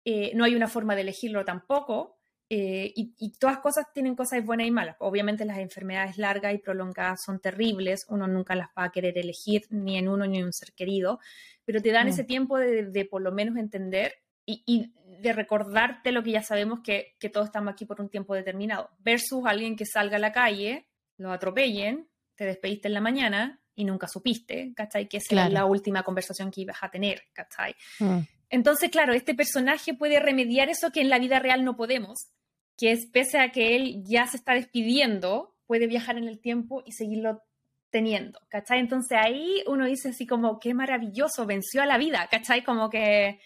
eh, 0.04 0.32
no 0.34 0.44
hay 0.44 0.54
una 0.54 0.68
forma 0.68 0.94
de 0.94 1.00
elegirlo 1.00 1.44
tampoco, 1.44 2.13
eh, 2.50 2.92
y, 2.94 3.32
todas 3.38 3.58
cosas 3.58 3.86
tienen 3.92 4.14
cosas 4.14 4.44
buenas 4.44 4.66
y 4.66 4.70
malas. 4.70 4.96
Obviamente 4.98 5.44
las 5.44 5.58
enfermedades 5.58 6.18
largas 6.18 6.54
y 6.54 6.58
prolongadas 6.58 7.22
son 7.24 7.40
terribles, 7.40 8.04
uno 8.08 8.26
nunca 8.26 8.54
las 8.54 8.68
va 8.68 8.84
a 8.84 8.92
querer 8.92 9.16
elegir, 9.16 9.62
ni 9.70 9.96
en 9.96 10.08
uno 10.08 10.26
ni 10.26 10.38
en 10.38 10.46
un 10.46 10.52
ser 10.52 10.72
querido, 10.74 11.20
pero 11.64 11.80
te 11.80 11.90
dan 11.90 12.06
mm. 12.06 12.10
ese 12.10 12.24
tiempo 12.24 12.58
de, 12.58 13.08
por 13.10 13.22
lo 13.22 13.32
menos 13.32 13.56
entender 13.56 14.14
y, 14.46 14.92
de 15.20 15.32
recordarte 15.32 16.12
lo 16.12 16.22
que 16.22 16.32
ya 16.32 16.42
sabemos 16.42 16.80
que, 16.84 17.16
todos 17.32 17.46
estamos 17.46 17.72
aquí 17.72 17.86
por 17.86 18.00
un 18.00 18.10
tiempo 18.10 18.34
determinado, 18.34 18.90
versus 18.98 19.46
alguien 19.46 19.74
que 19.74 19.86
salga 19.86 20.16
a 20.16 20.20
la 20.20 20.32
calle, 20.32 20.86
lo 21.16 21.32
atropellen, 21.32 22.08
te 22.34 22.44
despediste 22.44 22.88
en 22.88 22.94
la 22.94 23.00
mañana 23.00 23.60
y 23.74 23.84
nunca 23.84 24.06
supiste, 24.06 24.72
¿cachai? 24.76 25.08
Que 25.08 25.16
esa 25.16 25.46
es 25.46 25.52
la 25.52 25.64
última 25.64 26.02
conversación 26.02 26.50
que 26.50 26.60
ibas 26.60 26.76
a 26.82 26.90
tener, 26.90 27.22
¿cachai? 27.32 27.74
Mm. 28.00 28.18
Entonces, 28.50 28.90
claro, 28.90 29.12
este 29.12 29.34
personaje 29.34 29.94
puede 29.94 30.20
remediar 30.20 30.68
eso 30.68 30.90
que 30.90 31.00
en 31.00 31.10
la 31.10 31.18
vida 31.18 31.38
real 31.38 31.64
no 31.64 31.76
podemos, 31.76 32.28
que 32.76 32.92
es 32.92 33.06
pese 33.06 33.38
a 33.38 33.52
que 33.52 33.76
él 33.76 34.02
ya 34.04 34.26
se 34.26 34.36
está 34.36 34.54
despidiendo, 34.54 35.54
puede 35.66 35.86
viajar 35.86 36.18
en 36.18 36.28
el 36.28 36.40
tiempo 36.40 36.82
y 36.86 36.92
seguirlo 36.92 37.42
teniendo, 37.90 38.40
¿cachai? 38.48 38.80
Entonces 38.80 39.16
ahí 39.20 39.62
uno 39.66 39.86
dice 39.86 40.08
así 40.08 40.26
como, 40.26 40.58
qué 40.58 40.74
maravilloso, 40.74 41.46
venció 41.46 41.82
a 41.82 41.86
la 41.86 41.96
vida, 41.96 42.26
¿cachai? 42.30 42.64
Como 42.64 42.90
que 42.90 43.40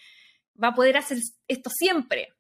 va 0.63 0.69
a 0.69 0.75
poder 0.75 0.97
hacer 0.97 1.19
esto 1.47 1.71
siempre. 1.71 2.33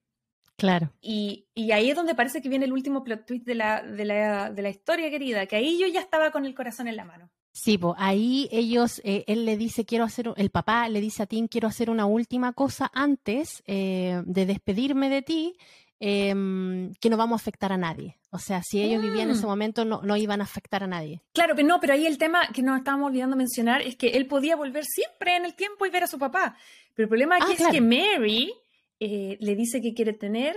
Claro. 0.56 0.92
Y, 1.00 1.46
ahí 1.72 1.90
es 1.90 1.96
donde 1.96 2.14
parece 2.14 2.42
que 2.42 2.48
viene 2.48 2.64
el 2.64 2.72
último 2.72 3.04
plot 3.04 3.26
twist 3.26 3.46
de 3.46 3.54
la, 3.54 3.82
de 3.82 4.04
la, 4.04 4.50
de 4.50 4.62
la 4.62 4.70
historia, 4.70 5.10
querida, 5.10 5.46
que 5.46 5.56
ahí 5.56 5.78
yo 5.78 5.86
ya 5.86 6.00
estaba 6.00 6.32
con 6.32 6.46
el 6.46 6.54
corazón 6.54 6.88
en 6.88 6.96
la 6.96 7.04
mano. 7.04 7.30
Sí, 7.52 7.78
pues 7.78 7.94
ahí 7.98 8.48
ellos, 8.52 9.00
eh, 9.04 9.24
él 9.26 9.44
le 9.44 9.56
dice, 9.56 9.84
quiero 9.84 10.04
hacer, 10.04 10.32
el 10.36 10.50
papá 10.50 10.88
le 10.88 11.00
dice 11.00 11.22
a 11.22 11.26
Tim, 11.26 11.48
quiero 11.48 11.66
hacer 11.68 11.90
una 11.90 12.06
última 12.06 12.52
cosa 12.52 12.90
antes 12.94 13.62
eh, 13.66 14.22
de 14.26 14.46
despedirme 14.46 15.10
de 15.10 15.22
ti, 15.22 15.56
em, 15.98 16.94
que 17.00 17.10
no 17.10 17.16
vamos 17.16 17.40
a 17.40 17.42
afectar 17.42 17.72
a 17.72 17.76
nadie. 17.76 18.18
O 18.30 18.38
sea, 18.38 18.62
si 18.62 18.80
ellos 18.82 19.02
vivían 19.02 19.28
en 19.28 19.34
ese 19.34 19.46
mm. 19.46 19.48
momento, 19.48 19.84
no, 19.84 20.02
no, 20.02 20.16
iban 20.16 20.40
a 20.40 20.44
afectar 20.44 20.84
a 20.84 20.86
nadie. 20.86 21.22
Claro, 21.32 21.54
pero 21.56 21.66
no, 21.66 21.80
pero 21.80 21.94
ahí 21.94 22.06
el 22.06 22.18
tema 22.18 22.46
que 22.54 22.62
nos 22.62 22.78
estábamos 22.78 23.08
olvidando 23.08 23.36
mencionar 23.36 23.82
es 23.82 23.96
que 23.96 24.08
él 24.08 24.26
podía 24.26 24.54
volver 24.54 24.84
siempre 24.84 25.36
en 25.36 25.44
el 25.44 25.54
tiempo 25.54 25.86
y 25.86 25.90
ver 25.90 26.04
a 26.04 26.06
su 26.06 26.18
papá. 26.18 26.56
Pero 26.94 27.06
el 27.06 27.08
problema 27.08 27.36
aquí 27.36 27.52
ah, 27.52 27.54
es 27.58 27.68
que 27.68 27.80
Mary 27.80 28.52
eh, 29.00 29.36
le 29.40 29.56
dice 29.56 29.80
que 29.80 29.94
quiere 29.94 30.12
tener 30.12 30.54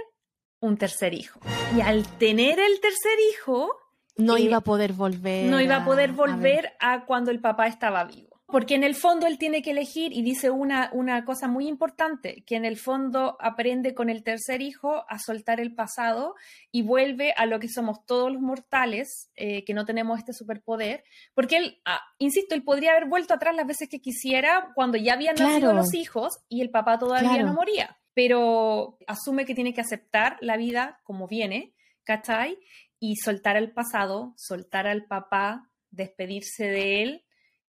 un 0.60 0.78
tercer 0.78 1.14
hijo. 1.14 1.40
Y 1.76 1.82
al 1.82 2.06
tener 2.18 2.60
el 2.60 2.80
tercer 2.80 3.18
hijo, 3.32 3.70
no 4.18 4.38
iba 4.38 4.58
a 4.58 4.62
poder 4.62 4.94
volver. 4.94 5.50
No 5.50 5.60
iba 5.60 5.78
a 5.78 5.86
poder 5.86 6.12
volver 6.12 6.74
a, 6.80 7.06
cuando 7.06 7.32
el 7.32 7.40
papá 7.40 7.68
estaba 7.68 8.04
vivo. 8.04 8.30
porque 8.52 8.76
en 8.76 8.84
el 8.84 8.96
fondo 8.96 9.28
él 9.28 9.38
tiene 9.38 9.62
que 9.62 9.72
elegir 9.72 10.12
y 10.12 10.22
dice 10.24 10.50
una, 10.50 10.90
una 10.92 11.24
cosa 11.24 11.48
muy 11.48 11.70
importante, 11.70 12.44
que 12.46 12.58
en 12.58 12.66
el 12.66 12.76
fondo 12.76 13.38
aprende 13.40 13.94
con 13.94 14.10
el 14.10 14.24
tercer 14.24 14.62
hijo 14.62 15.06
a 15.08 15.20
soltar 15.20 15.62
el 15.62 15.74
pasado 15.74 16.36
y 16.70 16.82
vuelve 16.82 17.34
a 17.38 17.46
lo 17.46 17.62
que 17.62 17.70
somos 17.70 18.06
todos 18.06 18.30
los 18.30 18.42
mortales, 18.42 19.32
eh, 19.36 19.64
que 19.64 19.74
no 19.74 19.86
tenemos 19.86 20.20
este 20.20 20.34
superpoder, 20.34 21.06
porque 21.34 21.56
él, 21.56 21.82
ah, 21.86 22.02
insisto, 22.20 22.54
él 22.54 22.64
podría 22.64 22.92
haber 22.92 23.08
vuelto 23.08 23.34
atrás 23.34 23.56
las 23.56 23.66
veces 23.66 23.88
que 23.90 24.02
quisiera 24.02 24.72
cuando 24.76 24.98
ya 24.98 25.14
habían 25.14 25.36
nacido 25.36 25.72
los 25.72 25.94
hijos 25.94 26.40
y 26.50 26.60
el 26.60 26.72
papá 26.72 27.00
todavía 27.00 27.44
no 27.44 27.54
moría, 27.54 28.00
pero 28.14 28.98
asume 29.08 29.46
que 29.46 29.56
tiene 29.56 29.74
que 29.74 29.80
aceptar 29.80 30.38
la 30.42 30.58
vida 30.58 31.00
como 31.04 31.26
viene, 31.26 31.74
¿cachai? 32.04 32.58
Y 33.02 33.18
soltar 33.18 33.58
el 33.58 33.74
pasado, 33.74 34.34
soltar 34.38 34.88
al 34.88 35.06
papá, 35.08 35.70
despedirse 35.90 36.66
de 36.68 37.04
él 37.04 37.26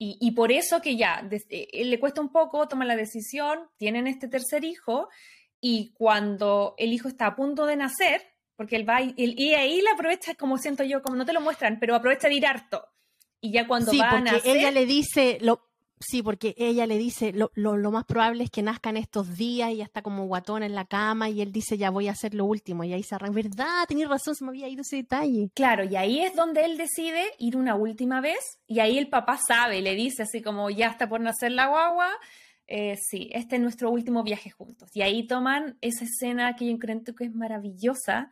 y, 0.06 0.32
por 0.32 0.52
eso 0.52 0.82
que 0.82 0.98
ya, 0.98 1.28
eh, 1.32 1.86
le 1.86 2.00
cuesta 2.00 2.20
un 2.20 2.30
poco, 2.30 2.68
toma 2.68 2.84
la 2.84 2.96
decisión, 2.96 3.70
tienen 3.78 4.08
este 4.08 4.28
tercer 4.28 4.66
hijo 4.66 5.08
y 5.62 5.94
cuando 5.94 6.76
el 6.78 6.92
hijo 6.92 7.08
está 7.08 7.28
a 7.28 7.36
punto 7.36 7.66
de 7.66 7.78
nacer, 7.78 8.22
porque 8.58 8.76
él 8.76 8.88
va 8.88 9.02
y, 9.02 9.14
y 9.16 9.54
ahí 9.54 9.82
la 9.82 9.92
aprovecha, 9.92 10.36
como 10.36 10.58
siento 10.58 10.84
yo, 10.84 11.02
como 11.02 11.16
no 11.16 11.26
te 11.26 11.32
lo 11.32 11.42
muestran, 11.42 11.80
pero 11.80 11.96
aprovecha 11.96 12.28
de 12.28 12.36
ir 12.36 12.46
harto. 12.46 12.86
Y 13.40 13.54
ya 13.54 13.68
cuando 13.68 13.92
sí, 13.92 14.00
va 14.00 14.10
a 14.10 14.20
nacer... 14.20 14.58
ella 14.58 14.72
le 14.72 14.86
dice, 14.86 15.38
lo, 15.42 15.70
Sí, 16.00 16.22
porque 16.22 16.54
ella 16.58 16.86
le 16.86 16.98
dice, 16.98 17.32
lo, 17.32 17.52
lo, 17.56 17.92
más 17.92 18.04
probable 18.06 18.44
es 18.44 18.50
que 18.50 18.62
nazcan 18.62 18.98
estos 18.98 19.38
días 19.38 19.72
y 19.72 19.78
ya 19.78 19.84
está 19.86 20.02
como 20.02 20.26
guatón 20.26 20.64
en 20.64 20.76
la 20.76 20.86
cama 20.86 21.30
y 21.30 21.42
él 21.42 21.52
dice, 21.52 21.78
ya 21.78 21.92
voy 21.92 22.08
a 22.08 22.12
hacer 22.12 22.34
lo 22.34 22.46
último. 22.46 22.84
Y 22.84 22.94
ahí 22.94 23.04
se 23.04 23.16
arranca, 23.16 23.36
¿verdad? 23.36 23.86
Tenías 23.88 24.10
razón, 24.10 24.36
se 24.36 24.44
me 24.44 24.50
había 24.50 24.68
ido 24.68 24.82
ese 24.82 24.98
detalle. 24.98 25.50
Claro, 25.54 25.86
y 25.86 25.96
ahí 25.96 26.20
es 26.20 26.36
donde 26.36 26.66
él 26.66 26.78
decide 26.78 27.24
ir 27.40 27.56
una 27.56 27.76
última 27.76 28.20
vez 28.20 28.60
y 28.68 28.80
ahí 28.80 28.98
el 28.98 29.08
papá 29.08 29.40
sabe, 29.48 29.82
le 29.82 29.96
dice 29.96 30.24
así 30.24 30.42
como, 30.42 30.70
ya 30.70 30.88
está 30.88 31.08
por 31.08 31.22
nacer 31.22 31.52
la 31.52 31.68
guagua. 31.68 32.10
Eh, 32.68 32.98
sí, 32.98 33.30
este 33.34 33.56
es 33.58 33.62
nuestro 33.62 33.90
último 33.92 34.24
viaje 34.24 34.50
juntos. 34.50 34.90
Y 34.94 35.02
ahí 35.02 35.28
toman 35.28 35.78
esa 35.82 36.06
escena 36.06 36.56
que 36.56 36.70
yo 36.70 36.78
creo 36.80 37.02
que 37.04 37.26
es 37.26 37.34
maravillosa, 37.34 38.32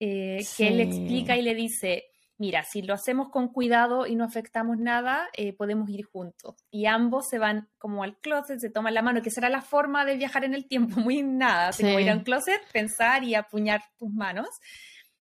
eh, 0.00 0.44
que 0.56 0.68
él 0.68 0.78
le 0.78 0.82
explica 0.84 1.36
y 1.36 1.42
le 1.42 1.54
dice, 1.54 2.04
mira, 2.38 2.62
si 2.62 2.82
lo 2.82 2.94
hacemos 2.94 3.28
con 3.30 3.48
cuidado 3.48 4.06
y 4.06 4.14
no 4.14 4.24
afectamos 4.24 4.78
nada, 4.78 5.28
eh, 5.36 5.52
podemos 5.52 5.90
ir 5.90 6.04
juntos. 6.04 6.54
Y 6.70 6.86
ambos 6.86 7.28
se 7.28 7.38
van 7.38 7.68
como 7.78 8.04
al 8.04 8.16
closet, 8.18 8.60
se 8.60 8.70
toman 8.70 8.94
la 8.94 9.02
mano, 9.02 9.22
que 9.22 9.30
será 9.30 9.48
la 9.48 9.60
forma 9.60 10.04
de 10.04 10.16
viajar 10.16 10.44
en 10.44 10.54
el 10.54 10.66
tiempo, 10.66 11.00
muy 11.00 11.22
nada, 11.22 11.68
así 11.68 11.82
como 11.82 11.98
ir 11.98 12.10
a 12.10 12.14
un 12.14 12.22
closet, 12.22 12.60
pensar 12.72 13.24
y 13.24 13.34
apuñar 13.34 13.82
tus 13.98 14.10
manos. 14.10 14.48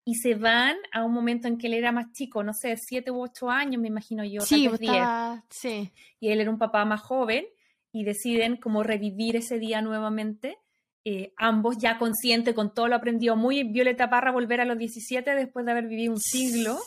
Y 0.05 0.16
se 0.16 0.34
van 0.34 0.76
a 0.92 1.05
un 1.05 1.12
momento 1.12 1.46
en 1.46 1.59
que 1.59 1.68
él 1.68 1.74
era 1.74 1.92
más 1.92 2.12
chico, 2.12 2.42
no 2.42 2.55
sé, 2.55 2.76
siete 2.76 3.11
u 3.11 3.22
ocho 3.22 3.50
años, 3.50 3.80
me 3.80 3.88
imagino 3.88 4.24
yo, 4.24 4.40
sí, 4.40 4.68
tal 4.68 4.78
vez 4.78 4.90
Sí. 5.50 5.92
Y 6.18 6.30
él 6.30 6.40
era 6.40 6.50
un 6.50 6.59
papá 6.59 6.84
más 6.84 7.00
joven 7.00 7.44
y 7.92 8.05
deciden 8.05 8.57
como 8.57 8.82
revivir 8.82 9.36
ese 9.36 9.59
día 9.59 9.82
nuevamente. 9.82 10.59
Eh, 11.05 11.32
ambos 11.36 11.78
ya 11.78 11.98
conscientes 11.98 12.55
con 12.55 12.72
todo 12.72 12.86
lo 12.86 12.94
aprendido, 12.94 13.34
muy 13.34 13.64
Violeta 13.64 14.09
Parra 14.09 14.30
volver 14.30 14.61
a 14.61 14.64
los 14.64 14.78
17 14.78 15.34
después 15.34 15.66
de 15.66 15.72
haber 15.72 15.86
vivido 15.86 16.12
un 16.12 16.20
siglo. 16.20 16.78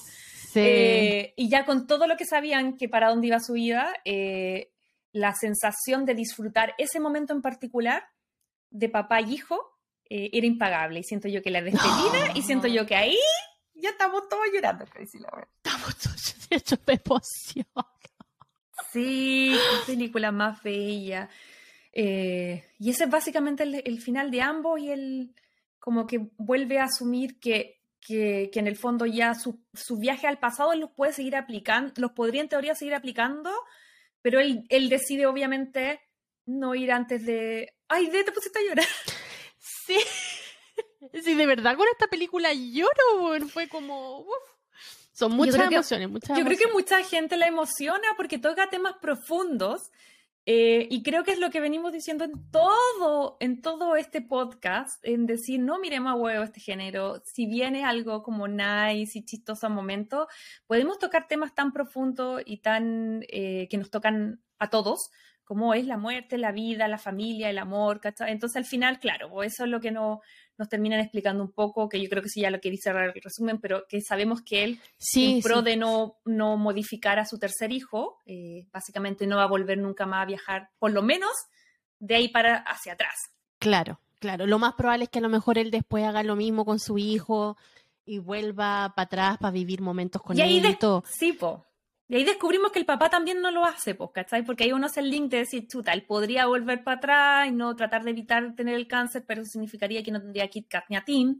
Eh, 0.58 1.34
y 1.36 1.50
ya 1.50 1.66
con 1.66 1.86
todo 1.86 2.08
lo 2.08 2.16
que 2.16 2.26
sabían 2.26 2.78
que 2.78 2.88
para 2.88 3.10
dónde 3.10 3.28
iba 3.28 3.42
su 3.42 3.54
vida, 3.54 3.94
eh, 4.06 4.72
la 5.12 5.34
sensación 5.34 6.06
de 6.06 6.16
disfrutar 6.16 6.76
ese 6.78 7.02
momento 7.02 7.34
en 7.34 7.42
particular 7.42 8.06
de 8.70 8.88
papá 8.88 9.20
y 9.20 9.34
hijo 9.34 9.60
era 10.08 10.48
impagable. 10.48 11.00
Y 11.00 11.04
siento 11.04 11.28
yo 11.28 11.42
que 11.42 11.52
la 11.52 11.62
despedida, 11.62 12.32
y 12.36 12.42
siento 12.44 12.68
yo 12.68 12.86
que 12.86 12.96
ahí 12.96 13.18
ya 13.74 13.90
estamos 13.90 14.30
todos 14.30 14.46
llorando, 14.54 14.86
Estamos 14.98 15.98
todos 15.98 16.48
hechos 16.50 16.80
de 16.86 17.02
emoción. 17.04 17.66
Sí, 18.94 19.54
qué 19.54 19.92
película 19.94 20.32
más 20.32 20.64
bella. 20.64 21.30
Eh, 21.98 22.62
y 22.78 22.90
ese 22.90 23.06
es 23.06 23.10
básicamente 23.10 23.64
el, 23.64 24.02
final 24.02 24.30
de 24.30 24.42
ambos 24.42 24.82
y 24.82 24.92
él 24.92 25.34
como 25.80 26.06
que 26.06 26.28
vuelve 26.36 26.78
a 26.78 26.84
asumir 26.84 27.40
que, 27.40 27.80
que, 28.02 28.52
en 28.54 28.68
el 28.68 28.76
fondo 28.76 29.06
ya 29.06 29.34
su, 29.34 29.62
su, 29.74 29.98
viaje 29.98 30.28
al 30.28 30.38
pasado 30.38 30.74
él 30.74 30.82
los 30.82 30.92
puede 30.92 31.14
seguir 31.14 31.38
aplicando, 31.38 31.94
los 31.96 32.12
podría 32.12 32.42
en 32.42 32.50
teoría 32.50 32.76
seguir 32.76 32.96
aplicando, 32.96 33.50
pero 34.22 34.42
él, 34.42 34.66
él 34.68 34.90
decide 34.90 35.26
obviamente 35.26 36.02
no 36.46 36.76
ir 36.76 36.92
antes 36.92 37.26
de... 37.26 37.74
¡Ay, 37.88 38.08
de 38.08 38.26
te 38.26 38.34
pusiste 38.34 38.60
a 38.60 38.64
llorar! 38.64 38.86
Sí, 39.58 39.96
sí, 41.24 41.34
de 41.34 41.46
verdad 41.46 41.78
con 41.78 41.88
esta 41.88 42.08
película 42.08 42.54
lloro, 42.54 43.48
fue 43.48 43.70
como... 43.70 44.26
Son 45.14 45.32
muchas 45.32 45.72
emociones, 45.72 46.10
muchas 46.10 46.38
Yo 46.38 46.44
creo 46.44 46.58
que 46.58 46.74
mucha 46.74 47.02
gente 47.04 47.38
la 47.38 47.48
emociona 47.48 48.06
porque 48.18 48.38
toca 48.38 48.70
temas 48.70 48.96
profundos 49.02 49.92
eh, 50.46 50.88
y 50.92 51.02
creo 51.02 51.24
que 51.24 51.32
es 51.32 51.40
lo 51.40 51.50
que 51.50 51.60
venimos 51.60 51.92
diciendo 51.92 52.24
en 52.24 52.52
todo, 52.52 53.38
en 53.40 53.62
todo 53.62 53.96
este 53.96 54.22
podcast, 54.22 55.04
en 55.04 55.26
decir, 55.26 55.60
no 55.60 55.80
miremos 55.80 56.12
a 56.12 56.16
huevo 56.16 56.44
este 56.44 56.60
género, 56.60 57.22
si 57.26 57.48
viene 57.48 57.84
algo 57.84 58.22
como 58.22 58.48
nice 58.48 59.18
y 59.18 59.26
chistoso 59.26 59.66
a 59.66 59.70
momento, 59.70 60.28
podemos 60.68 61.00
tocar 61.00 61.28
temas 61.28 61.56
tan 61.56 61.72
profundos 61.72 62.44
y 62.46 62.58
tan 62.58 63.24
eh, 63.30 63.68
que 63.70 63.78
nos 63.78 63.90
tocan 63.90 64.44
a 64.60 64.70
todos, 64.70 65.10
como 65.44 65.74
es 65.74 65.86
la 65.86 65.98
muerte, 65.98 66.38
la 66.38 66.52
vida, 66.52 66.88
la 66.88 66.98
familia, 67.00 67.50
el 67.50 67.58
amor, 67.58 68.00
¿cachai? 68.00 68.32
Entonces 68.32 68.58
al 68.58 68.66
final, 68.66 69.00
claro, 69.00 69.42
eso 69.42 69.64
es 69.64 69.70
lo 69.70 69.80
que 69.80 69.92
no, 69.92 70.22
nos 70.58 70.70
terminan 70.70 71.00
explicando 71.00 71.44
un 71.44 71.52
poco, 71.52 71.90
que 71.90 72.02
yo 72.02 72.10
creo 72.10 72.24
que 72.24 72.30
sí 72.30 72.42
ya 72.42 72.50
lo 72.50 72.62
quería 72.62 72.80
cerrar 72.82 73.06
el 73.16 73.22
resumen, 73.22 73.60
pero 73.60 73.86
que 73.88 74.02
sabemos 74.02 74.42
que 74.42 74.64
él, 74.64 74.80
en 75.16 75.42
pro 75.42 75.62
de 75.62 75.76
no, 75.76 76.18
no 76.26 76.58
modificar 76.58 77.20
a 77.20 77.26
su 77.26 77.38
tercer 77.38 77.72
hijo, 77.72 78.20
eh, 78.26 78.68
básicamente 78.72 79.28
no 79.28 79.38
va 79.38 79.44
a 79.44 79.48
volver 79.48 79.78
nunca 79.78 80.06
más 80.06 80.24
a 80.24 80.26
viajar, 80.26 80.70
por 80.80 80.92
lo 80.92 81.02
menos 81.02 81.32
de 82.00 82.16
ahí 82.16 82.28
para 82.30 82.58
hacia 82.58 82.94
atrás. 82.94 83.16
Claro, 83.60 84.00
claro. 84.20 84.46
Lo 84.46 84.60
más 84.60 84.74
probable 84.76 85.06
es 85.06 85.10
que 85.10 85.20
a 85.20 85.24
lo 85.24 85.30
mejor 85.30 85.58
él 85.58 85.72
después 85.72 86.04
haga 86.06 86.24
lo 86.24 86.36
mismo 86.36 86.66
con 86.66 86.80
su 86.80 86.98
hijo 86.98 87.58
y 88.06 88.20
vuelva 88.20 88.94
para 88.96 89.06
atrás 89.06 89.38
para 89.40 89.52
vivir 89.52 89.82
momentos 89.82 90.22
con 90.22 90.40
él 90.40 90.66
y 90.66 90.76
todo. 90.76 91.04
Sí, 91.08 91.34
po. 91.34 91.66
Y 92.08 92.16
ahí 92.16 92.24
descubrimos 92.24 92.72
que 92.72 92.80
el 92.80 92.86
papá 92.86 93.10
también 93.10 93.42
no 93.42 93.50
lo 93.50 93.66
hace, 93.66 93.96
pues, 93.96 94.12
¿cachai? 94.14 94.44
Porque 94.44 94.66
ahí 94.66 94.72
uno 94.72 94.86
hace 94.86 95.00
el 95.00 95.10
link 95.10 95.32
de 95.32 95.38
decir, 95.38 95.68
chuta, 95.68 95.92
él 95.92 96.04
podría 96.04 96.46
volver 96.46 96.84
para 96.84 96.98
atrás 96.98 97.48
y 97.48 97.52
no 97.52 97.76
tratar 97.76 98.04
de 98.04 98.12
evitar 98.12 98.54
tener 98.56 98.76
el 98.76 98.88
cáncer, 98.88 99.24
pero 99.28 99.42
eso 99.42 99.52
significaría 99.52 100.04
que 100.04 100.12
no 100.12 100.22
tendría 100.22 100.48
Kit 100.48 100.68
Kat 100.68 100.86
ni 100.90 100.98
a 100.98 101.04
Tim. 101.04 101.40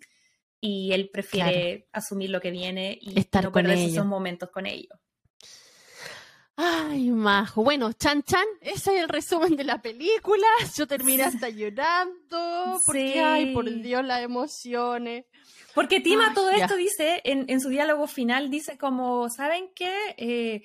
Y 0.60 0.92
él 0.94 1.10
prefiere 1.14 1.88
asumir 1.92 2.32
lo 2.32 2.42
que 2.42 2.50
viene 2.50 2.98
y 3.00 3.20
Estar 3.20 3.44
no 3.44 3.52
con 3.52 3.70
esos 3.70 4.06
momentos 4.06 4.50
con 4.50 4.66
ellos. 4.66 4.98
Ay, 6.56 7.12
majo. 7.12 7.64
Bueno, 7.64 7.92
Chan 7.94 8.24
Chan, 8.24 8.46
ese 8.62 8.96
es 8.96 9.02
el 9.02 9.10
resumen 9.10 9.56
de 9.56 9.66
la 9.66 9.82
película. 9.82 10.48
Yo 10.76 10.88
terminé 10.88 11.24
hasta 11.24 11.50
llorando. 11.50 12.80
Porque, 12.86 13.22
ay, 13.22 13.54
por 13.54 13.70
Dios, 13.70 14.04
las 14.06 14.22
emociones. 14.22 15.26
Porque 15.76 16.00
Tima 16.00 16.34
todo 16.34 16.50
esto 16.50 16.76
dice, 16.76 17.22
en, 17.26 17.60
su 17.60 17.70
diálogo 17.70 18.08
final, 18.08 18.50
dice 18.50 18.78
como, 18.78 19.30
¿saben 19.30 19.70
qué? 19.76 19.94
Eh, 20.18 20.64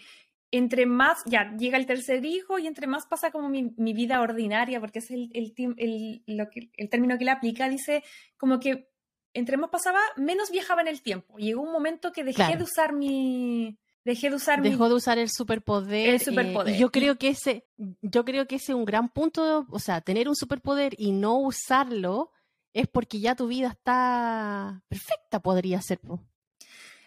entre 0.52 0.86
más, 0.86 1.18
ya 1.26 1.54
llega 1.56 1.76
el 1.76 1.86
tercer 1.86 2.24
hijo 2.24 2.58
y 2.58 2.66
entre 2.66 2.86
más 2.86 3.06
pasa 3.06 3.30
como 3.30 3.48
mi, 3.48 3.92
vida 3.92 4.20
ordinaria, 4.20 4.80
porque 4.80 5.00
es 5.00 5.10
el, 5.10 5.30
el, 5.34 6.22
lo 6.26 6.48
que, 6.48 6.70
el 6.76 6.88
término 6.88 7.18
que 7.18 7.24
le 7.24 7.32
aplica, 7.32 7.68
dice 7.68 8.02
como 8.36 8.60
que 8.60 8.88
entre 9.34 9.56
más 9.56 9.70
pasaba, 9.70 10.00
menos 10.16 10.50
viajaba 10.50 10.80
en 10.80 10.88
el 10.88 11.02
tiempo. 11.02 11.38
Llegó 11.38 11.62
un 11.62 11.72
momento 11.72 12.12
que 12.12 12.24
dejé 12.24 12.56
de 12.56 12.62
usar 12.62 12.92
mi... 12.92 13.78
Dejé 14.02 14.30
de 14.30 14.36
usar 14.36 14.62
Dejó 14.62 14.88
de 14.88 14.94
usar 14.94 15.18
el 15.18 15.28
superpoder. 15.28 16.08
El 16.08 16.20
superpoder. 16.20 16.74
yo 16.76 16.90
creo 16.90 17.16
que 17.16 17.28
ese, 17.28 17.66
yo 18.00 18.24
creo 18.24 18.46
que 18.46 18.56
ese 18.56 18.72
es 18.72 18.76
un 18.76 18.86
gran 18.86 19.10
punto, 19.10 19.66
o 19.68 19.78
sea, 19.78 20.00
tener 20.00 20.26
un 20.28 20.34
superpoder 20.34 20.94
y 20.96 21.12
no 21.12 21.38
usarlo 21.38 22.32
es 22.72 22.88
porque 22.88 23.20
ya 23.20 23.34
tu 23.34 23.46
vida 23.46 23.68
está 23.68 24.82
perfecta, 24.88 25.40
podría 25.40 25.80
ser. 25.82 26.00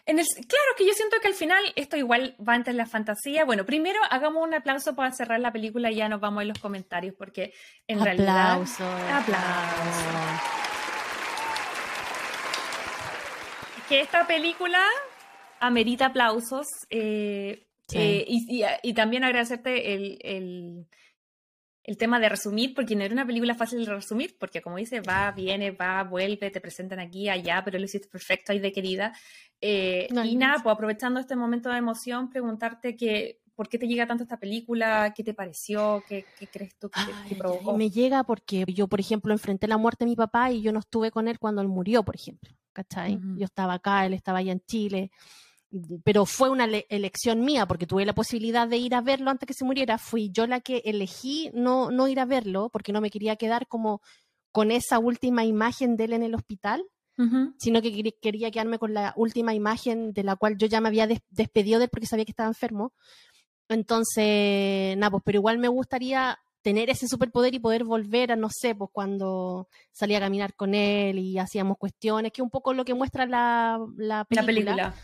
En 0.06 0.18
el, 0.18 0.26
claro 0.26 0.70
que 0.76 0.86
yo 0.86 0.92
siento 0.92 1.16
que 1.20 1.28
al 1.28 1.34
final 1.34 1.64
esto 1.76 1.96
igual 1.96 2.36
va 2.46 2.56
entre 2.56 2.74
la 2.74 2.86
fantasía. 2.86 3.44
Bueno, 3.44 3.64
primero 3.64 3.98
hagamos 4.10 4.46
un 4.46 4.54
aplauso 4.54 4.94
para 4.94 5.12
cerrar 5.12 5.40
la 5.40 5.52
película 5.52 5.90
y 5.90 5.96
ya 5.96 6.08
nos 6.08 6.20
vamos 6.20 6.42
en 6.42 6.48
los 6.48 6.58
comentarios 6.58 7.14
porque 7.16 7.54
en 7.86 8.04
realidad... 8.04 8.52
Aplauso. 8.52 8.84
Aplauso. 8.84 10.10
Que 13.88 14.00
esta 14.00 14.26
película 14.26 14.82
amerita 15.60 16.06
aplausos 16.06 16.66
eh, 16.90 17.66
eh, 17.92 18.24
y, 18.26 18.94
también 18.94 19.24
agradecerte 19.24 19.94
el 19.94 20.18
el 20.22 20.86
tema 21.98 22.18
de 22.18 22.30
resumir, 22.30 22.74
porque 22.74 22.96
no 22.96 23.04
era 23.04 23.12
una 23.12 23.26
película 23.26 23.54
fácil 23.54 23.84
de 23.84 23.92
resumir, 23.92 24.36
porque 24.38 24.62
como 24.62 24.78
dice, 24.78 25.00
va, 25.00 25.30
viene, 25.32 25.70
va, 25.70 26.02
vuelve, 26.02 26.50
te 26.50 26.60
presentan 26.60 26.98
aquí, 26.98 27.28
allá, 27.28 27.62
pero 27.62 27.78
lo 27.78 27.84
hiciste 27.84 28.08
perfecto 28.08 28.52
ahí 28.52 28.58
de 28.58 28.72
querida. 28.72 29.12
Eh, 29.60 30.08
y 30.24 30.36
nada, 30.36 30.62
pues 30.62 30.72
aprovechando 30.72 31.20
este 31.20 31.36
momento 31.36 31.68
de 31.68 31.76
emoción, 31.76 32.30
preguntarte 32.30 32.96
que, 32.96 33.42
¿por 33.54 33.68
qué 33.68 33.78
te 33.78 33.86
llega 33.86 34.06
tanto 34.06 34.22
esta 34.22 34.40
película? 34.40 35.12
¿Qué 35.14 35.22
te 35.22 35.34
pareció? 35.34 36.02
¿Qué, 36.08 36.24
crees 36.50 36.74
tú 36.78 36.90
que, 36.90 37.34
provocó? 37.34 37.76
Me 37.76 37.90
llega 37.90 38.24
porque 38.24 38.64
yo, 38.68 38.88
por 38.88 39.00
ejemplo, 39.00 39.32
enfrenté 39.32 39.68
la 39.68 39.76
muerte 39.76 40.06
de 40.06 40.10
mi 40.10 40.16
papá 40.16 40.50
y 40.50 40.62
yo 40.62 40.72
no 40.72 40.80
estuve 40.80 41.10
con 41.10 41.28
él 41.28 41.38
cuando 41.38 41.60
él 41.60 41.68
murió, 41.68 42.02
por 42.02 42.16
ejemplo. 42.16 42.50
¿Cachai? 42.72 43.20
Yo 43.36 43.44
estaba 43.44 43.74
acá, 43.74 44.04
él 44.04 44.14
estaba 44.14 44.38
allá 44.38 44.50
en 44.50 44.60
Chile 44.66 45.12
pero 46.04 46.26
fue 46.26 46.50
una 46.50 46.64
elección 46.64 47.44
mía 47.44 47.66
porque 47.66 47.86
tuve 47.86 48.04
la 48.04 48.14
posibilidad 48.14 48.68
de 48.68 48.76
ir 48.76 48.94
a 48.94 49.00
verlo 49.00 49.30
antes 49.30 49.46
que 49.46 49.54
se 49.54 49.64
muriera. 49.64 49.98
Fui 49.98 50.30
yo 50.30 50.46
la 50.46 50.60
que 50.60 50.82
elegí 50.84 51.50
no, 51.54 51.90
no 51.90 52.08
ir 52.08 52.20
a 52.20 52.24
verlo 52.24 52.70
porque 52.70 52.92
no 52.92 53.00
me 53.00 53.10
quería 53.10 53.36
quedar 53.36 53.66
como 53.66 54.00
con 54.52 54.70
esa 54.70 54.98
última 54.98 55.44
imagen 55.44 55.96
de 55.96 56.04
él 56.04 56.12
en 56.12 56.22
el 56.22 56.34
hospital, 56.34 56.84
sino 57.58 57.80
que 57.80 58.12
quería 58.20 58.50
quedarme 58.50 58.78
con 58.78 58.92
la 58.92 59.12
última 59.16 59.54
imagen 59.54 60.12
de 60.12 60.24
la 60.24 60.36
cual 60.36 60.56
yo 60.58 60.66
ya 60.66 60.80
me 60.80 60.88
había 60.88 61.08
despedido 61.30 61.78
de 61.78 61.84
él 61.84 61.90
porque 61.90 62.06
sabía 62.06 62.24
que 62.24 62.32
estaba 62.32 62.48
enfermo. 62.48 62.92
Entonces, 63.68 64.96
nada, 64.96 65.10
pues, 65.10 65.22
pero 65.24 65.38
igual 65.38 65.58
me 65.58 65.68
gustaría 65.68 66.38
tener 66.62 66.88
ese 66.88 67.06
superpoder 67.08 67.54
y 67.54 67.58
poder 67.58 67.84
volver 67.84 68.32
a, 68.32 68.36
no 68.36 68.48
sé, 68.50 68.74
pues 68.74 68.90
cuando 68.92 69.68
salía 69.92 70.16
a 70.18 70.22
caminar 70.22 70.54
con 70.54 70.74
él 70.74 71.18
y 71.18 71.38
hacíamos 71.38 71.76
cuestiones, 71.76 72.32
que 72.32 72.40
es 72.40 72.44
un 72.44 72.50
poco 72.50 72.72
lo 72.72 72.84
que 72.84 72.94
muestra 72.94 73.26
la, 73.26 73.78
la 73.96 74.24
película. 74.24 74.94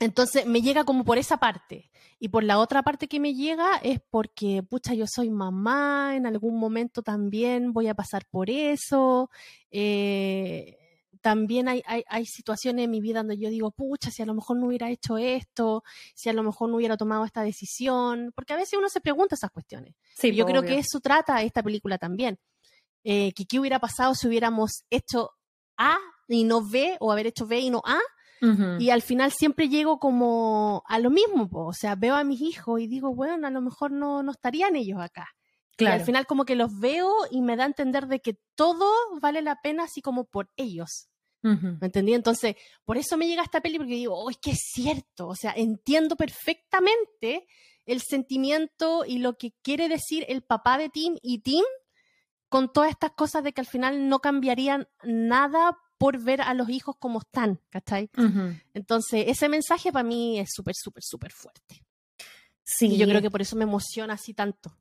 Entonces 0.00 0.46
me 0.46 0.62
llega 0.62 0.84
como 0.84 1.04
por 1.04 1.18
esa 1.18 1.36
parte. 1.36 1.90
Y 2.18 2.28
por 2.28 2.42
la 2.42 2.58
otra 2.58 2.82
parte 2.82 3.06
que 3.06 3.20
me 3.20 3.34
llega 3.34 3.76
es 3.82 4.00
porque, 4.10 4.62
pucha, 4.62 4.94
yo 4.94 5.06
soy 5.06 5.30
mamá, 5.30 6.16
en 6.16 6.26
algún 6.26 6.58
momento 6.58 7.02
también 7.02 7.72
voy 7.72 7.86
a 7.86 7.94
pasar 7.94 8.26
por 8.30 8.50
eso. 8.50 9.30
Eh, 9.70 10.76
también 11.20 11.68
hay, 11.68 11.82
hay, 11.86 12.26
situaciones 12.26 12.86
en 12.86 12.90
mi 12.90 13.00
vida 13.00 13.20
donde 13.20 13.36
yo 13.36 13.50
digo, 13.50 13.70
pucha, 13.70 14.10
si 14.10 14.22
a 14.22 14.26
lo 14.26 14.34
mejor 14.34 14.56
no 14.56 14.66
hubiera 14.66 14.90
hecho 14.90 15.18
esto, 15.18 15.82
si 16.14 16.30
a 16.30 16.32
lo 16.32 16.42
mejor 16.42 16.70
no 16.70 16.76
hubiera 16.76 16.96
tomado 16.96 17.26
esta 17.26 17.42
decisión, 17.42 18.32
porque 18.34 18.54
a 18.54 18.56
veces 18.56 18.78
uno 18.78 18.88
se 18.88 19.02
pregunta 19.02 19.34
esas 19.34 19.50
cuestiones. 19.50 19.94
Sí, 20.16 20.34
yo 20.34 20.46
creo 20.46 20.62
que 20.62 20.78
eso 20.78 21.00
trata 21.00 21.42
esta 21.42 21.62
película 21.62 21.98
también. 21.98 22.38
Eh, 23.04 23.32
que 23.34 23.44
qué 23.44 23.58
hubiera 23.58 23.78
pasado 23.78 24.14
si 24.14 24.28
hubiéramos 24.28 24.84
hecho 24.90 25.30
A 25.76 25.96
y 26.28 26.44
no 26.44 26.66
B, 26.66 26.96
o 27.00 27.12
haber 27.12 27.26
hecho 27.26 27.46
B 27.46 27.60
y 27.60 27.70
no 27.70 27.82
A, 27.84 27.98
y 28.78 28.90
al 28.90 29.02
final 29.02 29.32
siempre 29.32 29.68
llego 29.68 29.98
como 29.98 30.82
a 30.86 30.98
lo 30.98 31.10
mismo, 31.10 31.48
o 31.52 31.72
sea, 31.72 31.94
veo 31.94 32.14
a 32.14 32.24
mis 32.24 32.40
hijos 32.40 32.80
y 32.80 32.86
digo, 32.86 33.14
bueno, 33.14 33.46
a 33.46 33.50
lo 33.50 33.60
mejor 33.60 33.92
no, 33.92 34.22
no 34.22 34.32
estarían 34.32 34.76
ellos 34.76 35.00
acá. 35.00 35.28
Y 35.78 35.86
al 35.86 36.02
final 36.02 36.26
como 36.26 36.44
que 36.44 36.56
los 36.56 36.78
veo 36.78 37.10
y 37.30 37.40
me 37.40 37.56
da 37.56 37.64
a 37.64 37.66
entender 37.66 38.06
de 38.06 38.20
que 38.20 38.38
todo 38.54 38.90
vale 39.20 39.40
la 39.40 39.60
pena 39.62 39.84
así 39.84 40.02
como 40.02 40.24
por 40.24 40.50
ellos. 40.56 41.08
¿Me 41.42 41.86
entendí? 41.86 42.12
Entonces, 42.12 42.56
por 42.84 42.98
eso 42.98 43.16
me 43.16 43.26
llega 43.26 43.42
esta 43.42 43.62
peli, 43.62 43.78
porque 43.78 43.94
digo, 43.94 44.14
oh, 44.14 44.28
es 44.28 44.36
que 44.36 44.50
es 44.50 44.60
cierto, 44.72 45.28
o 45.28 45.34
sea, 45.34 45.54
entiendo 45.56 46.16
perfectamente 46.16 47.46
el 47.86 48.02
sentimiento 48.02 49.04
y 49.06 49.18
lo 49.18 49.38
que 49.38 49.54
quiere 49.62 49.88
decir 49.88 50.26
el 50.28 50.42
papá 50.42 50.76
de 50.76 50.90
Tim 50.90 51.16
y 51.22 51.38
Tim 51.38 51.64
con 52.50 52.72
todas 52.72 52.90
estas 52.90 53.12
cosas 53.12 53.42
de 53.42 53.52
que 53.52 53.62
al 53.62 53.66
final 53.66 54.08
no 54.08 54.18
cambiarían 54.18 54.86
nada 55.02 55.78
por 56.00 56.18
ver 56.18 56.40
a 56.40 56.54
los 56.54 56.70
hijos 56.70 56.96
como 56.98 57.18
están, 57.18 57.60
¿cachai? 57.68 58.08
Entonces, 58.72 59.26
ese 59.28 59.50
mensaje 59.50 59.92
para 59.92 60.02
mí 60.02 60.38
es 60.38 60.48
súper, 60.50 60.74
súper, 60.74 61.02
súper 61.02 61.30
fuerte. 61.30 61.84
Sí. 62.64 62.86
Y 62.86 62.96
yo 62.96 63.06
creo 63.06 63.20
que 63.20 63.30
por 63.30 63.42
eso 63.42 63.54
me 63.54 63.64
emociona 63.64 64.14
así 64.14 64.32
tanto. 64.32 64.74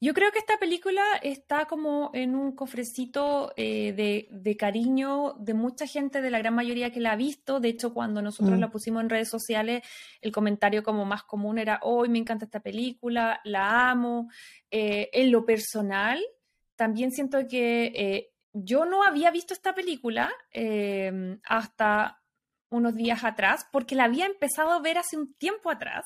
Yo 0.00 0.14
creo 0.14 0.30
que 0.30 0.38
esta 0.38 0.56
película 0.58 1.02
está 1.22 1.64
como 1.64 2.12
en 2.14 2.36
un 2.36 2.52
cofrecito 2.52 3.52
eh, 3.56 4.28
de, 4.30 4.56
cariño 4.56 5.34
de 5.40 5.54
mucha 5.54 5.88
gente, 5.88 6.22
de 6.22 6.30
la 6.30 6.38
gran 6.38 6.54
mayoría 6.54 6.92
que 6.92 7.00
la 7.00 7.12
ha 7.12 7.16
visto. 7.16 7.58
De 7.58 7.70
hecho, 7.70 7.92
cuando 7.92 8.22
nosotros 8.22 8.56
mm. 8.56 8.60
la 8.60 8.70
pusimos 8.70 9.02
en 9.02 9.10
redes 9.10 9.30
sociales, 9.30 9.82
el 10.20 10.30
comentario 10.30 10.84
como 10.84 11.04
más 11.04 11.24
común 11.24 11.58
era, 11.58 11.80
hoy 11.82 12.08
me 12.10 12.18
encanta 12.18 12.44
esta 12.44 12.60
película, 12.60 13.40
la 13.42 13.90
amo. 13.90 14.28
Eh, 14.70 15.10
en 15.12 15.32
lo 15.32 15.44
personal, 15.44 16.22
también 16.76 17.10
siento 17.10 17.38
que 17.48 17.86
eh, 17.86 18.33
yo 18.54 18.86
no 18.86 19.02
había 19.02 19.30
visto 19.30 19.52
esta 19.52 19.74
película 19.74 20.32
hasta 21.44 22.22
unos 22.70 22.94
días 22.94 23.24
atrás, 23.24 23.66
porque 23.70 23.94
la 23.94 24.04
había 24.04 24.26
empezado 24.26 24.72
a 24.72 24.80
ver 24.80 24.98
hace 24.98 25.16
un 25.16 25.34
tiempo 25.34 25.70
atrás 25.70 26.04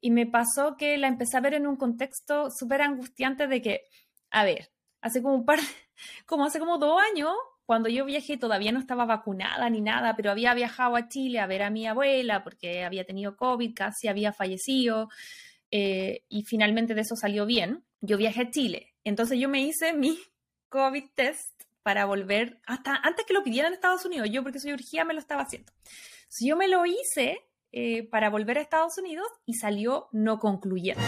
y 0.00 0.10
me 0.10 0.26
pasó 0.26 0.76
que 0.76 0.96
la 0.98 1.08
empecé 1.08 1.36
a 1.36 1.40
ver 1.40 1.54
en 1.54 1.66
un 1.66 1.76
contexto 1.76 2.50
súper 2.50 2.82
angustiante 2.82 3.46
de 3.46 3.60
que, 3.60 3.82
a 4.30 4.44
ver, 4.44 4.70
hace 5.00 5.22
como 5.22 5.34
un 5.34 5.44
par, 5.44 5.58
como 6.26 6.44
hace 6.44 6.58
como 6.58 6.78
dos 6.78 7.00
años, 7.12 7.32
cuando 7.66 7.88
yo 7.88 8.04
viajé 8.04 8.36
todavía 8.36 8.72
no 8.72 8.80
estaba 8.80 9.04
vacunada 9.04 9.68
ni 9.70 9.80
nada, 9.80 10.16
pero 10.16 10.30
había 10.30 10.54
viajado 10.54 10.96
a 10.96 11.08
Chile 11.08 11.38
a 11.38 11.46
ver 11.46 11.62
a 11.62 11.70
mi 11.70 11.86
abuela 11.86 12.42
porque 12.42 12.82
había 12.82 13.04
tenido 13.04 13.36
COVID, 13.36 13.74
casi 13.74 14.08
había 14.08 14.32
fallecido 14.32 15.08
eh, 15.70 16.24
y 16.28 16.42
finalmente 16.42 16.94
de 16.94 17.02
eso 17.02 17.14
salió 17.14 17.46
bien. 17.46 17.84
Yo 18.00 18.16
viajé 18.16 18.42
a 18.42 18.50
Chile, 18.50 18.94
entonces 19.04 19.38
yo 19.38 19.48
me 19.48 19.60
hice 19.60 19.92
mi 19.92 20.18
COVID 20.70 21.04
test 21.14 21.69
para 21.82 22.04
volver 22.04 22.60
hasta 22.66 22.96
antes 22.96 23.24
que 23.26 23.34
lo 23.34 23.42
pidieran 23.42 23.72
en 23.72 23.74
Estados 23.74 24.04
Unidos, 24.04 24.28
yo 24.30 24.42
porque 24.42 24.60
soy 24.60 24.72
urgía 24.72 25.04
me 25.04 25.14
lo 25.14 25.20
estaba 25.20 25.42
haciendo. 25.42 25.72
Si 26.28 26.48
yo 26.48 26.56
me 26.56 26.68
lo 26.68 26.86
hice 26.86 27.50
eh, 27.72 28.08
para 28.08 28.30
volver 28.30 28.58
a 28.58 28.62
Estados 28.62 28.98
Unidos 28.98 29.28
y 29.46 29.54
salió 29.54 30.08
no 30.10 30.40
concluyente. 30.40 31.00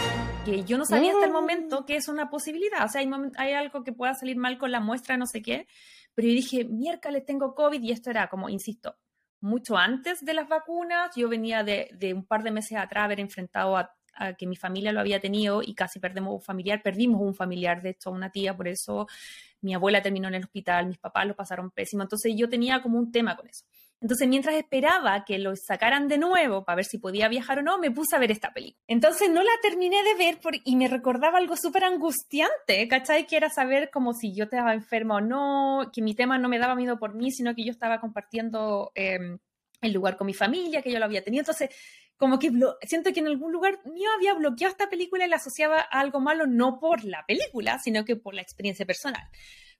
Que 0.45 0.63
yo 0.63 0.77
no 0.77 0.85
sabía 0.85 1.11
hasta 1.11 1.25
el 1.25 1.31
mm. 1.31 1.33
momento 1.33 1.85
que 1.85 1.97
es 1.97 2.07
una 2.07 2.29
posibilidad. 2.29 2.85
O 2.85 2.87
sea, 2.87 3.01
hay, 3.01 3.11
hay 3.35 3.51
algo 3.51 3.83
que 3.83 3.91
pueda 3.91 4.13
salir 4.13 4.37
mal 4.37 4.57
con 4.57 4.71
la 4.71 4.79
muestra, 4.79 5.17
no 5.17 5.25
sé 5.25 5.41
qué. 5.41 5.67
Pero 6.13 6.29
yo 6.29 6.33
dije, 6.33 6.63
miércoles 6.63 7.25
tengo 7.25 7.53
COVID 7.53 7.81
y 7.81 7.91
esto 7.91 8.11
era 8.11 8.29
como, 8.29 8.47
insisto, 8.47 8.95
mucho 9.41 9.75
antes 9.75 10.23
de 10.23 10.33
las 10.33 10.47
vacunas. 10.47 11.13
Yo 11.17 11.27
venía 11.27 11.63
de, 11.63 11.89
de 11.95 12.13
un 12.13 12.25
par 12.25 12.43
de 12.43 12.51
meses 12.51 12.77
atrás 12.77 13.05
haber 13.05 13.19
enfrentado 13.19 13.75
a, 13.75 13.93
a, 14.13 14.33
que 14.33 14.47
mi 14.47 14.55
familia 14.55 14.93
lo 14.93 15.01
había 15.01 15.19
tenido 15.19 15.61
y 15.61 15.75
casi 15.75 15.99
perdemos 15.99 16.33
un 16.33 16.41
familiar. 16.41 16.81
Perdimos 16.81 17.21
un 17.21 17.35
familiar, 17.35 17.81
de 17.81 17.89
hecho, 17.89 18.09
una 18.09 18.31
tía, 18.31 18.55
por 18.55 18.69
eso 18.69 19.05
mi 19.63 19.73
abuela 19.73 20.01
terminó 20.01 20.27
en 20.27 20.35
el 20.35 20.43
hospital, 20.43 20.87
mis 20.87 20.99
papás 20.99 21.25
lo 21.25 21.35
pasaron 21.35 21.71
pésimo. 21.71 22.03
Entonces 22.03 22.33
yo 22.35 22.49
tenía 22.49 22.81
como 22.81 22.99
un 22.99 23.11
tema 23.11 23.35
con 23.35 23.47
eso. 23.47 23.65
Entonces, 24.03 24.27
mientras 24.27 24.55
esperaba 24.55 25.23
que 25.23 25.39
lo 25.39 25.55
sacaran 25.55 26.09
de 26.09 26.17
nuevo 26.17 26.65
para 26.65 26.75
ver 26.75 26.85
si 26.85 26.97
podía 26.97 27.29
viajar 27.29 27.59
o 27.59 27.61
no, 27.61 27.77
me 27.77 27.89
puse 27.89 28.17
a 28.17 28.19
ver 28.19 28.31
esta 28.31 28.51
película. 28.53 28.83
Entonces, 28.85 29.29
no 29.29 29.41
la 29.41 29.51
terminé 29.61 30.03
de 30.03 30.15
ver 30.15 30.39
y 30.65 30.75
me 30.75 30.89
recordaba 30.89 31.37
algo 31.37 31.55
súper 31.55 31.85
angustiante, 31.85 32.85
¿cachai? 32.89 33.25
Que 33.25 33.37
era 33.37 33.49
saber 33.49 33.89
como 33.91 34.13
si 34.13 34.35
yo 34.35 34.43
estaba 34.43 34.73
enferma 34.73 35.15
o 35.15 35.21
no, 35.21 35.89
que 35.93 36.01
mi 36.01 36.15
tema 36.15 36.37
no 36.37 36.49
me 36.49 36.59
daba 36.59 36.75
miedo 36.75 36.99
por 36.99 37.15
mí, 37.15 37.31
sino 37.31 37.55
que 37.55 37.63
yo 37.63 37.71
estaba 37.71 38.01
compartiendo 38.01 38.91
em, 38.93 39.39
el 39.81 39.93
lugar 39.93 40.17
con 40.17 40.27
mi 40.27 40.33
familia, 40.33 40.81
que 40.81 40.91
yo 40.91 40.99
lo 40.99 41.05
había 41.05 41.23
tenido. 41.23 41.39
Entonces, 41.41 41.69
como 42.17 42.39
que 42.39 42.51
siento 42.83 43.11
que 43.11 43.19
en 43.19 43.27
algún 43.27 43.51
lugar 43.51 43.79
mío 43.85 44.09
había 44.15 44.33
bloqueado 44.33 44.71
esta 44.71 44.89
película 44.89 45.25
y 45.25 45.29
la 45.29 45.37
asociaba 45.37 45.81
a 45.81 45.99
algo 45.99 46.19
malo, 46.19 46.45
no 46.47 46.79
por 46.79 47.03
la 47.03 47.25
película, 47.25 47.79
sino 47.79 48.05
que 48.05 48.15
por 48.15 48.33
la 48.33 48.41
experiencia 48.41 48.85
personal. 48.85 49.23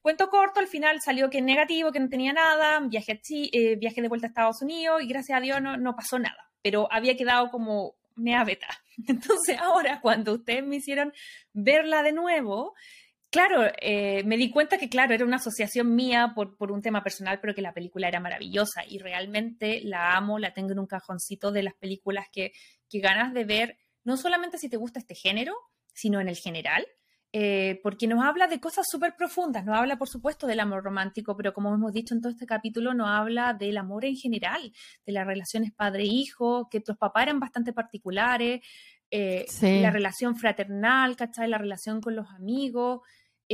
Cuento 0.01 0.29
corto, 0.29 0.59
al 0.59 0.67
final 0.67 0.99
salió 1.01 1.29
que 1.29 1.41
negativo, 1.41 1.93
que 1.93 1.99
no 2.01 2.09
tenía 2.09 2.33
nada, 2.33 2.81
viaje, 2.81 3.21
eh, 3.29 3.77
viaje 3.77 4.01
de 4.01 4.09
vuelta 4.09 4.27
a 4.27 4.29
Estados 4.29 4.61
Unidos 4.61 5.01
y 5.01 5.07
gracias 5.07 5.37
a 5.37 5.41
Dios 5.41 5.61
no, 5.61 5.77
no 5.77 5.95
pasó 5.95 6.19
nada, 6.19 6.51
pero 6.61 6.91
había 6.91 7.15
quedado 7.15 7.49
como 7.49 7.95
mea 8.15 8.43
beta. 8.43 8.67
Entonces 9.07 9.57
ahora 9.59 10.01
cuando 10.01 10.33
ustedes 10.33 10.65
me 10.65 10.77
hicieron 10.77 11.13
verla 11.53 12.03
de 12.03 12.11
nuevo, 12.11 12.73
claro, 13.33 13.63
eh, 13.81 14.23
me 14.25 14.37
di 14.37 14.51
cuenta 14.51 14.77
que, 14.77 14.89
claro, 14.89 15.15
era 15.15 15.25
una 15.25 15.37
asociación 15.37 15.95
mía 15.95 16.33
por, 16.35 16.55
por, 16.55 16.71
un 16.71 16.83
tema 16.83 17.03
personal, 17.03 17.39
pero 17.41 17.55
que 17.55 17.63
la 17.63 17.73
película 17.73 18.07
era 18.07 18.19
maravillosa 18.19 18.83
y 18.87 18.99
realmente 18.99 19.81
la 19.83 20.15
amo, 20.15 20.37
la 20.37 20.53
tengo 20.53 20.71
en 20.71 20.79
un 20.79 20.85
cajoncito 20.85 21.51
de 21.51 21.63
las 21.63 21.73
películas 21.73 22.27
que, 22.31 22.51
que 22.87 22.99
ganas 22.99 23.33
de 23.33 23.43
ver, 23.43 23.79
no 24.03 24.17
solamente 24.17 24.59
si 24.59 24.69
te 24.69 24.77
gusta 24.77 24.99
este 24.99 25.15
género, 25.15 25.55
sino 25.93 26.21
en 26.21 26.29
el 26.29 26.37
general. 26.37 26.85
Eh, 27.35 27.79
porque 27.81 28.05
nos 28.05 28.23
habla 28.23 28.45
de 28.45 28.59
cosas 28.59 28.85
súper 28.87 29.15
profundas, 29.17 29.65
nos 29.65 29.75
habla 29.75 29.97
por 29.97 30.07
supuesto 30.07 30.45
del 30.45 30.59
amor 30.59 30.83
romántico, 30.83 31.35
pero 31.35 31.51
como 31.51 31.73
hemos 31.73 31.91
dicho 31.91 32.13
en 32.13 32.21
todo 32.21 32.31
este 32.31 32.45
capítulo, 32.45 32.93
nos 32.93 33.09
habla 33.09 33.55
del 33.55 33.77
amor 33.77 34.05
en 34.05 34.15
general, 34.15 34.71
de 35.03 35.11
las 35.11 35.25
relaciones 35.25 35.71
padre-hijo, 35.73 36.69
que 36.69 36.79
tus 36.81 36.95
papás 36.95 37.23
eran 37.23 37.39
bastante 37.39 37.73
particulares, 37.73 38.61
eh, 39.15 39.45
la 39.61 39.91
relación 39.91 40.35
fraternal, 40.35 41.15
¿cachai? 41.15 41.47
La 41.47 41.59
relación 41.59 42.01
con 42.01 42.15
los 42.15 42.27
amigos. 42.29 43.01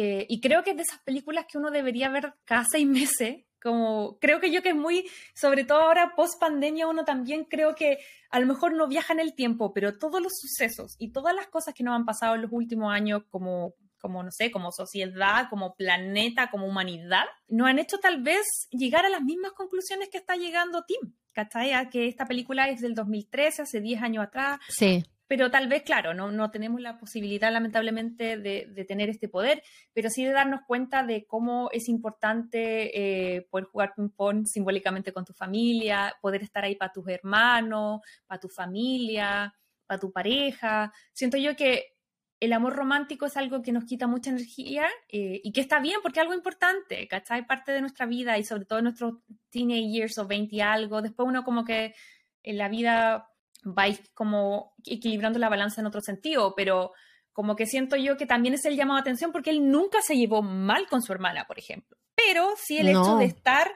Eh, 0.01 0.25
y 0.29 0.39
creo 0.39 0.63
que 0.63 0.71
es 0.71 0.77
de 0.77 0.83
esas 0.83 0.99
películas 0.99 1.45
que 1.45 1.57
uno 1.57 1.71
debería 1.71 2.07
ver 2.07 2.33
cada 2.45 2.63
seis 2.63 2.87
meses, 2.87 3.43
como 3.61 4.17
creo 4.19 4.39
que 4.39 4.49
yo 4.49 4.61
que 4.61 4.69
es 4.69 4.75
muy, 4.75 5.09
sobre 5.35 5.65
todo 5.65 5.81
ahora 5.81 6.13
post 6.15 6.39
pandemia, 6.39 6.87
uno 6.87 7.03
también 7.03 7.43
creo 7.43 7.75
que 7.75 7.99
a 8.29 8.39
lo 8.39 8.47
mejor 8.47 8.73
no 8.73 8.87
viaja 8.87 9.11
en 9.11 9.19
el 9.19 9.35
tiempo, 9.35 9.73
pero 9.73 9.97
todos 9.97 10.21
los 10.21 10.31
sucesos 10.39 10.95
y 10.99 11.11
todas 11.11 11.35
las 11.35 11.47
cosas 11.47 11.73
que 11.73 11.83
nos 11.83 11.95
han 11.95 12.05
pasado 12.05 12.35
en 12.35 12.43
los 12.43 12.51
últimos 12.53 12.93
años 12.93 13.23
como 13.29 13.73
como 13.99 14.23
no 14.23 14.31
sé, 14.31 14.49
como 14.49 14.71
sociedad, 14.71 15.49
como 15.49 15.75
planeta, 15.75 16.49
como 16.49 16.65
humanidad, 16.65 17.25
nos 17.49 17.67
han 17.67 17.79
hecho 17.79 17.97
tal 17.97 18.23
vez 18.23 18.69
llegar 18.71 19.05
a 19.05 19.09
las 19.09 19.21
mismas 19.21 19.51
conclusiones 19.51 20.07
que 20.07 20.17
está 20.17 20.37
llegando 20.37 20.85
Tim, 20.85 21.13
¿cachai? 21.33 21.73
A 21.73 21.89
que 21.89 22.07
esta 22.07 22.25
película 22.25 22.69
es 22.69 22.79
del 22.79 22.95
2013, 22.95 23.63
hace 23.63 23.81
10 23.81 24.01
años 24.01 24.23
atrás. 24.23 24.61
Sí 24.69 25.03
pero 25.29 25.51
tal 25.51 25.67
vez, 25.67 25.83
claro, 25.83 26.15
no, 26.15 26.31
no 26.31 26.49
tenemos 26.49 26.81
la 26.81 26.97
posibilidad, 26.97 27.53
lamentablemente, 27.53 28.39
de, 28.39 28.65
de, 28.65 28.83
tener 28.83 29.09
este 29.09 29.29
poder, 29.29 29.61
pero 29.93 30.09
sí 30.09 30.25
de 30.25 30.31
darnos 30.31 30.61
cuenta 30.65 31.03
de 31.03 31.27
cómo 31.27 31.69
es 31.71 31.87
importante 31.87 33.35
eh, 33.35 33.47
poder 33.51 33.65
jugar 33.65 33.93
ping-pong 33.95 34.47
simbólicamente 34.47 35.13
con 35.13 35.25
tu 35.25 35.33
familia, 35.33 36.15
poder 36.19 36.41
estar 36.41 36.63
ahí 36.63 36.75
para 36.75 36.91
tus 36.91 37.07
hermanos, 37.07 38.01
para 38.25 38.39
tu 38.39 38.49
familia, 38.49 39.53
para 39.85 39.99
tu 39.99 40.11
pareja. 40.11 40.91
Siento 41.13 41.37
yo 41.37 41.55
que 41.55 41.93
el 42.39 42.51
amor 42.51 42.73
romántico 42.73 43.27
es 43.27 43.37
algo 43.37 43.61
que 43.61 43.71
nos 43.71 43.85
quita 43.85 44.07
mucha 44.07 44.31
energía 44.31 44.87
eh, 45.09 45.41
y 45.43 45.51
que 45.51 45.61
está 45.61 45.79
bien 45.79 45.99
porque 46.01 46.21
es 46.21 46.23
algo 46.23 46.33
importante, 46.33 47.07
¿cachai? 47.07 47.45
Parte 47.45 47.71
de 47.71 47.81
nuestra 47.81 48.07
vida 48.07 48.35
y 48.39 48.43
sobre 48.43 48.65
todo 48.65 48.81
nuestros 48.81 49.13
teenage 49.51 49.91
years 49.91 50.17
o 50.17 50.25
20 50.25 50.55
y 50.55 50.61
algo. 50.61 51.03
Después 51.03 51.27
uno 51.27 51.43
como 51.43 51.63
que 51.63 51.93
en 52.41 52.57
la 52.57 52.67
vida 52.67 53.29
vais 53.63 54.01
como 54.13 54.73
equilibrando 54.85 55.39
la 55.39 55.49
balanza 55.49 55.81
en 55.81 55.87
otro 55.87 56.01
sentido, 56.01 56.53
pero 56.55 56.91
como 57.31 57.55
que 57.55 57.65
siento 57.65 57.95
yo 57.95 58.17
que 58.17 58.25
también 58.25 58.53
es 58.53 58.65
el 58.65 58.75
llamado 58.75 58.97
de 58.97 59.01
atención 59.01 59.31
porque 59.31 59.49
él 59.49 59.69
nunca 59.69 60.01
se 60.01 60.15
llevó 60.15 60.41
mal 60.41 60.87
con 60.87 61.01
su 61.01 61.13
hermana, 61.13 61.45
por 61.45 61.59
ejemplo. 61.59 61.97
Pero 62.15 62.49
sí 62.57 62.77
el 62.77 62.89
hecho 62.89 63.17
de 63.17 63.25
estar 63.25 63.71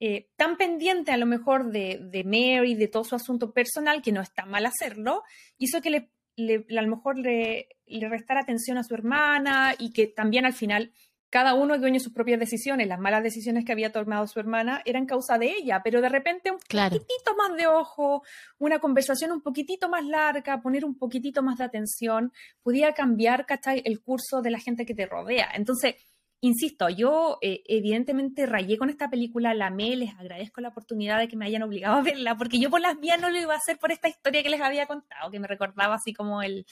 eh, 0.00 0.28
tan 0.36 0.56
pendiente 0.56 1.10
a 1.10 1.16
lo 1.16 1.26
mejor 1.26 1.70
de, 1.70 1.98
de, 2.00 2.24
Mary, 2.24 2.74
de 2.74 2.88
todo 2.88 3.04
su 3.04 3.14
asunto 3.14 3.52
personal, 3.52 4.02
que 4.02 4.12
no 4.12 4.20
está 4.20 4.44
mal 4.44 4.66
hacerlo, 4.66 5.22
hizo 5.56 5.80
que 5.80 5.90
le, 5.90 6.10
le 6.36 6.66
a 6.78 6.82
lo 6.82 6.96
mejor 6.96 7.18
le, 7.18 7.68
le 7.86 8.08
restara 8.08 8.40
atención 8.40 8.78
a 8.78 8.84
su 8.84 8.94
hermana 8.94 9.74
y 9.78 9.92
que 9.92 10.06
también 10.06 10.44
al 10.44 10.52
final 10.52 10.92
cada 11.30 11.54
uno 11.54 11.74
es 11.74 11.80
dueño 11.80 11.94
de 11.94 12.00
sus 12.00 12.12
propias 12.12 12.40
decisiones. 12.40 12.88
Las 12.88 12.98
malas 12.98 13.22
decisiones 13.22 13.64
que 13.64 13.72
había 13.72 13.92
tomado 13.92 14.26
su 14.26 14.40
hermana 14.40 14.82
eran 14.84 15.06
causa 15.06 15.38
de 15.38 15.52
ella, 15.58 15.82
pero 15.84 16.00
de 16.00 16.08
repente 16.08 16.50
un 16.50 16.58
poquitito 16.58 17.36
más 17.36 17.56
de 17.56 17.66
ojo, 17.66 18.22
una 18.58 18.78
conversación 18.78 19.32
un 19.32 19.42
poquitito 19.42 19.88
más 19.88 20.04
larga, 20.04 20.60
poner 20.60 20.84
un 20.84 20.96
poquitito 20.96 21.42
más 21.42 21.58
de 21.58 21.64
atención, 21.64 22.32
podía 22.62 22.92
cambiar, 22.92 23.46
¿cachai?, 23.46 23.82
el 23.84 24.00
curso 24.00 24.40
de 24.42 24.50
la 24.50 24.58
gente 24.58 24.86
que 24.86 24.94
te 24.94 25.06
rodea. 25.06 25.48
Entonces, 25.54 25.96
insisto, 26.40 26.88
yo 26.88 27.38
eh, 27.42 27.62
evidentemente 27.66 28.46
rayé 28.46 28.78
con 28.78 28.90
esta 28.90 29.10
película, 29.10 29.54
la 29.54 29.66
amé, 29.66 29.96
les 29.96 30.14
agradezco 30.14 30.60
la 30.60 30.68
oportunidad 30.68 31.18
de 31.18 31.28
que 31.28 31.36
me 31.36 31.46
hayan 31.46 31.62
obligado 31.62 31.96
a 31.96 32.02
verla, 32.02 32.36
porque 32.36 32.58
yo 32.58 32.70
por 32.70 32.80
las 32.80 32.96
mías 32.98 33.20
no 33.20 33.30
lo 33.30 33.38
iba 33.38 33.54
a 33.54 33.58
hacer 33.58 33.78
por 33.78 33.92
esta 33.92 34.08
historia 34.08 34.42
que 34.42 34.50
les 34.50 34.60
había 34.60 34.86
contado, 34.86 35.30
que 35.30 35.40
me 35.40 35.48
recordaba 35.48 35.96
así 35.96 36.12
como 36.12 36.42
el 36.42 36.64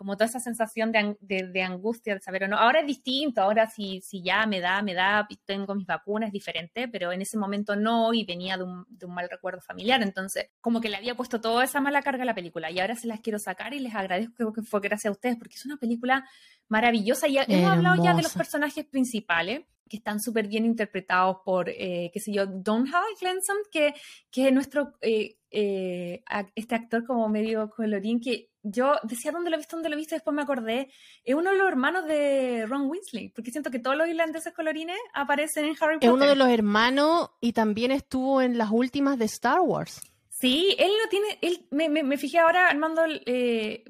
como 0.00 0.16
toda 0.16 0.30
esa 0.30 0.40
sensación 0.40 0.92
de, 0.92 1.62
angustia 1.62 2.14
de 2.14 2.20
saber 2.20 2.44
o 2.44 2.48
no. 2.48 2.56
Ahora 2.56 2.80
es 2.80 2.86
distinto, 2.86 3.42
ahora 3.42 3.66
si, 3.66 4.00
si 4.00 4.22
ya 4.22 4.46
me 4.46 4.58
da, 4.58 4.80
me 4.80 4.94
da, 4.94 5.28
tengo 5.44 5.74
mis 5.74 5.86
vacunas, 5.86 6.28
es 6.28 6.32
diferente, 6.32 6.88
pero 6.88 7.12
en 7.12 7.20
ese 7.20 7.36
momento 7.36 7.76
no 7.76 8.14
y 8.14 8.24
venía 8.24 8.56
de 8.56 8.62
un, 8.62 8.86
mal 9.08 9.28
recuerdo 9.28 9.60
familiar, 9.60 10.00
entonces 10.02 10.46
como 10.62 10.80
que 10.80 10.88
le 10.88 10.96
había 10.96 11.14
puesto 11.14 11.42
toda 11.42 11.64
esa 11.64 11.82
mala 11.82 12.00
carga 12.00 12.22
a 12.22 12.24
la 12.24 12.34
película 12.34 12.70
y 12.70 12.80
ahora 12.80 12.94
se 12.94 13.08
las 13.08 13.20
quiero 13.20 13.38
sacar 13.38 13.74
y 13.74 13.80
les 13.80 13.94
agradezco 13.94 14.54
que 14.54 14.62
fue 14.62 14.80
gracias 14.80 15.10
a 15.10 15.12
ustedes 15.12 15.36
porque 15.36 15.56
es 15.56 15.66
una 15.66 15.76
película 15.76 16.26
maravillosa 16.68 17.28
y 17.28 17.36
hemos 17.36 17.70
hablado 17.70 18.02
ya 18.02 18.14
de 18.14 18.22
los 18.22 18.32
personajes 18.32 18.86
principales 18.86 19.66
que 19.86 19.98
están 19.98 20.18
súper 20.18 20.48
bien 20.48 20.64
interpretados 20.64 21.38
por, 21.44 21.68
eh, 21.68 22.10
qué 22.14 22.20
sé 22.20 22.32
yo, 22.32 22.46
Don 22.46 22.86
Glenson, 23.20 23.56
que, 23.70 23.92
que 24.30 24.46
es 24.46 24.52
nuestro, 24.54 24.94
eh, 25.02 25.36
eh, 25.50 26.22
este 26.54 26.76
actor 26.76 27.04
como 27.04 27.28
medio 27.28 27.68
colorín, 27.68 28.20
que 28.20 28.49
yo 28.62 28.94
decía 29.02 29.32
dónde 29.32 29.50
lo 29.50 29.56
he 29.56 29.58
visto, 29.58 29.76
dónde 29.76 29.88
lo 29.88 29.94
he 29.94 29.98
visto, 29.98 30.14
después 30.14 30.34
me 30.34 30.42
acordé, 30.42 30.92
es 31.24 31.34
uno 31.34 31.50
de 31.50 31.56
los 31.58 31.68
hermanos 31.68 32.06
de 32.06 32.66
Ron 32.66 32.88
Weasley, 32.88 33.30
porque 33.30 33.50
siento 33.50 33.70
que 33.70 33.78
todos 33.78 33.96
los 33.96 34.08
irlandeses 34.08 34.52
colorines 34.54 34.98
aparecen 35.14 35.64
en 35.64 35.76
Harry 35.80 35.96
Potter. 35.96 36.08
Es 36.08 36.14
uno 36.14 36.26
de 36.26 36.36
los 36.36 36.48
hermanos 36.48 37.30
y 37.40 37.52
también 37.52 37.90
estuvo 37.90 38.42
en 38.42 38.58
las 38.58 38.70
últimas 38.70 39.18
de 39.18 39.24
Star 39.26 39.60
Wars. 39.60 40.00
Sí, 40.28 40.74
él 40.78 40.90
no 41.02 41.08
tiene, 41.08 41.38
él, 41.42 41.66
me, 41.70 41.88
me, 41.88 42.16
fijé 42.16 42.38
ahora 42.38 42.68
armando 42.68 43.02
eh, 43.26 43.84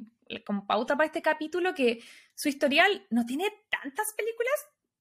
con 0.44 0.66
pauta 0.66 0.96
para 0.96 1.06
este 1.06 1.22
capítulo 1.22 1.74
que 1.74 2.02
su 2.34 2.48
historial 2.48 3.06
no 3.10 3.24
tiene 3.24 3.44
tantas 3.70 4.14
películas, 4.16 4.54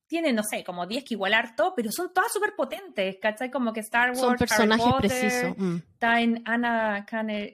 tiene, 0.09 0.33
no 0.33 0.41
sé, 0.43 0.63
como 0.63 0.87
10 0.87 1.03
que 1.05 1.13
igual 1.13 1.35
harto, 1.35 1.73
pero 1.75 1.91
son 1.91 2.11
todas 2.11 2.33
súper 2.33 2.55
potentes, 2.55 3.17
¿cachai? 3.21 3.51
Como 3.51 3.71
que 3.71 3.81
Star 3.81 4.09
Wars, 4.09 4.19
Son 4.19 4.35
personajes 4.37 4.93
precisos. 4.97 5.55
Mm. 5.55 5.75
Está 5.93 6.19
en 6.19 6.41
Ana 6.45 7.05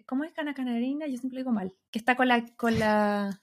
¿cómo 0.06 0.24
es 0.24 0.32
Ana 0.40 0.54
Canarina? 0.54 1.06
Yo 1.06 1.18
siempre 1.18 1.42
digo 1.42 1.52
mal. 1.52 1.74
Que 1.92 2.00
está 2.00 2.16
con 2.16 2.30
la... 2.30 2.46
Con 2.56 2.80
la... 2.80 3.42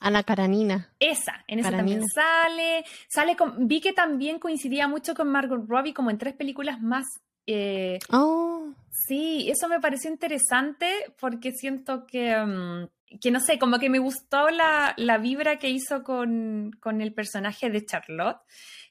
Ana 0.00 0.22
Karanina. 0.24 0.90
Esa, 0.98 1.44
en 1.46 1.60
esa 1.60 1.70
también 1.70 2.02
sale. 2.08 2.84
Sale 3.08 3.36
con, 3.36 3.68
vi 3.68 3.80
que 3.80 3.92
también 3.92 4.38
coincidía 4.38 4.88
mucho 4.88 5.14
con 5.14 5.28
Margot 5.28 5.68
Robbie 5.68 5.94
como 5.94 6.10
en 6.10 6.18
tres 6.18 6.34
películas 6.34 6.80
más. 6.80 7.06
Eh, 7.46 7.98
oh. 8.10 8.72
Sí, 8.90 9.48
eso 9.48 9.68
me 9.68 9.78
pareció 9.78 10.10
interesante 10.10 11.14
porque 11.20 11.52
siento 11.52 12.04
que... 12.04 12.36
Mm, 12.36 12.88
que 13.20 13.30
no 13.30 13.40
sé, 13.40 13.58
como 13.58 13.78
que 13.78 13.90
me 13.90 13.98
gustó 13.98 14.48
la, 14.50 15.18
vibra 15.18 15.58
que 15.58 15.70
hizo 15.70 16.02
con, 16.04 16.72
el 16.84 17.14
personaje 17.14 17.70
de 17.70 17.84
Charlotte. 17.84 18.38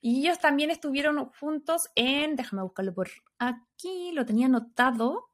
Y 0.01 0.21
ellos 0.21 0.39
también 0.39 0.71
estuvieron 0.71 1.29
juntos 1.39 1.83
en, 1.95 2.35
déjame 2.35 2.63
buscarlo 2.63 2.93
por 2.93 3.09
aquí, 3.37 4.11
lo 4.13 4.25
tenía 4.25 4.47
anotado. 4.47 5.29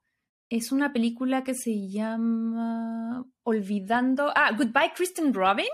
Es 0.49 0.71
una 0.71 0.93
película 0.93 1.43
que 1.43 1.55
se 1.55 1.87
llama 1.89 3.25
Olvidando. 3.43 4.31
Ah, 4.35 4.51
Goodbye 4.55 4.93
Kristen 4.95 5.33
Robin, 5.33 5.65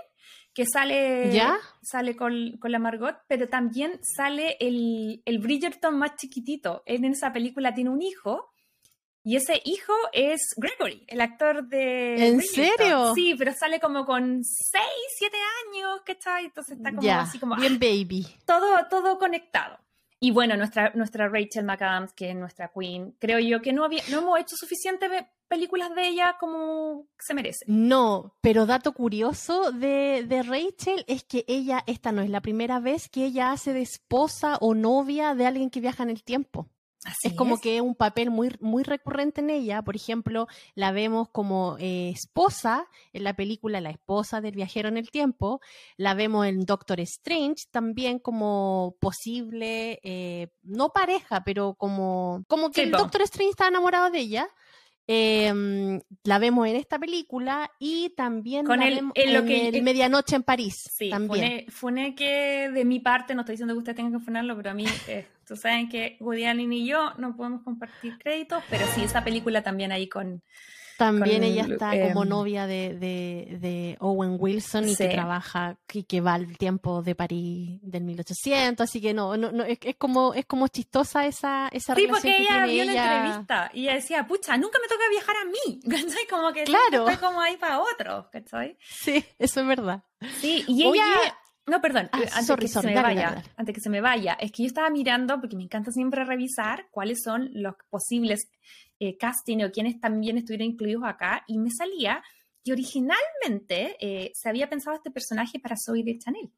que 0.54 0.64
sale, 0.66 1.32
¿Ya? 1.32 1.58
sale 1.82 2.16
con, 2.16 2.58
la 2.62 2.78
Margot, 2.78 3.16
pero 3.28 3.48
también 3.48 4.00
sale 4.02 4.56
el, 4.60 5.22
el 5.26 5.38
Bridgerton 5.38 5.98
más 5.98 6.16
chiquitito. 6.16 6.82
en 6.86 7.04
esa 7.04 7.32
película 7.32 7.74
tiene 7.74 7.90
un 7.90 8.00
hijo 8.00 8.51
y 9.24 9.36
ese 9.36 9.60
hijo 9.64 9.92
es 10.12 10.40
Gregory, 10.56 11.04
el 11.06 11.20
actor 11.20 11.68
de. 11.68 12.26
¿En 12.26 12.40
serio? 12.40 13.14
Sí, 13.14 13.34
pero 13.38 13.52
sale 13.52 13.78
como 13.78 14.04
con 14.04 14.42
6, 14.42 14.82
7 15.18 15.36
años, 15.66 16.00
¿cachai? 16.04 16.46
Entonces 16.46 16.76
está 16.76 16.92
como 16.92 17.10
así 17.12 17.38
como. 17.38 17.56
Bien, 17.56 17.78
baby. 17.78 18.26
Todo, 18.44 18.86
todo 18.90 19.18
conectado. 19.18 19.78
Y 20.18 20.30
bueno, 20.30 20.56
nuestra, 20.56 20.92
nuestra 20.94 21.28
Rachel 21.28 21.64
McAdams, 21.64 22.12
que 22.12 22.30
es 22.30 22.36
nuestra 22.36 22.70
queen, 22.72 23.16
creo 23.18 23.40
yo 23.40 23.60
que 23.60 23.72
no, 23.72 23.84
había, 23.84 24.02
no 24.10 24.20
hemos 24.20 24.38
hecho 24.38 24.56
suficientes 24.56 25.10
películas 25.48 25.92
de 25.96 26.08
ella 26.08 26.36
como 26.38 27.08
se 27.18 27.34
merece. 27.34 27.64
No, 27.66 28.36
pero 28.40 28.64
dato 28.64 28.92
curioso 28.92 29.72
de, 29.72 30.24
de, 30.28 30.42
Rachel 30.44 31.04
es 31.08 31.24
que 31.24 31.44
ella, 31.48 31.82
esta 31.88 32.12
no 32.12 32.22
es 32.22 32.30
la 32.30 32.40
primera 32.40 32.78
vez 32.78 33.08
que 33.08 33.24
ella 33.24 33.50
hace 33.50 33.72
de 33.72 33.82
esposa 33.82 34.58
o 34.60 34.74
novia 34.74 35.34
de 35.34 35.46
alguien 35.46 35.70
que 35.70 35.80
viaja 35.80 36.04
en 36.04 36.10
el 36.10 36.22
tiempo 36.22 36.68
es 37.22 37.32
como 37.34 37.60
que 37.60 37.76
es 37.76 37.82
un 37.82 37.94
papel 37.94 38.30
muy, 38.30 38.54
muy 38.60 38.82
recurrente 38.82 39.40
en 39.40 39.50
ella. 39.50 39.82
Por 39.82 39.96
ejemplo, 39.96 40.46
la 40.74 40.92
vemos 40.92 41.28
como 41.30 41.76
eh, 41.78 42.10
esposa 42.10 42.86
en 43.12 43.24
la 43.24 43.34
película 43.34 43.80
La 43.80 43.90
esposa 43.90 44.40
del 44.40 44.54
viajero 44.54 44.88
en 44.88 44.96
el 44.96 45.10
tiempo. 45.10 45.60
La 45.96 46.14
vemos 46.14 46.46
en 46.46 46.60
Doctor 46.60 47.00
Strange 47.00 47.64
también 47.70 48.18
como 48.18 48.96
posible, 49.00 50.00
eh, 50.02 50.48
no 50.62 50.90
pareja, 50.90 51.42
pero 51.44 51.74
como, 51.74 52.44
como 52.48 52.70
que 52.70 52.84
el 52.84 52.90
Doctor 52.92 53.22
Strange 53.22 53.50
está 53.50 53.68
enamorado 53.68 54.10
de 54.10 54.18
ella. 54.18 54.48
Em, 55.08 56.00
la 56.22 56.38
vemos 56.38 56.68
en 56.68 56.76
esta 56.76 56.96
película 56.96 57.72
y 57.80 58.10
también 58.10 58.64
Con 58.64 58.82
el, 58.82 58.98
en, 59.14 59.34
lo 59.34 59.44
que, 59.44 59.82
Medianoche 59.82 60.36
en 60.36 60.44
París. 60.44 60.88
Sí, 60.94 61.10
también. 61.10 61.66
Fune, 61.68 62.14
que 62.14 62.70
de 62.70 62.84
mi 62.84 63.00
parte, 63.00 63.34
no 63.34 63.40
estoy 63.40 63.54
diciendo 63.54 63.74
que 63.74 63.78
ustedes 63.78 63.96
tengan 63.96 64.12
que 64.12 64.24
funarlo, 64.24 64.56
pero 64.56 64.70
a 64.70 64.74
mí, 64.74 64.86
eh, 65.08 65.26
tú 65.46 65.56
saben 65.56 65.88
que 65.88 66.16
Woody 66.20 66.44
Allen 66.44 66.72
y 66.72 66.86
yo 66.86 67.12
no 67.18 67.36
podemos 67.36 67.62
compartir 67.62 68.18
créditos, 68.18 68.62
pero 68.70 68.86
sí, 68.94 69.04
esa 69.04 69.24
película 69.24 69.62
también 69.62 69.92
ahí 69.92 70.08
con, 70.08 70.42
también 71.02 71.42
ella 71.42 71.66
está 71.68 71.90
como 71.90 72.22
em, 72.22 72.28
novia 72.28 72.66
de, 72.66 73.96
Owen 74.00 74.36
Wilson 74.38 74.88
y 74.88 74.96
que 74.96 75.08
trabaja, 75.08 75.76
y 75.92 76.04
que 76.04 76.20
va 76.20 76.34
al 76.34 76.56
tiempo 76.56 77.02
de 77.02 77.14
París 77.14 77.80
del 77.82 78.04
1800, 78.04 78.84
así 78.84 79.00
que 79.00 79.12
no, 79.14 79.36
no, 79.36 79.64
es, 79.64 79.78
como, 79.96 80.34
es 80.34 80.46
como 80.46 80.68
chistosa 80.68 81.26
esa, 81.26 81.68
esa 81.72 81.94
sí, 81.94 82.06
relación 82.06 82.10
porque 82.10 82.42
ella 82.42 82.66
vio 82.66 82.82
una 82.84 82.92
entrevista 82.92 83.70
y 83.74 83.82
ella 83.82 83.94
decía, 83.94 84.26
pucha, 84.26 84.56
nunca 84.56 84.78
me 84.80 84.88
toca 84.88 85.02
viajar 85.10 85.36
a 85.36 85.44
mí, 85.46 85.80
¿cachai? 85.90 86.26
Como 86.30 86.52
que 86.52 86.64
claro. 86.64 87.08
estoy 87.08 87.16
como 87.16 87.40
ahí 87.40 87.56
para 87.56 87.80
otro, 87.80 88.28
¿cachai? 88.30 88.76
Sí, 88.80 89.24
eso 89.38 89.60
es 89.60 89.66
verdad. 89.66 90.04
Sí, 90.40 90.64
y 90.68 90.84
ella... 90.84 91.04
No, 91.66 91.80
perdón, 91.80 92.08
ah, 92.12 92.20
antes 92.34 92.56
que 92.56 92.68
se 92.68 92.82
me 92.82 92.94
vaya, 92.94 93.42
antes 93.56 93.74
que 93.74 93.80
se 93.80 93.90
me 93.90 94.00
vaya, 94.00 94.34
es 94.34 94.50
que 94.50 94.64
yo 94.64 94.66
estaba 94.66 94.90
mirando, 94.90 95.40
porque 95.40 95.56
me 95.56 95.62
encanta 95.62 95.92
siempre 95.92 96.24
revisar 96.24 96.88
cuáles 96.90 97.22
son 97.22 97.50
los 97.52 97.74
posibles 97.88 98.50
eh, 98.98 99.16
casting 99.16 99.62
o 99.62 99.70
quienes 99.70 100.00
también 100.00 100.38
estuvieron 100.38 100.68
incluidos 100.68 101.04
acá, 101.04 101.44
y 101.46 101.58
me 101.58 101.70
salía 101.70 102.22
que 102.64 102.72
originalmente 102.72 103.96
eh, 104.00 104.32
se 104.34 104.48
había 104.48 104.68
pensado 104.68 104.96
este 104.96 105.10
personaje 105.10 105.60
para 105.60 105.76
Zoe 105.76 106.02
de 106.02 106.18
Chanel, 106.18 106.50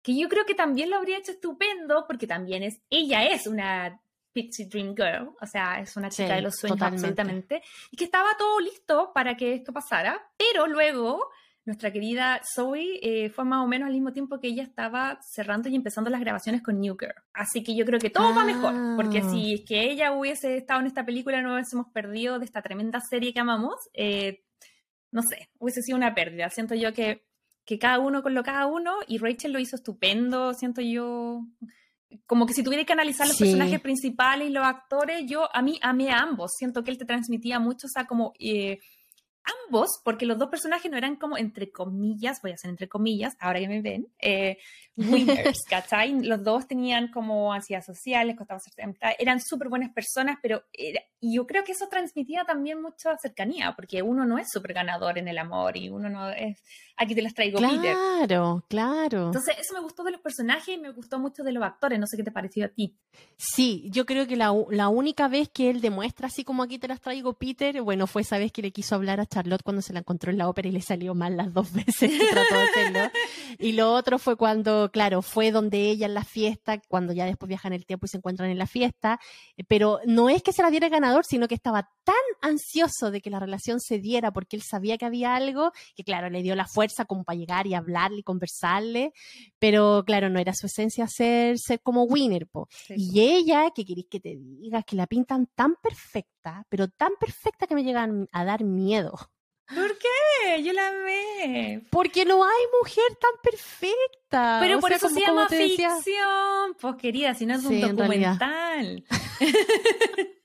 que 0.00 0.16
yo 0.16 0.28
creo 0.28 0.44
que 0.44 0.54
también 0.54 0.90
lo 0.90 0.96
habría 0.96 1.18
hecho 1.18 1.32
estupendo, 1.32 2.04
porque 2.06 2.28
también 2.28 2.62
es, 2.62 2.80
ella 2.88 3.24
es 3.24 3.48
una 3.48 4.00
Pixie 4.32 4.66
Dream 4.66 4.94
Girl, 4.94 5.34
o 5.40 5.46
sea, 5.46 5.80
es 5.80 5.96
una 5.96 6.08
chica 6.08 6.36
de 6.36 6.42
los 6.42 6.56
sueños 6.56 6.82
absolutamente, 6.82 7.62
y 7.90 7.96
que 7.96 8.04
estaba 8.04 8.30
todo 8.38 8.60
listo 8.60 9.12
para 9.12 9.36
que 9.36 9.54
esto 9.54 9.72
pasara, 9.72 10.20
pero 10.36 10.68
luego 10.68 11.30
nuestra 11.64 11.92
querida 11.92 12.40
Zoe 12.54 12.98
eh, 13.02 13.30
fue 13.30 13.44
más 13.44 13.64
o 13.64 13.68
menos 13.68 13.86
al 13.86 13.92
mismo 13.92 14.12
tiempo 14.12 14.40
que 14.40 14.48
ella 14.48 14.64
estaba 14.64 15.20
cerrando 15.22 15.68
y 15.68 15.76
empezando 15.76 16.10
las 16.10 16.20
grabaciones 16.20 16.62
con 16.62 16.80
New 16.80 16.96
Girl. 16.98 17.14
Así 17.32 17.62
que 17.62 17.76
yo 17.76 17.84
creo 17.84 18.00
que 18.00 18.10
todo 18.10 18.34
va 18.34 18.44
mejor, 18.44 18.74
porque 18.96 19.18
ah. 19.18 19.30
si 19.30 19.54
es 19.54 19.62
que 19.66 19.90
ella 19.90 20.12
hubiese 20.12 20.56
estado 20.56 20.80
en 20.80 20.86
esta 20.86 21.04
película, 21.04 21.40
no 21.40 21.54
hubiésemos 21.54 21.86
perdido 21.92 22.38
de 22.38 22.46
esta 22.46 22.62
tremenda 22.62 23.00
serie 23.00 23.32
que 23.32 23.40
amamos, 23.40 23.76
eh, 23.94 24.42
no 25.12 25.22
sé, 25.22 25.50
hubiese 25.58 25.82
sido 25.82 25.96
una 25.96 26.14
pérdida. 26.14 26.50
Siento 26.50 26.74
yo 26.74 26.92
que, 26.92 27.24
que 27.64 27.78
cada 27.78 28.00
uno 28.00 28.22
con 28.22 28.34
lo 28.34 28.42
cada 28.42 28.66
uno, 28.66 28.96
y 29.06 29.18
Rachel 29.18 29.52
lo 29.52 29.60
hizo 29.60 29.76
estupendo, 29.76 30.54
siento 30.54 30.80
yo 30.80 31.42
como 32.26 32.46
que 32.46 32.52
si 32.54 32.62
tuviera 32.62 32.84
que 32.84 32.92
analizar 32.92 33.26
los 33.26 33.38
personajes 33.38 33.80
principales 33.80 34.48
y 34.48 34.52
los 34.52 34.64
actores, 34.64 35.24
yo 35.26 35.48
a 35.54 35.62
mí 35.62 35.78
amé 35.80 36.10
a 36.10 36.18
ambos. 36.18 36.50
Siento 36.58 36.84
que 36.84 36.90
él 36.90 36.98
te 36.98 37.06
transmitía 37.06 37.58
mucho, 37.58 37.86
o 37.86 37.90
sea, 37.90 38.06
como 38.06 38.32
eh, 38.38 38.80
ambos, 39.72 40.00
porque 40.04 40.26
los 40.26 40.38
dos 40.38 40.48
personajes 40.48 40.90
no 40.90 40.96
eran 40.96 41.16
como 41.16 41.36
entre 41.36 41.70
comillas, 41.70 42.40
voy 42.42 42.52
a 42.52 42.54
hacer 42.54 42.70
entre 42.70 42.88
comillas, 42.88 43.36
ahora 43.40 43.60
que 43.60 43.68
me 43.68 43.80
ven, 43.80 44.08
eh, 44.18 44.58
winners, 44.96 45.62
¿cachai? 45.70 46.20
Los 46.22 46.42
dos 46.42 46.66
tenían 46.66 47.08
como 47.08 47.52
ansiedad 47.52 47.82
sociales, 47.82 48.36
costaban 48.36 48.60
eran 49.18 49.40
súper 49.40 49.68
buenas 49.68 49.92
personas, 49.92 50.38
pero 50.42 50.62
yo 51.20 51.46
creo 51.46 51.64
que 51.64 51.72
eso 51.72 51.88
transmitía 51.88 52.44
también 52.44 52.82
mucha 52.82 53.16
cercanía, 53.16 53.74
porque 53.74 54.02
uno 54.02 54.24
no 54.24 54.38
es 54.38 54.48
súper 54.50 54.74
ganador 54.74 55.18
en 55.18 55.28
el 55.28 55.38
amor 55.38 55.76
y 55.76 55.88
uno 55.88 56.08
no 56.08 56.30
es, 56.30 56.62
aquí 56.96 57.14
te 57.14 57.22
las 57.22 57.34
traigo, 57.34 57.58
Peter. 57.58 57.94
Claro, 57.94 58.64
claro. 58.68 59.26
Entonces, 59.26 59.56
eso 59.58 59.74
me 59.74 59.80
gustó 59.80 60.02
de 60.02 60.12
los 60.12 60.20
personajes 60.20 60.76
y 60.76 60.78
me 60.78 60.90
gustó 60.90 61.18
mucho 61.18 61.42
de 61.42 61.52
los 61.52 61.62
actores, 61.62 61.98
no 61.98 62.06
sé 62.06 62.16
qué 62.16 62.24
te 62.24 62.32
pareció 62.32 62.66
a 62.66 62.68
ti. 62.68 62.96
Sí, 63.36 63.88
yo 63.90 64.04
creo 64.04 64.26
que 64.26 64.36
la, 64.36 64.52
la 64.70 64.88
única 64.88 65.28
vez 65.28 65.48
que 65.48 65.70
él 65.70 65.80
demuestra 65.80 66.26
así 66.26 66.44
como 66.44 66.62
aquí 66.62 66.78
te 66.78 66.88
las 66.88 67.00
traigo, 67.00 67.34
Peter, 67.34 67.80
bueno, 67.82 68.06
fue 68.06 68.22
esa 68.22 68.38
vez 68.38 68.52
que 68.52 68.62
le 68.62 68.72
quiso 68.72 68.94
hablar 68.94 69.20
a 69.20 69.26
Charlotte 69.26 69.61
cuando 69.62 69.82
se 69.82 69.92
la 69.92 70.00
encontró 70.00 70.30
en 70.30 70.38
la 70.38 70.48
ópera 70.48 70.68
y 70.68 70.72
le 70.72 70.82
salió 70.82 71.14
mal 71.14 71.36
las 71.36 71.52
dos 71.52 71.72
veces 71.72 72.10
que 72.10 72.26
trató 72.30 72.54
de 72.54 72.62
hacerlo. 72.62 73.10
Y 73.58 73.72
lo 73.72 73.92
otro 73.92 74.18
fue 74.18 74.36
cuando, 74.36 74.90
claro, 74.90 75.22
fue 75.22 75.50
donde 75.50 75.90
ella 75.90 76.06
en 76.06 76.14
la 76.14 76.24
fiesta, 76.24 76.80
cuando 76.88 77.12
ya 77.12 77.26
después 77.26 77.48
viajan 77.48 77.72
el 77.72 77.84
tiempo 77.86 78.06
y 78.06 78.08
se 78.08 78.16
encuentran 78.16 78.50
en 78.50 78.58
la 78.58 78.66
fiesta, 78.66 79.20
eh, 79.56 79.64
pero 79.64 80.00
no 80.06 80.28
es 80.28 80.42
que 80.42 80.52
se 80.52 80.62
la 80.62 80.70
diera 80.70 80.86
el 80.86 80.92
ganador, 80.92 81.24
sino 81.24 81.48
que 81.48 81.54
estaba 81.54 81.88
tan 82.04 82.14
ansioso 82.40 83.10
de 83.10 83.20
que 83.20 83.30
la 83.30 83.38
relación 83.38 83.80
se 83.80 83.98
diera 83.98 84.32
porque 84.32 84.56
él 84.56 84.62
sabía 84.62 84.98
que 84.98 85.04
había 85.04 85.34
algo, 85.34 85.72
que 85.94 86.04
claro, 86.04 86.30
le 86.30 86.42
dio 86.42 86.56
la 86.56 86.66
fuerza 86.66 87.04
como 87.04 87.24
para 87.24 87.38
llegar 87.38 87.66
y 87.66 87.74
hablarle 87.74 88.20
y 88.20 88.22
conversarle, 88.22 89.12
pero 89.58 90.02
claro, 90.04 90.28
no 90.28 90.38
era 90.38 90.54
su 90.54 90.66
esencia 90.66 91.06
ser, 91.06 91.58
ser 91.58 91.80
como 91.82 92.04
winner, 92.04 92.46
po. 92.46 92.68
Y 92.88 93.20
ella, 93.20 93.70
que 93.74 93.84
queréis 93.84 94.06
que 94.08 94.20
te 94.20 94.36
digas, 94.36 94.84
que 94.84 94.96
la 94.96 95.06
pintan 95.06 95.48
tan 95.54 95.76
perfecta, 95.76 96.66
pero 96.68 96.88
tan 96.88 97.12
perfecta 97.18 97.66
que 97.66 97.74
me 97.74 97.84
llegan 97.84 98.28
a 98.32 98.44
dar 98.44 98.64
miedo. 98.64 99.14
¿Por 99.74 99.98
qué? 99.98 100.62
Yo 100.62 100.72
la 100.72 100.88
amé. 100.88 101.82
Porque 101.90 102.24
no 102.24 102.44
hay 102.44 102.64
mujer 102.80 103.04
tan 103.20 103.30
perfecta. 103.42 104.58
Pero 104.60 104.80
por 104.80 104.92
eso 104.92 105.08
se 105.08 105.20
llama 105.20 105.48
ficción. 105.48 106.74
Pues 106.80 106.96
querida, 106.96 107.34
si 107.34 107.46
no 107.46 107.54
es 107.54 107.64
un 107.64 107.80
documental. 107.80 109.04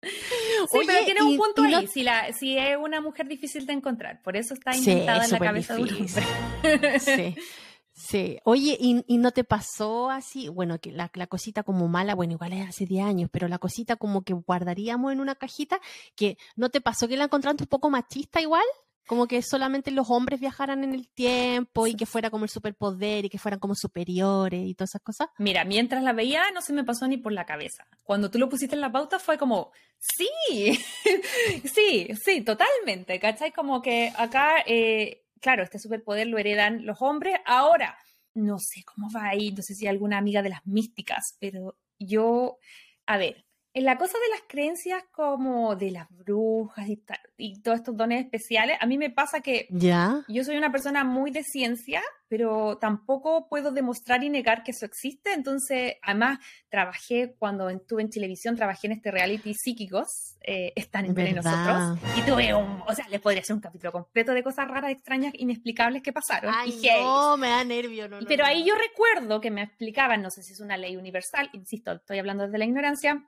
Sí, 0.00 0.78
pero 0.86 1.04
tiene 1.04 1.22
un 1.22 1.36
punto 1.36 1.62
ahí, 1.62 1.86
si, 1.86 2.02
la, 2.02 2.32
si 2.32 2.56
es 2.56 2.76
una 2.76 3.00
mujer 3.00 3.26
difícil 3.26 3.66
de 3.66 3.72
encontrar, 3.72 4.22
por 4.22 4.36
eso 4.36 4.54
está 4.54 4.74
inventada 4.74 5.24
en 5.24 5.30
la 5.32 5.38
cabeza 5.38 5.74
de 5.74 5.82
un 5.82 5.88
hombre. 5.88 7.00
Sí. 7.00 7.36
Sí, 7.98 8.38
oye, 8.44 8.76
¿y, 8.78 9.18
no 9.18 9.32
te 9.32 9.42
pasó 9.42 10.08
así? 10.08 10.48
Bueno, 10.48 10.78
que 10.78 10.92
la, 10.92 11.10
la, 11.14 11.26
cosita 11.26 11.64
como 11.64 11.88
mala, 11.88 12.14
bueno, 12.14 12.34
igual 12.34 12.52
es 12.52 12.68
hace 12.68 12.86
10 12.86 13.04
años, 13.04 13.30
pero 13.32 13.48
la 13.48 13.58
cosita 13.58 13.96
como 13.96 14.22
que 14.22 14.34
guardaríamos 14.34 15.12
en 15.12 15.20
una 15.20 15.34
cajita, 15.34 15.80
que 16.14 16.38
¿no 16.54 16.70
te 16.70 16.80
pasó 16.80 17.08
que 17.08 17.16
la 17.16 17.24
encontraste 17.24 17.64
un 17.64 17.68
poco 17.68 17.90
machista 17.90 18.40
igual? 18.40 18.64
Como 19.08 19.26
que 19.26 19.42
solamente 19.42 19.90
los 19.90 20.10
hombres 20.10 20.38
viajaran 20.38 20.84
en 20.84 20.94
el 20.94 21.08
tiempo 21.08 21.88
y 21.88 21.96
que 21.96 22.06
fuera 22.06 22.30
como 22.30 22.44
el 22.44 22.50
superpoder 22.50 23.24
y 23.24 23.30
que 23.30 23.38
fueran 23.38 23.58
como 23.58 23.74
superiores 23.74 24.64
y 24.64 24.74
todas 24.74 24.90
esas 24.90 25.02
cosas. 25.02 25.28
Mira, 25.38 25.64
mientras 25.64 26.02
la 26.04 26.12
veía 26.12 26.42
no 26.52 26.62
se 26.62 26.72
me 26.72 26.84
pasó 26.84 27.08
ni 27.08 27.16
por 27.16 27.32
la 27.32 27.46
cabeza. 27.46 27.88
Cuando 28.04 28.30
tú 28.30 28.38
lo 28.38 28.48
pusiste 28.48 28.76
en 28.76 28.80
la 28.80 28.92
pauta 28.92 29.18
fue 29.18 29.38
como, 29.38 29.72
sí, 29.98 30.78
sí, 31.64 32.08
sí, 32.22 32.42
totalmente, 32.42 33.18
¿cachai? 33.18 33.50
Como 33.50 33.82
que 33.82 34.12
acá... 34.16 34.62
Eh, 34.66 35.24
claro, 35.40 35.62
este 35.62 35.78
superpoder 35.78 36.26
lo 36.26 36.38
heredan 36.38 36.84
los 36.86 37.00
hombres. 37.02 37.38
Ahora, 37.44 37.96
no 38.34 38.58
sé 38.58 38.82
cómo 38.84 39.10
va 39.10 39.28
ahí, 39.28 39.52
no 39.52 39.62
sé 39.62 39.74
si 39.74 39.86
hay 39.86 39.90
alguna 39.90 40.18
amiga 40.18 40.42
de 40.42 40.50
las 40.50 40.64
místicas, 40.66 41.36
pero 41.40 41.76
yo, 41.98 42.58
a 43.06 43.18
ver, 43.18 43.44
la 43.80 43.96
cosa 43.96 44.18
de 44.18 44.28
las 44.30 44.42
creencias 44.48 45.02
como 45.12 45.76
de 45.76 45.90
las 45.90 46.08
brujas 46.10 46.88
y, 46.88 47.02
y 47.36 47.60
todos 47.60 47.78
estos 47.78 47.96
dones 47.96 48.24
especiales, 48.24 48.76
a 48.80 48.86
mí 48.86 48.98
me 48.98 49.10
pasa 49.10 49.40
que 49.40 49.66
¿Ya? 49.70 50.24
yo 50.28 50.44
soy 50.44 50.56
una 50.56 50.72
persona 50.72 51.04
muy 51.04 51.30
de 51.30 51.42
ciencia, 51.42 52.02
pero 52.28 52.76
tampoco 52.78 53.48
puedo 53.48 53.70
demostrar 53.70 54.22
y 54.22 54.30
negar 54.30 54.62
que 54.62 54.72
eso 54.72 54.84
existe. 54.84 55.32
Entonces, 55.32 55.94
además, 56.02 56.38
trabajé 56.68 57.34
cuando 57.38 57.68
estuve 57.70 58.02
en 58.02 58.10
televisión, 58.10 58.56
trabajé 58.56 58.86
en 58.88 58.94
este 58.94 59.10
reality 59.10 59.54
psíquicos, 59.54 60.36
eh, 60.42 60.72
están 60.76 61.06
entre 61.06 61.32
nosotros. 61.32 61.98
Y 62.16 62.22
tuve 62.22 62.54
un, 62.54 62.82
o 62.86 62.94
sea, 62.94 63.08
les 63.08 63.20
podría 63.20 63.40
hacer 63.40 63.54
un 63.54 63.60
capítulo 63.60 63.92
completo 63.92 64.32
de 64.32 64.42
cosas 64.42 64.68
raras, 64.68 64.90
extrañas, 64.90 65.32
inexplicables 65.36 66.02
que 66.02 66.12
pasaron. 66.12 66.52
Ay, 66.54 66.78
no, 67.00 67.36
me 67.36 67.48
da 67.48 67.64
nervio. 67.64 68.08
No, 68.08 68.18
pero 68.26 68.44
ahí 68.44 68.64
yo 68.64 68.74
recuerdo 68.74 69.40
que 69.40 69.50
me 69.50 69.62
explicaban, 69.62 70.22
no 70.22 70.30
sé 70.30 70.42
si 70.42 70.52
es 70.52 70.60
una 70.60 70.76
ley 70.76 70.96
universal, 70.96 71.48
insisto, 71.52 71.92
estoy 71.92 72.18
hablando 72.18 72.44
desde 72.44 72.58
la 72.58 72.64
ignorancia, 72.64 73.26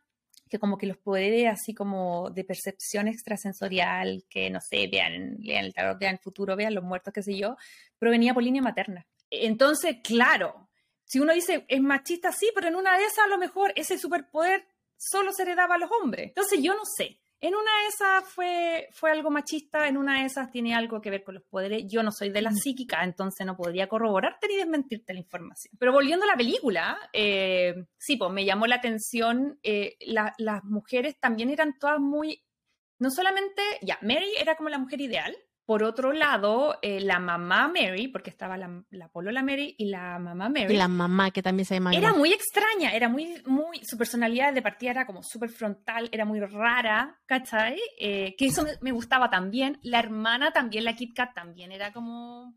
que 0.51 0.59
como 0.59 0.77
que 0.77 0.87
los 0.87 0.99
poderes 0.99 1.47
así 1.47 1.73
como 1.73 2.31
de 2.31 2.45
percepción 2.45 3.09
extrasensorial, 3.09 4.25
que 4.29 4.51
no 4.51 4.61
sé, 4.61 4.89
vean, 4.89 5.37
lean 5.39 5.65
el 5.65 5.73
tarot, 5.73 5.99
vean 5.99 6.15
el 6.15 6.19
futuro, 6.19 6.57
vean 6.57 6.75
los 6.75 6.85
muertos, 6.85 7.15
qué 7.15 7.23
sé 7.23 7.39
yo, 7.39 7.57
provenía 7.99 8.35
por 8.35 8.43
línea 8.43 8.61
materna. 8.61 9.07
Entonces, 9.31 9.99
claro, 10.03 10.69
si 11.05 11.21
uno 11.21 11.33
dice 11.33 11.65
es 11.69 11.81
machista, 11.81 12.33
sí, 12.33 12.51
pero 12.55 12.69
en 12.69 12.75
una 12.75 12.99
de 12.99 13.05
esas 13.05 13.27
a 13.27 13.29
lo 13.29 13.39
mejor 13.39 13.73
ese 13.77 13.97
superpoder 13.97 14.67
solo 14.97 15.33
se 15.33 15.43
heredaba 15.43 15.77
a 15.77 15.79
los 15.79 15.91
hombres. 16.03 16.29
Entonces, 16.29 16.61
yo 16.61 16.75
no 16.75 16.85
sé. 16.85 17.21
En 17.43 17.55
una 17.55 17.71
de 17.83 17.89
esas 17.89 18.29
fue, 18.29 18.89
fue 18.93 19.11
algo 19.11 19.31
machista, 19.31 19.89
en 19.89 19.97
una 19.97 20.21
de 20.21 20.27
esas 20.27 20.51
tiene 20.51 20.75
algo 20.75 21.01
que 21.01 21.09
ver 21.09 21.25
con 21.25 21.35
los 21.35 21.45
poderes. 21.45 21.85
Yo 21.89 22.03
no 22.03 22.13
soy 22.13 22.29
de 22.29 22.43
la 22.43 22.51
mm. 22.51 22.57
psíquica, 22.57 23.03
entonces 23.03 23.47
no 23.47 23.57
podría 23.57 23.89
corroborarte 23.89 24.47
ni 24.47 24.57
desmentirte 24.57 25.15
la 25.15 25.21
información. 25.21 25.73
Pero 25.79 25.93
volviendo 25.93 26.25
a 26.25 26.29
la 26.29 26.37
película, 26.37 26.99
eh, 27.15 27.75
sí, 27.97 28.17
pues 28.17 28.31
me 28.31 28.45
llamó 28.45 28.67
la 28.67 28.77
atención, 28.77 29.59
eh, 29.63 29.97
las 30.07 30.65
mujeres 30.65 31.19
también 31.19 31.49
eran 31.49 31.79
todas 31.79 31.99
muy, 31.99 32.45
no 32.99 33.11
solamente, 33.11 33.63
ya, 33.81 33.99
Mary 34.03 34.33
era 34.39 34.57
como 34.57 34.69
la 34.69 34.79
mujer 34.79 35.01
ideal, 35.01 35.35
por 35.71 35.85
otro 35.85 36.13
lado, 36.13 36.81
eh, 36.83 36.99
la 36.99 37.21
mamá 37.21 37.69
Mary, 37.69 38.09
porque 38.09 38.29
estaba 38.29 38.57
la, 38.57 38.83
la 38.91 39.07
polola 39.07 39.41
Mary 39.41 39.77
y 39.79 39.85
la 39.85 40.19
mamá 40.19 40.49
Mary. 40.49 40.75
Y 40.75 40.77
la 40.77 40.89
mamá, 40.89 41.31
que 41.31 41.45
también 41.45 41.65
se 41.65 41.75
llama. 41.75 41.93
Era 41.95 42.13
muy 42.13 42.33
extraña, 42.33 42.91
era 42.91 43.09
muy, 43.09 43.41
muy, 43.47 43.79
su 43.85 43.97
personalidad 43.97 44.53
de 44.53 44.63
partida 44.63 44.91
era 44.91 45.07
como 45.07 45.23
súper 45.23 45.49
frontal, 45.49 46.09
era 46.11 46.25
muy 46.25 46.41
rara, 46.41 47.21
¿cachai? 47.25 47.79
Eh, 48.01 48.35
que 48.37 48.47
eso 48.47 48.67
me, 48.81 48.91
gustaba 48.91 49.31
también. 49.31 49.79
La 49.85 50.01
hermana 50.01 50.51
también, 50.51 50.83
la 50.83 50.97
Kit 50.97 51.15
Kat 51.15 51.35
también 51.37 51.71
era 51.71 51.93
como 51.93 52.53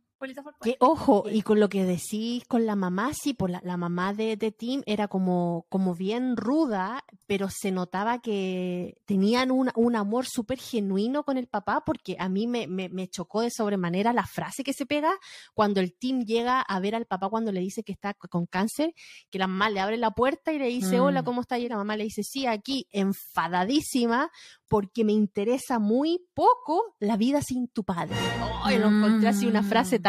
que, 0.61 0.77
ojo, 0.79 1.25
y 1.29 1.41
con 1.41 1.59
lo 1.59 1.69
que 1.69 1.83
decís 1.85 2.43
con 2.47 2.65
la 2.65 2.75
mamá, 2.75 3.11
sí, 3.13 3.33
por 3.33 3.49
la, 3.49 3.77
mamá 3.77 4.13
de, 4.13 4.37
de, 4.37 4.51
Tim 4.51 4.81
era 4.85 5.07
como, 5.07 5.65
como 5.69 5.95
bien 5.95 6.37
ruda, 6.37 7.03
pero 7.27 7.49
se 7.49 7.71
notaba 7.71 8.19
que 8.19 8.95
tenían 9.05 9.51
un, 9.51 9.71
un 9.75 9.95
amor 9.95 10.25
súper 10.25 10.59
genuino 10.59 11.23
con 11.23 11.37
el 11.37 11.47
papá, 11.47 11.83
porque 11.85 12.15
a 12.19 12.29
mí 12.29 12.47
me, 12.47 12.67
me, 12.67 12.89
me, 12.89 13.07
chocó 13.07 13.41
de 13.41 13.51
sobremanera 13.51 14.13
la 14.13 14.25
frase 14.25 14.63
que 14.63 14.73
se 14.73 14.85
pega 14.85 15.13
cuando 15.53 15.79
el 15.79 15.93
Tim 15.97 16.25
llega 16.25 16.61
a 16.61 16.79
ver 16.79 16.95
al 16.95 17.05
papá 17.05 17.29
cuando 17.29 17.51
le 17.51 17.59
dice 17.59 17.83
que 17.83 17.91
está 17.91 18.13
con 18.13 18.45
cáncer, 18.45 18.93
que 19.29 19.39
la 19.39 19.47
mamá 19.47 19.69
le 19.69 19.79
abre 19.79 19.97
la 19.97 20.11
puerta 20.11 20.53
y 20.53 20.59
le 20.59 20.67
dice, 20.67 20.99
hola, 20.99 21.21
mm. 21.21 21.25
¿cómo 21.25 21.41
está? 21.41 21.59
Y 21.59 21.67
la 21.67 21.77
mamá 21.77 21.97
le 21.97 22.05
dice, 22.05 22.23
sí, 22.23 22.45
aquí, 22.45 22.87
enfadadísima, 22.91 24.29
porque 24.67 25.03
me 25.03 25.11
interesa 25.11 25.79
muy 25.79 26.25
poco 26.33 26.95
la 26.99 27.17
vida 27.17 27.41
sin 27.41 27.67
tu 27.67 27.83
padre. 27.83 28.15
Oh, 28.41 28.69
lo 28.71 28.87
encontré 28.87 29.27
así 29.29 29.45
una 29.45 29.61
frase 29.61 29.99
mm. 29.99 30.01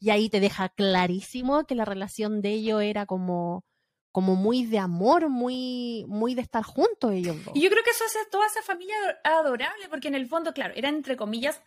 Y 0.00 0.10
ahí 0.10 0.28
te 0.28 0.40
deja 0.40 0.68
clarísimo 0.68 1.64
que 1.64 1.74
la 1.74 1.84
relación 1.84 2.42
de 2.42 2.50
ellos 2.50 2.82
era 2.82 3.06
como 3.06 3.64
como 4.16 4.34
muy 4.34 4.64
de 4.64 4.78
amor, 4.78 5.28
muy, 5.28 6.06
muy 6.08 6.34
de 6.34 6.40
estar 6.40 6.62
juntos 6.62 7.12
ellos 7.12 7.36
Y 7.52 7.60
yo 7.60 7.68
creo 7.68 7.84
que 7.84 7.90
eso 7.90 8.02
hace 8.06 8.20
toda 8.30 8.46
esa 8.46 8.62
familia 8.62 8.96
adorable, 9.22 9.90
porque 9.90 10.08
en 10.08 10.14
el 10.14 10.26
fondo, 10.26 10.54
claro, 10.54 10.72
eran 10.74 10.94
entre 10.94 11.18
comillas 11.18 11.60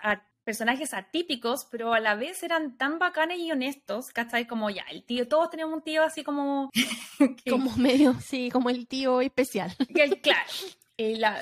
personajes 0.43 0.95
atípicos, 0.95 1.67
pero 1.69 1.93
a 1.93 1.99
la 1.99 2.15
vez 2.15 2.41
eran 2.41 2.75
tan 2.75 2.97
bacanes 2.97 3.37
y 3.37 3.51
honestos, 3.51 4.09
¿cachai? 4.09 4.47
Como 4.47 4.71
ya, 4.71 4.83
el 4.89 5.03
tío, 5.03 5.27
todos 5.27 5.51
teníamos 5.51 5.75
un 5.75 5.83
tío 5.83 6.01
así 6.01 6.23
como... 6.23 6.71
como 7.47 7.77
medio, 7.77 8.15
sí, 8.19 8.49
como 8.49 8.71
el 8.71 8.87
tío 8.87 9.21
especial. 9.21 9.71
Que 9.93 10.05
el, 10.05 10.19
claro, 10.19 10.49
eh, 11.01 11.15
la, 11.15 11.41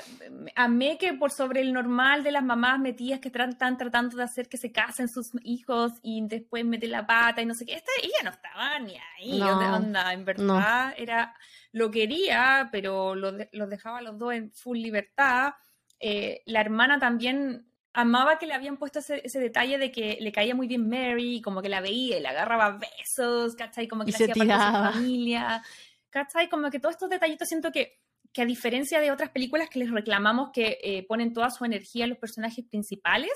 amé 0.55 0.99
que 0.99 1.13
por 1.13 1.31
sobre 1.31 1.61
el 1.61 1.73
normal 1.73 2.23
de 2.23 2.31
las 2.31 2.43
mamás 2.43 2.79
metidas 2.79 3.19
que 3.19 3.29
están 3.29 3.75
tratando 3.75 4.15
de 4.15 4.21
hacer 4.21 4.47
que 4.47 4.57
se 4.57 4.71
casen 4.71 5.09
sus 5.09 5.31
hijos 5.41 5.93
y 6.03 6.21
después 6.27 6.63
meten 6.63 6.91
la 6.91 7.07
pata 7.07 7.41
y 7.41 7.47
no 7.47 7.55
sé 7.55 7.65
qué. 7.65 7.73
Esta, 7.73 7.91
ella 8.03 8.19
no 8.23 8.29
estaba 8.29 8.77
ni 8.77 8.95
ahí, 8.97 9.41
onda, 9.41 10.13
en 10.13 10.25
verdad 10.25 10.93
era, 10.95 11.35
lo 11.71 11.89
quería, 11.89 12.69
pero 12.71 13.15
los, 13.15 13.33
dejaba 13.67 13.97
a 13.97 14.01
los 14.03 14.19
dos 14.19 14.31
en 14.35 14.51
full 14.51 14.77
libertad. 14.77 15.55
Eh, 15.99 16.43
la 16.45 16.61
hermana 16.61 16.99
también 16.99 17.65
amaba 17.93 18.37
que 18.37 18.45
le 18.45 18.53
habían 18.53 18.77
puesto 18.77 18.99
ese, 18.99 19.39
detalle 19.39 19.79
de 19.79 19.91
que 19.91 20.19
le 20.21 20.31
caía 20.31 20.53
muy 20.53 20.67
bien 20.67 20.87
Mary, 20.87 21.41
como 21.41 21.63
que 21.63 21.69
la 21.69 21.81
veía 21.81 22.19
y 22.19 22.21
le 22.21 22.27
agarraba 22.27 22.77
besos, 22.77 23.55
¿cachai? 23.55 23.87
Como 23.87 24.05
que 24.05 24.11
le 24.11 24.17
hacía 24.17 24.35
parte 24.35 24.53
de 24.53 24.53
su 24.53 24.93
familia, 24.99 25.63
¿cachai? 26.11 26.47
Como 26.47 26.69
que 26.69 26.79
todos 26.79 26.93
estos 26.93 27.09
detallitos 27.09 27.47
siento 27.47 27.71
que 27.71 28.05
que 28.37 28.43
a 28.43 28.45
diferencia 28.45 28.99
de 28.99 29.09
otras 29.09 29.31
películas 29.31 29.67
que 29.67 29.79
les 29.79 29.89
reclamamos 29.89 30.51
que 30.53 30.77
eh, 30.83 31.03
ponen 31.07 31.33
toda 31.33 31.49
su 31.49 31.65
energía 31.65 32.03
en 32.03 32.11
los 32.11 32.19
personajes 32.19 32.63
principales, 32.69 33.31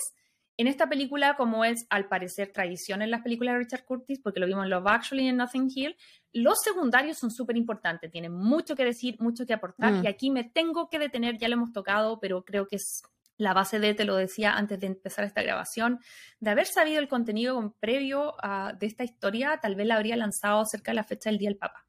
en 0.58 0.68
esta 0.68 0.88
película, 0.88 1.36
como 1.36 1.66
es 1.66 1.88
al 1.90 2.08
parecer 2.08 2.52
tradición 2.54 3.02
en 3.02 3.10
las 3.10 3.24
películas 3.24 3.56
de 3.56 3.60
Richard 3.62 3.84
Curtis, 3.84 4.20
porque 4.22 4.40
lo 4.40 4.46
vimos 4.46 4.64
en 4.64 4.70
Love 4.70 4.86
Actually 4.86 5.24
y 5.24 5.30
en 5.30 5.38
Nothing 5.38 5.72
Hill, 5.74 5.98
los 6.34 6.60
secundarios 6.64 7.18
son 7.18 7.32
súper 7.32 7.58
importantes, 7.58 8.12
tienen 8.12 8.32
mucho 8.32 8.76
que 8.76 8.86
decir, 8.86 9.16
mucho 9.20 9.48
que 9.48 9.54
aportar, 9.54 9.92
mm. 9.92 10.04
y 10.06 10.08
aquí 10.08 10.30
me 10.30 10.44
tengo 10.44 10.88
que 10.88 11.00
detener, 11.00 11.40
ya 11.40 11.48
lo 11.48 11.56
hemos 11.56 11.74
tocado, 11.74 12.20
pero 12.20 12.46
creo 12.46 12.68
que 12.68 12.76
es 12.76 13.02
la 13.38 13.56
base 13.56 13.80
de, 13.80 13.96
te 13.96 14.06
lo 14.06 14.16
decía 14.16 14.54
antes 14.54 14.80
de 14.80 14.86
empezar 14.86 15.26
esta 15.26 15.42
grabación, 15.42 16.00
de 16.40 16.52
haber 16.52 16.68
sabido 16.68 17.00
el 17.00 17.08
contenido 17.08 17.76
previo 17.80 18.36
de 18.78 18.86
esta 18.86 19.04
historia, 19.04 19.58
tal 19.64 19.74
vez 19.74 19.88
la 19.88 19.96
habría 19.96 20.16
lanzado 20.16 20.64
cerca 20.68 20.92
de 20.92 20.98
la 20.98 21.04
fecha 21.04 21.32
del 21.32 21.40
Día 21.40 21.50
del 21.50 21.58
Papa. 21.58 21.88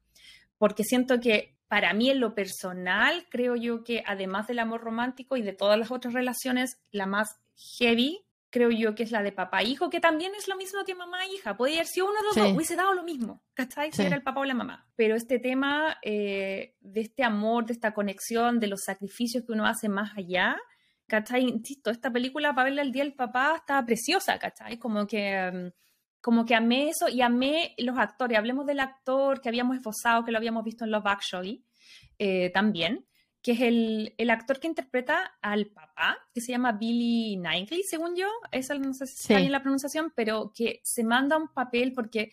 Porque 0.57 0.83
siento 0.83 1.19
que 1.19 1.52
para 1.67 1.93
mí 1.93 2.09
en 2.09 2.19
lo 2.19 2.35
personal, 2.35 3.25
creo 3.29 3.55
yo 3.55 3.83
que 3.83 4.03
además 4.05 4.47
del 4.47 4.59
amor 4.59 4.81
romántico 4.81 5.37
y 5.37 5.41
de 5.41 5.53
todas 5.53 5.79
las 5.79 5.91
otras 5.91 6.13
relaciones, 6.13 6.77
la 6.91 7.05
más 7.05 7.41
heavy, 7.55 8.25
creo 8.53 8.69
yo 8.69 8.93
que 8.93 9.01
es 9.01 9.11
la 9.11 9.23
de 9.23 9.31
papá-hijo, 9.31 9.89
que 9.89 9.99
también 9.99 10.33
es 10.35 10.47
lo 10.47 10.55
mismo 10.55 10.83
que 10.85 10.93
mamá-hija. 10.93 11.57
Podría 11.57 11.77
haber 11.77 11.87
sido 11.87 12.05
uno 12.05 12.19
de 12.19 12.25
los 12.27 12.35
dos, 12.35 12.55
hubiese 12.55 12.75
dado 12.75 12.93
lo 12.93 13.03
mismo, 13.03 13.41
¿cachai? 13.55 13.91
Si 13.91 14.03
era 14.03 14.15
el 14.15 14.21
papá 14.21 14.41
o 14.41 14.45
la 14.45 14.53
mamá. 14.53 14.87
Pero 14.95 15.15
este 15.15 15.39
tema 15.39 15.97
eh, 16.03 16.75
de 16.79 17.01
este 17.01 17.23
amor, 17.23 17.65
de 17.65 17.73
esta 17.73 17.95
conexión, 17.95 18.59
de 18.59 18.67
los 18.67 18.83
sacrificios 18.83 19.43
que 19.43 19.53
uno 19.53 19.65
hace 19.65 19.89
más 19.89 20.15
allá, 20.15 20.55
¿cachai? 21.07 21.41
Insisto, 21.43 21.89
esta 21.89 22.11
película 22.11 22.53
para 22.53 22.65
verla 22.65 22.83
el 22.83 22.91
día 22.91 23.03
del 23.03 23.15
papá 23.15 23.55
estaba 23.57 23.83
preciosa, 23.87 24.37
¿cachai? 24.37 24.77
Como 24.77 25.07
que, 25.07 25.51
mm, 25.51 25.67
como 26.23 26.45
que 26.45 26.55
amé 26.55 26.87
eso 26.87 27.09
y 27.09 27.21
amé 27.21 27.75
los 27.77 27.97
actores. 27.97 28.37
Hablemos 28.37 28.65
del 28.65 28.79
actor 28.79 29.41
que 29.41 29.49
habíamos 29.49 29.75
esbozado, 29.75 30.23
que 30.23 30.31
lo 30.31 30.37
habíamos 30.37 30.63
visto 30.63 30.85
en 30.85 30.91
Love 30.91 31.07
Actually 31.07 31.65
eh, 32.17 32.49
también, 32.51 33.05
que 33.41 33.51
es 33.51 33.59
el, 33.59 34.15
el, 34.17 34.29
actor 34.29 34.61
que 34.61 34.67
interpreta 34.67 35.35
al 35.41 35.65
papá, 35.65 36.17
que 36.33 36.39
se 36.39 36.53
llama 36.53 36.71
Billy 36.71 37.35
Knightley, 37.35 37.83
según 37.83 38.15
yo. 38.15 38.29
Esa 38.53 38.73
no 38.75 38.93
sé 38.93 39.05
si 39.05 39.15
está 39.15 39.37
bien 39.39 39.51
la 39.51 39.61
pronunciación, 39.61 40.13
pero 40.15 40.53
que 40.55 40.79
se 40.85 41.03
manda 41.03 41.35
un 41.35 41.49
papel 41.49 41.91
porque 41.91 42.31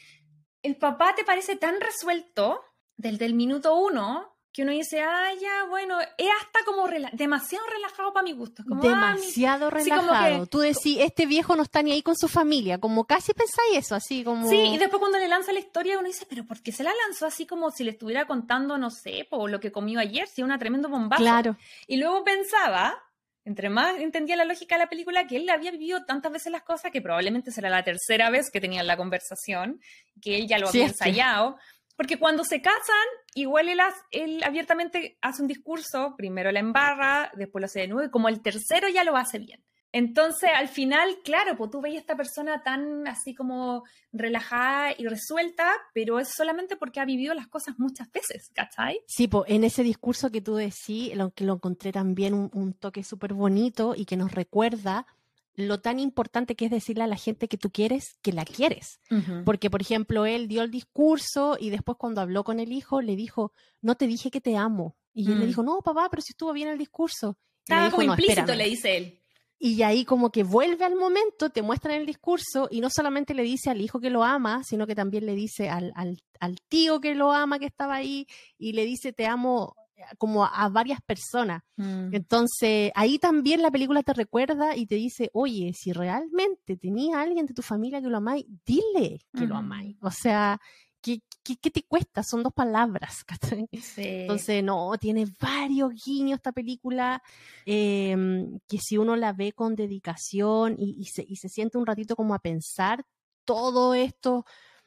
el 0.63 0.77
papá 0.77 1.17
te 1.17 1.25
parece 1.25 1.57
tan 1.57 1.81
resuelto 1.81 2.61
desde 2.97 3.25
el 3.25 3.35
minuto 3.35 3.77
uno 3.77 4.37
que 4.53 4.63
uno 4.63 4.73
dice, 4.73 5.01
ah, 5.01 5.31
ya, 5.41 5.65
bueno, 5.69 6.01
es 6.01 6.29
hasta 6.41 6.65
como 6.65 6.89
demasiado 7.13 7.65
relajado 7.67 8.13
para 8.13 8.25
mi 8.25 8.33
gusto. 8.33 8.65
Como, 8.67 8.83
ah, 8.83 9.13
demasiado 9.15 9.71
relajado. 9.71 10.47
Tú 10.47 10.59
decís, 10.59 10.99
este 11.01 11.27
viejo 11.27 11.55
no 11.55 11.63
está 11.63 11.83
ni 11.83 11.93
ahí 11.93 12.03
con 12.03 12.17
su 12.17 12.27
familia, 12.27 12.79
como 12.79 13.05
casi 13.05 13.33
pensáis 13.33 13.77
eso, 13.77 13.95
así 13.95 14.25
como... 14.25 14.49
Sí, 14.49 14.57
y 14.57 14.79
después 14.79 14.99
cuando 14.99 15.19
le 15.19 15.29
lanza 15.29 15.53
la 15.53 15.61
historia 15.61 15.99
uno 15.99 16.09
dice, 16.09 16.27
pero 16.29 16.45
¿por 16.45 16.61
qué 16.63 16.73
se 16.73 16.83
la 16.83 16.93
lanzó 17.07 17.27
así 17.27 17.47
como 17.47 17.71
si 17.71 17.85
le 17.85 17.93
estuviera 17.93 18.27
contando, 18.27 18.77
no 18.77 18.91
sé, 18.91 19.27
por 19.31 19.49
lo 19.49 19.61
que 19.61 19.71
comió 19.71 20.01
ayer, 20.01 20.27
si 20.27 20.43
una 20.43 20.59
tremendo 20.59 20.89
bombazo? 20.89 21.23
Claro. 21.23 21.57
Y 21.87 21.99
luego 21.99 22.25
pensaba, 22.25 23.01
entre 23.45 23.71
más 23.71 24.01
entendía 24.01 24.35
la 24.35 24.45
lógica 24.45 24.75
de 24.75 24.81
la 24.81 24.89
película, 24.89 25.29
que 25.29 25.37
él 25.37 25.49
había 25.49 25.71
vivido 25.71 26.05
tantas 26.05 26.33
veces 26.33 26.51
las 26.51 26.63
cosas 26.63 26.91
que 26.91 27.01
probablemente 27.01 27.53
será 27.53 27.71
la 27.71 27.85
tercera 27.85 28.31
vez 28.31 28.51
que 28.51 28.61
tenían 28.61 28.89
la 28.89 28.97
conversación, 28.97 29.81
que 30.21 30.39
él 30.39 30.49
ya 30.49 30.59
lo 30.59 30.69
había 30.69 30.87
ensayado. 30.87 31.57
Porque 32.01 32.19
cuando 32.19 32.45
se 32.45 32.63
casan, 32.63 33.07
igual 33.35 33.69
él, 33.69 34.43
abiertamente 34.43 35.19
hace 35.21 35.43
un 35.43 35.49
discurso, 35.49 36.15
primero 36.17 36.51
la 36.51 36.61
embarra, 36.61 37.31
después 37.37 37.61
lo 37.61 37.67
hace 37.67 37.81
de 37.81 37.89
nuevo, 37.89 38.11
como 38.11 38.31
el 38.31 38.41
tercero 38.41 38.89
ya 38.89 39.05
lo 39.05 39.19
hace 39.19 39.39
bien. 39.39 39.63
Entonces, 39.93 40.49
al 40.57 40.69
final, 40.69 41.19
claro, 41.23 41.59
pues 41.59 41.71
tú 41.71 41.83
veis 41.83 41.97
a 41.97 42.01
esta 42.01 42.17
persona 42.17 42.63
tan 42.63 43.07
así 43.07 43.35
como 43.35 43.85
relajada 44.15 44.95
y 44.97 45.09
resuelta, 45.09 45.71
pero 45.93 46.19
es 46.19 46.31
solamente 46.35 46.75
porque 46.75 47.01
ha 47.01 47.05
vivido 47.05 47.35
las 47.35 47.49
cosas 47.49 47.75
muchas 47.77 48.11
veces, 48.11 48.51
¿cachai? 48.55 48.99
Sí, 49.07 49.29
pues 49.29 49.51
en 49.51 49.65
ese 49.65 49.83
discurso 49.83 50.31
que 50.31 50.41
tú 50.41 50.55
decís, 50.55 51.15
lo 51.15 51.33
que 51.33 51.45
lo 51.45 51.53
encontré 51.53 51.93
también 51.93 52.33
un, 52.33 52.49
un 52.55 52.73
toque 52.73 53.05
súper 53.05 53.35
bonito 53.35 53.95
y 53.95 54.07
que 54.07 54.17
nos 54.17 54.33
recuerda 54.33 55.07
lo 55.55 55.81
tan 55.81 55.99
importante 55.99 56.55
que 56.55 56.67
es 56.67 56.71
decirle 56.71 57.05
a 57.05 57.09
la 57.09 57.17
gente 57.17 57.49
que 57.49 57.59
tú 57.59 57.71
quieres 57.71 58.19
que 58.23 58.33
la 58.33 58.45
quieres. 58.45 59.01
Porque, 59.45 59.71
por 59.71 59.81
ejemplo, 59.81 60.27
él 60.27 60.49
dio 60.49 60.63
el 60.63 60.71
discurso 60.71 61.57
y 61.59 61.71
después 61.71 61.99
cuando 61.99 62.21
habló 62.21 62.45
con 62.45 62.61
el 62.61 62.73
hijo 62.73 63.03
le 63.03 63.17
dijo, 63.17 63.53
no 63.81 63.97
te 63.97 64.07
dije 64.07 64.31
que 64.31 64.41
te 64.41 64.57
amo. 64.57 64.97
Y 65.13 65.31
él 65.33 65.39
le 65.39 65.45
mm. 65.45 65.49
dijo, 65.49 65.63
no, 65.63 65.81
papá, 65.83 66.09
pero 66.09 66.23
si 66.23 66.33
estuvo 66.33 66.53
bien 66.53 66.69
el 66.69 66.79
discurso. 66.79 67.37
Estaba 67.67 67.91
como 67.91 68.03
implícito, 68.03 68.55
le 68.55 68.65
dice 68.65 68.97
él. 68.97 69.21
Y 69.63 69.83
ahí 69.83 70.07
como 70.07 70.33
que 70.33 70.43
vuelve 70.43 70.87
al 70.87 70.97
momento, 70.97 71.51
te 71.51 71.61
muestra 71.61 71.95
en 71.95 72.01
el 72.01 72.07
discurso 72.07 72.67
y 72.71 72.81
no 72.81 72.89
solamente 72.89 73.35
le 73.35 73.43
dice 73.43 73.69
al 73.69 73.83
hijo 73.83 74.01
que 74.01 74.09
lo 74.09 74.25
ama, 74.25 74.63
sino 74.65 74.87
que 74.87 74.95
también 74.95 75.27
le 75.27 75.35
dice 75.35 75.69
al, 75.69 75.93
al, 75.97 76.23
al 76.41 76.63
tío 76.63 76.99
que 76.99 77.15
lo 77.15 77.31
ama 77.33 77.59
que 77.59 77.67
estaba 77.67 77.97
ahí 77.97 78.27
y 78.57 78.73
le 78.73 78.87
dice 78.87 79.13
te 79.13 79.27
amo 79.27 79.77
como 80.19 80.45
a 80.45 80.69
varias 80.69 81.01
personas. 81.03 81.63
Mm. 81.77 82.15
Entonces, 82.15 82.93
ahí 82.95 83.19
también 83.19 83.63
la 83.63 83.71
película 83.71 84.03
te 84.03 84.13
recuerda 84.13 84.77
y 84.77 84.87
te 84.87 84.97
dice, 84.97 85.31
oye, 85.33 85.73
si 85.75 85.93
realmente 85.93 86.77
tenía 86.77 87.21
alguien 87.21 87.47
de 87.47 87.55
tu 87.55 87.63
familia 87.63 88.01
que 88.01 88.09
lo 88.09 88.17
amáis, 88.17 88.47
dile 88.65 89.21
que 89.37 89.47
lo 89.47 89.57
amáis. 89.57 89.97
O 90.01 90.11
sea, 90.11 90.61
¿qué, 91.01 91.23
¿qué, 91.43 91.71
te 91.71 91.83
cuesta? 91.83 92.23
Son 92.23 92.43
dos 92.43 92.53
palabras. 92.53 93.25
Entonces, 93.97 94.65
no, 94.65 94.93
tiene 94.99 95.27
varios 95.41 95.93
guiños 96.05 96.39
esta 96.39 96.53
película 96.53 97.23
em, 97.65 98.59
que 98.69 98.79
si 98.79 98.99
uno 98.99 99.17
la 99.17 99.33
ve 99.33 99.53
con 99.53 99.75
dedicación 99.75 100.77
y, 100.79 100.97
y, 100.99 101.07
se, 101.07 101.25
y 101.27 101.37
se 101.37 101.49
siente 101.49 101.79
un 101.79 101.87
ratito 101.87 102.17
como 102.17 102.35
a 102.35 102.39
pensar 102.39 103.05
todo 103.45 103.95
esto 103.95 104.45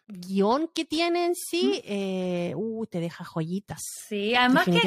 guion 0.07 0.67
que 0.67 0.85
tiene 0.85 1.25
en 1.25 1.35
sí, 1.35 1.81
eh, 1.85 2.53
uh, 2.55 2.85
te 2.85 2.99
deja 2.99 3.23
joyitas. 3.23 3.81
Sí, 4.07 4.35
además 4.35 4.65
que 4.65 4.81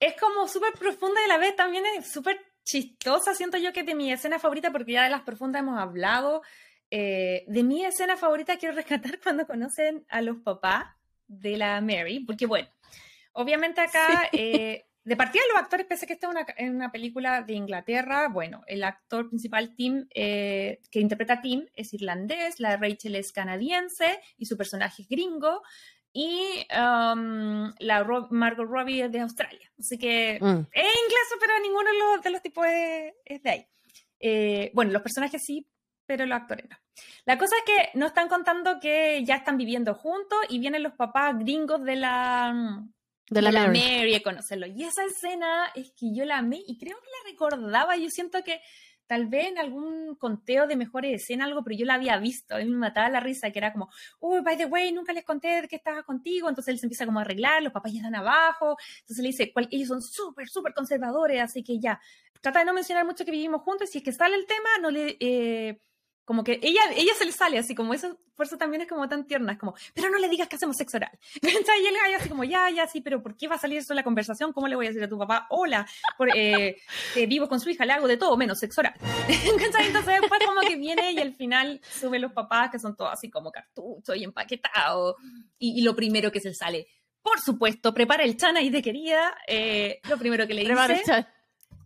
es 0.00 0.20
como 0.20 0.48
súper 0.48 0.72
profunda 0.74 1.20
y 1.20 1.24
a 1.24 1.34
la 1.34 1.38
vez 1.38 1.56
también 1.56 1.84
es 1.96 2.10
súper 2.10 2.38
chistosa. 2.64 3.34
Siento 3.34 3.58
yo 3.58 3.72
que 3.72 3.80
es 3.80 3.86
de 3.86 3.94
mi 3.94 4.12
escena 4.12 4.38
favorita, 4.38 4.70
porque 4.70 4.92
ya 4.92 5.04
de 5.04 5.10
las 5.10 5.22
profundas 5.22 5.60
hemos 5.60 5.78
hablado. 5.78 6.42
Eh, 6.90 7.44
de 7.48 7.62
mi 7.62 7.84
escena 7.84 8.16
favorita 8.16 8.56
quiero 8.56 8.74
rescatar 8.74 9.18
cuando 9.22 9.46
conocen 9.46 10.04
a 10.08 10.22
los 10.22 10.38
papás 10.38 10.86
de 11.26 11.56
la 11.56 11.80
Mary, 11.80 12.20
porque 12.20 12.46
bueno, 12.46 12.68
obviamente 13.32 13.80
acá 13.80 14.28
eh, 14.32 14.86
de 15.04 15.16
partida 15.16 15.42
los 15.52 15.62
actores, 15.62 15.86
pese 15.86 16.06
a 16.06 16.08
que 16.08 16.14
esta 16.14 16.30
es 16.56 16.70
una, 16.70 16.90
película 16.90 17.42
de 17.42 17.52
Inglaterra, 17.52 18.28
bueno, 18.28 18.62
el 18.66 18.82
actor 18.82 19.28
principal 19.28 19.74
Tim, 19.74 20.06
eh, 20.14 20.80
que 20.90 21.00
interpreta 21.00 21.34
a 21.34 21.40
Tim, 21.42 21.66
es 21.74 21.92
irlandés, 21.92 22.58
la 22.58 22.70
de 22.70 22.76
Rachel 22.78 23.16
es 23.16 23.30
canadiense 23.30 24.20
y 24.38 24.46
su 24.46 24.56
personaje 24.56 25.02
es 25.02 25.08
gringo, 25.08 25.62
y 26.16 26.64
um, 26.70 27.72
la 27.80 28.06
Margot 28.30 28.66
Robbie 28.66 29.04
es 29.04 29.12
de 29.12 29.20
Australia. 29.20 29.70
Así 29.78 29.98
que 29.98 30.38
mm. 30.40 30.60
es 30.72 30.84
inglés, 30.84 31.34
pero 31.40 31.52
ninguno 31.60 31.90
de 32.22 32.30
los, 32.30 32.40
tipos 32.40 32.64
es, 33.24 33.42
de 33.42 33.50
ahí. 33.50 33.66
Eh, 34.20 34.70
bueno, 34.74 34.92
los 34.92 35.02
personajes 35.02 35.42
sí, 35.44 35.66
pero 36.06 36.24
los 36.24 36.36
actores 36.36 36.66
no. 36.70 36.76
La 37.26 37.36
cosa 37.36 37.56
es 37.56 37.64
que 37.64 37.98
nos 37.98 38.08
están 38.08 38.28
contando 38.28 38.78
que 38.80 39.24
ya 39.24 39.34
están 39.34 39.58
viviendo 39.58 39.94
juntos 39.94 40.38
y 40.48 40.60
vienen 40.60 40.84
los 40.84 40.92
papás 40.92 41.36
gringos 41.36 41.82
de 41.82 41.96
la 41.96 42.84
de 43.30 43.42
la, 43.42 43.68
Mary. 43.68 44.14
a 44.14 44.22
conocerlo. 44.22 44.66
Y 44.66 44.84
esa 44.84 45.04
escena 45.04 45.70
es 45.74 45.92
que 45.92 46.14
yo 46.14 46.24
la 46.24 46.38
amé 46.38 46.62
y 46.66 46.78
creo 46.78 46.96
que 46.98 47.06
la 47.06 47.30
recordaba. 47.30 47.96
Yo 47.96 48.10
siento 48.10 48.42
que 48.44 48.60
tal 49.06 49.26
vez 49.26 49.48
en 49.48 49.58
algún 49.58 50.14
conteo 50.16 50.66
de 50.66 50.76
mejores 50.76 51.22
escenas 51.22 51.48
algo, 51.48 51.62
pero 51.62 51.76
yo 51.76 51.86
la 51.86 51.94
había 51.94 52.16
visto. 52.18 52.54
A 52.54 52.58
mí 52.58 52.66
me 52.66 52.76
mataba 52.76 53.08
la 53.08 53.20
risa, 53.20 53.50
que 53.50 53.58
era 53.58 53.72
como, 53.72 53.88
uy, 54.20 54.40
by 54.40 54.56
the 54.56 54.66
way, 54.66 54.92
nunca 54.92 55.12
les 55.12 55.24
conté 55.24 55.62
de 55.62 55.68
que 55.68 55.76
estaba 55.76 56.02
contigo. 56.02 56.48
Entonces 56.48 56.72
él 56.72 56.78
se 56.78 56.86
empieza 56.86 57.06
como 57.06 57.18
a 57.18 57.22
arreglar, 57.22 57.62
los 57.62 57.72
papás 57.72 57.92
ya 57.92 57.98
están 57.98 58.14
abajo. 58.14 58.76
Entonces 59.00 59.22
le 59.22 59.28
dice, 59.28 59.52
ellos 59.70 59.88
son 59.88 60.02
súper, 60.02 60.48
súper 60.48 60.74
conservadores, 60.74 61.40
así 61.40 61.62
que 61.62 61.78
ya. 61.78 62.00
Trata 62.40 62.58
de 62.58 62.66
no 62.66 62.74
mencionar 62.74 63.06
mucho 63.06 63.24
que 63.24 63.30
vivimos 63.30 63.62
juntos 63.62 63.88
y 63.88 63.92
si 63.92 63.98
es 63.98 64.04
que 64.04 64.12
sale 64.12 64.36
el 64.36 64.46
tema, 64.46 64.68
no 64.80 64.90
le... 64.90 65.16
Eh, 65.18 65.80
como 66.24 66.42
que 66.42 66.58
ella, 66.62 66.80
ella 66.96 67.12
se 67.16 67.24
le 67.24 67.32
sale 67.32 67.58
así, 67.58 67.74
como 67.74 67.92
eso, 67.94 68.18
por 68.34 68.46
eso 68.46 68.56
también 68.56 68.82
es 68.82 68.88
como 68.88 69.08
tan 69.08 69.26
tierna, 69.26 69.52
es 69.52 69.58
como, 69.58 69.74
pero 69.94 70.10
no 70.10 70.18
le 70.18 70.28
digas 70.28 70.48
que 70.48 70.56
hacemos 70.56 70.76
sexo 70.76 70.96
oral. 70.96 71.10
y 71.42 71.48
él 71.48 71.96
así 72.16 72.28
como, 72.28 72.44
ya, 72.44 72.70
ya, 72.70 72.86
sí, 72.86 73.00
pero 73.00 73.22
¿por 73.22 73.36
qué 73.36 73.48
va 73.48 73.56
a 73.56 73.58
salir 73.58 73.78
eso 73.78 73.92
en 73.92 73.96
la 73.96 74.04
conversación? 74.04 74.52
¿Cómo 74.52 74.68
le 74.68 74.76
voy 74.76 74.86
a 74.86 74.88
decir 74.88 75.04
a 75.04 75.08
tu 75.08 75.18
papá, 75.18 75.46
hola, 75.50 75.86
por, 76.16 76.28
eh, 76.34 76.76
vivo 77.28 77.48
con 77.48 77.60
su 77.60 77.70
hija, 77.70 77.84
le 77.84 77.92
hago 77.92 78.08
de 78.08 78.16
todo 78.16 78.36
menos 78.36 78.58
sexo 78.58 78.80
oral? 78.80 78.94
Entonces 79.28 80.20
después 80.20 80.40
como 80.46 80.60
que 80.62 80.76
viene 80.76 81.12
y 81.12 81.20
al 81.20 81.34
final 81.34 81.80
sube 81.82 82.18
los 82.18 82.32
papás 82.32 82.70
que 82.70 82.78
son 82.78 82.96
todos 82.96 83.12
así 83.12 83.30
como 83.30 83.52
cartucho 83.52 84.14
y 84.14 84.24
empaquetado 84.24 85.16
y, 85.58 85.78
y 85.80 85.82
lo 85.82 85.94
primero 85.94 86.32
que 86.32 86.40
se 86.40 86.54
sale, 86.54 86.86
por 87.22 87.40
supuesto, 87.40 87.94
prepara 87.94 88.24
el 88.24 88.36
chana 88.36 88.60
y 88.60 88.70
de 88.70 88.82
querida, 88.82 89.34
eh, 89.46 90.00
lo 90.08 90.18
primero 90.18 90.46
que 90.46 90.54
le 90.54 90.62
dice 90.64 91.26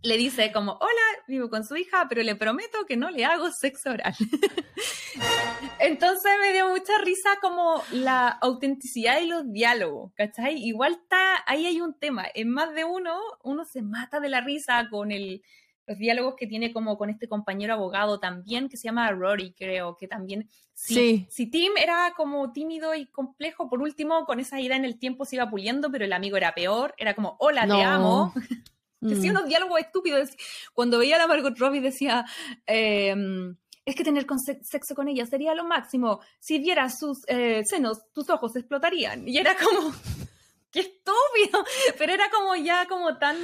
le 0.03 0.17
dice 0.17 0.53
como, 0.53 0.73
hola, 0.73 1.08
vivo 1.29 1.49
con 1.51 1.65
su 1.65 1.77
hija, 1.77 2.07
pero 2.09 2.23
le 2.23 2.35
prometo 2.35 2.87
que 2.87 2.97
no 2.97 3.11
le 3.11 3.25
hago 3.25 3.51
sexo 3.53 3.91
oral. 3.91 4.15
Entonces 5.79 6.33
me 6.41 6.53
dio 6.53 6.69
mucha 6.69 6.99
risa 7.05 7.31
como 7.41 7.83
la 7.93 8.29
autenticidad 8.29 9.21
y 9.21 9.27
los 9.27 9.51
diálogos, 9.53 10.13
¿cachai? 10.15 10.57
Igual 10.57 10.95
está, 10.95 11.45
ahí 11.47 11.67
hay 11.67 11.81
un 11.81 11.95
tema, 11.95 12.25
en 12.35 12.51
más 12.51 12.75
de 12.75 12.85
uno, 12.85 13.17
uno 13.43 13.65
se 13.65 13.83
mata 13.83 14.21
de 14.21 14.29
la 14.29 14.41
risa 14.41 14.89
con 14.91 15.13
el, 15.13 15.43
los 15.87 15.99
diálogos 15.99 16.35
que 16.37 16.47
tiene 16.47 16.73
como 16.73 16.99
con 16.99 17.11
este 17.11 17.29
compañero 17.29 17.75
abogado 17.75 18.21
también, 18.21 18.69
que 18.69 18.77
se 18.77 18.89
llama 18.89 19.11
Rory, 19.11 19.53
creo, 19.53 19.97
que 19.97 20.09
también, 20.09 20.49
si, 20.75 21.27
si 21.31 21.47
Tim 21.47 21.73
era 21.77 22.13
como 22.17 22.53
tímido 22.53 22.95
y 22.95 23.07
complejo, 23.07 23.69
por 23.69 23.81
último, 23.81 24.25
con 24.27 24.39
esa 24.41 24.61
ida 24.61 24.77
en 24.77 24.85
el 24.85 24.99
tiempo 24.99 25.25
se 25.25 25.37
iba 25.37 25.51
puliendo, 25.51 25.91
pero 25.91 26.05
el 26.05 26.13
amigo 26.13 26.37
era 26.37 26.55
peor, 26.55 26.95
era 26.99 27.15
como, 27.15 27.37
hola, 27.41 27.67
te 27.67 27.83
amo. 27.83 28.33
Decía 29.01 29.33
mm. 29.33 29.37
unos 29.37 29.49
diálogos 29.49 29.81
estúpidos. 29.81 30.31
Cuando 30.75 30.99
veía 30.99 31.17
a 31.17 31.19
la 31.19 31.27
Margot 31.27 31.57
Robbie 31.59 31.81
decía, 31.81 32.25
em, 32.67 33.57
es 33.85 33.95
que 33.95 34.05
tener 34.05 34.27
sexo 34.63 34.95
con 34.95 35.09
ella 35.09 35.25
sería 35.27 35.55
lo 35.55 35.65
máximo. 35.65 36.21
Si 36.41 36.59
vieras 36.59 36.99
sus 36.99 37.19
eh, 37.29 37.63
senos, 37.65 38.03
tus 38.13 38.29
ojos 38.31 38.55
explotarían. 38.57 39.27
Y 39.29 39.39
era 39.39 39.57
como, 39.57 39.93
qué 40.73 40.81
estúpido. 40.81 41.65
Pero 41.97 42.13
era 42.13 42.29
como 42.31 42.57
ya 42.57 42.87
como 42.87 43.19
tan 43.19 43.37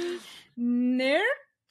nerd 0.55 1.23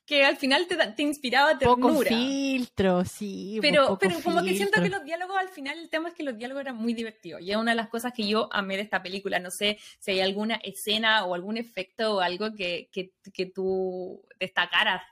que 0.07 0.25
al 0.25 0.37
final 0.37 0.67
te, 0.67 0.77
te 0.77 1.03
inspiraba 1.03 1.59
ternura. 1.59 1.81
Poco 1.81 2.03
filtro, 2.03 3.05
sí. 3.05 3.59
Pero, 3.61 3.97
pero 3.99 4.21
como 4.23 4.43
que 4.43 4.55
siento 4.55 4.83
que 4.83 4.91
los 4.91 5.05
diálogos, 5.05 5.37
al 5.39 5.49
final, 5.49 5.79
el 5.79 5.89
tema 5.89 6.11
es 6.11 6.15
que 6.15 6.23
los 6.23 6.37
diálogos 6.37 6.63
eran 6.63 6.77
muy 6.77 6.93
divertidos. 6.93 7.41
Y 7.41 7.51
es 7.51 7.57
una 7.57 7.73
de 7.73 7.77
las 7.77 7.89
cosas 7.89 8.13
que 8.13 8.27
yo 8.27 8.49
amé 8.53 8.77
de 8.77 8.83
esta 8.83 9.03
película. 9.03 9.39
No 9.39 9.51
sé 9.51 9.79
si 9.99 10.11
hay 10.11 10.21
alguna 10.21 10.57
escena 10.57 11.25
o 11.25 11.35
algún 11.35 11.57
efecto 11.57 12.17
o 12.17 12.21
algo 12.21 12.55
que, 12.55 12.89
que, 12.93 13.13
que 13.33 13.47
tú 13.47 14.23
destacaras 14.39 15.03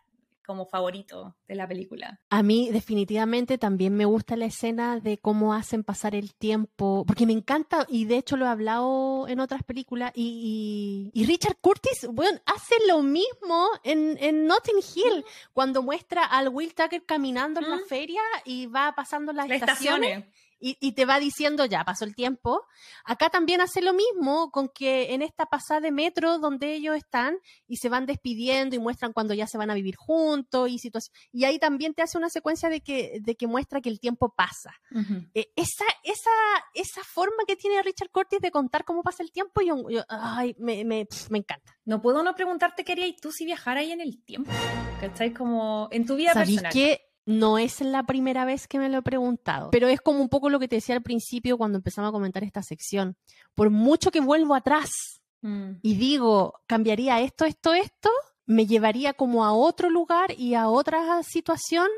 como 0.43 0.67
favorito 0.67 1.37
de 1.47 1.55
la 1.55 1.67
película. 1.67 2.21
A 2.31 2.43
mí 2.43 2.71
definitivamente 2.71 3.59
también 3.59 3.95
me 3.95 4.05
gusta 4.05 4.37
la 4.37 4.47
escena 4.47 5.01
de 5.01 5.19
cómo 5.19 5.55
hacen 5.55 5.85
pasar 5.85 6.15
el 6.15 6.35
tiempo, 6.35 7.05
porque 7.07 7.27
me 7.27 7.33
encanta, 7.33 7.87
y 7.89 8.05
de 8.05 8.17
hecho 8.17 8.37
lo 8.37 8.47
he 8.47 8.49
hablado 8.49 9.29
en 9.29 9.41
otras 9.41 9.63
películas, 9.63 10.13
y, 10.15 11.11
Richard 11.15 11.57
Curtis, 11.61 12.07
bueno, 12.11 12.41
hace 12.47 12.75
lo 12.87 13.03
mismo 13.03 13.69
en, 13.85 14.17
en 14.21 14.47
Notting 14.47 14.83
Hill, 14.95 15.25
cuando 15.53 15.83
muestra 15.83 16.25
al 16.25 16.49
Will 16.49 16.75
Tucker 16.75 17.05
caminando 17.05 17.61
en 17.61 17.71
la 17.71 17.79
feria 17.89 18.23
y 18.45 18.67
va 18.67 18.95
pasando 18.95 19.33
las, 19.33 19.51
estaciones 19.51 20.25
y, 20.65 20.93
te 20.93 21.05
va 21.05 21.19
diciendo, 21.19 21.65
ya 21.65 21.85
pasó 21.85 22.05
el 22.05 22.15
tiempo. 22.15 22.65
Acá 23.05 23.31
también 23.31 23.61
hace 23.61 23.83
lo 23.83 23.93
mismo 23.93 24.53
con 24.53 24.69
que 24.69 25.13
en 25.13 25.21
esta 25.21 25.47
pasada 25.47 25.81
de 25.81 25.91
metro 25.91 26.39
donde 26.39 26.75
ellos 26.75 26.97
están 26.97 27.37
y 27.67 27.79
se 27.79 27.89
van 27.89 28.07
despidiendo 28.07 28.77
y 28.77 28.79
muestran 28.79 29.13
cuando 29.13 29.35
ya 29.35 29.49
se 29.49 29.59
van 29.59 29.71
a 29.71 29.75
vivir 29.75 29.97
juntos 29.97 30.71
y 30.71 30.79
situación. 30.79 31.13
Y 31.33 31.45
ahí 31.45 31.59
también 31.59 31.95
te 31.95 32.03
hace 32.03 32.17
una 32.17 32.29
secuencia 32.29 32.69
de 32.69 32.81
que, 32.81 33.19
de 33.21 33.35
que 33.35 33.49
muestra 33.49 33.81
que 33.81 33.89
el 33.89 33.99
tiempo 33.99 34.33
pasa. 34.37 34.73
Eh, 35.35 35.51
esa, 35.57 35.85
esa, 36.05 36.31
esa 36.75 37.03
forma 37.03 37.43
que 37.47 37.57
tiene 37.57 37.83
Richard 37.83 38.11
Curtis 38.11 38.41
de 38.41 38.53
contar 38.53 38.85
cómo 38.85 39.03
pasa 39.03 39.25
el 39.25 39.33
tiempo, 39.33 39.63
yo, 39.63 39.85
ay, 40.09 40.55
me, 40.59 40.85
me, 40.85 41.09
me, 41.31 41.39
encanta. 41.39 41.77
No 41.85 42.01
puedo 42.01 42.23
no 42.23 42.37
preguntarte 42.37 42.85
qué 42.85 42.93
harías 42.93 43.17
tú 43.21 43.33
si 43.33 43.45
viajaras 43.45 43.83
ahí 43.83 43.91
en 43.91 44.01
el 44.01 44.23
tiempo. 44.23 44.51
¿Cachai? 45.01 45.33
Como 45.33 45.89
en 45.91 46.07
tu 46.07 46.15
vida 46.15 46.33
personal. 46.35 46.73
que 46.73 47.12
no 47.25 47.59
es 47.59 47.81
la 47.81 48.05
primera 48.05 48.45
vez 48.45 48.67
que 48.67 48.79
me 48.79 48.89
lo 48.89 48.99
he 48.99 49.03
preguntado, 49.03 49.71
pero 49.71 49.89
es 49.89 50.01
como 50.01 50.21
un 50.21 50.29
poco 50.29 50.51
lo 50.51 50.59
que 50.59 50.69
te 50.69 50.77
decía 50.77 50.95
al 50.95 51.03
principio 51.03 51.57
cuando 51.57 51.79
empezamos 51.79 52.09
a 52.09 52.13
comentar 52.13 52.43
esta 52.45 52.63
sección. 52.63 53.17
Por 53.55 53.71
mucho 53.71 54.11
que 54.11 54.21
vuelvo 54.21 54.55
atrás 54.55 54.91
mm. 55.43 55.73
y 55.83 55.95
digo, 55.95 56.61
cambiaría 56.67 57.21
esto, 57.21 57.45
esto, 57.45 57.73
esto, 57.75 58.11
me 58.47 58.67
llevaría 58.67 59.15
como 59.15 59.45
a 59.45 59.53
otro 59.53 59.89
lugar 59.89 60.35
y 60.37 60.55
a 60.55 60.69
otra 60.69 61.23
situación 61.23 61.89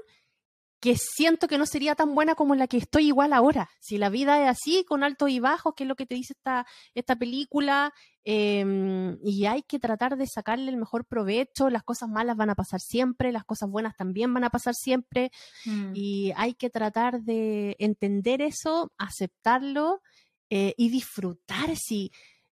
que 0.84 0.96
siento 0.98 1.48
que 1.48 1.56
no 1.56 1.64
sería 1.64 1.94
tan 1.94 2.14
buena 2.14 2.34
como 2.34 2.54
la 2.54 2.66
que 2.66 2.76
estoy 2.76 3.06
igual 3.06 3.32
ahora. 3.32 3.70
Si 3.80 3.96
la 3.96 4.10
vida 4.10 4.42
es 4.42 4.50
así, 4.50 4.84
con 4.84 5.02
altos 5.02 5.30
y 5.30 5.40
bajos, 5.40 5.72
que 5.74 5.84
es 5.84 5.88
lo 5.88 5.96
que 5.96 6.04
te 6.04 6.14
dice 6.14 6.34
esta, 6.34 6.66
esta 6.94 7.16
película, 7.16 7.94
em, 8.22 9.16
y 9.24 9.46
hay 9.46 9.62
que 9.62 9.78
tratar 9.78 10.18
de 10.18 10.26
sacarle 10.26 10.70
el 10.70 10.76
mejor 10.76 11.06
provecho, 11.06 11.70
las 11.70 11.84
cosas 11.84 12.10
malas 12.10 12.36
van 12.36 12.50
a 12.50 12.54
pasar 12.54 12.80
siempre, 12.80 13.32
las 13.32 13.46
cosas 13.46 13.70
buenas 13.70 13.96
también 13.96 14.34
van 14.34 14.44
a 14.44 14.50
pasar 14.50 14.74
siempre, 14.74 15.30
mm. 15.64 15.92
y 15.94 16.34
hay 16.36 16.52
que 16.52 16.68
tratar 16.68 17.22
de 17.22 17.76
entender 17.78 18.42
eso, 18.42 18.92
aceptarlo 18.98 20.02
eh, 20.50 20.74
y 20.76 20.90
disfrutar. 20.90 21.76
Si 21.76 22.12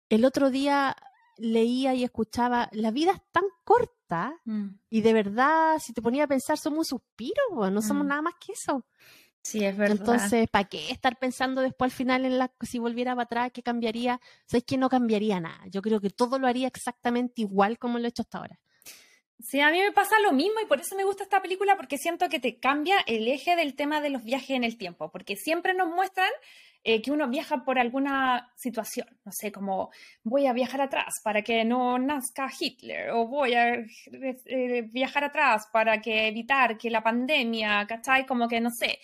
el 0.10 0.26
otro 0.26 0.50
día 0.50 0.96
leía 1.38 1.94
y 1.94 2.04
escuchaba, 2.04 2.70
la 2.72 2.92
vida 2.92 3.12
es 3.12 3.22
tan 3.32 3.44
corta 3.64 4.40
mm. 4.46 4.68
y 4.90 5.02
de 5.02 5.14
verdad, 5.14 5.80
si 5.80 5.94
te 5.94 6.02
ponía 6.02 6.26
a 6.26 6.28
pensar, 6.28 6.58
somos 6.58 6.80
un 6.80 6.86
suspiro, 7.00 7.70
no 7.72 7.82
somos 7.82 8.06
mm. 8.06 8.08
nada 8.08 8.22
más 8.22 8.34
que 8.36 8.54
eso. 8.54 8.86
Sí, 9.42 9.64
es 9.64 9.78
verdad. 9.78 9.98
Entonces, 10.00 10.50
¿para 10.50 10.68
qué 10.68 10.90
estar 10.90 11.20
pensando 11.20 11.62
después 11.62 11.92
al 11.92 11.96
final 11.96 12.26
en 12.26 12.40
la 12.40 12.52
si 12.62 12.80
volviera 12.80 13.14
para 13.14 13.24
atrás, 13.26 13.52
qué 13.54 13.62
cambiaría? 13.62 14.20
Sabes 14.48 14.64
que 14.64 14.76
no 14.76 14.90
cambiaría 14.90 15.40
nada. 15.40 15.62
Yo 15.68 15.84
creo 15.84 16.02
que 16.02 16.10
todo 16.10 16.40
lo 16.40 16.48
haría 16.48 16.68
exactamente 16.68 17.44
igual 17.44 17.78
como 17.78 18.00
lo 18.00 18.06
he 18.06 18.10
hecho 18.10 18.24
hasta 18.24 18.40
ahora. 18.40 18.60
Sí, 19.40 19.60
a 19.60 19.70
mí 19.70 19.80
me 19.80 19.92
pasa 19.92 20.16
lo 20.22 20.32
mismo 20.32 20.60
y 20.64 20.66
por 20.66 20.80
eso 20.80 20.96
me 20.96 21.04
gusta 21.04 21.24
esta 21.24 21.42
película 21.42 21.76
porque 21.76 22.00
siento 22.00 22.28
que 22.30 22.40
te 22.40 22.58
cambia 22.60 22.98
el 23.06 23.28
eje 23.28 23.56
del 23.56 23.76
tema 23.76 24.02
de 24.02 24.10
los 24.10 24.24
viajes 24.24 24.52
en 24.52 24.64
el 24.64 24.78
tiempo, 24.78 25.12
porque 25.12 25.36
siempre 25.36 25.76
nos 25.76 25.90
muestran 25.90 26.32
eh, 26.88 27.02
que 27.02 27.10
uno 27.10 27.28
viaja 27.28 27.66
por 27.66 27.80
alguna 27.80 28.54
situación, 28.56 29.08
no 29.26 29.32
sé, 29.32 29.52
como 29.52 29.90
voy 30.24 30.46
a 30.46 30.54
viajar 30.54 30.82
atrás 30.82 31.16
para 31.24 31.42
que 31.42 31.66
no 31.66 31.98
nazca 31.98 32.48
Hitler 32.60 33.10
o 33.10 33.28
voy 33.28 33.56
a 33.56 33.74
eh, 33.74 34.84
viajar 34.92 35.24
atrás 35.24 35.68
para 35.74 36.00
que 36.00 36.28
evitar 36.28 36.78
que 36.78 36.92
la 36.92 37.02
pandemia, 37.02 37.88
¿cachai? 37.88 38.28
Como 38.28 38.48
que 38.48 38.62
no 38.62 38.70
sé. 38.70 39.00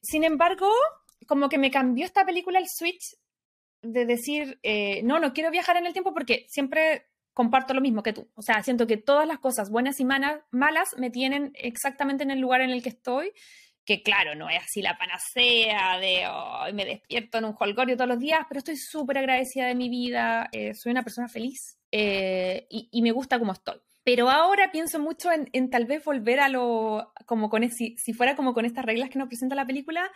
Sin 0.00 0.24
embargo, 0.24 0.70
como 1.26 1.50
que 1.50 1.58
me 1.58 1.70
cambió 1.70 2.06
esta 2.06 2.24
película 2.24 2.60
el 2.60 2.66
switch 2.66 3.18
de 3.82 4.06
decir, 4.06 4.58
eh, 4.62 5.02
no, 5.02 5.20
no 5.20 5.34
quiero 5.34 5.50
viajar 5.50 5.76
en 5.76 5.84
el 5.84 5.92
tiempo 5.92 6.14
porque 6.14 6.46
siempre 6.48 7.08
comparto 7.34 7.74
lo 7.74 7.82
mismo 7.82 8.02
que 8.02 8.14
tú. 8.14 8.26
O 8.36 8.42
sea, 8.42 8.62
siento 8.62 8.86
que 8.86 8.96
todas 8.96 9.28
las 9.28 9.38
cosas 9.38 9.68
buenas 9.70 10.00
y 10.00 10.06
malas 10.06 10.88
me 10.96 11.10
tienen 11.10 11.52
exactamente 11.56 12.24
en 12.24 12.30
el 12.30 12.40
lugar 12.40 12.62
en 12.62 12.70
el 12.70 12.82
que 12.82 12.88
estoy 12.88 13.34
que 13.88 14.02
claro, 14.02 14.34
no 14.34 14.50
es 14.50 14.62
así 14.62 14.82
la 14.82 14.98
panacea 14.98 15.98
de 15.98 16.26
oh, 16.30 16.70
me 16.74 16.84
despierto 16.84 17.38
en 17.38 17.46
un 17.46 17.56
holgorio 17.58 17.96
todos 17.96 18.10
los 18.10 18.18
días, 18.18 18.40
pero 18.46 18.58
estoy 18.58 18.76
súper 18.76 19.16
agradecida 19.16 19.66
de 19.66 19.74
mi 19.74 19.88
vida, 19.88 20.50
eh, 20.52 20.74
soy 20.74 20.92
una 20.92 21.02
persona 21.02 21.26
feliz 21.26 21.78
eh, 21.90 22.66
y, 22.68 23.00
me 23.00 23.12
gusta 23.12 23.38
como 23.38 23.52
estoy. 23.52 23.78
Pero 24.04 24.28
ahora 24.28 24.70
pienso 24.70 25.00
mucho 25.00 25.30
en, 25.32 25.70
tal 25.70 25.86
vez 25.86 26.04
volver 26.04 26.38
a 26.40 26.50
lo, 26.50 27.14
como 27.24 27.48
con, 27.48 27.66
si, 27.70 27.96
si, 27.96 28.12
fuera 28.12 28.36
como 28.36 28.52
con 28.52 28.66
estas 28.66 28.84
reglas 28.84 29.08
que 29.08 29.18
nos 29.18 29.28
presenta 29.28 29.54
la 29.54 29.66
película, 29.66 30.10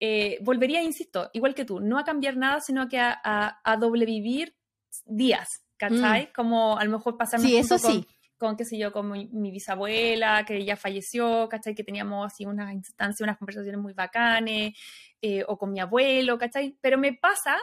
eh, 0.00 0.38
volvería, 0.40 0.80
insisto, 0.82 1.28
igual 1.34 1.54
que 1.54 1.66
tú, 1.66 1.78
no 1.78 1.98
a 1.98 2.04
cambiar 2.04 2.38
nada, 2.38 2.62
sino 2.62 2.88
que 2.88 2.98
a, 2.98 3.20
a, 3.22 3.76
doble 3.76 4.06
vivir 4.06 4.56
días, 5.04 5.46
¿cachai? 5.76 6.22
Mm. 6.22 6.32
Como 6.34 6.78
a 6.78 6.84
lo 6.84 6.90
mejor 6.92 7.18
pasarme 7.18 7.48
sí, 7.48 7.58
eso 7.58 7.76
sí 7.76 8.06
con, 8.40 8.56
qué 8.56 8.64
sé 8.64 8.78
yo, 8.78 8.90
con 8.90 9.10
mi, 9.10 9.50
bisabuela, 9.50 10.44
que 10.46 10.64
ya 10.64 10.74
falleció, 10.74 11.46
¿cachai? 11.50 11.74
Que 11.74 11.84
teníamos 11.84 12.26
así 12.26 12.46
unas 12.46 12.72
instancias, 12.72 13.20
unas 13.20 13.36
conversaciones 13.36 13.78
muy 13.78 13.92
bacanes, 13.92 14.72
eh, 15.20 15.44
o 15.46 15.58
con 15.58 15.70
mi 15.70 15.78
abuelo, 15.78 16.38
¿cachai? 16.38 16.74
Pero 16.80 16.96
me 16.96 17.12
pasa 17.12 17.58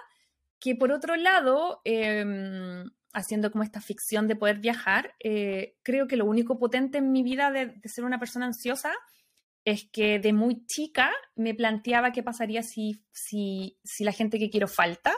que 0.60 0.76
por 0.76 0.92
otro 0.92 1.16
lado, 1.16 1.82
em, 1.84 2.86
haciendo 3.12 3.52
como 3.52 3.64
esta 3.64 3.82
ficción 3.82 4.28
de 4.28 4.36
poder 4.36 4.60
viajar, 4.60 5.16
eh, 5.20 5.78
creo 5.82 6.08
que 6.08 6.16
lo 6.16 6.26
único 6.26 6.60
potente 6.60 7.00
en 7.00 7.12
mi 7.12 7.24
vida 7.24 7.50
de, 7.50 7.66
de, 7.68 7.90
ser 7.90 8.06
una 8.06 8.20
persona 8.20 8.46
ansiosa 8.46 8.94
es 9.66 9.90
que 9.92 10.20
de 10.20 10.32
muy 10.32 10.64
chica 10.68 11.12
me 11.36 11.56
planteaba 11.56 12.12
qué 12.12 12.22
pasaría 12.22 12.62
si, 12.62 13.04
si, 13.12 13.80
si 13.84 14.04
la 14.04 14.12
gente 14.12 14.38
que 14.38 14.52
quiero 14.52 14.68
falta 14.68 15.16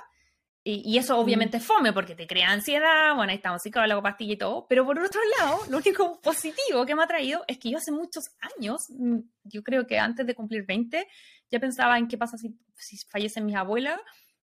y, 0.64 0.98
eso 0.98 1.16
mm. 1.16 1.20
obviamente 1.20 1.58
es 1.58 1.66
fome 1.66 1.94
porque 1.94 2.16
te 2.16 2.28
crea 2.28 2.52
ansiedad, 2.52 3.16
bueno, 3.16 3.32
ahí 3.32 3.38
estamos, 3.38 3.62
psicólogo, 3.62 4.04
pastilla 4.04 4.34
y 4.34 4.38
todo. 4.38 4.68
Pero 4.68 4.86
por 4.86 5.00
otro 5.00 5.22
lado, 5.40 5.60
lo 5.70 5.78
único 5.78 6.20
positivo 6.22 6.86
que 6.86 6.96
me 6.96 7.04
ha 7.04 7.08
traído 7.08 7.44
es 7.48 7.58
que 7.58 7.72
yo 7.72 7.78
hace 7.78 7.92
muchos 7.92 8.32
años, 8.58 8.88
mm, 8.90 9.20
yo 9.44 9.64
creo 9.64 9.88
que 9.88 10.00
antes 10.00 10.26
de 10.28 10.36
cumplir 10.36 10.66
20, 10.66 11.08
ya 11.50 11.60
pensaba 11.60 11.98
en 11.98 12.08
qué 12.08 12.18
pasa 12.18 12.38
si, 12.38 12.56
si 12.76 12.98
fallecen 13.08 13.46
mis 13.46 13.56
abuelas 13.56 14.00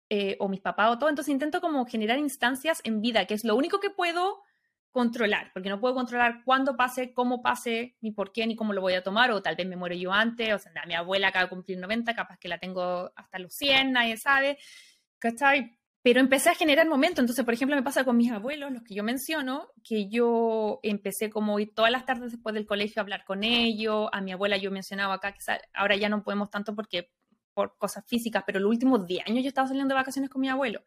eh, 0.10 0.36
o 0.40 0.50
mis 0.50 0.62
papás 0.62 0.92
o 0.92 1.00
todo. 1.00 1.10
Entonces 1.10 1.32
intento 1.32 1.62
como 1.62 1.86
generar 1.86 2.20
instancias 2.20 2.82
en 2.84 3.02
vida, 3.02 3.26
que 3.26 3.34
es 3.34 3.44
lo 3.46 3.56
único 3.56 3.80
que 3.80 3.90
puedo 3.90 4.44
controlar, 4.92 5.52
porque 5.54 5.70
no 5.70 5.80
puedo 5.80 5.96
controlar 5.96 6.44
cuándo 6.44 6.76
pase, 6.76 7.14
cómo 7.14 7.42
pase, 7.42 7.96
ni 8.02 8.12
por 8.12 8.34
qué, 8.34 8.46
ni 8.46 8.58
cómo 8.58 8.74
lo 8.74 8.82
voy 8.82 8.94
a 8.94 9.04
tomar, 9.04 9.32
o 9.32 9.42
tal 9.42 9.56
vez 9.56 9.66
me 9.66 9.78
muero 9.78 9.96
yo 9.96 10.12
antes, 10.12 10.54
o 10.54 10.60
sea, 10.60 10.74
mi 10.86 10.96
abuela 10.96 11.30
acaba 11.30 11.46
de 11.46 11.50
cumplir 11.50 11.78
90, 11.78 12.14
capaz 12.14 12.38
que 12.38 12.50
la 12.50 12.58
tengo 12.58 13.10
hasta 13.16 13.40
los 13.40 13.54
100, 13.54 13.94
nadie 13.94 14.18
sabe, 14.18 14.58
¿cachai? 15.18 15.78
Pero 16.04 16.20
empecé 16.20 16.50
a 16.50 16.56
generar 16.56 16.88
momentos. 16.88 17.20
Entonces, 17.20 17.46
por 17.46 17.54
ejemplo, 17.54 17.76
me 17.76 17.84
pasa 17.84 18.04
con 18.04 18.18
mis 18.18 18.32
abuelos, 18.32 18.72
los 18.72 18.84
que 18.84 18.96
yo 18.96 19.04
menciono, 19.04 19.70
que 19.84 20.10
yo 20.10 20.80
empecé 20.84 21.30
como 21.30 21.60
ir 21.60 21.74
todas 21.76 21.92
las 21.92 22.06
tardes 22.06 22.32
después 22.32 22.56
del 22.56 22.66
colegio 22.66 23.00
a 23.00 23.04
hablar 23.04 23.24
con 23.26 23.44
ellos. 23.44 24.10
A 24.12 24.22
mi 24.22 24.32
abuela 24.32 24.58
yo 24.58 24.72
mencionaba 24.72 25.16
acá 25.16 25.34
que 25.34 25.40
ahora 25.74 25.96
ya 25.96 26.10
no 26.10 26.24
podemos 26.24 26.50
tanto 26.50 26.76
porque 26.76 27.12
por 27.54 27.78
cosas 27.78 28.06
físicas, 28.08 28.44
pero 28.46 28.60
los 28.60 28.70
últimos 28.70 29.06
10 29.06 29.28
años 29.28 29.44
yo 29.44 29.50
estaba 29.50 29.68
saliendo 29.68 29.94
de 29.94 30.00
vacaciones 30.00 30.30
con 30.30 30.42
mi 30.42 30.50
abuelo. 30.50 30.84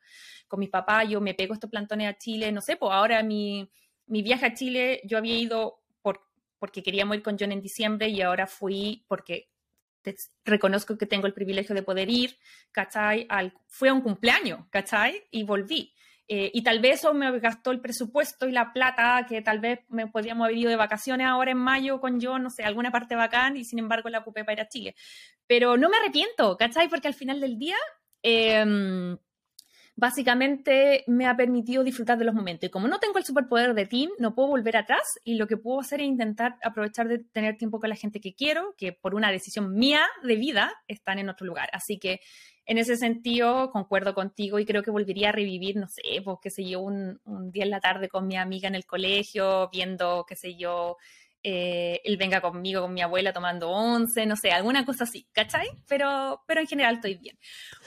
Con 0.48 0.60
mi 0.60 0.68
papá 0.68 1.04
yo 1.04 1.20
me 1.20 1.34
pego 1.34 1.54
estos 1.54 1.70
plantones 1.70 2.08
a 2.08 2.18
Chile, 2.18 2.50
no 2.52 2.60
sé, 2.60 2.76
pues 2.76 2.90
ahora 2.92 3.22
mi, 3.22 3.70
mi 4.06 4.22
viaje 4.22 4.46
a 4.46 4.54
Chile 4.54 5.00
yo 5.04 5.18
había 5.18 5.36
ido 5.36 5.82
por, 6.02 6.22
porque 6.58 6.82
queríamos 6.82 7.16
ir 7.16 7.22
con 7.22 7.36
John 7.38 7.52
en 7.52 7.60
diciembre 7.60 8.08
y 8.08 8.20
ahora 8.22 8.46
fui 8.46 9.04
porque 9.08 9.50
reconozco 10.44 10.98
que 10.98 11.06
tengo 11.06 11.26
el 11.26 11.34
privilegio 11.34 11.74
de 11.74 11.82
poder 11.82 12.10
ir, 12.10 12.38
¿cachai? 12.72 13.26
Al, 13.28 13.52
fui 13.68 13.88
a 13.88 13.94
un 13.94 14.00
cumpleaños, 14.00 14.66
¿cachai? 14.70 15.24
Y 15.30 15.44
volví. 15.44 15.94
Eh, 16.26 16.50
y 16.54 16.62
tal 16.62 16.80
vez 16.80 17.00
eso 17.00 17.12
me 17.12 17.38
gastó 17.38 17.70
el 17.70 17.80
presupuesto 17.80 18.48
y 18.48 18.52
la 18.52 18.72
plata 18.72 19.26
que 19.28 19.42
tal 19.42 19.60
vez 19.60 19.80
me 19.88 20.06
podríamos 20.06 20.46
haber 20.46 20.56
ido 20.56 20.70
de 20.70 20.76
vacaciones 20.76 21.26
ahora 21.26 21.50
en 21.50 21.58
mayo 21.58 22.00
con 22.00 22.18
yo, 22.18 22.38
no 22.38 22.48
sé, 22.48 22.64
alguna 22.64 22.90
parte 22.90 23.14
bacán 23.14 23.58
y 23.58 23.64
sin 23.64 23.78
embargo 23.78 24.08
la 24.08 24.20
ocupé 24.20 24.42
para 24.42 24.54
ir 24.54 24.60
a 24.60 24.68
Chile. 24.68 24.94
Pero 25.46 25.76
no 25.76 25.90
me 25.90 25.98
arrepiento, 25.98 26.56
¿cachai? 26.56 26.88
Porque 26.88 27.08
al 27.08 27.14
final 27.14 27.40
del 27.40 27.58
día 27.58 27.76
eh, 28.22 29.16
básicamente 29.96 31.04
me 31.06 31.26
ha 31.26 31.36
permitido 31.36 31.84
disfrutar 31.84 32.18
de 32.18 32.24
los 32.24 32.34
momentos. 32.34 32.68
Y 32.68 32.70
como 32.70 32.88
no 32.88 32.98
tengo 32.98 33.18
el 33.18 33.24
superpoder 33.24 33.74
de 33.74 33.86
team, 33.86 34.10
no 34.18 34.34
puedo 34.34 34.48
volver 34.48 34.76
atrás 34.76 35.02
y 35.24 35.36
lo 35.36 35.46
que 35.46 35.56
puedo 35.56 35.80
hacer 35.80 36.00
es 36.00 36.06
intentar 36.06 36.56
aprovechar 36.62 37.08
de 37.08 37.18
tener 37.18 37.56
tiempo 37.56 37.80
con 37.80 37.88
la 37.88 37.96
gente 37.96 38.20
que 38.20 38.34
quiero, 38.34 38.74
que 38.76 38.92
por 38.92 39.14
una 39.14 39.30
decisión 39.30 39.74
mía 39.74 40.02
de 40.22 40.36
vida 40.36 40.72
están 40.88 41.18
en 41.18 41.28
otro 41.28 41.46
lugar. 41.46 41.68
Así 41.72 41.98
que 41.98 42.20
en 42.66 42.78
ese 42.78 42.96
sentido 42.96 43.70
concuerdo 43.70 44.14
contigo 44.14 44.58
y 44.58 44.64
creo 44.64 44.82
que 44.82 44.90
volvería 44.90 45.28
a 45.28 45.32
revivir, 45.32 45.76
no 45.76 45.88
sé, 45.88 46.22
pues 46.24 46.38
qué 46.42 46.50
sé 46.50 46.64
yo, 46.64 46.80
un, 46.80 47.20
un 47.24 47.50
día 47.50 47.64
en 47.64 47.70
la 47.70 47.80
tarde 47.80 48.08
con 48.08 48.26
mi 48.26 48.36
amiga 48.36 48.68
en 48.68 48.74
el 48.74 48.86
colegio, 48.86 49.68
viendo, 49.70 50.24
qué 50.26 50.34
sé 50.34 50.56
yo, 50.56 50.96
eh, 51.46 52.00
él 52.04 52.16
venga 52.16 52.40
conmigo, 52.40 52.80
con 52.80 52.94
mi 52.94 53.02
abuela 53.02 53.30
tomando 53.34 53.70
once, 53.70 54.24
no 54.24 54.34
sé, 54.34 54.50
alguna 54.50 54.86
cosa 54.86 55.04
así, 55.04 55.28
¿cachai? 55.30 55.68
Pero, 55.86 56.42
pero 56.46 56.62
en 56.62 56.66
general 56.66 56.94
estoy 56.94 57.16
bien. 57.16 57.38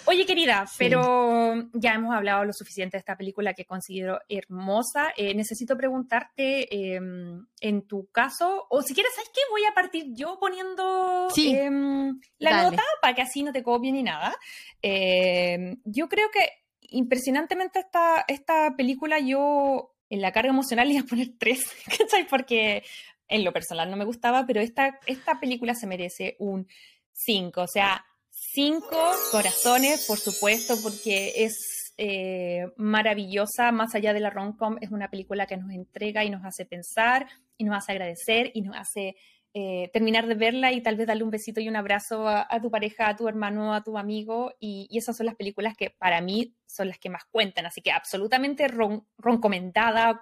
Oye, 0.06 0.28
querida, 0.28 0.66
pero 0.78 1.68
ya 1.74 1.96
hemos 1.96 2.16
hablado 2.16 2.46
lo 2.46 2.54
suficiente 2.54 2.98
de 2.98 3.00
esta 3.00 3.18
película 3.18 3.56
que 3.56 3.66
considero 3.66 4.20
hermosa. 4.30 5.12
Eh, 5.18 5.34
necesito 5.34 5.76
preguntarte, 5.76 6.68
em, 6.96 7.48
en 7.60 7.88
tu 7.88 8.08
caso, 8.12 8.68
o 8.70 8.84
si 8.84 8.94
quieres, 8.94 9.14
¿sabes 9.16 9.32
qué? 9.34 9.42
Voy 9.50 9.66
a 9.66 9.74
partir 9.74 10.06
yo 10.14 10.38
poniendo 10.40 11.28
em, 11.36 12.20
la 12.38 12.62
nota 12.62 12.84
para 13.02 13.16
que 13.16 13.24
así 13.24 13.42
no 13.42 13.52
te 13.52 13.64
copie 13.64 13.92
ni 13.92 14.04
nada. 14.04 14.36
Em, 14.84 15.82
yo 15.84 16.08
creo 16.08 16.30
que 16.32 16.48
impresionantemente 16.90 17.80
esta, 17.80 18.24
esta 18.28 18.76
película 18.78 19.18
yo 19.18 19.96
en 20.10 20.22
la 20.22 20.32
carga 20.32 20.52
emocional 20.52 20.92
iba 20.92 21.02
a 21.02 21.06
poner 21.06 21.30
tres, 21.38 21.66
¿cachai? 21.98 22.28
Porque 22.28 22.84
en 23.28 23.44
lo 23.44 23.54
personal 23.54 23.90
no 23.90 23.98
me 23.98 24.06
gustaba, 24.06 24.46
pero 24.46 24.62
esta, 24.62 25.00
esta 25.06 25.40
película 25.40 25.74
se 25.74 25.88
merece 25.88 26.36
un 26.40 26.68
cinco, 27.12 27.64
o 27.64 27.68
sea, 27.68 28.06
cinco 28.30 28.98
corazones, 29.32 30.06
por 30.08 30.18
supuesto, 30.18 30.76
porque 30.82 31.34
es 31.38 31.94
eh, 31.98 32.68
maravillosa, 32.78 33.72
más 33.72 33.96
allá 33.96 34.14
de 34.14 34.20
la 34.20 34.30
rom-com, 34.30 34.78
es 34.82 34.92
una 34.92 35.10
película 35.10 35.48
que 35.48 35.58
nos 35.58 35.72
entrega 35.72 36.24
y 36.24 36.30
nos 36.30 36.46
hace 36.46 36.66
pensar 36.66 37.28
y 37.58 37.64
nos 37.64 37.76
hace 37.76 37.92
agradecer 37.94 38.52
y 38.54 38.62
nos 38.62 38.78
hace 38.78 39.16
eh, 39.54 39.90
terminar 39.92 40.28
de 40.28 40.36
verla 40.36 40.72
y 40.72 40.82
tal 40.82 40.96
vez 40.96 41.08
darle 41.08 41.24
un 41.24 41.32
besito 41.32 41.60
y 41.60 41.68
un 41.68 41.76
abrazo 41.76 42.28
a, 42.28 42.48
tu 42.62 42.70
pareja, 42.70 43.10
a 43.10 43.16
tu 43.16 43.28
hermano, 43.28 43.74
a 43.74 43.84
tu 43.84 43.98
amigo. 43.98 44.54
Y, 44.60 44.88
esas 44.98 45.18
son 45.18 45.26
las 45.26 45.36
películas 45.36 45.76
que 45.76 45.90
para 45.90 46.22
mí 46.22 46.56
son 46.66 46.90
las 46.90 47.00
que 47.00 47.10
más 47.10 47.24
cuentan. 47.32 47.66
Así 47.66 47.82
que 47.82 47.92
absolutamente 47.92 48.68
ron, 48.68 49.06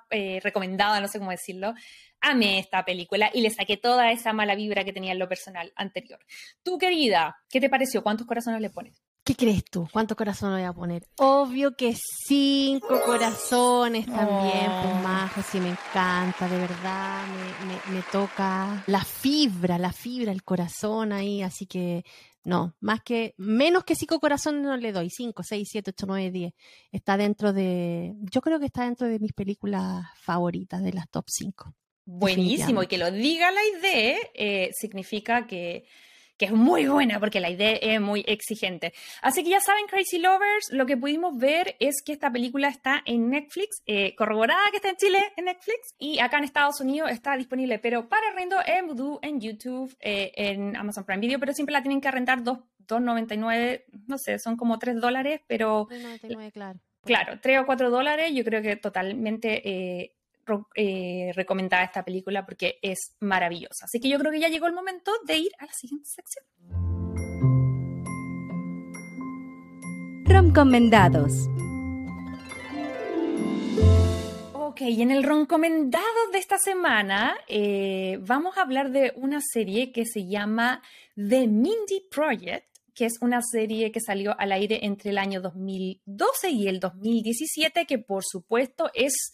eh, 0.09 0.39
recomendada, 0.41 1.01
no 1.01 1.07
sé 1.07 1.19
cómo 1.19 1.31
decirlo. 1.31 1.73
Amé 2.21 2.59
esta 2.59 2.85
película 2.85 3.29
y 3.33 3.41
le 3.41 3.49
saqué 3.49 3.77
toda 3.77 4.11
esa 4.11 4.33
mala 4.33 4.55
vibra 4.55 4.83
que 4.83 4.93
tenía 4.93 5.11
en 5.11 5.19
lo 5.19 5.27
personal 5.27 5.73
anterior. 5.75 6.19
Tú, 6.63 6.77
querida, 6.77 7.37
¿qué 7.49 7.59
te 7.59 7.69
pareció? 7.69 8.03
¿Cuántos 8.03 8.27
corazones 8.27 8.61
le 8.61 8.69
pones? 8.69 9.03
¿Qué 9.25 9.35
crees 9.35 9.65
tú? 9.65 9.87
¿Cuántos 9.91 10.15
corazones 10.15 10.59
voy 10.59 10.67
a 10.67 10.73
poner? 10.73 11.07
Obvio 11.17 11.75
que 11.75 11.95
cinco 12.27 13.01
corazones 13.03 14.05
también, 14.05 14.67
pues 14.67 14.93
oh. 14.93 15.01
majo, 15.01 15.41
sí 15.41 15.59
me 15.59 15.69
encanta, 15.69 16.47
de 16.47 16.59
verdad, 16.59 17.23
me, 17.91 18.03
toca 18.11 18.83
la 18.85 19.03
fibra, 19.03 19.79
la 19.79 19.91
fibra, 19.91 20.31
el 20.31 20.43
corazón 20.43 21.11
ahí, 21.11 21.41
así 21.41 21.65
que 21.65 22.05
no, 22.43 22.75
más 22.81 23.01
que, 23.01 23.33
menos 23.37 23.83
que 23.83 23.95
cinco 23.95 24.19
corazones 24.19 24.61
no 24.61 24.77
le 24.77 24.91
doy, 24.91 25.09
cinco, 25.09 25.41
seis, 25.41 25.69
siete, 25.71 25.89
ocho, 25.89 26.05
nueve, 26.05 26.29
diez. 26.29 26.53
Está 26.91 27.17
dentro 27.17 27.51
de, 27.51 28.13
yo 28.31 28.41
creo 28.41 28.59
que 28.59 28.67
está 28.67 28.83
dentro 28.83 29.07
de 29.07 29.17
mis 29.17 29.33
películas 29.33 30.05
favoritas, 30.21 30.83
de 30.83 30.93
las 30.93 31.09
top 31.09 31.25
cinco. 31.29 31.73
Buenísimo, 32.05 32.83
y 32.83 32.87
que 32.87 32.99
lo 32.99 33.09
diga 33.09 33.49
la 33.49 33.79
idea 33.79 34.19
eh, 34.35 34.69
significa 34.79 35.47
que 35.47 35.85
que 36.37 36.45
es 36.45 36.51
muy 36.51 36.87
buena 36.87 37.19
porque 37.19 37.39
la 37.39 37.49
idea 37.49 37.73
es 37.73 38.01
muy 38.01 38.23
exigente. 38.27 38.93
Así 39.21 39.43
que 39.43 39.49
ya 39.49 39.59
saben, 39.59 39.85
Crazy 39.87 40.19
Lovers, 40.19 40.71
lo 40.71 40.85
que 40.85 40.97
pudimos 40.97 41.37
ver 41.37 41.75
es 41.79 42.01
que 42.03 42.13
esta 42.13 42.31
película 42.31 42.67
está 42.67 43.01
en 43.05 43.29
Netflix, 43.29 43.81
eh, 43.85 44.15
corroborada 44.15 44.61
que 44.71 44.77
está 44.77 44.89
en 44.89 44.97
Chile 44.97 45.19
en 45.37 45.45
Netflix 45.45 45.95
y 45.97 46.19
acá 46.19 46.37
en 46.37 46.43
Estados 46.43 46.79
Unidos 46.81 47.11
está 47.11 47.37
disponible, 47.37 47.79
pero 47.79 48.07
para 48.07 48.27
arrendo 48.29 48.57
en 48.65 48.87
Voodoo, 48.87 49.19
en 49.21 49.39
YouTube, 49.39 49.95
eh, 49.99 50.31
en 50.35 50.75
Amazon 50.75 51.05
Prime 51.05 51.21
Video, 51.21 51.39
pero 51.39 51.53
siempre 51.53 51.73
la 51.73 51.81
tienen 51.81 52.01
que 52.01 52.07
arrendar 52.07 52.41
2.99, 52.41 53.85
no 54.07 54.17
sé, 54.17 54.39
son 54.39 54.57
como 54.57 54.79
3 54.79 54.99
dólares, 54.99 55.41
pero... 55.47 55.87
3.99, 55.87 56.51
claro. 56.51 56.79
Claro, 57.03 57.39
3 57.39 57.59
o 57.59 57.65
4 57.67 57.91
dólares, 57.91 58.31
yo 58.33 58.43
creo 58.43 58.63
que 58.63 58.75
totalmente 58.77 59.61
eh, 59.69 60.15
eh, 60.75 61.31
recomendada 61.33 61.83
esta 61.83 62.03
película 62.03 62.45
porque 62.45 62.79
es 62.81 63.15
maravillosa. 63.19 63.85
Así 63.85 63.99
que 63.99 64.09
yo 64.09 64.19
creo 64.19 64.31
que 64.31 64.39
ya 64.39 64.49
llegó 64.49 64.67
el 64.67 64.73
momento 64.73 65.11
de 65.25 65.37
ir 65.37 65.51
a 65.59 65.65
la 65.65 65.73
siguiente 65.73 66.09
sección. 66.09 66.45
Roncomendados. 70.25 71.47
Ok, 74.53 74.81
en 74.81 75.11
el 75.11 75.23
Roncomendado 75.23 76.03
de 76.33 76.39
esta 76.39 76.57
semana 76.57 77.37
eh, 77.47 78.17
vamos 78.21 78.57
a 78.57 78.61
hablar 78.61 78.91
de 78.91 79.13
una 79.15 79.39
serie 79.39 79.93
que 79.93 80.05
se 80.05 80.27
llama 80.27 80.81
The 81.15 81.47
Mindy 81.47 82.07
Project 82.11 82.75
que 82.95 83.05
es 83.05 83.17
una 83.21 83.41
serie 83.41 83.91
que 83.91 83.99
salió 83.99 84.39
al 84.39 84.53
aire 84.53 84.79
entre 84.83 85.11
el 85.11 85.17
año 85.17 85.41
2012 85.41 86.49
y 86.49 86.67
el 86.67 86.79
2017, 86.79 87.85
que 87.85 87.99
por 87.99 88.23
supuesto 88.23 88.89
es 88.93 89.33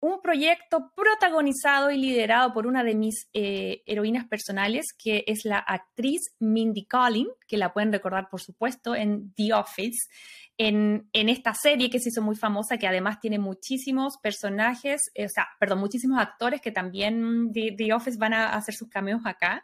un 0.00 0.22
proyecto 0.22 0.92
protagonizado 0.96 1.90
y 1.90 1.98
liderado 1.98 2.54
por 2.54 2.66
una 2.66 2.82
de 2.82 2.94
mis 2.94 3.28
eh, 3.34 3.82
heroínas 3.86 4.26
personales, 4.26 4.94
que 4.96 5.24
es 5.26 5.44
la 5.44 5.58
actriz 5.58 6.34
Mindy 6.38 6.86
Collin, 6.86 7.28
que 7.46 7.58
la 7.58 7.72
pueden 7.72 7.92
recordar, 7.92 8.28
por 8.30 8.40
supuesto, 8.40 8.96
en 8.96 9.34
The 9.34 9.52
Office, 9.52 10.08
en, 10.56 11.08
esta 11.12 11.54
serie 11.54 11.90
que 11.90 12.00
se 12.00 12.08
hizo 12.08 12.22
muy 12.22 12.36
famosa, 12.36 12.78
que 12.78 12.86
además 12.86 13.20
tiene 13.20 13.38
muchísimos 13.38 14.16
personajes, 14.22 15.10
eh, 15.14 15.26
o 15.26 15.28
sea, 15.28 15.48
perdón, 15.58 15.80
muchísimos 15.80 16.18
actores 16.18 16.60
que 16.60 16.72
también 16.72 17.52
The 17.52 17.92
Office 17.92 18.18
van 18.18 18.32
a 18.32 18.54
hacer 18.54 18.74
sus 18.74 18.88
cameos 18.88 19.20
acá. 19.24 19.62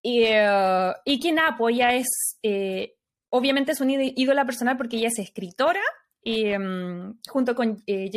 Y, 0.00 0.24
y 1.04 1.20
quien 1.20 1.40
apoya 1.40 1.92
es, 1.94 2.38
eh, 2.42 2.94
obviamente 3.28 3.72
es 3.72 3.80
una 3.80 3.94
ídola 3.94 4.44
personal 4.44 4.76
porque 4.76 4.98
ella 4.98 5.08
es 5.08 5.18
escritora, 5.18 5.82
em, 6.26 7.14
junto 7.28 7.54
con 7.54 7.82
eh. 7.86 8.10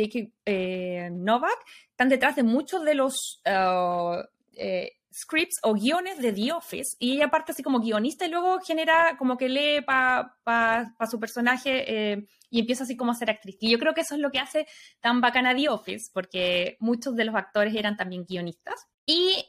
Eh, 0.44 1.08
Novak, 1.12 1.58
están 1.90 2.08
detrás 2.08 2.36
de 2.36 2.42
muchos 2.42 2.84
de 2.84 2.94
los 2.94 3.40
uh, 3.46 4.22
eh, 4.54 4.92
scripts 5.12 5.58
o 5.62 5.74
guiones 5.74 6.18
de 6.18 6.32
The 6.32 6.52
Office. 6.52 6.96
Y 6.98 7.12
ella 7.14 7.28
parte 7.28 7.52
así 7.52 7.62
como 7.62 7.80
guionista 7.80 8.26
y 8.26 8.30
luego 8.30 8.58
genera 8.60 9.16
como 9.16 9.36
que 9.36 9.48
lee 9.48 9.82
para 9.82 10.36
pa, 10.42 10.92
su 11.08 11.20
personaje 11.20 12.26
y 12.50 12.60
empieza 12.60 12.84
así 12.84 12.96
como 12.96 13.12
a 13.12 13.14
ser 13.14 13.30
actriz. 13.30 13.56
Y 13.60 13.70
yo 13.70 13.78
creo 13.78 13.94
que 13.94 14.00
eso 14.00 14.14
es 14.14 14.20
lo 14.20 14.30
que 14.30 14.38
hace 14.38 14.66
tan 15.00 15.20
bacana 15.20 15.54
The 15.54 15.68
Office, 15.68 16.10
porque 16.12 16.76
muchos 16.80 17.14
de 17.16 17.24
los 17.24 17.34
actores 17.34 17.74
eran 17.74 17.96
también 17.96 18.24
guionistas. 18.24 18.86
Y 19.06 19.46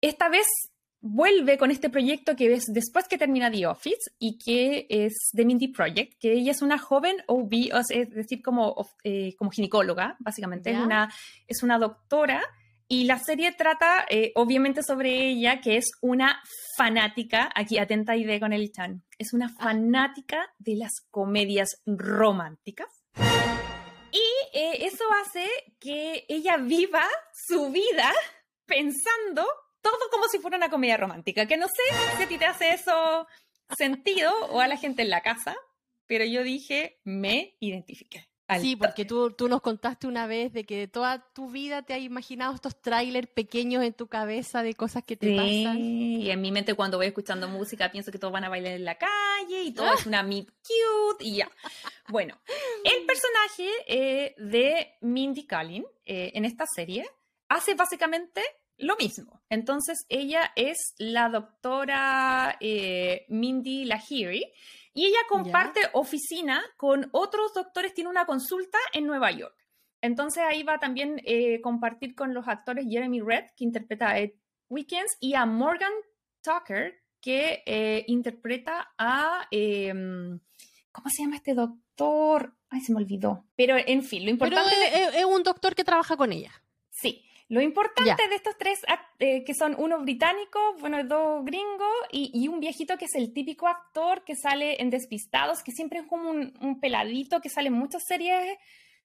esta 0.00 0.28
vez 0.28 0.46
vuelve 1.04 1.58
con 1.58 1.70
este 1.70 1.90
proyecto 1.90 2.34
que 2.34 2.54
es 2.54 2.64
después 2.72 3.06
que 3.06 3.18
termina 3.18 3.50
The 3.50 3.66
Office 3.66 4.10
y 4.18 4.38
que 4.38 4.86
es 4.88 5.12
The 5.34 5.44
Mindy 5.44 5.68
Project, 5.68 6.14
que 6.18 6.32
ella 6.32 6.50
es 6.50 6.62
una 6.62 6.78
joven 6.78 7.16
OB, 7.26 7.52
es 7.90 8.10
decir, 8.10 8.42
como, 8.42 8.74
eh, 9.04 9.34
como 9.36 9.50
ginecóloga, 9.50 10.16
básicamente, 10.18 10.70
es 10.70 10.78
una, 10.78 11.12
es 11.46 11.62
una 11.62 11.78
doctora. 11.78 12.42
Y 12.88 13.04
la 13.04 13.18
serie 13.18 13.52
trata, 13.52 14.06
eh, 14.08 14.32
obviamente, 14.34 14.82
sobre 14.82 15.28
ella, 15.28 15.60
que 15.60 15.76
es 15.76 15.90
una 16.00 16.42
fanática, 16.76 17.50
aquí 17.54 17.76
atenta 17.76 18.16
y 18.16 18.24
ve 18.24 18.40
con 18.40 18.54
el 18.54 18.72
chan, 18.72 19.02
es 19.18 19.34
una 19.34 19.54
ah. 19.58 19.62
fanática 19.62 20.54
de 20.58 20.76
las 20.76 20.92
comedias 21.10 21.82
románticas. 21.84 22.88
Y 24.10 24.56
eh, 24.58 24.86
eso 24.86 25.04
hace 25.22 25.46
que 25.78 26.24
ella 26.28 26.56
viva 26.56 27.04
su 27.46 27.70
vida 27.70 28.10
pensando 28.64 29.44
todo 29.84 30.10
como 30.10 30.26
si 30.28 30.38
fuera 30.38 30.56
una 30.56 30.70
comedia 30.70 30.96
romántica, 30.96 31.46
que 31.46 31.58
no 31.58 31.66
sé 31.68 32.16
si 32.16 32.22
a 32.22 32.28
ti 32.28 32.38
te 32.38 32.46
hace 32.46 32.70
eso 32.70 33.26
sentido 33.76 34.32
o 34.50 34.60
a 34.60 34.66
la 34.66 34.78
gente 34.78 35.02
en 35.02 35.10
la 35.10 35.20
casa, 35.20 35.54
pero 36.06 36.24
yo 36.24 36.42
dije, 36.42 37.00
me 37.04 37.56
identifiqué. 37.60 38.28
Sí, 38.60 38.76
porque 38.76 39.04
tú, 39.06 39.30
tú 39.30 39.48
nos 39.48 39.62
contaste 39.62 40.06
una 40.06 40.26
vez 40.26 40.52
de 40.52 40.64
que 40.64 40.86
toda 40.86 41.26
tu 41.32 41.50
vida 41.50 41.82
te 41.82 41.94
has 41.94 42.00
imaginado 42.00 42.54
estos 42.54 42.80
trailers 42.80 43.26
pequeños 43.26 43.82
en 43.82 43.94
tu 43.94 44.06
cabeza 44.06 44.62
de 44.62 44.74
cosas 44.74 45.02
que 45.02 45.16
te 45.16 45.34
pasan. 45.34 45.78
Y 45.78 46.30
en 46.30 46.40
mi 46.42 46.52
mente 46.52 46.74
cuando 46.74 46.98
voy 46.98 47.06
escuchando 47.06 47.48
música 47.48 47.90
pienso 47.90 48.12
que 48.12 48.18
todos 48.18 48.32
van 48.32 48.44
a 48.44 48.50
bailar 48.50 48.74
en 48.74 48.84
la 48.84 48.96
calle 48.96 49.62
y 49.62 49.72
todo 49.72 49.92
es 49.94 50.04
una 50.04 50.22
meet 50.22 50.46
cute 50.46 51.24
y 51.24 51.36
ya. 51.36 51.50
Bueno, 52.08 52.38
el 52.84 53.06
personaje 53.06 53.70
eh, 53.86 54.34
de 54.36 54.94
Mindy 55.00 55.46
Kaling 55.46 55.86
eh, 56.04 56.32
en 56.34 56.44
esta 56.44 56.66
serie 56.66 57.06
hace 57.48 57.74
básicamente 57.74 58.42
lo 58.78 58.96
mismo. 58.96 59.42
Entonces, 59.48 60.04
ella 60.08 60.52
es 60.56 60.94
la 60.98 61.28
doctora 61.28 62.56
eh, 62.60 63.24
Mindy 63.28 63.84
Lahiri 63.84 64.44
y 64.92 65.06
ella 65.06 65.18
comparte 65.28 65.80
oficina 65.92 66.62
con 66.76 67.08
otros 67.12 67.52
doctores, 67.54 67.94
tiene 67.94 68.10
una 68.10 68.26
consulta 68.26 68.78
en 68.92 69.06
Nueva 69.06 69.30
York. 69.30 69.56
Entonces, 70.00 70.42
ahí 70.46 70.62
va 70.62 70.78
también 70.78 71.20
eh, 71.24 71.60
compartir 71.62 72.14
con 72.14 72.34
los 72.34 72.46
actores 72.46 72.86
Jeremy 72.88 73.20
Red, 73.20 73.44
que 73.56 73.64
interpreta 73.64 74.10
a 74.10 74.18
Ed 74.18 74.32
Weekends, 74.68 75.16
y 75.18 75.34
a 75.34 75.46
Morgan 75.46 75.92
Tucker, 76.42 77.00
que 77.20 77.62
eh, 77.64 78.04
interpreta 78.08 78.92
a... 78.98 79.48
Em, 79.50 80.38
¿Cómo 80.92 81.10
se 81.10 81.22
llama 81.22 81.36
este 81.36 81.54
doctor? 81.54 82.54
Ay, 82.68 82.80
se 82.82 82.92
me 82.92 82.98
olvidó. 82.98 83.46
Pero, 83.56 83.76
en 83.78 84.04
fin, 84.04 84.24
lo 84.24 84.30
importante... 84.30 84.70
es 85.18 85.24
un 85.24 85.42
doctor 85.42 85.74
que 85.74 85.84
trabaja 85.84 86.16
con 86.16 86.32
ella. 86.32 86.52
Sí, 86.90 87.24
lo 87.48 87.60
importante 87.60 88.28
de 88.28 88.36
estos 88.36 88.56
tres, 88.56 88.80
eh, 89.18 89.44
que 89.44 89.54
son 89.54 89.74
uno 89.78 90.00
británico, 90.00 90.58
bueno, 90.80 91.04
dos 91.04 91.44
gringos 91.44 91.94
y, 92.10 92.48
un 92.48 92.58
viejito 92.58 92.96
que 92.96 93.04
es 93.04 93.14
el 93.14 93.32
típico 93.34 93.68
actor 93.68 94.24
que 94.24 94.34
sale 94.34 94.80
en 94.80 94.90
Despistados, 94.90 95.62
que 95.62 95.72
siempre 95.72 96.00
es 96.00 96.06
como 96.06 96.30
un, 96.30 96.80
peladito 96.80 97.40
que 97.40 97.50
sale 97.50 97.68
en 97.68 97.74
muchas 97.74 98.04
series 98.04 98.56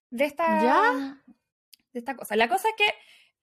de 0.10 0.26
esta, 0.26 1.20
de 1.91 1.99
esta 1.99 2.16
cosa. 2.16 2.36
La 2.38 2.48
cosa 2.48 2.70
es 2.70 2.76
que 2.76 2.94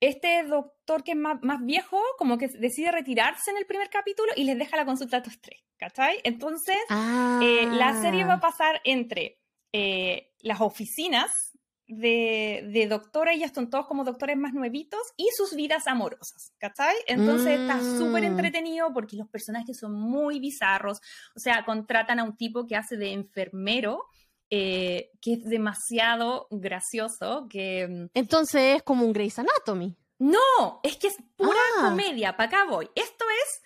este 0.00 0.44
doctor 0.44 1.04
que 1.04 1.12
es 1.12 1.16
más, 1.16 1.42
más, 1.42 1.64
viejo, 1.64 2.00
como 2.18 2.38
que 2.38 2.48
decide 2.48 2.90
retirarse 2.90 3.50
en 3.50 3.58
el 3.58 3.66
primer 3.66 3.90
capítulo 3.90 4.32
y 4.34 4.44
les 4.44 4.58
deja 4.58 4.76
la 4.76 4.86
consulta 4.86 5.16
a 5.16 5.20
estos 5.20 5.40
tres, 5.40 5.62
¿cachai? 5.76 6.20
Entonces, 6.24 6.76
eh, 7.42 7.66
la 7.70 8.00
serie 8.00 8.24
va 8.24 8.34
a 8.34 8.36
Ah. 8.36 8.40
pasar 8.40 8.80
entre 8.84 9.40
eh, 9.72 10.32
las 10.40 10.60
oficinas 10.60 11.55
de, 11.88 12.68
de 12.72 12.86
doctora, 12.88 13.32
ellas 13.32 13.52
son 13.54 13.70
todos 13.70 13.86
como 13.86 14.04
doctores 14.04 14.36
más 14.36 14.52
nuevitos, 14.52 15.00
y 15.16 15.28
sus 15.36 15.54
vidas 15.54 15.86
amorosas, 15.86 16.52
¿cachai? 16.58 16.96
Entonces 17.06 17.60
está 17.60 17.78
súper 17.80 18.22
Mm. 18.22 18.26
entretenido 18.26 18.92
porque 18.92 19.16
los 19.16 19.28
personajes 19.28 19.78
son 19.78 19.92
muy 19.92 20.40
bizarros, 20.40 21.00
o 21.34 21.38
sea, 21.38 21.64
contratan 21.64 22.18
a 22.18 22.24
un 22.24 22.36
tipo 22.36 22.66
que 22.66 22.76
hace 22.76 22.96
de 22.96 23.12
enfermero, 23.12 24.04
eh, 24.50 25.10
que 25.20 25.34
es 25.34 25.44
demasiado 25.44 26.46
gracioso, 26.50 27.46
que... 27.48 27.86
mm, 27.88 28.06
Entonces 28.14 28.76
es 28.76 28.82
como 28.82 29.04
un 29.04 29.12
Grey's 29.12 29.38
Anatomy. 29.38 29.96
No, 30.18 30.80
es 30.82 30.96
que 30.96 31.08
es 31.08 31.16
pura 31.36 31.58
Ah. 31.78 31.88
comedia, 31.90 32.36
para 32.36 32.46
acá 32.48 32.64
voy. 32.70 32.88
Esto 32.94 33.24
es 33.44 33.62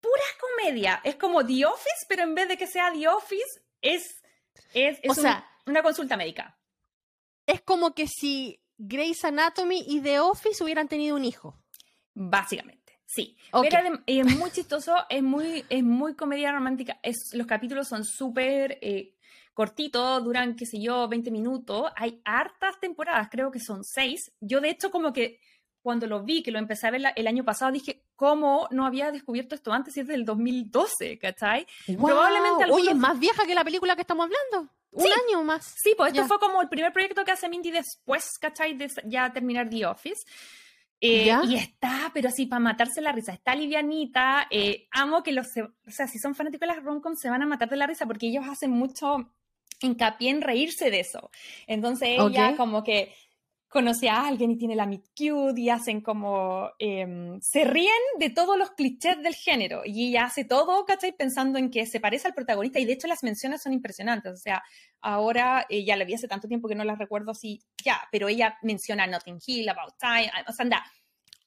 pura 0.00 0.22
comedia, 0.40 1.00
es 1.04 1.16
como 1.16 1.44
The 1.44 1.66
Office, 1.66 2.06
pero 2.08 2.22
en 2.22 2.34
vez 2.34 2.48
de 2.48 2.56
que 2.56 2.66
sea 2.66 2.90
The 2.92 3.06
Office, 3.08 3.60
es, 3.82 4.22
es, 4.72 4.98
es 5.02 5.08
O 5.10 5.12
un- 5.12 5.14
sea- 5.16 5.46
una 5.66 5.82
consulta 5.82 6.16
médica. 6.16 6.56
Es 7.52 7.60
como 7.62 7.94
que 7.94 8.06
si 8.06 8.60
Grey's 8.78 9.24
Anatomy 9.24 9.84
y 9.86 10.00
The 10.00 10.20
Office 10.20 10.62
hubieran 10.62 10.88
tenido 10.88 11.16
un 11.16 11.24
hijo. 11.24 11.56
Básicamente, 12.14 13.00
sí. 13.06 13.36
Ok. 13.52 13.66
Pero 13.70 14.00
es 14.06 14.36
muy 14.38 14.50
chistoso, 14.50 14.94
es 15.08 15.22
muy, 15.22 15.64
es 15.68 15.82
muy 15.82 16.14
comedia 16.14 16.52
romántica. 16.52 16.98
Es, 17.02 17.30
los 17.34 17.46
capítulos 17.46 17.88
son 17.88 18.04
súper 18.04 18.78
eh, 18.82 19.14
cortitos, 19.54 20.22
duran, 20.24 20.56
qué 20.56 20.66
sé 20.66 20.80
yo, 20.80 21.08
20 21.08 21.30
minutos. 21.30 21.90
Hay 21.96 22.20
hartas 22.24 22.78
temporadas, 22.80 23.28
creo 23.30 23.50
que 23.50 23.60
son 23.60 23.84
seis. 23.84 24.32
Yo, 24.40 24.60
de 24.60 24.70
hecho, 24.70 24.90
como 24.90 25.12
que 25.12 25.40
cuando 25.82 26.06
lo 26.06 26.22
vi, 26.22 26.42
que 26.42 26.50
lo 26.50 26.58
empecé 26.58 26.86
a 26.88 26.90
ver 26.90 27.00
la- 27.00 27.10
el 27.10 27.26
año 27.26 27.44
pasado, 27.44 27.72
dije, 27.72 28.04
¿cómo 28.14 28.68
no 28.70 28.84
había 28.86 29.10
descubierto 29.12 29.54
esto 29.54 29.72
antes 29.72 29.94
si 29.94 30.00
es 30.00 30.06
del 30.06 30.24
2012? 30.26 31.18
¿Cachai? 31.18 31.66
Probablemente 31.86 32.50
Guau. 32.50 32.62
algunos- 32.62 32.80
Oye, 32.82 32.90
es 32.90 32.96
más 32.96 33.18
vieja 33.18 33.46
que 33.46 33.54
la 33.54 33.64
película 33.64 33.94
que 33.94 34.02
estamos 34.02 34.26
hablando. 34.26 34.72
Un 34.92 35.04
Sí. 35.04 35.10
año 35.28 35.44
más. 35.44 35.74
Sí, 35.82 35.94
pues 35.96 36.10
esto 36.10 36.22
Ya. 36.22 36.28
fue 36.28 36.38
como 36.38 36.60
el 36.62 36.68
primer 36.68 36.92
proyecto 36.92 37.24
que 37.24 37.30
hace 37.32 37.48
Mindy 37.48 37.70
después, 37.70 38.38
¿cachai? 38.40 38.74
De 38.76 38.90
ya 39.04 39.32
terminar 39.32 39.68
The 39.70 39.86
Office. 39.86 40.22
Eh, 41.02 41.24
¿Ya? 41.26 41.40
y 41.44 41.54
está, 41.56 42.10
pero 42.12 42.28
así, 42.28 42.44
para 42.46 42.60
matarse 42.60 43.00
la 43.00 43.12
risa. 43.12 43.32
Está 43.32 43.54
livianita. 43.54 44.46
eh, 44.50 44.86
amo 44.90 45.22
que 45.22 45.32
los... 45.32 45.46
O 45.86 45.90
sea, 45.90 46.06
si 46.06 46.18
son 46.18 46.34
fanáticos 46.34 46.68
de 46.68 46.74
las 46.74 46.84
romcoms, 46.84 47.20
se 47.20 47.30
van 47.30 47.42
a 47.42 47.46
matar 47.46 47.68
de 47.70 47.76
la 47.76 47.86
risa 47.86 48.04
porque 48.06 48.26
ellos 48.26 48.44
hacen 48.48 48.70
mucho 48.70 49.32
hincapié 49.80 50.28
en 50.30 50.42
reírse 50.42 50.90
de 50.90 51.00
eso. 51.00 51.30
Entonces 51.66 52.08
ella 52.18 52.50
Ok. 52.50 52.56
como 52.56 52.84
que 52.84 53.14
conoce 53.70 54.10
a 54.10 54.26
alguien 54.26 54.50
y 54.50 54.56
tiene 54.58 54.74
la 54.74 54.84
meet 54.84 55.04
cute 55.16 55.58
y 55.60 55.70
hacen 55.70 56.00
como... 56.02 56.68
em, 56.78 57.40
se 57.40 57.64
ríen 57.64 57.88
de 58.18 58.28
todos 58.28 58.58
los 58.58 58.72
clichés 58.72 59.22
del 59.22 59.34
género 59.34 59.82
y 59.84 60.08
ella 60.08 60.24
hace 60.24 60.44
todo, 60.44 60.84
¿cachai? 60.84 61.12
Pensando 61.16 61.56
en 61.58 61.70
que 61.70 61.86
se 61.86 62.00
parece 62.00 62.26
al 62.28 62.34
protagonista 62.34 62.80
y 62.80 62.84
de 62.84 62.92
hecho 62.94 63.06
las 63.06 63.22
menciones 63.22 63.62
son 63.62 63.72
impresionantes. 63.72 64.32
O 64.32 64.36
sea, 64.36 64.62
ahora 65.00 65.64
eh, 65.68 65.84
ya 65.84 65.96
la 65.96 66.04
vi 66.04 66.14
hace 66.14 66.26
tanto 66.28 66.48
tiempo 66.48 66.68
que 66.68 66.74
no 66.74 66.82
las 66.84 66.98
recuerdo 66.98 67.30
así 67.30 67.62
ya, 67.84 68.00
pero 68.10 68.28
ella 68.28 68.58
menciona 68.62 69.06
Notting 69.06 69.38
Hill, 69.46 69.68
About 69.68 69.94
Time, 69.98 70.30
o 70.48 70.52
sea, 70.52 70.64
anda, 70.64 70.84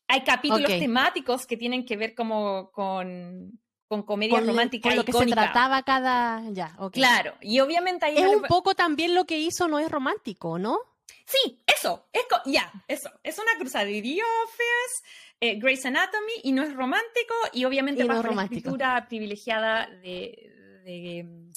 hay 0.08 0.22
capítulos 0.22 0.70
temáticos 0.70 1.46
que 1.46 1.58
tienen 1.58 1.86
que 1.86 1.98
ver 1.98 2.16
como 2.16 2.72
con, 2.72 3.60
con 3.88 4.04
comedia 4.04 4.38
Con, 4.40 4.48
romántica 4.48 4.88
con 4.90 4.96
lo 4.96 5.04
que 5.04 5.12
se 5.12 5.18
icónica. 5.18 5.44
trataba 5.44 5.84
cada. 5.84 6.42
Ya. 6.52 6.76
Claro, 6.94 7.34
y 7.42 7.60
obviamente 7.60 8.06
ahí... 8.06 8.16
Es 8.18 8.24
no 8.24 8.30
le- 8.30 8.36
un 8.38 8.44
poco 8.44 8.76
también 8.76 9.14
lo 9.14 9.26
que 9.26 9.40
hizo 9.40 9.68
No 9.68 9.78
es 9.80 9.92
romántico, 9.92 10.58
¿no? 10.58 10.78
Sí, 11.26 11.64
eso, 11.66 12.08
es 12.14 12.24
ya, 12.46 12.72
eso. 12.88 13.10
Es 13.24 13.38
una 13.38 13.58
cruzada 13.58 13.86
de 13.86 14.02
The 14.02 14.20
Office, 14.44 15.04
eh, 15.40 15.60
Grey's 15.60 15.86
Anatomy, 15.86 16.34
y 16.44 16.52
no 16.52 16.64
es 16.64 16.74
romántico, 16.74 17.34
y 17.54 17.66
obviamente 17.66 18.04
Y 18.04 18.08
no 18.08 18.16
bajo 18.16 18.34
la 18.34 18.44
escritura 18.44 19.06
privilegiada 19.08 19.88
de, 19.88 20.82
de, 20.84 21.24
mm, 21.24 21.52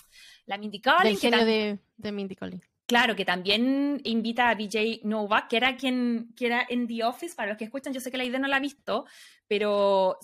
la 0.46 0.58
Mindy 0.58 0.80
Kaling, 0.80 1.12
Del 1.12 1.18
genio 1.18 1.44
de, 1.44 1.78
de 1.96 2.12
Mindy 2.12 2.36
Kaling. 2.36 2.62
Claro, 2.86 3.16
que 3.16 3.24
también 3.24 4.00
invita 4.04 4.48
a 4.48 4.54
BJ 4.54 5.00
Novak, 5.02 5.48
que 5.48 5.56
era 5.56 5.76
quien 5.76 6.32
que 6.36 6.46
era 6.46 6.64
en 6.68 6.86
The 6.86 7.04
Office, 7.04 7.34
para 7.34 7.48
los 7.48 7.58
que 7.58 7.64
escuchan, 7.64 7.92
yo 7.92 8.00
sé 8.00 8.12
que 8.12 8.16
la 8.16 8.24
idea 8.24 8.38
no 8.38 8.46
la 8.46 8.56
ha 8.56 8.60
visto, 8.60 9.06
pero 9.48 10.18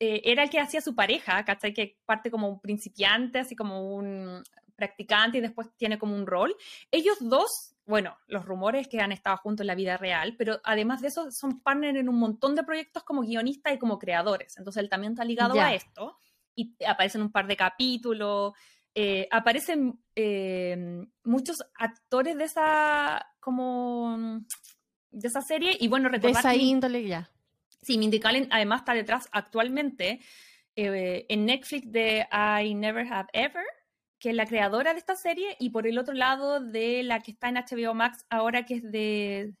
eh, 0.00 0.22
era 0.24 0.42
el 0.42 0.50
que 0.50 0.58
hacía 0.58 0.80
su 0.80 0.96
pareja, 0.96 1.44
¿cachai? 1.44 1.72
Que 1.72 1.96
parte 2.04 2.30
como 2.30 2.48
un 2.48 2.60
principiante, 2.60 3.38
así 3.38 3.54
como 3.54 3.94
un 3.94 4.42
practicante 4.78 5.38
y 5.38 5.40
después 5.42 5.68
tiene 5.76 5.98
como 5.98 6.14
un 6.14 6.26
rol. 6.26 6.54
Ellos 6.90 7.16
dos, 7.20 7.74
bueno, 7.84 8.16
los 8.28 8.44
rumores 8.46 8.86
que 8.88 9.00
han 9.00 9.10
estado 9.12 9.36
juntos 9.38 9.64
en 9.64 9.66
la 9.66 9.74
vida 9.74 9.96
real, 9.96 10.36
pero 10.38 10.60
además 10.62 11.02
de 11.02 11.08
eso 11.08 11.30
son 11.32 11.60
partner 11.60 11.96
en 11.96 12.08
un 12.08 12.18
montón 12.18 12.54
de 12.54 12.62
proyectos 12.62 13.02
como 13.02 13.22
guionistas 13.22 13.74
y 13.74 13.78
como 13.78 13.98
creadores. 13.98 14.56
Entonces 14.56 14.82
él 14.82 14.88
también 14.88 15.12
está 15.14 15.24
ligado 15.24 15.54
Ya. 15.56 15.66
a 15.66 15.74
esto 15.74 16.16
y 16.54 16.74
aparecen 16.86 17.22
un 17.22 17.32
par 17.32 17.46
de 17.48 17.56
capítulos. 17.56 18.52
eh, 18.94 19.28
aparecen 19.30 20.00
eh, 20.16 21.04
muchos 21.24 21.58
actores 21.76 22.36
de 22.38 22.44
esa 22.44 23.24
como 23.40 24.40
de 25.10 25.28
esa 25.28 25.40
serie 25.42 25.76
y 25.78 25.88
bueno 25.88 26.08
De 26.08 26.16
recordar 26.16 26.40
esa 26.40 26.52
que 26.52 26.58
Min- 26.58 26.68
índole, 26.68 27.06
ya. 27.06 27.28
sí, 27.82 27.96
Mindy 27.98 28.18
Kaling 28.20 28.48
además 28.50 28.80
está 28.80 28.94
detrás 28.94 29.28
actualmente 29.32 30.20
eh, 30.74 31.26
en 31.28 31.46
Netflix 31.46 31.90
de 31.92 32.26
I 32.62 32.74
Never 32.74 33.06
Have 33.12 33.28
Ever 33.32 33.64
que 34.18 34.30
es 34.30 34.34
la 34.34 34.46
creadora 34.46 34.92
de 34.92 34.98
esta 34.98 35.16
serie 35.16 35.56
y 35.58 35.70
por 35.70 35.86
el 35.86 35.98
otro 35.98 36.14
lado 36.14 36.60
de 36.60 37.02
la 37.02 37.20
que 37.20 37.30
está 37.32 37.48
en 37.48 37.56
HBO 37.56 37.94
Max 37.94 38.24
ahora 38.30 38.64
que 38.66 38.74
es 38.74 38.82
de 38.82 39.54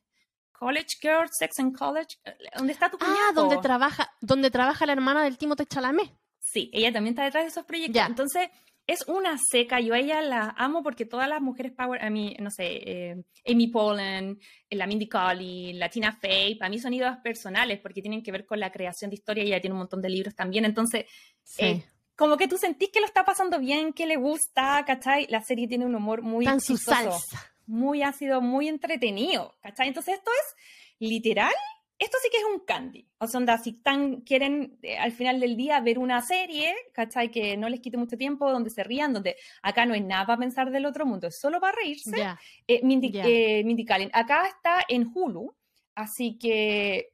College 0.52 0.96
Girl, 1.00 1.28
Sex 1.30 1.58
and 1.60 1.76
College 1.76 2.16
¿dónde 2.56 2.72
está 2.72 2.90
tu 2.90 2.96
Ah, 3.00 3.04
cuñado? 3.06 3.32
donde 3.48 3.58
trabaja, 3.58 4.10
donde 4.20 4.50
trabaja 4.50 4.86
la 4.86 4.92
hermana 4.92 5.22
del 5.24 5.38
Timothée 5.38 5.66
Chalamet. 5.66 6.10
Sí, 6.40 6.70
ella 6.72 6.92
también 6.92 7.12
está 7.12 7.24
detrás 7.24 7.44
de 7.44 7.48
esos 7.50 7.64
proyectos. 7.64 7.94
Ya. 7.94 8.06
Entonces, 8.06 8.48
es 8.86 9.06
una 9.06 9.36
seca. 9.52 9.80
Yo 9.80 9.92
a 9.94 9.98
ella 9.98 10.22
la 10.22 10.54
amo 10.56 10.82
porque 10.82 11.04
todas 11.04 11.28
las 11.28 11.42
mujeres 11.42 11.72
power, 11.72 12.02
a 12.02 12.08
mí, 12.08 12.34
no 12.40 12.50
sé, 12.50 12.64
eh, 12.90 13.22
Amy 13.46 13.66
Poehler, 13.68 14.36
eh, 14.70 14.76
la 14.76 14.86
Mindy 14.86 15.06
Kaling, 15.08 15.78
la 15.78 15.90
Tina 15.90 16.10
Fey, 16.12 16.54
para 16.56 16.70
mí 16.70 16.78
son 16.78 16.94
ídolos 16.94 17.18
personales 17.18 17.78
porque 17.80 18.00
tienen 18.00 18.22
que 18.22 18.32
ver 18.32 18.46
con 18.46 18.58
la 18.58 18.72
creación 18.72 19.10
de 19.10 19.16
historia 19.16 19.44
y 19.44 19.48
ella 19.48 19.60
tiene 19.60 19.74
un 19.74 19.80
montón 19.80 20.00
de 20.00 20.08
libros 20.08 20.34
también. 20.34 20.64
Entonces, 20.64 21.04
Sí. 21.44 21.64
eh, 21.66 21.84
como 22.18 22.36
que 22.36 22.48
tú 22.48 22.58
sentís 22.58 22.90
que 22.90 23.00
lo 23.00 23.06
está 23.06 23.24
pasando 23.24 23.58
bien, 23.58 23.92
que 23.92 24.06
le 24.06 24.16
gusta, 24.16 24.84
¿cachai? 24.84 25.26
La 25.30 25.40
serie 25.40 25.68
tiene 25.68 25.86
un 25.86 25.94
humor 25.94 26.20
muy 26.22 26.46
en 26.46 26.60
su 26.60 26.76
salsa. 26.76 27.54
muy 27.64 28.02
ácido, 28.02 28.40
muy 28.40 28.68
entretenido, 28.68 29.54
¿cachai? 29.62 29.88
Entonces, 29.88 30.16
esto 30.16 30.30
es 30.30 30.56
literal 30.98 31.54
esto 31.98 32.16
sí 32.22 32.28
que 32.30 32.38
es 32.38 32.44
un 32.44 32.60
candy. 32.64 33.08
O 33.18 33.26
sea, 33.26 33.38
onda, 33.38 33.58
si 33.58 33.72
tan, 33.72 34.20
quieren 34.20 34.78
eh, 34.82 34.96
al 34.96 35.12
final 35.12 35.40
del 35.40 35.56
día 35.56 35.80
ver 35.80 35.98
una 35.98 36.22
serie, 36.22 36.74
¿cachai? 36.92 37.30
Que 37.30 37.56
no 37.56 37.68
les 37.68 37.80
quite 37.80 37.96
mucho 37.96 38.16
tiempo, 38.16 38.50
donde 38.50 38.70
se 38.70 38.84
rían, 38.84 39.12
donde 39.12 39.36
acá 39.62 39.84
no 39.84 39.94
es 39.94 40.04
nada 40.04 40.24
para 40.24 40.38
pensar 40.38 40.70
del 40.70 40.86
otro 40.86 41.04
mundo, 41.06 41.26
es 41.26 41.40
solo 41.40 41.60
para 41.60 41.76
reírse. 41.76 42.16
Ya. 42.16 42.38
Eh, 42.68 42.80
Mindy, 42.84 43.12
eh, 43.14 43.84
Kaling. 43.86 44.10
Acá 44.12 44.46
está 44.46 44.84
en 44.88 45.10
Hulu, 45.12 45.54
así 45.94 46.38
que... 46.38 47.10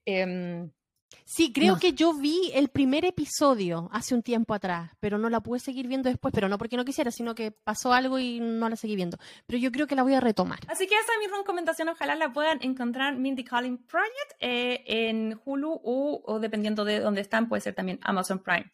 Sí, 1.26 1.52
creo 1.52 1.74
No. 1.74 1.80
que 1.80 1.94
yo 1.94 2.12
vi 2.14 2.50
el 2.54 2.68
primer 2.68 3.04
episodio 3.06 3.88
hace 3.92 4.14
un 4.14 4.22
tiempo 4.22 4.52
atrás, 4.52 4.90
pero 5.00 5.16
no 5.16 5.30
la 5.30 5.40
pude 5.40 5.58
seguir 5.58 5.88
viendo 5.88 6.08
después, 6.10 6.32
pero 6.34 6.48
no 6.48 6.58
porque 6.58 6.76
no 6.76 6.84
quisiera, 6.84 7.10
sino 7.10 7.34
que 7.34 7.50
pasó 7.50 7.92
algo 7.94 8.18
y 8.18 8.40
no 8.40 8.68
la 8.68 8.76
seguí 8.76 8.94
viendo. 8.94 9.16
Pero 9.46 9.58
yo 9.58 9.72
creo 9.72 9.86
que 9.86 9.94
la 9.96 10.02
voy 10.02 10.14
a 10.14 10.20
retomar. 10.20 10.60
Así 10.68 10.86
que 10.86 10.94
esa 10.94 11.12
es 11.14 11.18
mi 11.30 11.34
recomendación. 11.36 11.88
Ojalá 11.88 12.14
la 12.14 12.32
puedan 12.32 12.58
encontrar 12.62 13.16
Mindy 13.16 13.42
Kaling 13.44 13.78
Project 13.86 14.32
eh, 14.40 14.84
en 14.86 15.40
Hulu 15.44 15.72
o, 15.82 16.22
o 16.26 16.38
dependiendo 16.40 16.84
de 16.84 17.00
dónde 17.00 17.22
están, 17.22 17.48
puede 17.48 17.62
ser 17.62 17.74
también 17.74 17.98
Amazon 18.02 18.40
Prime. 18.40 18.70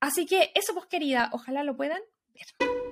Así 0.00 0.24
que 0.26 0.52
eso, 0.54 0.74
pues 0.74 0.86
querida, 0.86 1.30
ojalá 1.32 1.64
lo 1.64 1.76
puedan 1.76 2.00
ver. 2.34 2.91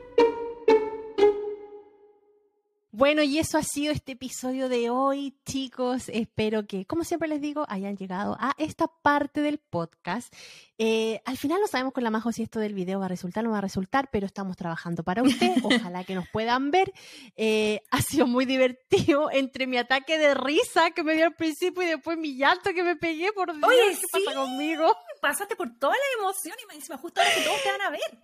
Bueno, 2.93 3.23
y 3.23 3.39
eso 3.39 3.57
ha 3.57 3.63
sido 3.63 3.93
este 3.93 4.13
episodio 4.13 4.69
de 4.69 4.91
hoy, 4.91 5.37
chicos. 5.47 6.09
Espero 6.09 6.67
que, 6.67 6.87
como 6.87 7.05
siempre 7.05 7.29
les 7.29 7.41
digo, 7.41 7.65
hayan 7.69 7.97
llegado 7.97 8.37
a 8.41 8.53
esta 8.59 8.89
parte 8.89 9.43
del 9.43 9.59
podcast. 9.59 10.35
Eh, 10.77 11.23
al 11.25 11.37
final 11.37 11.61
no 11.61 11.69
sabemos 11.69 11.93
con 11.93 12.03
la 12.03 12.11
Majo 12.11 12.33
si 12.33 12.43
esto 12.43 12.59
del 12.59 12.75
video 12.75 12.99
va 12.99 13.05
a 13.05 13.09
resultar 13.09 13.45
o 13.45 13.47
no 13.47 13.53
va 13.53 13.59
a 13.59 13.61
resultar, 13.61 14.09
pero 14.11 14.27
estamos 14.27 14.57
trabajando 14.57 15.05
para 15.05 15.23
usted. 15.23 15.53
Ojalá 15.63 16.03
que 16.03 16.17
nos 16.17 16.29
puedan 16.31 16.73
ver. 16.73 16.93
Eh, 17.37 17.81
ha 17.93 18.03
sido 18.03 18.27
muy 18.27 18.45
divertido 18.45 19.31
entre 19.31 19.69
mi 19.69 19.77
ataque 19.77 20.19
de 20.19 20.35
risa 20.35 20.91
que 20.91 21.05
me 21.05 21.15
dio 21.15 21.27
al 21.27 21.37
principio 21.37 21.85
y 21.85 21.87
después 21.87 22.19
mi 22.19 22.37
llanto 22.37 22.75
que 22.75 22.83
me 22.83 22.97
pegué. 22.97 23.33
Por 23.33 23.55
Dios, 23.57 23.69
Oye, 23.69 23.91
¿qué 23.91 24.19
sí. 24.19 24.25
pasa 24.25 24.37
conmigo? 24.37 24.97
Pasaste 25.21 25.55
por 25.55 25.79
toda 25.79 25.95
la 25.95 26.23
emoción 26.25 26.57
y 26.61 26.67
me 26.67 26.75
encima 26.75 26.99
justo 26.99 27.21
ahora 27.21 27.35
que 27.37 27.43
todos 27.43 27.63
te 27.63 27.71
van 27.71 27.83
a 27.83 27.91
ver. 27.91 28.19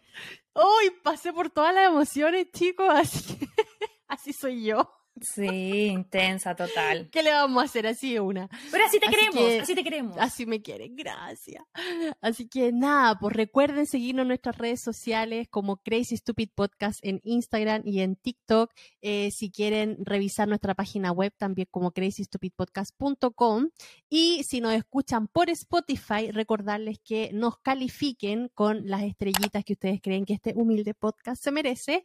Hoy 0.54 0.90
pasé 1.04 1.32
por 1.32 1.50
todas 1.50 1.72
las 1.72 1.86
emociones, 1.86 2.50
chicos, 2.50 2.88
así, 2.90 3.38
así 4.08 4.32
soy 4.32 4.64
yo. 4.64 4.90
Sí, 5.20 5.86
intensa, 5.86 6.54
total. 6.54 7.08
¿Qué 7.10 7.22
le 7.22 7.30
vamos 7.30 7.62
a 7.62 7.64
hacer 7.64 7.86
así 7.86 8.18
una? 8.18 8.48
Pero 8.70 8.84
así 8.84 9.00
te 9.00 9.08
queremos, 9.08 9.62
así 9.62 9.74
te 9.74 9.82
queremos. 9.82 10.16
Así 10.18 10.44
me 10.44 10.60
quieren, 10.60 10.94
gracias. 10.94 11.64
Así 12.20 12.48
que 12.48 12.70
nada, 12.70 13.18
pues 13.18 13.34
recuerden 13.34 13.86
seguirnos 13.86 14.22
en 14.22 14.28
nuestras 14.28 14.58
redes 14.58 14.82
sociales 14.82 15.48
como 15.48 15.78
Crazy 15.78 16.18
Stupid 16.18 16.50
Podcast 16.54 16.98
en 17.02 17.20
Instagram 17.24 17.82
y 17.86 18.00
en 18.00 18.16
TikTok. 18.16 18.70
Eh, 19.00 19.30
si 19.30 19.50
quieren 19.50 19.96
revisar 20.04 20.48
nuestra 20.48 20.74
página 20.74 21.12
web 21.12 21.32
también 21.36 21.68
como 21.70 21.92
crazystupidpodcast.com. 21.92 23.70
Y 24.10 24.44
si 24.44 24.60
nos 24.60 24.74
escuchan 24.74 25.28
por 25.28 25.48
Spotify, 25.48 26.30
recordarles 26.30 26.98
que 26.98 27.30
nos 27.32 27.58
califiquen 27.58 28.50
con 28.54 28.86
las 28.88 29.02
estrellitas 29.02 29.64
que 29.64 29.72
ustedes 29.72 30.00
creen 30.02 30.26
que 30.26 30.34
este 30.34 30.52
humilde 30.54 30.92
podcast 30.92 31.42
se 31.42 31.52
merece. 31.52 32.04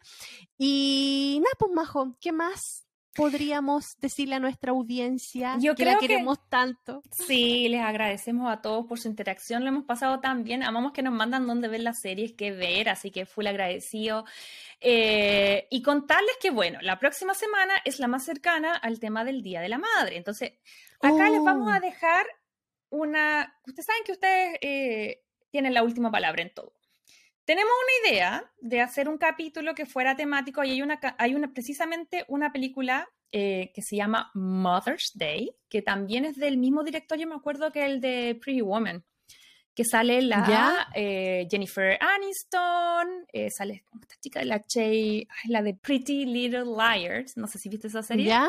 Y 0.58 1.40
nada, 1.42 1.56
pues 1.60 1.72
Majo, 1.74 2.16
¿qué 2.22 2.32
más? 2.32 2.86
Podríamos 3.16 4.00
decirle 4.00 4.36
a 4.36 4.40
nuestra 4.40 4.72
audiencia 4.72 5.58
Yo 5.60 5.76
que 5.76 5.86
la 5.86 5.98
queremos 5.98 6.40
tanto? 6.50 7.04
Sí, 7.12 7.68
les 7.70 7.82
agradecemos 7.82 8.52
a 8.52 8.62
todos 8.62 8.86
por 8.86 9.00
su 9.00 9.08
interacción, 9.08 9.64
lo 9.64 9.70
hemos 9.70 9.84
pasado 9.84 10.20
tan 10.20 10.44
bien, 10.44 10.64
amamos 10.64 10.94
que 10.94 11.04
nos 11.04 11.14
mandan 11.14 11.48
dónde 11.48 11.68
ver 11.68 11.82
las 11.82 12.00
series, 12.00 12.34
qué 12.34 12.52
ver, 12.52 12.90
así 12.90 13.12
que 13.12 13.26
full 13.26 13.48
agradecido. 13.48 14.26
Eh, 14.80 15.68
y 15.70 15.82
contarles 15.82 16.38
que, 16.42 16.52
bueno, 16.52 16.80
la 16.82 17.00
próxima 17.00 17.34
semana 17.34 17.74
es 17.86 18.00
la 18.00 18.08
más 18.08 18.24
cercana 18.24 18.76
al 18.76 19.00
tema 19.00 19.24
del 19.24 19.42
Día 19.42 19.62
de 19.62 19.70
la 19.70 19.78
Madre, 19.78 20.18
entonces 20.18 20.54
acá 21.02 21.30
les 21.30 21.44
vamos 21.44 21.72
a 21.72 21.78
oh. 21.78 21.82
dejar 21.82 22.26
una, 22.90 23.56
ustedes 23.66 23.86
saben 23.86 24.04
que 24.06 24.12
ustedes 24.12 24.58
eh, 24.62 25.24
tienen 25.50 25.74
la 25.74 25.84
última 25.84 26.12
palabra 26.12 26.42
en 26.42 26.54
todo. 26.54 26.74
Tenemos 27.52 27.74
una 27.84 28.10
idea 28.10 28.52
de 28.62 28.80
hacer 28.80 29.10
un 29.10 29.18
capítulo 29.18 29.76
que 29.76 29.86
fuera 29.86 30.16
temático 30.16 30.64
y 30.64 30.72
hay 30.72 30.82
una, 30.82 31.02
hay 31.18 31.36
una 31.36 31.52
precisamente 31.52 32.24
una 32.30 32.54
película 32.54 33.10
eh, 33.34 33.74
que 33.76 33.82
se 33.82 33.98
llama 33.98 34.32
Mother's 34.34 35.12
Day, 35.16 35.54
que 35.68 35.82
también 35.82 36.24
es 36.24 36.38
del 36.38 36.58
mismo 36.58 36.82
director, 36.82 37.20
yo 37.20 37.28
me 37.28 37.36
acuerdo 37.36 37.70
que 37.74 37.86
el 37.86 38.00
de 38.00 38.40
Pretty 38.42 38.62
Woman, 38.62 39.04
que 39.76 39.84
sale 39.84 40.22
la 40.22 40.88
eh, 40.96 41.46
Jennifer 41.52 42.00
Aniston, 42.00 43.26
eh, 43.34 43.50
sale 43.50 43.84
esta 44.00 44.16
chica 44.22 44.40
de 44.40 44.46
la 44.46 44.62
Che, 44.62 45.28
la 45.50 45.62
de 45.62 45.74
Pretty 45.74 46.26
Little 46.26 46.68
Liars, 46.68 47.36
no 47.36 47.48
sé 47.48 47.60
si 47.60 47.68
viste 47.68 47.88
esa 47.88 48.02
serie. 48.02 48.28
¿Ya? 48.28 48.48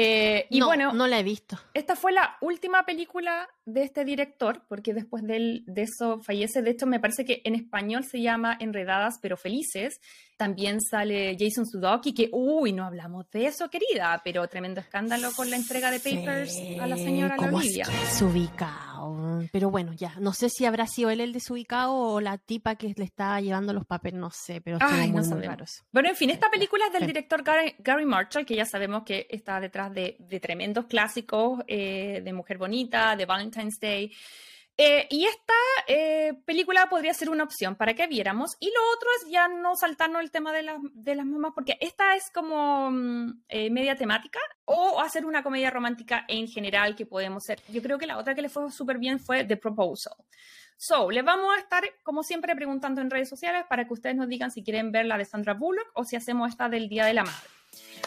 Eh, 0.00 0.46
y 0.50 0.60
bueno, 0.60 0.92
no 0.92 1.08
la 1.08 1.18
he 1.18 1.24
visto. 1.24 1.58
Esta 1.74 1.96
fue 1.96 2.12
la 2.12 2.36
última 2.40 2.84
película 2.84 3.48
de 3.64 3.82
este 3.82 4.04
director, 4.04 4.62
porque 4.68 4.94
después 4.94 5.24
de, 5.24 5.62
de, 5.66 5.82
eso 5.82 6.20
fallece. 6.20 6.62
De 6.62 6.70
hecho, 6.70 6.86
me 6.86 7.00
parece 7.00 7.24
que 7.24 7.42
en 7.44 7.56
español 7.56 8.04
se 8.04 8.22
llama 8.22 8.56
Enredadas 8.60 9.18
pero 9.20 9.36
Felices. 9.36 10.00
También 10.38 10.80
sale 10.80 11.36
Jason 11.36 11.66
Sudoki, 11.66 12.14
que, 12.14 12.30
uy, 12.30 12.72
no 12.72 12.84
hablamos 12.84 13.28
de 13.32 13.46
eso, 13.46 13.68
querida, 13.68 14.22
pero 14.22 14.46
tremendo 14.46 14.80
escándalo 14.80 15.32
con 15.34 15.50
la 15.50 15.56
entrega 15.56 15.90
de 15.90 15.98
papers 15.98 16.56
a 16.80 16.86
la 16.86 16.96
señora 16.96 17.34
Olivia. 17.36 17.84
Desubicado. 18.04 19.42
Pero 19.50 19.70
bueno, 19.72 19.94
ya, 19.94 20.14
no 20.20 20.32
sé 20.32 20.48
si 20.48 20.64
habrá 20.64 20.86
sido 20.86 21.10
él 21.10 21.20
el 21.20 21.32
desubicado 21.32 21.92
o 21.92 22.20
la 22.20 22.38
tipa 22.38 22.76
que 22.76 22.94
le 22.96 23.04
estaba 23.04 23.40
llevando 23.40 23.72
los 23.72 23.84
papeles, 23.84 24.20
no 24.20 24.30
sé, 24.30 24.60
pero 24.60 24.78
Ay, 24.80 25.10
muy, 25.10 25.26
no 25.26 25.40
Bueno, 25.90 26.08
en 26.08 26.14
fin, 26.14 26.30
esta 26.30 26.48
película 26.48 26.86
es 26.86 26.92
del 26.92 27.08
director 27.08 27.42
Gary, 27.42 28.06
Marshall, 28.06 28.46
que 28.46 28.54
ya 28.54 28.64
sabemos 28.64 29.02
que 29.02 29.26
está 29.28 29.58
detrás 29.58 29.92
de, 29.92 30.18
tremendos 30.40 30.86
clásicos 30.86 31.64
eh, 31.66 32.22
de 32.24 32.32
Mujer 32.32 32.58
Bonita, 32.58 33.16
de 33.16 33.26
Valentine's 33.26 33.80
Day. 33.80 34.12
Eh, 34.80 35.08
y 35.10 35.24
esta 35.24 35.54
eh, 35.88 36.34
película 36.44 36.88
podría 36.88 37.12
ser 37.12 37.30
una 37.30 37.42
opción 37.42 37.74
para 37.74 37.94
que 37.94 38.06
viéramos. 38.06 38.56
Y 38.60 38.66
lo 38.66 38.80
otro 38.94 39.08
es 39.16 39.28
ya 39.28 39.48
no 39.48 39.74
saltarnos 39.74 40.22
el 40.22 40.30
tema 40.30 40.52
de, 40.52 40.64
de 40.94 41.14
las 41.16 41.26
mamás, 41.26 41.50
porque 41.52 41.76
esta 41.80 42.14
es 42.14 42.30
como 42.32 42.88
mm, 42.92 43.42
eh, 43.48 43.70
media 43.70 43.96
temática 43.96 44.38
o 44.66 45.00
hacer 45.00 45.26
una 45.26 45.42
comedia 45.42 45.70
romántica 45.70 46.24
en 46.28 46.46
general 46.46 46.94
que 46.94 47.06
podemos 47.06 47.42
ser. 47.42 47.60
Yo 47.68 47.82
creo 47.82 47.98
que 47.98 48.06
la 48.06 48.18
otra 48.18 48.36
que 48.36 48.42
le 48.42 48.48
fue 48.48 48.70
súper 48.70 48.98
bien 48.98 49.18
fue 49.18 49.42
The 49.42 49.56
Proposal. 49.56 50.14
So, 50.76 51.10
les 51.10 51.24
vamos 51.24 51.56
a 51.56 51.58
estar, 51.58 51.82
como 52.04 52.22
siempre, 52.22 52.54
preguntando 52.54 53.00
en 53.00 53.10
redes 53.10 53.28
sociales 53.28 53.64
para 53.68 53.84
que 53.84 53.94
ustedes 53.94 54.14
nos 54.14 54.28
digan 54.28 54.52
si 54.52 54.62
quieren 54.62 54.92
ver 54.92 55.06
la 55.06 55.18
de 55.18 55.24
Sandra 55.24 55.54
Bullock 55.54 55.90
o 55.94 56.04
si 56.04 56.14
hacemos 56.14 56.50
esta 56.50 56.68
del 56.68 56.88
Día 56.88 57.04
de 57.04 57.14
la 57.14 57.24
Madre. 57.24 57.57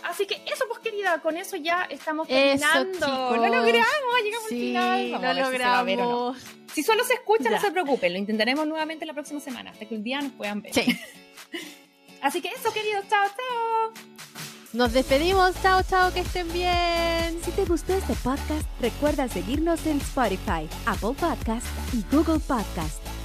Así 0.03 0.26
que 0.26 0.35
eso, 0.51 0.65
pues 0.68 0.80
querida, 0.80 1.22
con 1.22 1.38
eso 1.38 1.55
ya 1.57 1.88
estamos 1.89 2.27
terminando. 2.27 3.35
lo 3.35 3.47
logramos, 3.47 4.23
llegamos 4.23 4.51
al 4.51 4.57
final. 4.57 5.11
Vamos 5.11 5.35
lo 5.35 5.43
logramos. 5.43 6.38
Si, 6.73 6.84
solo 6.84 7.03
se 7.03 7.15
escucha, 7.15 7.49
no 7.49 7.59
se 7.59 7.72
preocupen, 7.72 8.13
lo 8.13 8.19
intentaremos 8.19 8.65
nuevamente 8.65 9.05
la 9.05 9.13
próxima 9.13 9.39
semana, 9.39 9.72
hasta 9.72 9.85
que 9.85 9.95
un 9.95 10.03
día 10.03 10.22
nos 10.22 10.31
puedan 10.31 10.61
ver. 10.61 10.73
Sí. 10.73 10.85
Así 12.22 12.41
que 12.41 12.49
eso, 12.49 12.72
queridos, 12.72 13.05
chao, 13.09 13.27
chao. 13.27 13.93
Nos 14.73 14.93
despedimos, 14.93 15.53
chao, 15.61 15.81
chao, 15.84 16.13
que 16.13 16.22
estén 16.22 16.51
bien. 16.53 17.41
Si 17.43 17.51
te 17.51 17.65
gustó 17.65 17.93
este 17.93 18.13
podcast, 18.23 18.65
recuerda 18.80 19.27
seguirnos 19.27 19.85
en 19.85 19.97
Spotify, 19.97 20.69
Apple 20.85 21.13
Podcast 21.19 21.65
y 21.93 22.03
Google 22.15 22.39
Podcast. 22.39 23.20